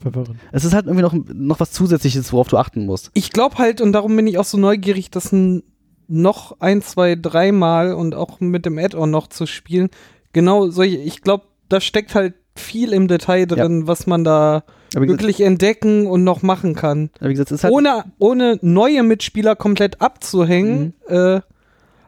Verwirrend. 0.00 0.36
Es 0.52 0.64
ist 0.64 0.74
halt 0.74 0.86
irgendwie 0.86 1.02
noch, 1.02 1.14
noch 1.34 1.60
was 1.60 1.72
Zusätzliches, 1.72 2.32
worauf 2.32 2.48
du 2.48 2.56
achten 2.58 2.86
musst. 2.86 3.10
Ich 3.14 3.30
glaube 3.32 3.56
halt, 3.58 3.80
und 3.80 3.92
darum 3.92 4.14
bin 4.16 4.26
ich 4.26 4.38
auch 4.38 4.44
so 4.44 4.58
neugierig, 4.58 5.10
das 5.10 5.32
n- 5.32 5.62
noch 6.08 6.60
ein, 6.60 6.82
zwei, 6.82 7.14
dreimal 7.16 7.92
und 7.94 8.14
auch 8.14 8.40
mit 8.40 8.64
dem 8.66 8.78
Add-on 8.78 9.10
noch 9.10 9.26
zu 9.26 9.46
spielen. 9.46 9.88
Genau 10.32 10.68
solche, 10.70 10.98
ich 10.98 11.22
glaube, 11.22 11.44
da 11.68 11.80
steckt 11.80 12.14
halt 12.14 12.34
viel 12.58 12.92
im 12.92 13.08
Detail 13.08 13.46
drin, 13.46 13.86
was 13.86 14.06
man 14.06 14.24
da 14.24 14.62
gesagt, 14.94 15.08
wirklich 15.08 15.40
entdecken 15.42 16.06
und 16.06 16.24
noch 16.24 16.42
machen 16.42 16.74
kann. 16.74 17.10
gesagt 17.20 17.50
halt, 17.64 17.72
ohne, 17.72 18.04
ohne 18.18 18.58
neue 18.62 19.02
Mitspieler 19.02 19.56
komplett 19.56 20.00
abzuhängen, 20.00 20.94
Mhm. 21.08 21.14
äh, 21.14 21.40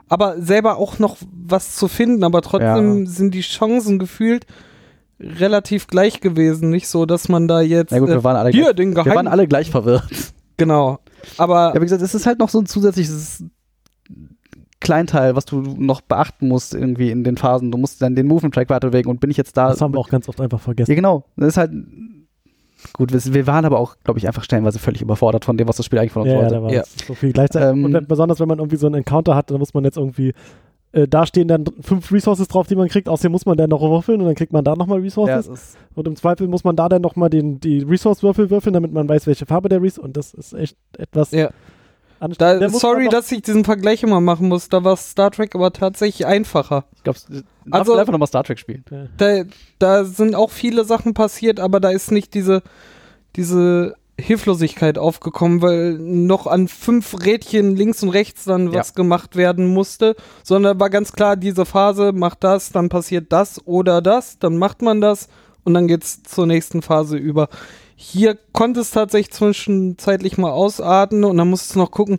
aber 0.08 0.40
selber 0.40 0.78
auch 0.78 0.98
noch 0.98 1.16
was 1.46 1.76
zu 1.76 1.86
finden, 1.88 2.24
aber 2.24 2.40
trotzdem 2.42 3.06
sind 3.06 3.34
die 3.34 3.42
Chancen 3.42 3.98
gefühlt 3.98 4.46
relativ 5.20 5.86
gleich 5.88 6.20
gewesen. 6.20 6.70
Nicht 6.70 6.88
so, 6.88 7.04
dass 7.06 7.28
man 7.28 7.48
da 7.48 7.60
jetzt 7.60 7.90
na 7.90 7.98
gut, 7.98 8.08
äh, 8.08 8.12
wir 8.14 8.24
waren 8.24 8.36
alle, 8.36 8.50
hier 8.50 8.62
gleich, 8.64 8.76
den 8.76 8.96
wir 8.96 9.04
waren 9.14 9.26
alle 9.28 9.46
gleich 9.48 9.70
verwirrt. 9.70 10.04
genau. 10.56 10.98
Aber 11.36 11.72
Ja, 11.74 11.80
wie 11.80 11.84
gesagt, 11.84 12.02
es 12.02 12.14
ist 12.14 12.26
halt 12.26 12.38
noch 12.38 12.48
so 12.48 12.60
ein 12.60 12.66
zusätzliches 12.66 13.44
Kleinteil, 14.80 15.34
was 15.36 15.44
du 15.44 15.60
noch 15.60 16.00
beachten 16.00 16.48
musst 16.48 16.74
irgendwie 16.74 17.10
in 17.10 17.24
den 17.24 17.36
Phasen. 17.36 17.70
Du 17.72 17.78
musst 17.78 18.00
dann 18.00 18.14
den 18.14 18.26
Movement 18.26 18.54
Track 18.54 18.70
weiter 18.70 18.90
bewegen 18.90 19.10
und 19.10 19.20
bin 19.20 19.30
ich 19.30 19.36
jetzt 19.36 19.56
da. 19.56 19.68
Das 19.68 19.80
haben 19.80 19.92
wir 19.94 19.98
auch 19.98 20.08
ganz 20.08 20.28
oft 20.28 20.40
einfach 20.40 20.58
Ja, 20.58 20.64
vergessen. 20.64 20.94
genau. 20.94 21.24
Das 21.36 21.48
ist 21.48 21.56
halt. 21.56 21.72
Gut, 22.92 23.12
wir, 23.12 23.46
waren 23.48 23.64
aber 23.64 23.80
auch, 23.80 23.96
glaube 24.04 24.18
ich, 24.20 24.28
einfach 24.28 24.44
stellenweise 24.44 24.78
völlig 24.78 25.02
überfordert 25.02 25.44
von 25.44 25.56
dem, 25.56 25.66
was 25.66 25.76
das 25.78 25.86
Spiel 25.86 25.98
eigentlich 25.98 26.12
von 26.12 26.22
uns 26.22 26.30
Ja, 26.30 26.36
ja, 26.36 26.42
wollte. 26.42 26.54
da 26.54 26.62
war 26.62 26.72
Ja. 26.72 26.84
so 27.06 27.14
viel 27.14 27.32
gleichzeitig. 27.32 27.70
Ähm, 27.70 27.84
und 27.84 27.92
wenn, 27.92 28.06
besonders 28.06 28.38
wenn 28.38 28.46
man 28.46 28.58
irgendwie 28.60 28.76
so 28.76 28.86
einen 28.86 28.94
Encounter 28.94 29.34
hat, 29.34 29.50
dann 29.50 29.58
muss 29.58 29.74
man 29.74 29.82
jetzt 29.82 29.96
irgendwie, 29.96 30.32
äh, 30.92 31.08
da 31.08 31.26
stehen 31.26 31.48
dann 31.48 31.64
fünf 31.80 32.12
Resources 32.12 32.46
drauf, 32.46 32.68
die 32.68 32.76
man 32.76 32.86
kriegt, 32.86 33.08
außerdem 33.08 33.32
muss 33.32 33.46
man 33.46 33.56
dann 33.56 33.68
noch 33.70 33.82
würfeln 33.82 34.20
und 34.20 34.26
dann 34.28 34.36
kriegt 34.36 34.52
man 34.52 34.62
da 34.62 34.76
nochmal 34.76 34.98
Ja, 34.98 35.02
Resources. 35.04 35.48
es 35.48 35.52
ist, 35.70 35.78
Und 35.96 36.06
im 36.06 36.14
Zweifel 36.14 36.46
muss 36.46 36.62
man 36.62 36.76
da 36.76 36.88
dann 36.88 37.02
nochmal 37.02 37.30
die 37.30 37.80
Resource-Würfel 37.80 38.48
würfeln, 38.48 38.74
damit 38.74 38.92
man 38.92 39.08
weiß, 39.08 39.26
welche 39.26 39.44
Farbe 39.44 39.68
der 39.68 39.82
Resource 39.82 40.04
Und 40.06 40.16
das 40.16 40.32
ist 40.34 40.52
echt 40.52 40.76
etwas 40.96 41.32
Ja. 41.32 41.50
Da, 42.20 42.68
sorry, 42.70 43.08
dass 43.08 43.30
ich 43.32 43.42
diesen 43.42 43.64
Vergleich 43.64 44.02
immer 44.02 44.20
machen 44.20 44.48
muss. 44.48 44.68
Da 44.68 44.82
war 44.84 44.96
Star 44.96 45.30
Trek 45.30 45.54
aber 45.54 45.72
tatsächlich 45.72 46.26
einfacher. 46.26 46.84
ich 46.96 47.02
glaube, 47.04 47.18
Also- 47.70 47.94
einfach 47.94 48.12
nochmal 48.12 48.28
Star 48.28 48.44
Trek 48.44 48.58
spielen. 48.58 48.84
Da, 49.16 49.42
da 49.78 50.04
sind 50.04 50.34
auch 50.34 50.50
viele 50.50 50.84
Sachen 50.84 51.14
passiert, 51.14 51.60
aber 51.60 51.80
da 51.80 51.90
ist 51.90 52.10
nicht 52.10 52.34
diese, 52.34 52.62
diese 53.36 53.94
Hilflosigkeit 54.20 54.98
aufgekommen, 54.98 55.62
weil 55.62 55.92
noch 55.94 56.48
an 56.48 56.66
fünf 56.66 57.24
Rädchen 57.24 57.76
links 57.76 58.02
und 58.02 58.08
rechts 58.08 58.44
dann 58.44 58.72
Ja. 58.72 58.80
was 58.80 58.94
gemacht 58.94 59.36
werden 59.36 59.68
musste, 59.68 60.16
sondern 60.42 60.80
war 60.80 60.90
ganz 60.90 61.12
klar, 61.12 61.36
diese 61.36 61.64
Phase 61.64 62.10
macht 62.12 62.42
das, 62.42 62.72
dann 62.72 62.88
passiert 62.88 63.32
das 63.32 63.64
oder 63.64 64.02
das, 64.02 64.38
dann 64.40 64.56
macht 64.56 64.82
man 64.82 65.00
das 65.00 65.28
und 65.62 65.74
dann 65.74 65.86
geht's 65.86 66.22
zur 66.24 66.46
nächsten 66.46 66.82
Phase 66.82 67.16
über. 67.16 67.48
Hier 68.00 68.38
konnte 68.52 68.78
es 68.78 68.92
tatsächlich 68.92 69.32
zwischenzeitlich 69.32 70.38
mal 70.38 70.52
ausarten 70.52 71.24
und 71.24 71.36
dann 71.36 71.50
musst 71.50 71.74
du 71.74 71.80
noch 71.80 71.90
gucken, 71.90 72.18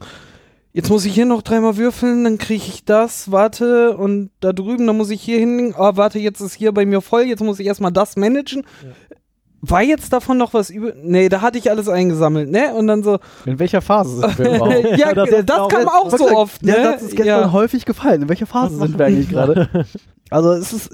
jetzt 0.73 0.89
muss 0.89 1.05
ich 1.05 1.13
hier 1.13 1.25
noch 1.25 1.41
dreimal 1.41 1.77
würfeln, 1.77 2.25
dann 2.25 2.38
kriege 2.38 2.65
ich 2.67 2.84
das, 2.84 3.32
warte, 3.32 3.95
und 3.95 4.30
da 4.41 4.51
drüben, 4.51 4.86
dann 4.88 4.97
muss 4.97 5.09
ich 5.09 5.21
hier 5.21 5.39
hin, 5.39 5.73
oh, 5.77 5.91
warte, 5.95 6.19
jetzt 6.19 6.41
ist 6.41 6.55
hier 6.55 6.73
bei 6.73 6.86
mir 6.86 6.99
voll, 6.99 7.21
jetzt 7.23 7.41
muss 7.41 7.61
ich 7.61 7.67
erstmal 7.67 7.93
das 7.93 8.17
managen. 8.17 8.65
War 9.61 9.82
jetzt 9.82 10.11
davon 10.11 10.38
noch 10.38 10.53
was 10.53 10.69
über. 10.69 10.93
Nee, 11.01 11.30
da 11.30 11.41
hatte 11.41 11.57
ich 11.57 11.69
alles 11.69 11.88
eingesammelt, 11.88 12.49
ne? 12.49 12.73
Und 12.75 12.88
dann 12.88 13.01
so. 13.03 13.19
In 13.45 13.57
welcher 13.59 13.82
Phase 13.82 14.17
sind 14.19 14.38
wir 14.38 14.49
überhaupt? 14.55 14.97
ja, 14.97 15.13
das 15.13 15.30
das, 15.45 15.59
auch- 15.59 15.67
kam 15.69 15.88
auch 15.88 16.09
so 16.17 16.30
oft, 16.30 16.61
ne? 16.61 16.71
Ja, 16.77 16.91
das 16.93 17.03
ist 17.03 17.15
gestern 17.15 17.51
häufig 17.53 17.86
gefallen. 17.86 18.23
In 18.23 18.30
welcher 18.30 18.45
Phase 18.47 18.77
sind 18.77 18.97
wir 18.99 19.05
eigentlich 19.05 19.30
gerade? 19.30 19.69
Also 20.30 20.51
es 20.51 20.73
ist, 20.73 20.91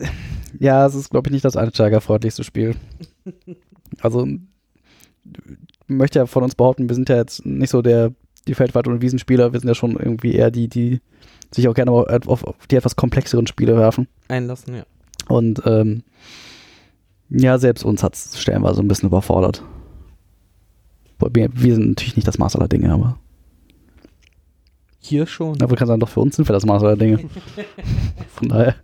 ja, 0.59 0.85
es 0.85 0.95
ist, 0.95 1.09
glaube 1.09 1.27
ich, 1.27 1.33
nicht 1.33 1.43
das 1.43 1.57
einsteigerfreundlichste 1.57 2.45
Spiel. 2.45 2.75
Also 3.99 4.25
möchte 5.87 6.19
ja 6.19 6.25
von 6.25 6.43
uns 6.43 6.55
behaupten, 6.55 6.89
wir 6.89 6.95
sind 6.95 7.09
ja 7.09 7.17
jetzt 7.17 7.45
nicht 7.45 7.69
so 7.69 7.81
der 7.81 8.11
die 8.47 8.53
Feldwald- 8.53 8.87
und 8.87 9.01
Wiesenspieler, 9.01 9.53
wir 9.53 9.59
sind 9.59 9.67
ja 9.67 9.75
schon 9.75 9.97
irgendwie 9.97 10.33
eher 10.33 10.51
die, 10.51 10.67
die 10.67 11.01
sich 11.51 11.67
auch 11.67 11.73
gerne 11.73 11.91
auf, 11.91 12.43
die 12.69 12.75
etwas 12.75 12.95
komplexeren 12.95 13.47
Spiele 13.47 13.75
werfen. 13.75 14.07
Einlassen, 14.27 14.75
ja. 14.75 14.83
Und 15.27 15.61
ähm, 15.65 16.03
ja, 17.29 17.57
selbst 17.57 17.83
uns 17.83 18.03
hat 18.03 18.13
es 18.13 18.39
stellenweise 18.39 18.81
ein 18.81 18.87
bisschen 18.87 19.09
überfordert. 19.09 19.63
Wir, 21.33 21.49
wir 21.53 21.73
sind 21.73 21.89
natürlich 21.89 22.17
nicht 22.17 22.27
das 22.27 22.37
Maß 22.37 22.55
aller 22.55 22.67
Dinge, 22.67 22.91
aber 22.93 23.17
Hier 24.99 25.25
schon. 25.25 25.59
aber 25.61 25.75
kann 25.75 25.87
sagen, 25.87 25.99
doch 26.01 26.09
für 26.09 26.19
uns 26.19 26.35
sind 26.35 26.47
wir 26.47 26.53
das 26.53 26.65
Maß 26.65 26.83
aller 26.83 26.97
Dinge. 26.97 27.19
Von 28.27 28.49
daher. 28.49 28.75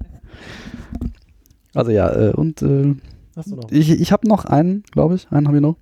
Also 1.76 1.92
ja, 1.92 2.10
äh, 2.10 2.34
und 2.34 2.62
äh, 2.62 2.96
Hast 3.36 3.52
du 3.52 3.58
noch? 3.58 3.72
ich, 3.72 3.92
ich 3.92 4.12
habe 4.12 4.28
noch 4.28 4.46
einen, 4.46 4.84
glaube 4.92 5.16
ich. 5.16 5.32
Einen 5.32 5.48
habe 5.48 5.58
ich 5.58 5.62
noch. 5.62 5.76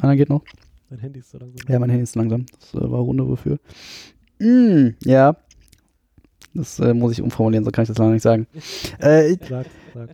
Einer 0.00 0.16
geht 0.16 0.28
noch. 0.28 0.42
Dein 0.90 0.98
Handy 0.98 1.20
ist 1.20 1.30
so 1.30 1.38
langsam. 1.38 1.68
Ja, 1.68 1.78
mein 1.78 1.90
Handy 1.90 2.02
ist 2.04 2.16
langsam. 2.16 2.46
Das 2.60 2.74
äh, 2.74 2.90
war 2.90 3.00
Runde 3.00 3.26
wofür. 3.28 3.58
Mm, 4.38 4.90
ja. 5.04 5.36
Das 6.54 6.78
äh, 6.80 6.92
muss 6.92 7.12
ich 7.12 7.22
umformulieren, 7.22 7.64
so 7.64 7.70
kann 7.70 7.82
ich 7.82 7.88
das 7.88 7.98
leider 7.98 8.12
nicht 8.12 8.22
sagen. 8.22 8.46
Äh, 9.00 9.32
ich 9.32 9.38
Sag, 9.48 9.66
sag. 9.94 10.10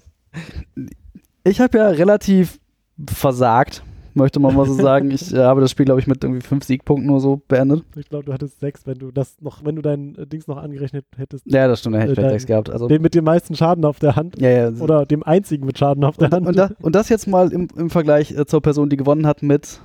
ich 1.45 1.61
habe 1.61 1.79
ja 1.79 1.89
relativ 1.89 2.61
versagt, 3.09 3.83
möchte 4.15 4.41
man 4.41 4.55
mal 4.55 4.67
so 4.67 4.75
sagen. 4.75 5.11
Ich 5.11 5.33
äh, 5.33 5.39
habe 5.39 5.61
das 5.61 5.71
Spiel, 5.71 5.87
glaube 5.87 6.01
ich, 6.01 6.07
mit 6.07 6.23
irgendwie 6.25 6.41
fünf 6.41 6.65
Siegpunkten 6.65 7.07
nur 7.07 7.21
so 7.21 7.41
beendet. 7.49 7.85
Ich 7.97 8.09
glaube, 8.09 8.25
du 8.25 8.33
hattest 8.33 8.59
sechs, 8.61 8.87
wenn 8.87 8.99
du 8.99 9.11
das 9.11 9.37
noch, 9.41 9.65
wenn 9.65 9.77
du 9.77 9.83
dein 9.83 10.17
äh, 10.17 10.27
Dings 10.27 10.47
noch 10.47 10.57
angerechnet 10.57 11.05
hättest. 11.17 11.45
Ja, 11.47 11.69
das 11.69 11.81
stimmt, 11.81 11.97
da 11.97 12.01
hätte 12.01 12.13
ich 12.13 12.19
Äh, 12.19 12.23
dein- 12.23 12.31
sechs 12.33 12.47
gehabt. 12.47 12.71
Also, 12.71 12.89
Den 12.89 13.03
mit 13.03 13.15
dem 13.15 13.25
meisten 13.25 13.55
Schaden 13.55 13.85
auf 13.85 13.99
der 13.99 14.17
Hand. 14.17 14.41
ja, 14.41 14.49
ja. 14.51 14.71
Oder 14.81 15.07
dem 15.07 15.23
einzigen 15.23 15.67
mit 15.67 15.79
Schaden 15.79 16.05
auf 16.05 16.17
der 16.17 16.27
und, 16.29 16.35
Hand. 16.35 16.47
und, 16.49 16.57
da, 16.57 16.71
und 16.81 16.95
das 16.95 17.09
jetzt 17.09 17.27
mal 17.27 17.53
im, 17.53 17.69
im 17.77 17.91
Vergleich 17.91 18.33
äh, 18.33 18.47
zur 18.47 18.61
Person, 18.61 18.89
die 18.89 18.97
gewonnen 18.97 19.27
hat 19.27 19.43
mit 19.43 19.81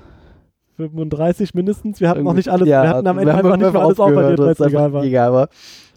35 0.78 1.53
mindestens. 1.53 1.99
Wir 2.01 2.09
hatten 2.09 2.24
noch 2.24 2.34
nicht 2.34 2.49
alles. 2.49 2.67
Ja, 2.67 2.84
wir 2.84 2.89
hatten 2.89 3.07
am 3.07 3.17
Ende 3.19 3.34
einfach 3.34 3.57
nicht 3.57 3.76
alles 3.76 3.99
aufgehört, 3.99 4.39
weil 4.39 4.49
es 4.49 4.59
egal 4.59 4.93
war. 4.93 5.03
egal 5.03 5.34
war. 5.34 5.49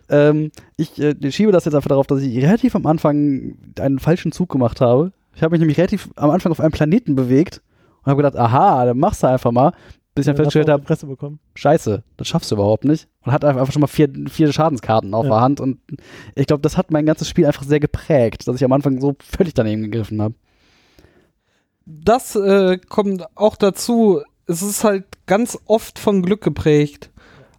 Ähm, 0.09 0.51
ich 0.77 1.01
äh, 1.01 1.15
schiebe 1.33 1.51
das 1.51 1.65
jetzt 1.65 1.75
einfach 1.75 1.89
darauf, 1.89 2.07
dass 2.07 2.21
ich 2.23 2.37
relativ 2.45 2.77
am 2.77 2.87
Anfang 2.87 3.57
einen 3.81 3.99
falschen 3.99 4.31
Zug 4.33 4.51
gemacht 4.51 4.81
habe. 4.81 5.13
Ich 5.35 5.43
habe 5.43 5.53
mich 5.53 5.61
nämlich 5.61 5.79
relativ 5.79 6.09
am 6.17 6.31
Anfang 6.31 6.53
auf 6.53 6.61
einem 6.61 6.71
Planeten 6.71 7.17
bewegt 7.17 7.61
und 8.07 8.11
habe 8.11 8.23
gedacht, 8.23 8.37
aha, 8.37 8.87
dann 8.87 8.99
machst 8.99 9.23
du 9.23 9.27
einfach 9.29 9.51
mal. 9.53 9.73
Bis 10.15 10.27
ich 10.27 10.33
dann 10.33 10.37
Ja, 10.37 10.45
festgestellt 10.45 10.71
habe, 10.71 10.83
Presse 10.83 11.07
bekommen. 11.07 11.41
scheiße, 11.57 12.03
das 12.17 12.27
schaffst 12.27 12.51
du 12.51 12.55
überhaupt 12.55 12.85
nicht. 12.87 13.07
Und 13.23 13.33
hat 13.33 13.45
einfach 13.45 13.71
schon 13.71 13.81
mal 13.81 13.87
vier, 13.87 14.09
vier 14.31 14.51
Schadenskarten 14.51 15.13
auf 15.13 15.25
Ja. 15.27 15.33
der 15.33 15.41
Hand. 15.43 15.61
Und 15.61 15.79
ich 16.35 16.47
glaube, 16.47 16.63
das 16.63 16.79
hat 16.79 16.91
mein 16.91 17.05
ganzes 17.05 17.29
Spiel 17.29 17.45
einfach 17.45 17.65
sehr 17.65 17.81
geprägt, 17.81 18.49
dass 18.49 18.57
ich 18.57 18.65
am 18.65 18.73
Anfang 18.73 18.99
so 18.99 19.15
völlig 19.21 19.53
daneben 19.53 19.83
gegriffen 19.83 20.23
habe. 20.23 20.35
Das 21.85 22.35
äh, 22.35 22.79
kommt 22.89 23.27
auch 23.37 23.57
dazu. 23.57 24.21
Es 24.47 24.63
ist 24.63 24.85
halt 24.85 25.05
ganz 25.27 25.59
oft 25.67 25.99
von 25.99 26.23
Glück 26.23 26.41
geprägt. 26.43 27.11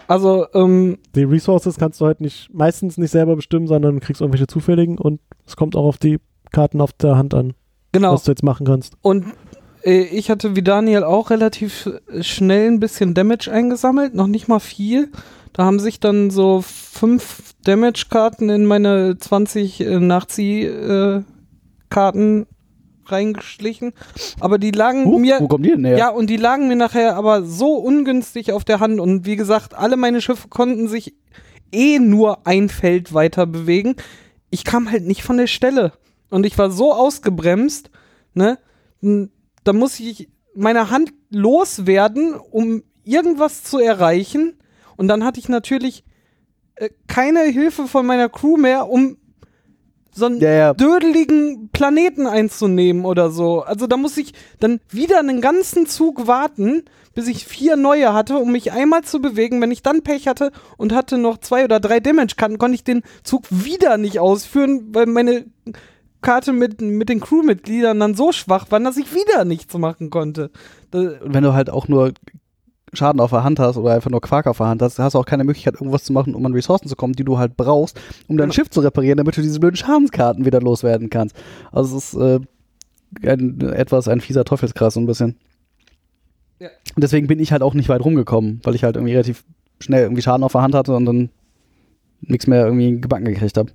Also, 0.07 0.47
ähm, 0.53 0.97
Die 1.15 1.23
Resources 1.23 1.77
kannst 1.77 1.99
du 2.01 2.05
halt 2.05 2.21
nicht, 2.21 2.53
meistens 2.53 2.97
nicht 2.97 3.11
selber 3.11 3.35
bestimmen, 3.35 3.67
sondern 3.67 3.95
du 3.95 3.99
kriegst 3.99 4.21
irgendwelche 4.21 4.47
zufälligen 4.47 4.97
und 4.97 5.19
es 5.45 5.57
kommt 5.57 5.75
auch 5.75 5.83
auf 5.85 5.97
die 5.97 6.19
Karten 6.51 6.79
auf 6.79 6.93
der 6.93 7.17
Hand 7.17 7.33
an, 7.33 7.53
genau. 7.91 8.13
was 8.13 8.23
du 8.23 8.31
jetzt 8.31 8.43
machen 8.43 8.65
kannst. 8.65 8.93
Und 9.01 9.25
ich 9.91 10.29
hatte 10.29 10.55
wie 10.55 10.63
Daniel 10.63 11.03
auch 11.03 11.29
relativ 11.29 11.89
äh, 12.11 12.23
schnell 12.23 12.71
ein 12.71 12.79
bisschen 12.79 13.13
Damage 13.13 13.51
eingesammelt, 13.51 14.13
noch 14.15 14.27
nicht 14.27 14.47
mal 14.47 14.59
viel. 14.59 15.11
Da 15.53 15.65
haben 15.65 15.79
sich 15.79 15.99
dann 15.99 16.29
so 16.29 16.63
fünf 16.63 17.53
Damage-Karten 17.63 18.49
in 18.49 18.65
meine 18.65 19.17
20 19.17 19.81
äh, 19.81 19.99
Nachzieh-Karten 19.99 21.25
reingeschlichen. 23.05 23.93
Aber 24.39 24.57
die 24.57 24.71
lagen 24.71 25.05
Huh, 25.05 25.19
mir. 25.19 25.37
wo 25.39 25.47
kommen 25.47 25.63
die 25.63 25.71
denn 25.71 25.85
her? 25.85 25.97
Ja, 25.97 26.09
und 26.09 26.29
die 26.29 26.37
lagen 26.37 26.67
mir 26.67 26.75
nachher 26.75 27.15
aber 27.15 27.43
so 27.43 27.75
ungünstig 27.75 28.51
auf 28.51 28.63
der 28.65 28.79
Hand. 28.79 28.99
Und 28.99 29.25
wie 29.25 29.35
gesagt, 29.35 29.73
alle 29.73 29.97
meine 29.97 30.21
Schiffe 30.21 30.47
konnten 30.49 30.87
sich 30.87 31.15
eh 31.71 31.99
nur 31.99 32.45
ein 32.45 32.69
Feld 32.69 33.13
weiter 33.13 33.45
bewegen. 33.45 33.95
Ich 34.49 34.63
kam 34.63 34.91
halt 34.91 35.05
nicht 35.05 35.23
von 35.23 35.37
der 35.37 35.47
Stelle. 35.47 35.93
Und 36.29 36.45
ich 36.45 36.57
war 36.57 36.69
so 36.69 36.93
ausgebremst, 36.93 37.89
ne? 38.33 38.57
Da 39.67 39.73
muss 39.73 39.99
ich 39.99 40.29
meine 40.55 40.89
Hand 40.89 41.13
loswerden, 41.29 42.35
um 42.35 42.83
irgendwas 43.03 43.63
zu 43.63 43.79
erreichen. 43.79 44.57
Und 44.95 45.09
dann 45.09 45.25
hatte 45.25 45.41
ich 45.41 45.49
natürlich 45.49 46.05
äh, 46.75 46.89
keine 47.07 47.41
Hilfe 47.41 47.85
von 47.87 48.05
meiner 48.05 48.29
Crew 48.29 48.55
mehr, 48.55 48.87
um 48.87 49.17
so 50.13 50.27
einen 50.27 50.39
ja, 50.39 50.51
ja. 50.51 50.73
dödeligen 50.73 51.69
Planeten 51.73 52.27
einzunehmen 52.27 53.03
oder 53.03 53.29
so. 53.29 53.61
Also 53.61 53.87
da 53.87 53.97
muss 53.97 54.15
ich 54.15 54.33
dann 54.61 54.79
wieder 54.89 55.19
einen 55.19 55.41
ganzen 55.41 55.85
Zug 55.85 56.27
warten, 56.27 56.83
bis 57.13 57.27
ich 57.27 57.45
vier 57.45 57.75
neue 57.75 58.13
hatte, 58.13 58.37
um 58.37 58.53
mich 58.53 58.71
einmal 58.71 59.03
zu 59.03 59.19
bewegen. 59.21 59.59
Wenn 59.59 59.71
ich 59.71 59.83
dann 59.83 60.01
Pech 60.01 60.29
hatte 60.29 60.53
und 60.77 60.93
hatte 60.93 61.17
noch 61.17 61.39
zwei 61.39 61.65
oder 61.65 61.81
drei 61.81 61.99
Damage-Karten, 61.99 62.57
konnte 62.57 62.75
ich 62.75 62.85
den 62.85 63.03
Zug 63.23 63.43
wieder 63.49 63.97
nicht 63.97 64.19
ausführen, 64.19 64.87
weil 64.93 65.07
meine 65.07 65.45
Karte 66.21 66.53
mit, 66.53 66.81
mit 66.81 67.09
den 67.09 67.19
Crewmitgliedern 67.19 67.99
dann 67.99 68.15
so 68.15 68.31
schwach 68.31 68.71
war, 68.71 68.79
dass 68.79 68.97
ich 68.97 69.13
wieder 69.13 69.45
nichts 69.45 69.77
machen 69.77 70.09
konnte. 70.09 70.49
Da, 70.91 70.99
Und 70.99 71.33
wenn 71.33 71.43
du 71.43 71.53
halt 71.53 71.69
auch 71.69 71.87
nur 71.87 72.13
Schaden 72.93 73.19
auf 73.19 73.31
der 73.31 73.43
Hand 73.43 73.59
hast 73.59 73.77
oder 73.77 73.93
einfach 73.93 74.09
nur 74.09 74.21
Quark 74.21 74.47
auf 74.47 74.57
der 74.57 74.67
Hand 74.67 74.81
hast, 74.81 74.97
hast 74.97 75.13
du 75.13 75.19
auch 75.19 75.25
keine 75.25 75.43
Möglichkeit, 75.43 75.75
irgendwas 75.75 76.03
zu 76.05 76.13
machen, 76.13 76.33
um 76.35 76.45
an 76.45 76.53
Ressourcen 76.53 76.87
zu 76.87 76.95
kommen, 76.95 77.13
die 77.13 77.25
du 77.25 77.37
halt 77.37 77.57
brauchst, 77.57 77.99
um 78.27 78.37
dein 78.37 78.45
Genau. 78.49 78.53
Schiff 78.53 78.69
zu 78.69 78.79
reparieren, 78.79 79.17
damit 79.17 79.37
du 79.37 79.41
diese 79.41 79.59
blöden 79.59 79.75
Schadenskarten 79.75 80.45
wieder 80.45 80.61
loswerden 80.61 81.09
kannst. 81.09 81.35
Also 81.71 81.97
es 81.97 82.13
ist 82.13 82.19
äh, 82.19 82.39
ein, 83.29 83.59
etwas 83.61 84.07
ein 84.07 84.21
fieser 84.21 84.45
Teufelskreis 84.45 84.93
so 84.93 84.99
ein 84.99 85.05
bisschen. 85.05 85.35
Ja. 86.59 86.69
Und 86.95 87.03
deswegen 87.03 87.27
bin 87.27 87.39
ich 87.39 87.51
halt 87.51 87.61
auch 87.61 87.73
nicht 87.73 87.89
weit 87.89 88.03
rumgekommen, 88.03 88.61
weil 88.63 88.73
ich 88.73 88.83
halt 88.83 88.95
irgendwie 88.95 89.13
relativ 89.13 89.43
schnell 89.79 90.03
irgendwie 90.03 90.21
Schaden 90.23 90.43
auf 90.43 90.53
der 90.53 90.61
Hand 90.61 90.73
hatte 90.73 90.95
und 90.95 91.05
dann 91.05 91.29
nichts 92.21 92.47
mehr 92.47 92.65
irgendwie 92.65 92.99
gebacken 92.99 93.25
gekriegt 93.25 93.57
habe. 93.57 93.71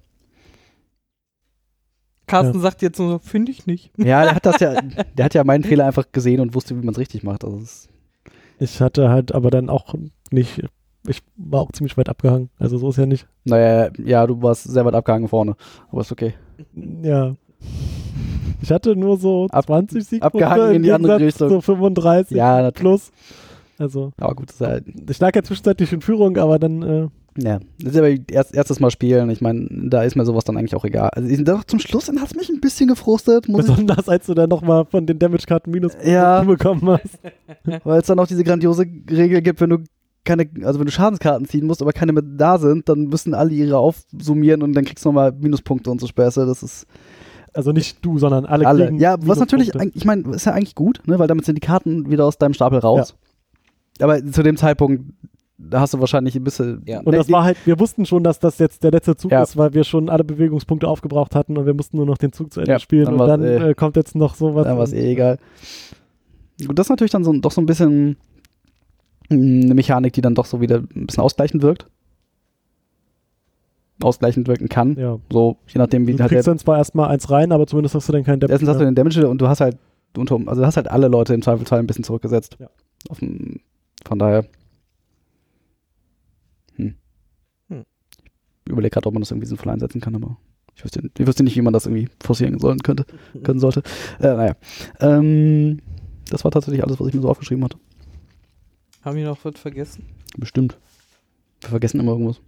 Carsten 2.33 2.61
sagt 2.61 2.83
jetzt 2.83 2.97
so, 2.97 3.19
finde 3.19 3.53
ich 3.53 3.67
nicht. 3.67 3.91
Ja, 3.99 4.23
der 4.25 4.35
hat 4.35 4.47
das 4.47 4.61
ja, 4.61 4.81
der 5.17 5.25
hat 5.25 5.35
ja 5.35 5.45
meinen 5.45 5.65
Fehler 5.65 5.87
einfach 5.87 6.07
gesehen 6.13 6.41
und 6.41 6.55
wusste, 6.55 6.75
wie 6.77 6.85
man 6.85 6.93
es 6.95 6.99
richtig 6.99 7.23
macht. 7.23 7.45
Also 7.45 7.59
es, 7.59 7.89
Ich 8.59 8.81
hatte 8.81 9.09
halt 9.11 9.35
aber 9.35 9.51
dann 9.51 9.69
auch 9.71 9.95
nicht, 10.31 10.63
ich 11.07 11.21
war 11.37 11.61
auch 11.63 11.73
ziemlich 11.73 11.97
weit 11.97 12.09
abgehangen. 12.09 12.51
Also 12.59 12.79
so 12.79 12.91
ist 12.91 12.97
ja 12.99 13.07
nicht. 13.07 13.27
naja, 13.45 13.91
ja, 14.05 14.27
du 14.27 14.41
warst 14.43 14.65
sehr 14.65 14.85
weit 14.85 14.95
abgehangen 14.95 15.29
vorne, 15.29 15.57
aber 15.91 16.01
ist 16.01 16.13
okay. 16.13 16.35
Ja. 17.03 17.35
Ich 18.61 18.71
hatte 18.71 18.95
nur 18.97 19.17
so 19.19 19.47
Ab- 19.51 19.67
20 19.67 20.05
Siegpunkte 20.05 20.47
abgehangen 20.49 20.77
in 20.77 20.83
die 20.85 20.93
andere 20.93 21.19
Richtung. 21.19 21.49
zu 21.49 21.61
35 21.61 22.37
Ja, 22.37 22.57
natürlich. 22.63 22.75
plus. 22.75 23.13
Also 23.79 24.13
Aber 24.19 24.35
gut, 24.37 24.51
ist 24.51 24.61
halt, 24.61 24.85
ich 25.11 25.19
lag 25.19 25.35
ja 25.35 25.43
zwischenzeitlich 25.43 25.93
in 25.93 26.01
Führung, 26.01 26.37
aber 26.37 26.59
dann 26.61 26.83
äh, 26.83 27.09
Ja, 27.39 27.61
das 27.81 27.93
ist 27.95 27.99
aber 27.99 28.11
erst, 28.31 28.55
erstes 28.55 28.79
Mal 28.81 28.91
spielen. 28.91 29.31
Ich 29.31 29.41
meine, 29.41 29.67
da 29.71 30.03
ist 30.03 30.17
mir 30.17 30.25
sowas 30.27 30.45
dann 30.45 30.57
eigentlich 30.57 30.75
auch 30.75 30.85
egal. 30.85 31.09
Also 31.15 31.29
ich, 31.29 31.43
doch 31.45 31.65
zum 31.65 31.79
Schluss 31.79 32.09
hat 32.09 32.17
es 32.27 32.35
mich 32.35 32.51
ein 32.51 32.61
bisschen 32.61 32.89
gefrustet, 32.89 33.49
muss 33.49 33.65
ich, 33.65 33.71
besonders 33.71 34.09
als 34.09 34.27
du 34.27 34.35
dann 34.35 34.51
nochmal 34.51 34.85
von 34.85 35.07
den 35.07 35.19
Damage-Karten 35.19 35.71
minus 35.71 35.93
Ja. 36.05 36.43
bekommen 36.43 36.87
hast. 36.87 37.19
weil 37.85 38.01
es 38.01 38.07
dann 38.07 38.19
auch 38.19 38.27
diese 38.27 38.45
grandiose 38.45 38.83
Regel 39.11 39.41
gibt, 39.41 39.61
wenn 39.61 39.71
du 39.71 39.79
keine, 40.25 40.49
also 40.63 40.79
wenn 40.79 40.87
du 40.87 40.93
Schadenskarten 40.93 41.47
ziehen 41.49 41.67
musst, 41.67 41.83
aber 41.83 41.93
keine 41.93 42.13
mit 42.13 42.25
da 42.41 42.59
sind, 42.59 42.89
dann 42.89 43.05
müssen 43.05 43.35
alle 43.35 43.53
ihre 43.53 43.79
aufsummieren 43.79 44.63
und 44.63 44.73
dann 44.75 44.85
kriegst 44.85 45.05
du 45.05 45.09
nochmal 45.09 45.33
Minuspunkte 45.33 45.91
und 45.91 46.01
so 46.01 46.07
Späße. 46.07 46.47
Das 46.47 46.63
ist 46.63 46.87
Also 47.55 47.73
nicht 47.73 48.05
du, 48.05 48.19
sondern 48.19 48.45
alle, 48.45 48.67
alle. 48.67 48.85
kriegen 48.87 48.99
Ja, 48.99 49.17
was 49.21 49.39
natürlich, 49.39 49.73
ich 49.95 50.05
meine, 50.05 50.35
ist 50.35 50.45
ja 50.47 50.53
eigentlich 50.53 50.75
gut, 50.75 51.01
ne, 51.07 51.19
weil 51.19 51.29
damit 51.29 51.45
sind 51.45 51.57
die 51.57 51.61
Karten 51.67 52.11
wieder 52.11 52.25
aus 52.27 52.39
deinem 52.39 52.55
Stapel 52.55 52.79
raus. 52.79 53.17
Aber 54.01 54.25
zu 54.25 54.43
dem 54.43 54.57
Zeitpunkt, 54.57 55.13
da 55.71 55.81
hast 55.81 55.95
du 55.95 56.01
wahrscheinlich 56.01 56.35
ein 56.37 56.45
bisschen. 56.45 56.83
Ja. 56.87 57.01
Und 57.01 57.15
das 57.15 57.31
war 57.31 57.45
halt, 57.45 57.57
wir 57.65 57.79
wussten 57.79 58.05
schon, 58.07 58.23
dass 58.25 58.39
das 58.39 58.59
jetzt 58.59 58.83
der 58.85 58.91
letzte 58.91 59.17
Zug 59.17 59.31
Ja. 59.33 59.43
ist, 59.43 59.57
weil 59.57 59.73
wir 59.75 59.85
schon 59.85 60.09
alle 60.09 60.25
Bewegungspunkte 60.25 60.89
aufgebraucht 60.89 61.35
hatten 61.35 61.57
und 61.57 61.67
wir 61.67 61.75
mussten 61.75 61.97
nur 61.97 62.07
noch 62.07 62.19
den 62.19 62.33
Zug 62.33 62.53
zu 62.53 62.61
Ende 62.61 62.73
Ja, 62.73 62.79
spielen 62.79 63.05
dann 63.07 63.21
und 63.21 63.27
dann 63.27 63.43
äh, 63.43 63.71
äh, 63.71 63.75
kommt 63.75 63.97
jetzt 63.97 64.15
noch 64.15 64.35
sowas. 64.35 64.65
Dann 64.65 64.77
war 64.77 64.85
es 64.85 64.93
und- 64.93 64.99
eh 64.99 65.13
egal. 65.13 65.39
Gut, 66.67 66.79
das 66.79 66.87
ist 66.87 66.91
natürlich 66.91 67.11
dann 67.13 67.25
so, 67.25 67.33
doch 67.33 67.53
so 67.53 67.61
ein 67.61 67.67
bisschen 67.67 68.17
eine 69.31 69.75
Mechanik, 69.75 70.13
die 70.13 70.21
dann 70.21 70.35
doch 70.35 70.45
so 70.45 70.61
wieder 70.61 70.79
ein 70.95 71.07
bisschen 71.07 71.23
ausgleichend 71.23 71.63
wirkt. 71.63 71.87
ausgleichend 74.03 74.49
wirken 74.49 74.69
kann. 74.69 74.97
Ja. 74.99 75.19
So, 75.31 75.57
je 75.69 75.79
nachdem, 75.79 76.07
wie 76.09 76.13
Du 76.15 76.19
halt 76.21 76.31
kriegst 76.31 76.47
der, 76.47 76.53
dann 76.55 76.59
zwar 76.59 76.77
erstmal 76.79 77.09
eins 77.11 77.31
rein, 77.31 77.53
aber 77.53 77.67
zumindest 77.69 77.95
hast 77.95 78.09
du 78.09 78.13
dann 78.13 78.25
keinen 78.25 78.41
Damage. 78.41 78.53
erstens 78.53 78.69
hast 78.69 78.81
du 78.81 78.85
den 78.85 78.95
Damage 78.97 79.29
und 79.29 79.41
du 79.41 79.47
hast 79.49 79.61
halt 79.61 79.77
unter, 80.17 80.35
also 80.47 80.61
du 80.61 80.67
hast 80.67 80.77
halt 80.77 80.91
alle 80.91 81.07
Leute 81.09 81.35
im 81.35 81.41
Zweifelsfall 81.43 81.79
ein 81.79 81.87
bisschen 81.87 82.03
zurückgesetzt. 82.05 82.57
Ja. 82.59 82.69
Auf 83.09 83.21
dem, 83.21 83.61
von 84.05 84.19
daher. 84.19 84.45
Hm. 86.77 86.95
Hm. 87.69 87.85
Ich 88.19 88.25
überlege 88.69 88.91
gerade, 88.91 89.07
ob 89.07 89.15
man 89.15 89.23
das 89.23 89.31
irgendwie 89.31 89.47
sinnvoll 89.47 89.73
einsetzen 89.73 90.01
kann, 90.01 90.15
aber 90.15 90.37
ich 90.75 90.85
wüsste, 90.85 91.11
ich 91.19 91.27
wüsste 91.27 91.43
nicht, 91.43 91.57
wie 91.57 91.63
man 91.63 91.73
das 91.73 91.87
irgendwie 91.87 92.09
forcieren 92.23 92.59
sollen 92.59 92.81
könnte, 92.81 93.05
können 93.43 93.61
sollte. 93.61 93.83
Äh, 94.21 94.35
naja. 94.35 94.57
Ähm, 95.01 95.81
das 96.31 96.45
war 96.45 96.51
tatsächlich 96.51 96.83
alles, 96.83 96.99
was 96.99 97.09
ich 97.09 97.15
mir 97.15 97.21
so 97.21 97.29
aufgeschrieben 97.29 97.65
hatte. 97.65 97.77
Haben 99.03 99.17
wir 99.17 99.25
noch 99.25 99.45
was 99.45 99.59
vergessen? 99.59 100.05
Bestimmt. 100.37 100.79
Wir 101.61 101.71
vergessen 101.71 102.01
immer 102.01 102.13
irgendwas. 102.13 102.41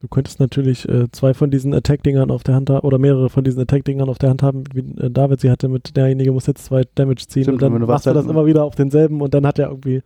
Du 0.00 0.08
könntest 0.08 0.40
natürlich 0.40 0.88
äh, 0.88 1.10
zwei 1.12 1.34
von 1.34 1.50
diesen 1.50 1.74
Attack-Dingern 1.74 2.30
auf 2.30 2.42
der 2.42 2.54
Hand 2.54 2.70
haben 2.70 2.86
oder 2.86 2.96
mehrere 2.98 3.28
von 3.28 3.44
diesen 3.44 3.60
Attack-Dingern 3.60 4.08
auf 4.08 4.16
der 4.16 4.30
Hand 4.30 4.42
haben, 4.42 4.64
wie 4.72 4.80
äh, 4.98 5.10
David 5.10 5.40
sie 5.40 5.50
hatte 5.50 5.68
mit 5.68 5.94
derjenige 5.94 6.32
muss 6.32 6.46
jetzt 6.46 6.64
zwei 6.64 6.84
Damage 6.94 7.26
ziehen 7.28 7.42
Stimmt, 7.42 7.62
und 7.62 7.74
dann 7.74 7.86
machst 7.86 8.06
du 8.06 8.14
das 8.14 8.26
immer 8.26 8.46
wieder 8.46 8.64
auf 8.64 8.74
denselben 8.74 9.20
und 9.20 9.34
dann 9.34 9.46
hat 9.46 9.58
er 9.58 9.68
irgendwie 9.68 10.02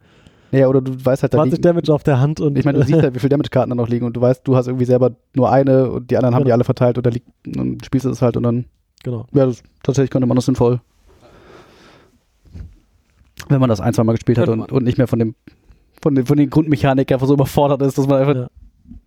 Naja, 0.54 0.68
oder 0.68 0.80
du 0.80 0.92
weißt 1.04 1.22
halt, 1.22 1.34
da 1.34 1.38
20 1.38 1.52
liegen, 1.58 1.62
Damage 1.62 1.92
auf 1.92 2.02
der 2.04 2.20
Hand 2.20 2.40
und 2.40 2.56
ich 2.56 2.64
meine, 2.64 2.78
du 2.78 2.84
siehst 2.84 3.02
halt, 3.02 3.14
wie 3.14 3.18
viele 3.18 3.30
Damage-Karten 3.30 3.70
da 3.70 3.74
noch 3.74 3.88
liegen 3.88 4.06
und 4.06 4.14
du 4.16 4.20
weißt, 4.20 4.46
du 4.46 4.54
hast 4.56 4.68
irgendwie 4.68 4.84
selber 4.84 5.10
nur 5.34 5.50
eine 5.50 5.90
und 5.90 6.10
die 6.10 6.16
anderen 6.16 6.34
haben 6.34 6.42
Genau. 6.42 6.48
die 6.48 6.52
alle 6.52 6.64
verteilt 6.64 6.96
und, 6.96 7.04
da 7.04 7.10
liegt, 7.10 7.26
und 7.46 7.56
dann 7.56 7.78
spielst 7.84 8.04
du 8.06 8.10
das 8.10 8.22
halt 8.22 8.36
und 8.36 8.44
dann, 8.44 8.64
genau. 9.02 9.26
ja, 9.32 9.46
das, 9.46 9.62
tatsächlich 9.82 10.10
könnte 10.10 10.26
man 10.26 10.36
das 10.36 10.44
sinnvoll. 10.46 10.80
Wenn 13.48 13.60
man 13.60 13.68
das 13.68 13.80
ein, 13.80 13.92
zwei 13.92 14.04
Mal 14.04 14.12
gespielt 14.12 14.38
hat 14.38 14.48
und, 14.48 14.70
und 14.70 14.84
nicht 14.84 14.96
mehr 14.96 15.08
von 15.08 15.18
dem, 15.18 15.34
von 16.00 16.14
den, 16.14 16.24
von 16.24 16.36
den 16.38 16.48
Grundmechanik 16.50 17.10
einfach 17.12 17.26
so 17.26 17.34
überfordert 17.34 17.82
ist, 17.82 17.98
dass 17.98 18.06
man 18.06 18.20
einfach 18.20 18.34
Ja. 18.34 18.46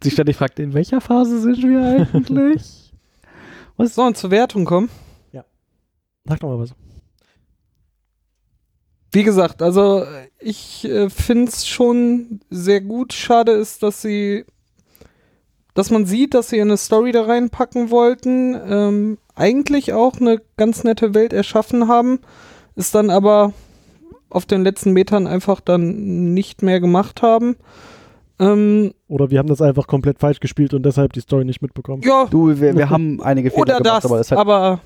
sich 0.04 0.14
ständig 0.14 0.36
fragt, 0.36 0.60
in 0.60 0.74
welcher 0.74 1.02
Phase 1.02 1.39
sind 1.39 1.64
wir 1.64 2.08
eigentlich? 2.14 2.91
Was 3.78 3.95
soll 3.95 4.14
zur 4.16 4.32
Wertung 4.32 4.66
kommen? 4.66 4.89
Sag 6.30 6.41
doch 6.41 6.50
mal 6.50 6.60
was. 6.60 6.76
Wie 9.12 9.24
gesagt, 9.24 9.62
also 9.62 10.03
ich 10.39 10.86
äh, 10.86 11.10
finde 11.10 11.49
es 11.49 11.68
schon 11.68 12.41
sehr 12.49 12.82
gut. 12.82 13.14
Schade 13.14 13.51
ist, 13.53 13.84
dass 13.84 14.01
sie, 14.01 14.45
dass 15.74 15.89
man 15.89 16.05
sieht, 16.05 16.34
dass 16.34 16.49
sie 16.49 16.62
eine 16.62 16.78
Story 16.78 17.12
da 17.12 17.24
reinpacken 17.24 17.89
wollten, 17.89 18.55
ähm, 18.70 19.18
eigentlich 19.36 19.93
auch 19.93 20.20
eine 20.20 20.41
ganz 20.58 20.84
nette 20.84 21.14
Welt 21.14 21.32
erschaffen 21.34 21.88
haben, 21.88 22.20
es 22.76 22.91
dann 22.91 23.10
aber 23.10 23.53
auf 24.30 24.45
den 24.45 24.64
letzten 24.64 24.91
Metern 24.91 25.26
einfach 25.26 25.62
dann 25.62 26.34
nicht 26.34 26.62
mehr 26.62 26.80
gemacht 26.80 27.22
haben. 27.22 27.55
Ähm, 28.39 28.93
Oder 29.08 29.32
wir 29.32 29.39
haben 29.39 29.47
das 29.47 29.62
einfach 29.62 29.88
komplett 29.88 30.20
falsch 30.20 30.39
gespielt 30.39 30.74
und 30.74 30.84
deshalb 30.84 31.14
die 31.14 31.22
Story 31.22 31.45
nicht 31.45 31.62
mitbekommen. 31.62 32.03
ja, 32.03 32.26
Du, 32.30 32.60
wir, 32.60 32.76
wir 32.76 32.89
haben 32.89 33.22
einige 33.22 33.49
Fehler 33.49 33.62
oder 33.62 33.78
gemacht, 33.78 34.03
das, 34.03 34.05
aber 34.05 34.20
ist 34.20 34.32
halt 34.32 34.39
aber 34.39 34.82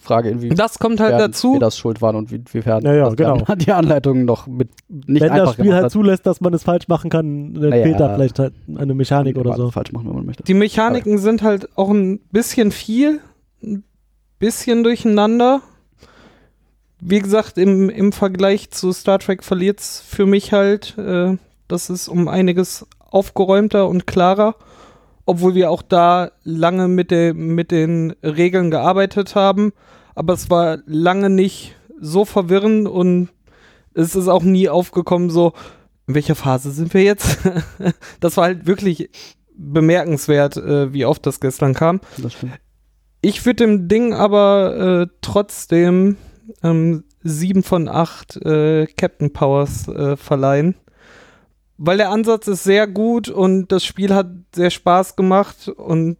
Frage, 0.00 0.30
inwiefern 0.30 0.56
das 0.56 0.78
kommt 0.78 0.98
halt 1.00 1.18
dazu. 1.20 1.52
wir 1.54 1.60
das 1.60 1.76
schuld 1.78 2.00
waren 2.02 2.16
und 2.16 2.30
wie, 2.30 2.36
inwiefern 2.36 2.82
Ja, 2.84 2.94
ja, 2.94 3.04
das 3.06 3.16
genau. 3.16 3.36
Die 3.56 3.70
Anleitung 3.72 4.24
noch 4.24 4.46
mit 4.46 4.70
nicht 4.88 5.22
Wenn 5.22 5.30
einfach 5.30 5.46
das 5.48 5.54
Spiel 5.54 5.72
halt 5.74 5.84
hat. 5.84 5.92
zulässt, 5.92 6.26
dass 6.26 6.40
man 6.40 6.52
es 6.54 6.62
falsch 6.62 6.88
machen 6.88 7.10
kann, 7.10 7.54
dann 7.54 7.70
Naja. 7.70 7.82
fehlt 7.84 8.00
da 8.00 8.14
vielleicht 8.14 8.38
halt 8.38 8.54
eine 8.76 8.94
Mechanik 8.94 9.36
oder 9.38 9.54
so. 9.56 9.70
falsch 9.70 9.92
machen, 9.92 10.08
wenn 10.08 10.16
man 10.16 10.26
möchte. 10.26 10.42
Die 10.42 10.54
Mechaniken 10.54 11.18
sind 11.18 11.42
halt 11.42 11.68
auch 11.76 11.90
ein 11.90 12.18
bisschen 12.32 12.72
viel, 12.72 13.20
ein 13.62 13.84
bisschen 14.38 14.82
durcheinander. 14.84 15.60
Wie 17.02 17.18
gesagt, 17.20 17.56
im, 17.56 17.88
im 17.88 18.12
Vergleich 18.12 18.70
zu 18.70 18.92
Star 18.92 19.18
Trek 19.18 19.42
verliert 19.42 19.80
es 19.80 20.00
für 20.00 20.26
mich 20.26 20.52
halt. 20.52 20.96
Äh, 20.98 21.36
das 21.68 21.88
ist 21.88 22.08
um 22.08 22.28
einiges 22.28 22.86
aufgeräumter 23.10 23.88
und 23.88 24.06
klarer, 24.06 24.54
obwohl 25.30 25.54
wir 25.54 25.70
auch 25.70 25.82
da 25.82 26.32
lange 26.42 26.88
mit, 26.88 27.12
der, 27.12 27.34
mit 27.34 27.70
den 27.70 28.16
Regeln 28.20 28.72
gearbeitet 28.72 29.36
haben. 29.36 29.72
Aber 30.16 30.32
es 30.32 30.50
war 30.50 30.78
lange 30.86 31.30
nicht 31.30 31.76
so 32.00 32.24
verwirrend 32.24 32.88
und 32.88 33.28
es 33.94 34.16
ist 34.16 34.26
auch 34.26 34.42
nie 34.42 34.68
aufgekommen, 34.68 35.30
so, 35.30 35.52
in 36.08 36.16
welcher 36.16 36.34
Phase 36.34 36.72
sind 36.72 36.94
wir 36.94 37.04
jetzt? 37.04 37.38
das 38.20 38.36
war 38.36 38.44
halt 38.46 38.66
wirklich 38.66 39.08
bemerkenswert, 39.54 40.56
äh, 40.56 40.92
wie 40.92 41.04
oft 41.04 41.24
das 41.24 41.38
gestern 41.38 41.74
kam. 41.74 42.00
Das. 42.18 42.34
Ich 43.20 43.46
würde 43.46 43.64
dem 43.64 43.86
Ding 43.86 44.12
aber 44.12 45.02
äh, 45.02 45.14
trotzdem 45.20 46.16
ähm, 46.64 47.04
sieben 47.22 47.62
von 47.62 47.86
acht 47.86 48.36
äh, 48.44 48.88
Captain 48.96 49.32
Powers 49.32 49.86
äh, 49.86 50.16
verleihen. 50.16 50.74
Weil 51.82 51.96
der 51.96 52.10
Ansatz 52.10 52.46
ist 52.46 52.62
sehr 52.62 52.86
gut 52.86 53.30
und 53.30 53.72
das 53.72 53.86
Spiel 53.86 54.14
hat 54.14 54.30
sehr 54.54 54.68
Spaß 54.68 55.16
gemacht 55.16 55.66
und 55.68 56.18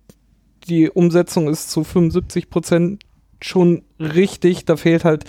die 0.67 0.89
Umsetzung 0.89 1.51
ist 1.51 1.71
zu 1.71 1.85
75 1.85 2.49
Prozent 2.49 3.03
schon 3.43 3.83
richtig. 3.99 4.65
Da 4.65 4.79
fehlt 4.79 5.05
halt 5.05 5.25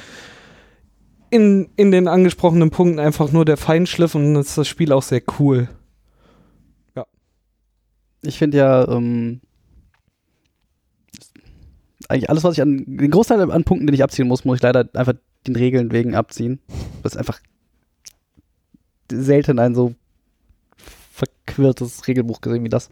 in, 1.32 1.69
in 1.75 1.91
den 1.91 2.07
angesprochenen 2.07 2.69
Punkten 2.69 2.99
einfach 2.99 3.34
nur 3.34 3.43
der 3.43 3.57
Feinschliff 3.57 4.15
und 4.15 4.23
dann 4.23 4.41
ist 4.41 4.57
das 4.57 4.69
Spiel 4.69 4.93
auch 4.93 5.03
sehr 5.03 5.21
cool. 5.38 5.67
Ich 8.23 8.38
finde 8.38 8.57
ja, 8.57 8.88
ähm, 8.88 9.41
eigentlich 12.07 12.29
alles, 12.29 12.45
was 12.45 12.53
ich 12.53 12.61
an, 12.61 12.86
den 12.88 13.11
Großteil 13.11 13.51
an 13.51 13.63
Punkten, 13.65 13.86
den 13.86 13.95
ich 13.95 14.03
abziehen 14.03 14.29
muss, 14.29 14.45
muss 14.45 14.57
ich 14.57 14.63
leider 14.63 14.88
einfach 14.93 15.15
den 15.45 15.57
Regeln 15.57 15.91
wegen 15.91 16.15
abziehen. 16.15 16.61
Das 17.03 17.15
ist 17.15 17.17
einfach 17.17 17.41
selten 19.11 19.59
ein 19.59 19.75
so 19.75 19.95
verquirltes 21.54 22.08
Regelbuch 22.08 22.41
gesehen 22.41 22.64
wie 22.64 22.70
das. 22.70 22.89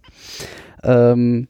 Ähm, 0.83 1.47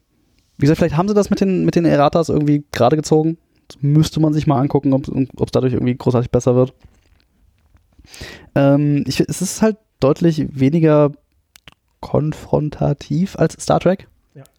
wie 0.56 0.62
gesagt, 0.62 0.78
vielleicht 0.78 0.96
haben 0.96 1.08
sie 1.08 1.14
das 1.14 1.30
mit 1.30 1.40
den, 1.40 1.64
mit 1.64 1.74
den 1.76 1.84
Erratas 1.84 2.28
irgendwie 2.28 2.64
gerade 2.72 2.96
gezogen. 2.96 3.38
Das 3.68 3.78
müsste 3.82 4.20
man 4.20 4.32
sich 4.32 4.46
mal 4.46 4.60
angucken, 4.60 4.92
ob 4.92 5.08
es 5.08 5.52
dadurch 5.52 5.72
irgendwie 5.72 5.96
großartig 5.96 6.30
besser 6.30 6.54
wird. 6.54 6.74
Ähm, 8.54 9.04
ich, 9.06 9.20
es 9.20 9.40
ist 9.42 9.62
halt 9.62 9.76
deutlich 10.00 10.46
weniger 10.58 11.12
konfrontativ 12.00 13.36
als 13.36 13.54
Star 13.62 13.80
Trek. 13.80 14.08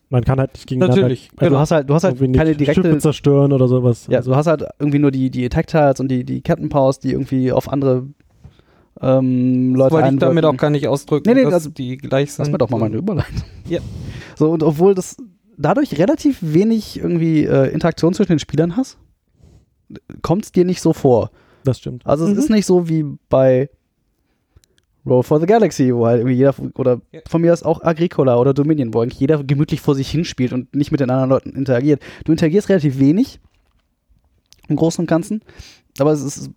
Man 0.10 0.26
kann 0.26 0.40
halt 0.42 0.54
nicht 0.56 0.68
gegeneinander 0.68 1.04
Natürlich, 1.04 1.30
Also 1.38 1.40
genau. 1.40 1.50
du 1.52 1.60
hast 1.60 1.72
halt, 1.72 1.90
du 1.90 1.94
hast 1.94 2.04
halt 2.04 2.20
keine 2.20 2.50
nicht 2.50 2.60
direkte. 2.60 2.84
Schiffe 2.84 2.98
zerstören 2.98 3.54
oder 3.54 3.70
sowas. 3.70 4.08
Ja, 4.10 4.18
Also, 4.18 4.32
du 4.32 4.36
hast 4.38 4.46
halt 4.48 4.66
irgendwie 4.78 5.00
nur 5.00 5.10
die, 5.10 5.30
die 5.30 5.46
Attack 5.46 5.68
Tiles 5.68 6.02
und 6.02 6.10
die, 6.10 6.26
die 6.26 6.42
Captain 6.42 6.68
Powers, 6.68 7.00
die 7.00 7.14
irgendwie 7.14 7.54
auf 7.54 7.72
andere 7.72 8.08
ähm, 9.00 9.74
Das 9.74 9.80
Leute 9.80 9.94
wollte 9.96 10.14
ich 10.14 10.20
damit 10.20 10.46
auch 10.46 10.58
gar 10.58 10.70
nicht 10.70 10.88
ausdrücken, 10.88 11.30
Nee, 11.30 11.36
nee, 11.36 11.44
dass 11.44 11.54
also- 11.54 11.70
die 11.70 11.98
gleich 11.98 12.34
sind. 12.34 12.46
Lass 12.46 12.52
mir 12.52 12.58
doch 12.58 12.70
mal 12.70 12.80
meine 12.80 12.98
Überleitung. 12.98 13.44
Ja. 13.68 13.80
So, 14.36 14.52
und 14.52 14.64
obwohl 14.64 14.96
das 14.96 15.18
dadurch 15.58 15.98
relativ 16.00 16.40
wenig 16.42 16.98
irgendwie 17.00 17.46
äh, 17.46 17.72
Interaktion 17.72 18.14
zwischen 18.14 18.34
den 18.34 18.40
Spielern 18.40 18.76
hast, 18.76 18.98
kommt 20.22 20.46
es 20.46 20.52
dir 20.52 20.66
nicht 20.66 20.82
so 20.82 20.94
vor. 20.94 21.32
das 21.64 21.78
stimmt. 21.78 22.06
Also 22.08 22.26
es 22.26 22.32
Mhm. 22.34 22.40
ist 22.40 22.50
nicht 22.50 22.66
so 22.66 22.90
wie 22.90 23.06
bei 23.30 23.70
Roll 25.06 25.22
for 25.24 25.40
the 25.40 25.46
Galaxy, 25.46 25.94
wo 25.94 26.06
halt 26.08 26.20
irgendwie 26.20 26.36
jeder, 26.36 26.56
oder 26.76 27.02
Ja. 27.12 27.22
von 27.28 27.42
mir 27.42 27.54
aus 27.54 27.62
auch 27.64 27.84
Agricola 27.84 28.38
oder 28.38 28.54
Dominion, 28.54 28.94
wo 28.94 29.02
eigentlich 29.02 29.20
jeder 29.20 29.44
gemütlich 29.44 29.80
vor 29.82 29.94
sich 29.96 30.10
hinspielt 30.10 30.54
und 30.54 30.74
nicht 30.76 30.92
mit 30.92 31.00
den 31.02 31.10
anderen 31.12 31.30
Leuten 31.30 31.52
interagiert. 31.52 32.02
Du 32.26 32.32
interagierst 32.32 32.70
relativ 32.70 32.98
wenig 33.00 33.40
im 34.70 34.76
Großen 34.76 35.02
und 35.04 35.08
Ganzen, 35.08 35.42
aber 36.00 36.12
es 36.12 36.22
ist, 36.22 36.50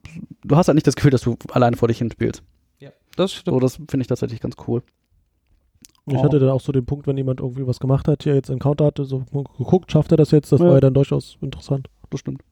du 0.44 0.56
hast 0.56 0.68
halt 0.68 0.74
nicht 0.76 0.86
das 0.86 0.96
Gefühl, 0.96 1.10
dass 1.10 1.22
du 1.22 1.36
alleine 1.52 1.76
vor 1.76 1.88
dich 1.88 1.98
hinspielst. 1.98 2.42
Das 3.16 3.32
stimmt. 3.32 3.54
So, 3.54 3.60
das 3.60 3.76
finde 3.76 4.00
ich 4.00 4.08
tatsächlich 4.08 4.40
ganz 4.40 4.56
cool. 4.66 4.82
Ich 6.06 6.16
Oh. 6.16 6.22
hatte 6.24 6.40
dann 6.40 6.48
auch 6.50 6.60
so 6.60 6.72
den 6.72 6.84
Punkt, 6.84 7.06
wenn 7.06 7.16
jemand 7.16 7.38
irgendwie 7.38 7.64
was 7.64 7.78
gemacht 7.78 8.08
hat, 8.08 8.24
hier 8.24 8.34
jetzt 8.34 8.50
Encounter 8.50 8.86
hatte, 8.86 9.04
so 9.04 9.24
geguckt, 9.56 9.92
schafft 9.92 10.10
er 10.10 10.16
das 10.16 10.32
jetzt? 10.32 10.50
Das 10.50 10.58
Ja. 10.60 10.66
war 10.66 10.74
ja 10.74 10.80
dann 10.80 10.94
durchaus 10.94 11.38
interessant. 11.40 11.88
Das 12.10 12.18
stimmt. 12.20 12.42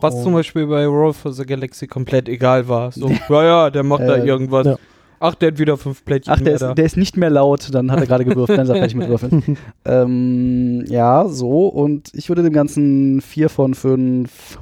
Was 0.00 0.14
Oh. 0.14 0.22
zum 0.22 0.32
Beispiel 0.34 0.66
bei 0.68 0.86
Roll 0.86 1.12
for 1.12 1.32
the 1.32 1.44
Galaxy 1.44 1.88
komplett 1.88 2.28
egal 2.28 2.68
war. 2.68 2.92
So, 2.92 3.08
ja, 3.28 3.44
ja, 3.44 3.70
der 3.70 3.82
macht 3.82 4.02
da 4.02 4.16
Äh, 4.16 4.26
irgendwas. 4.26 4.64
ja. 4.66 4.76
Ach, 5.18 5.34
der 5.34 5.50
hat 5.50 5.58
wieder 5.58 5.76
fünf 5.76 6.04
Plättchen 6.04 6.32
Ach, 6.32 6.36
der 6.36 6.44
mehr 6.44 6.54
ist, 6.54 6.60
da. 6.62 6.74
der 6.74 6.84
ist 6.84 6.96
nicht 6.96 7.16
mehr 7.16 7.30
laut, 7.30 7.68
dann 7.74 7.90
hat 7.90 7.98
er 7.98 8.06
gerade 8.06 8.24
gewürfelt, 8.24 8.58
dann 8.58 8.66
ist 8.66 8.70
er 8.70 8.76
fertig 8.78 8.94
mit 8.94 9.08
Würfeln. 9.08 9.56
ähm, 9.86 10.84
ja, 10.88 11.26
so, 11.26 11.66
und 11.66 12.10
ich 12.14 12.28
würde 12.28 12.42
dem 12.44 12.52
Ganzen 12.52 13.20
vier 13.22 13.48
von 13.48 13.74
fünf 13.74 14.58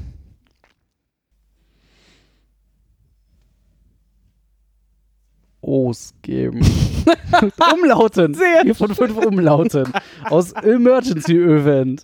O's 5.67 6.15
geben. 6.23 6.61
Umlauten. 7.75 8.35
Vier 8.63 8.75
von 8.75 8.95
fünf 8.95 9.17
Umlauten. 9.17 9.89
Aus 10.25 10.53
Emergency 10.53 11.37
Event. 11.37 12.03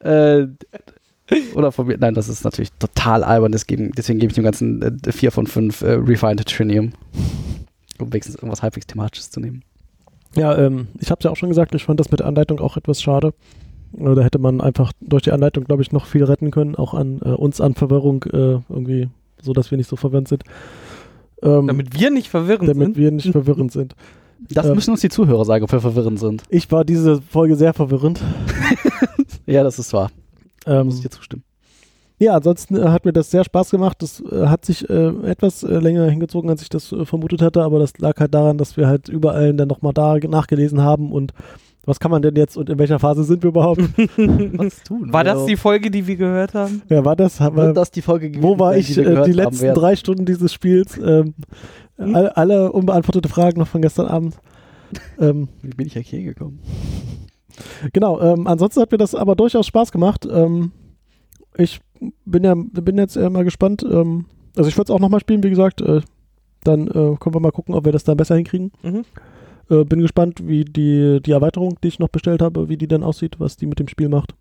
Äh, 0.00 0.46
oder 1.54 1.72
von 1.72 1.86
mir. 1.86 1.96
Nein, 1.98 2.14
das 2.14 2.28
ist 2.28 2.44
natürlich 2.44 2.72
total 2.78 3.24
albern. 3.24 3.52
Deswegen, 3.52 3.92
deswegen 3.92 4.18
gebe 4.18 4.30
ich 4.30 4.34
dem 4.34 4.44
Ganzen 4.44 4.82
äh, 4.82 5.12
vier 5.12 5.30
von 5.30 5.46
fünf 5.46 5.82
äh, 5.82 5.92
Refined 5.92 6.44
Trinium. 6.46 6.92
Um 7.98 8.12
wenigstens 8.12 8.36
irgendwas 8.36 8.62
halbwegs 8.62 8.86
thematisches 8.86 9.30
zu 9.30 9.40
nehmen. 9.40 9.62
Ja, 10.34 10.56
ähm, 10.56 10.88
ich 10.98 11.10
habe 11.10 11.18
es 11.18 11.24
ja 11.24 11.30
auch 11.30 11.36
schon 11.36 11.48
gesagt, 11.48 11.74
ich 11.74 11.84
fand 11.84 12.00
das 12.00 12.10
mit 12.10 12.20
der 12.20 12.26
Anleitung 12.26 12.60
auch 12.60 12.76
etwas 12.76 13.02
schade. 13.02 13.34
Äh, 13.98 14.14
Da 14.14 14.22
hätte 14.22 14.38
man 14.38 14.60
einfach 14.60 14.92
durch 15.00 15.22
die 15.22 15.32
Anleitung, 15.32 15.64
glaube 15.64 15.82
ich, 15.82 15.92
noch 15.92 16.06
viel 16.06 16.24
retten 16.24 16.50
können, 16.50 16.76
auch 16.76 16.94
an 16.94 17.20
äh, 17.24 17.28
uns 17.30 17.60
an 17.60 17.74
Verwirrung 17.74 18.24
äh, 18.24 18.58
irgendwie, 18.68 19.08
so 19.42 19.52
dass 19.52 19.70
wir 19.70 19.78
nicht 19.78 19.88
so 19.88 19.96
verwirrend 19.96 20.28
sind. 20.28 20.44
Ähm, 21.42 21.66
Damit 21.66 21.98
wir 21.98 22.10
nicht 22.10 22.28
verwirrend 22.28 22.68
damit 22.68 22.88
sind. 22.88 22.96
wir 22.96 23.10
nicht 23.10 23.30
verwirrend 23.32 23.72
sind. 23.72 23.94
Das 24.48 24.66
Ähm. 24.66 24.74
müssen 24.74 24.90
uns 24.92 25.02
die 25.02 25.10
Zuhörer 25.10 25.44
sagen, 25.44 25.62
ob 25.64 25.70
wir 25.70 25.80
verwirrend 25.82 26.18
sind. 26.18 26.42
Ich 26.48 26.70
war 26.72 26.82
diese 26.84 27.20
Folge 27.20 27.56
sehr 27.56 27.74
verwirrend. 27.74 28.20
Ja, 29.46 29.62
das 29.64 29.78
ist 29.78 29.92
wahr. 29.92 30.10
Ähm, 30.66 30.86
Muss 30.86 30.96
ich 30.96 31.02
dir 31.02 31.10
zustimmen. 31.10 31.42
ja, 32.18 32.34
ansonsten 32.36 32.76
äh, 32.76 32.84
hat 32.88 33.04
mir 33.04 33.12
das 33.12 33.30
sehr 33.30 33.42
Spaß 33.44 33.70
gemacht. 33.70 33.96
Das 34.00 34.20
äh, 34.20 34.46
hat 34.46 34.64
sich 34.64 34.88
äh, 34.88 35.08
etwas 35.24 35.62
äh, 35.62 35.78
länger 35.78 36.08
hingezogen, 36.08 36.48
als 36.50 36.62
ich 36.62 36.68
das 36.68 36.92
äh, 36.92 37.04
vermutet 37.04 37.42
hatte, 37.42 37.62
aber 37.62 37.78
das 37.80 37.98
lag 37.98 38.18
halt 38.20 38.32
daran, 38.34 38.58
dass 38.58 38.76
wir 38.76 38.86
halt 38.86 39.08
überall 39.08 39.52
dann 39.54 39.68
nochmal 39.68 39.92
da 39.92 40.16
nachgelesen 40.18 40.80
haben 40.82 41.10
und 41.12 41.32
was 41.84 41.98
kann 41.98 42.10
man 42.10 42.22
denn 42.22 42.36
jetzt 42.36 42.56
und 42.56 42.68
in 42.70 42.78
welcher 42.78 42.98
Phase 42.98 43.24
sind 43.24 43.42
wir 43.42 43.48
überhaupt? 43.48 43.80
Was 44.58 44.82
tun? 44.82 45.12
War 45.12 45.24
das 45.24 45.34
Also, 45.34 45.46
die 45.46 45.56
Folge, 45.56 45.90
die 45.90 46.06
wir 46.06 46.16
gehört 46.16 46.52
haben? 46.54 46.82
ja, 46.88 47.04
war 47.04 47.16
das? 47.16 47.40
Haben 47.40 47.56
wird 47.56 47.68
wir, 47.68 47.72
das 47.72 47.90
die 47.90 48.02
Folge 48.02 48.30
gewesen 48.30 48.42
wo 48.42 48.58
war 48.58 48.76
ich 48.76 48.96
äh, 48.98 49.02
die 49.02 49.16
haben 49.16 49.32
letzten 49.32 49.60
werden? 49.62 49.74
drei 49.74 49.96
Stunden 49.96 50.26
dieses 50.26 50.52
Spiels? 50.52 50.98
Ähm, 50.98 51.34
alle, 51.96 52.36
alle 52.36 52.72
unbeantwortete 52.72 53.28
Fragen 53.28 53.58
noch 53.58 53.68
von 53.68 53.80
gestern 53.82 54.06
Abend. 54.06 54.36
ähm, 55.18 55.48
Wie 55.62 55.70
bin 55.70 55.86
ich 55.86 55.96
eigentlich 55.96 56.10
hier 56.10 56.22
gekommen? 56.22 56.60
Genau, 57.92 58.20
ähm, 58.20 58.46
ansonsten 58.46 58.80
hat 58.80 58.92
mir 58.92 58.98
das 58.98 59.14
aber 59.14 59.34
durchaus 59.36 59.66
Spaß 59.66 59.92
gemacht. 59.92 60.26
Ähm, 60.30 60.72
ich 61.56 61.80
bin 62.24 62.44
ja 62.44 62.54
bin 62.56 62.96
jetzt 62.98 63.16
äh, 63.16 63.28
mal 63.28 63.44
gespannt. 63.44 63.82
Ähm, 63.90 64.26
also 64.56 64.68
ich 64.68 64.76
würde 64.76 64.90
es 64.92 64.94
auch 64.94 65.00
nochmal 65.00 65.20
spielen, 65.20 65.42
wie 65.42 65.50
gesagt. 65.50 65.80
Äh, 65.80 66.00
dann 66.64 66.88
äh, 66.88 66.92
können 67.18 67.34
wir 67.34 67.40
mal 67.40 67.52
gucken, 67.52 67.74
ob 67.74 67.84
wir 67.84 67.92
das 67.92 68.04
dann 68.04 68.16
besser 68.16 68.36
hinkriegen. 68.36 68.72
Mhm. 68.82 69.02
Äh, 69.70 69.84
bin 69.84 70.00
gespannt, 70.00 70.46
wie 70.46 70.64
die, 70.64 71.20
die 71.22 71.30
Erweiterung, 71.30 71.78
die 71.82 71.88
ich 71.88 71.98
noch 71.98 72.08
bestellt 72.08 72.42
habe, 72.42 72.68
wie 72.68 72.76
die 72.76 72.88
dann 72.88 73.04
aussieht, 73.04 73.38
was 73.38 73.56
die 73.56 73.66
mit 73.66 73.78
dem 73.78 73.88
Spiel 73.88 74.08
macht. 74.08 74.34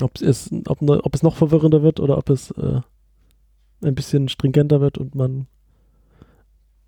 Ob 0.00 0.20
es, 0.20 0.50
ob, 0.66 0.82
ne- 0.82 1.00
ob 1.02 1.14
es 1.14 1.22
noch 1.22 1.34
verwirrender 1.36 1.82
wird 1.82 1.98
oder 1.98 2.18
ob 2.18 2.30
es 2.30 2.50
äh, 2.52 2.80
ein 3.82 3.94
bisschen 3.94 4.28
stringenter 4.28 4.80
wird 4.80 4.98
und 4.98 5.14
man 5.14 5.46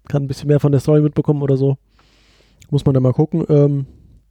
kann 0.08 0.24
ein 0.24 0.28
bisschen 0.28 0.48
mehr 0.48 0.60
von 0.60 0.72
der 0.72 0.80
Story 0.80 1.00
mitbekommen 1.00 1.42
oder 1.42 1.56
so. 1.56 1.76
Muss 2.70 2.84
man 2.84 2.94
dann 2.94 3.02
mal 3.02 3.12
gucken. 3.12 3.44
Ähm, 3.48 3.86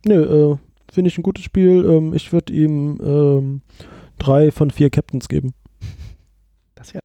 nö, 0.05 0.53
äh, 0.53 0.57
finde 0.91 1.09
ich 1.09 1.17
ein 1.17 1.23
gutes 1.23 1.43
Spiel. 1.43 1.85
Ähm, 1.85 2.13
ich 2.13 2.31
würde 2.31 2.53
ihm 2.53 2.99
ähm, 3.03 3.61
drei 4.17 4.51
von 4.51 4.71
vier 4.71 4.89
Captains 4.89 5.27
geben. 5.27 5.53
Das 6.75 6.93
ja. 6.93 6.99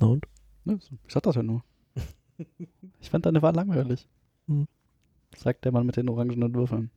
Na 0.00 0.06
und? 0.06 0.26
Ich 1.06 1.12
sag 1.12 1.22
das 1.24 1.36
ja 1.36 1.42
nur. 1.42 1.62
Ich 3.00 3.10
fand 3.10 3.24
deine 3.24 3.40
Wahl 3.40 3.54
langweilig. 3.54 4.06
Hm. 4.48 4.66
Sagt 5.36 5.64
der 5.64 5.72
Mann 5.72 5.86
mit 5.86 5.96
den 5.96 6.08
orangenen 6.08 6.54
Würfeln. 6.54 6.90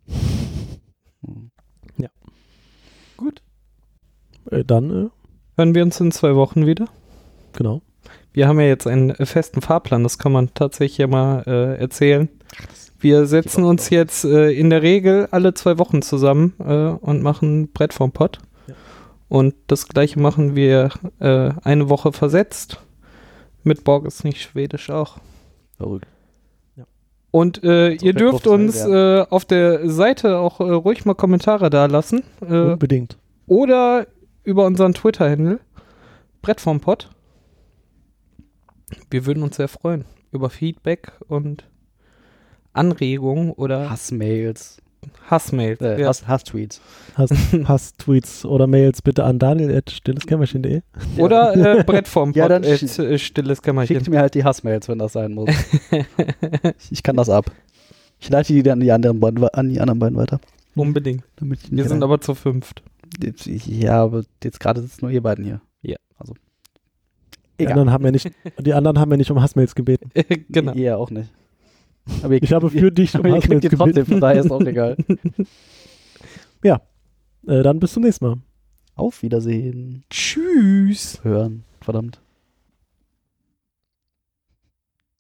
Hm. 1.26 1.52
Gut. 3.18 3.42
Äh, 4.50 4.64
dann, 4.64 4.90
äh, 4.92 5.10
Hören 5.58 5.76
wir 5.76 5.84
uns 5.84 6.00
in 6.00 6.14
zwei 6.14 6.36
Wochen 6.36 6.66
wieder. 6.66 6.86
genau. 7.52 7.82
Wir 8.32 8.48
haben 8.48 8.60
ja 8.62 8.68
jetzt 8.68 8.88
einen 8.88 9.14
festen 9.14 9.62
Fahrplan, 9.62 10.04
das 10.04 10.18
kann 10.18 10.32
man 10.32 10.54
tatsächlich 10.54 11.00
ja 11.00 11.08
mal 11.08 11.44
äh, 11.46 11.78
erzählen. 11.78 12.30
Wir 12.98 13.26
setzen 13.26 13.66
uns 13.66 13.90
jetzt 13.90 14.24
äh, 14.24 14.52
in 14.52 14.70
der 14.70 14.82
Regel 14.82 15.28
alle 15.32 15.54
zwei 15.54 15.78
Wochen 15.78 16.02
zusammen 16.02 16.54
äh, 16.60 16.92
und 16.92 17.22
machen 17.22 17.74
Brett 17.74 17.92
vom 17.94 18.14
Pott. 18.14 18.40
Ja. 18.68 18.76
Und 19.28 19.56
das 19.68 19.88
gleiche 19.88 20.20
machen 20.20 20.56
wir 20.56 20.92
äh, 21.20 21.52
eine 21.64 21.90
Woche 21.90 22.14
versetzt. 22.14 22.80
Mit 23.64 23.84
Borg 23.84 24.06
ist 24.06 24.24
nicht 24.24 24.42
schwedisch 24.42 24.90
auch. 24.90 25.18
Verrückt. 25.76 26.08
Und 27.32 27.64
äh, 27.64 27.92
ihr 27.92 28.14
dürft 28.14 28.48
uns 28.48 28.84
äh, 28.84 29.26
auf 29.30 29.46
der 29.46 29.90
Seite 29.90 30.40
auch 30.40 30.60
äh, 30.60 30.64
ruhig 30.64 31.06
mal 31.06 31.14
Kommentare 31.14 31.70
da 31.70 31.86
lassen. 31.86 32.24
Äh, 32.42 32.72
Unbedingt. 32.74 33.18
oder 33.46 34.08
über 34.44 34.66
unseren 34.66 34.94
Twitter-Handle 34.94 35.60
Brett 36.42 36.62
vom 36.62 36.80
Pott. 36.80 37.10
Wir 39.12 39.26
würden 39.26 39.44
uns 39.44 39.58
sehr 39.58 39.68
freuen 39.68 40.06
über 40.32 40.50
Feedback 40.50 41.12
und 41.28 41.66
Anregungen 42.74 43.52
oder 43.52 43.90
Hassmails. 43.90 44.82
Hassmails. 45.30 45.80
Äh, 45.82 46.02
ja. 46.02 46.08
Hass, 46.08 46.28
Hasstweets. 46.28 46.82
Hast, 47.16 47.34
hast 47.66 47.98
Tweets 48.00 48.46
oder 48.46 48.68
Mails 48.68 49.02
bitte 49.02 49.24
an 49.24 49.40
daniel.stilleskämmerchen.de. 49.40 50.82
Oder 51.18 51.80
äh, 51.80 51.84
Brett 51.84 52.08
vom 52.08 52.32
Ja, 52.36 52.48
dann 52.48 52.64
äh, 52.64 52.74
sch- 52.74 53.18
stilles 53.18 53.62
Kämmerchen. 53.62 53.96
Schickt 53.98 54.10
mir 54.10 54.20
halt 54.20 54.34
die 54.36 54.44
Hassmails, 54.44 54.88
wenn 54.88 55.00
das 55.00 55.14
sein 55.14 55.34
muss. 55.34 55.50
ich 56.92 57.04
kann 57.04 57.16
das 57.16 57.30
ab. 57.30 57.52
Ich 58.20 58.30
leite 58.30 58.54
die 58.54 58.64
dann 58.64 58.74
an 58.74 58.80
die 58.82 58.92
anderen 58.92 59.20
beiden, 59.20 59.44
an 59.50 59.70
die 59.70 59.80
anderen 59.80 60.00
beiden 60.00 60.18
weiter. 60.18 60.40
Unbedingt. 60.76 61.24
Wir 61.40 61.86
sind 61.88 62.04
aber 62.04 62.20
zu 62.22 62.36
fünft. 62.36 62.84
Jetzt- 63.22 63.46
Ja, 63.46 64.04
aber 64.04 64.24
jetzt 64.44 64.60
gerade 64.60 64.82
sitzen 64.82 65.00
nur 65.06 65.12
ihr 65.12 65.22
beiden 65.24 65.44
hier. 65.46 65.62
Ja. 65.82 65.98
Also. 66.18 66.34
Die 67.60 67.64
Egal. 67.64 67.74
anderen 67.74 67.92
haben 67.92 68.06
ja 68.06 68.12
nicht, 68.12 68.32
die 68.60 68.74
anderen 68.74 69.00
haben 69.00 69.12
ja 69.12 69.18
nicht 69.18 69.32
um 69.32 69.42
Hassmails 69.42 69.76
gebeten. 69.76 70.12
genau. 70.50 70.74
Ihr 70.74 70.98
auch 70.98 71.10
nicht. 71.12 71.30
Aber 72.24 72.34
ihr 72.34 72.44
Ich 72.44 72.54
habe 72.54 72.70
für 72.70 72.92
dich 72.92 73.16
aber 73.16 73.30
ihr 73.30 73.42
kriegt 73.42 73.64
die 73.64 73.70
trotzdem, 73.70 74.06
von 74.06 74.20
daher 74.20 74.44
ist 74.44 74.52
auch 74.52 74.62
egal. 74.62 74.98
Äh, 77.48 77.64
dann 77.64 77.80
bis 77.80 77.94
zum 77.94 78.04
nächsten 78.04 78.26
Mal. 78.26 78.38
Auf 78.96 79.24
Wiedersehen. 79.24 80.04
Tschüss. 80.10 81.24
Hören. 81.24 81.64
Verdammt. 81.82 82.22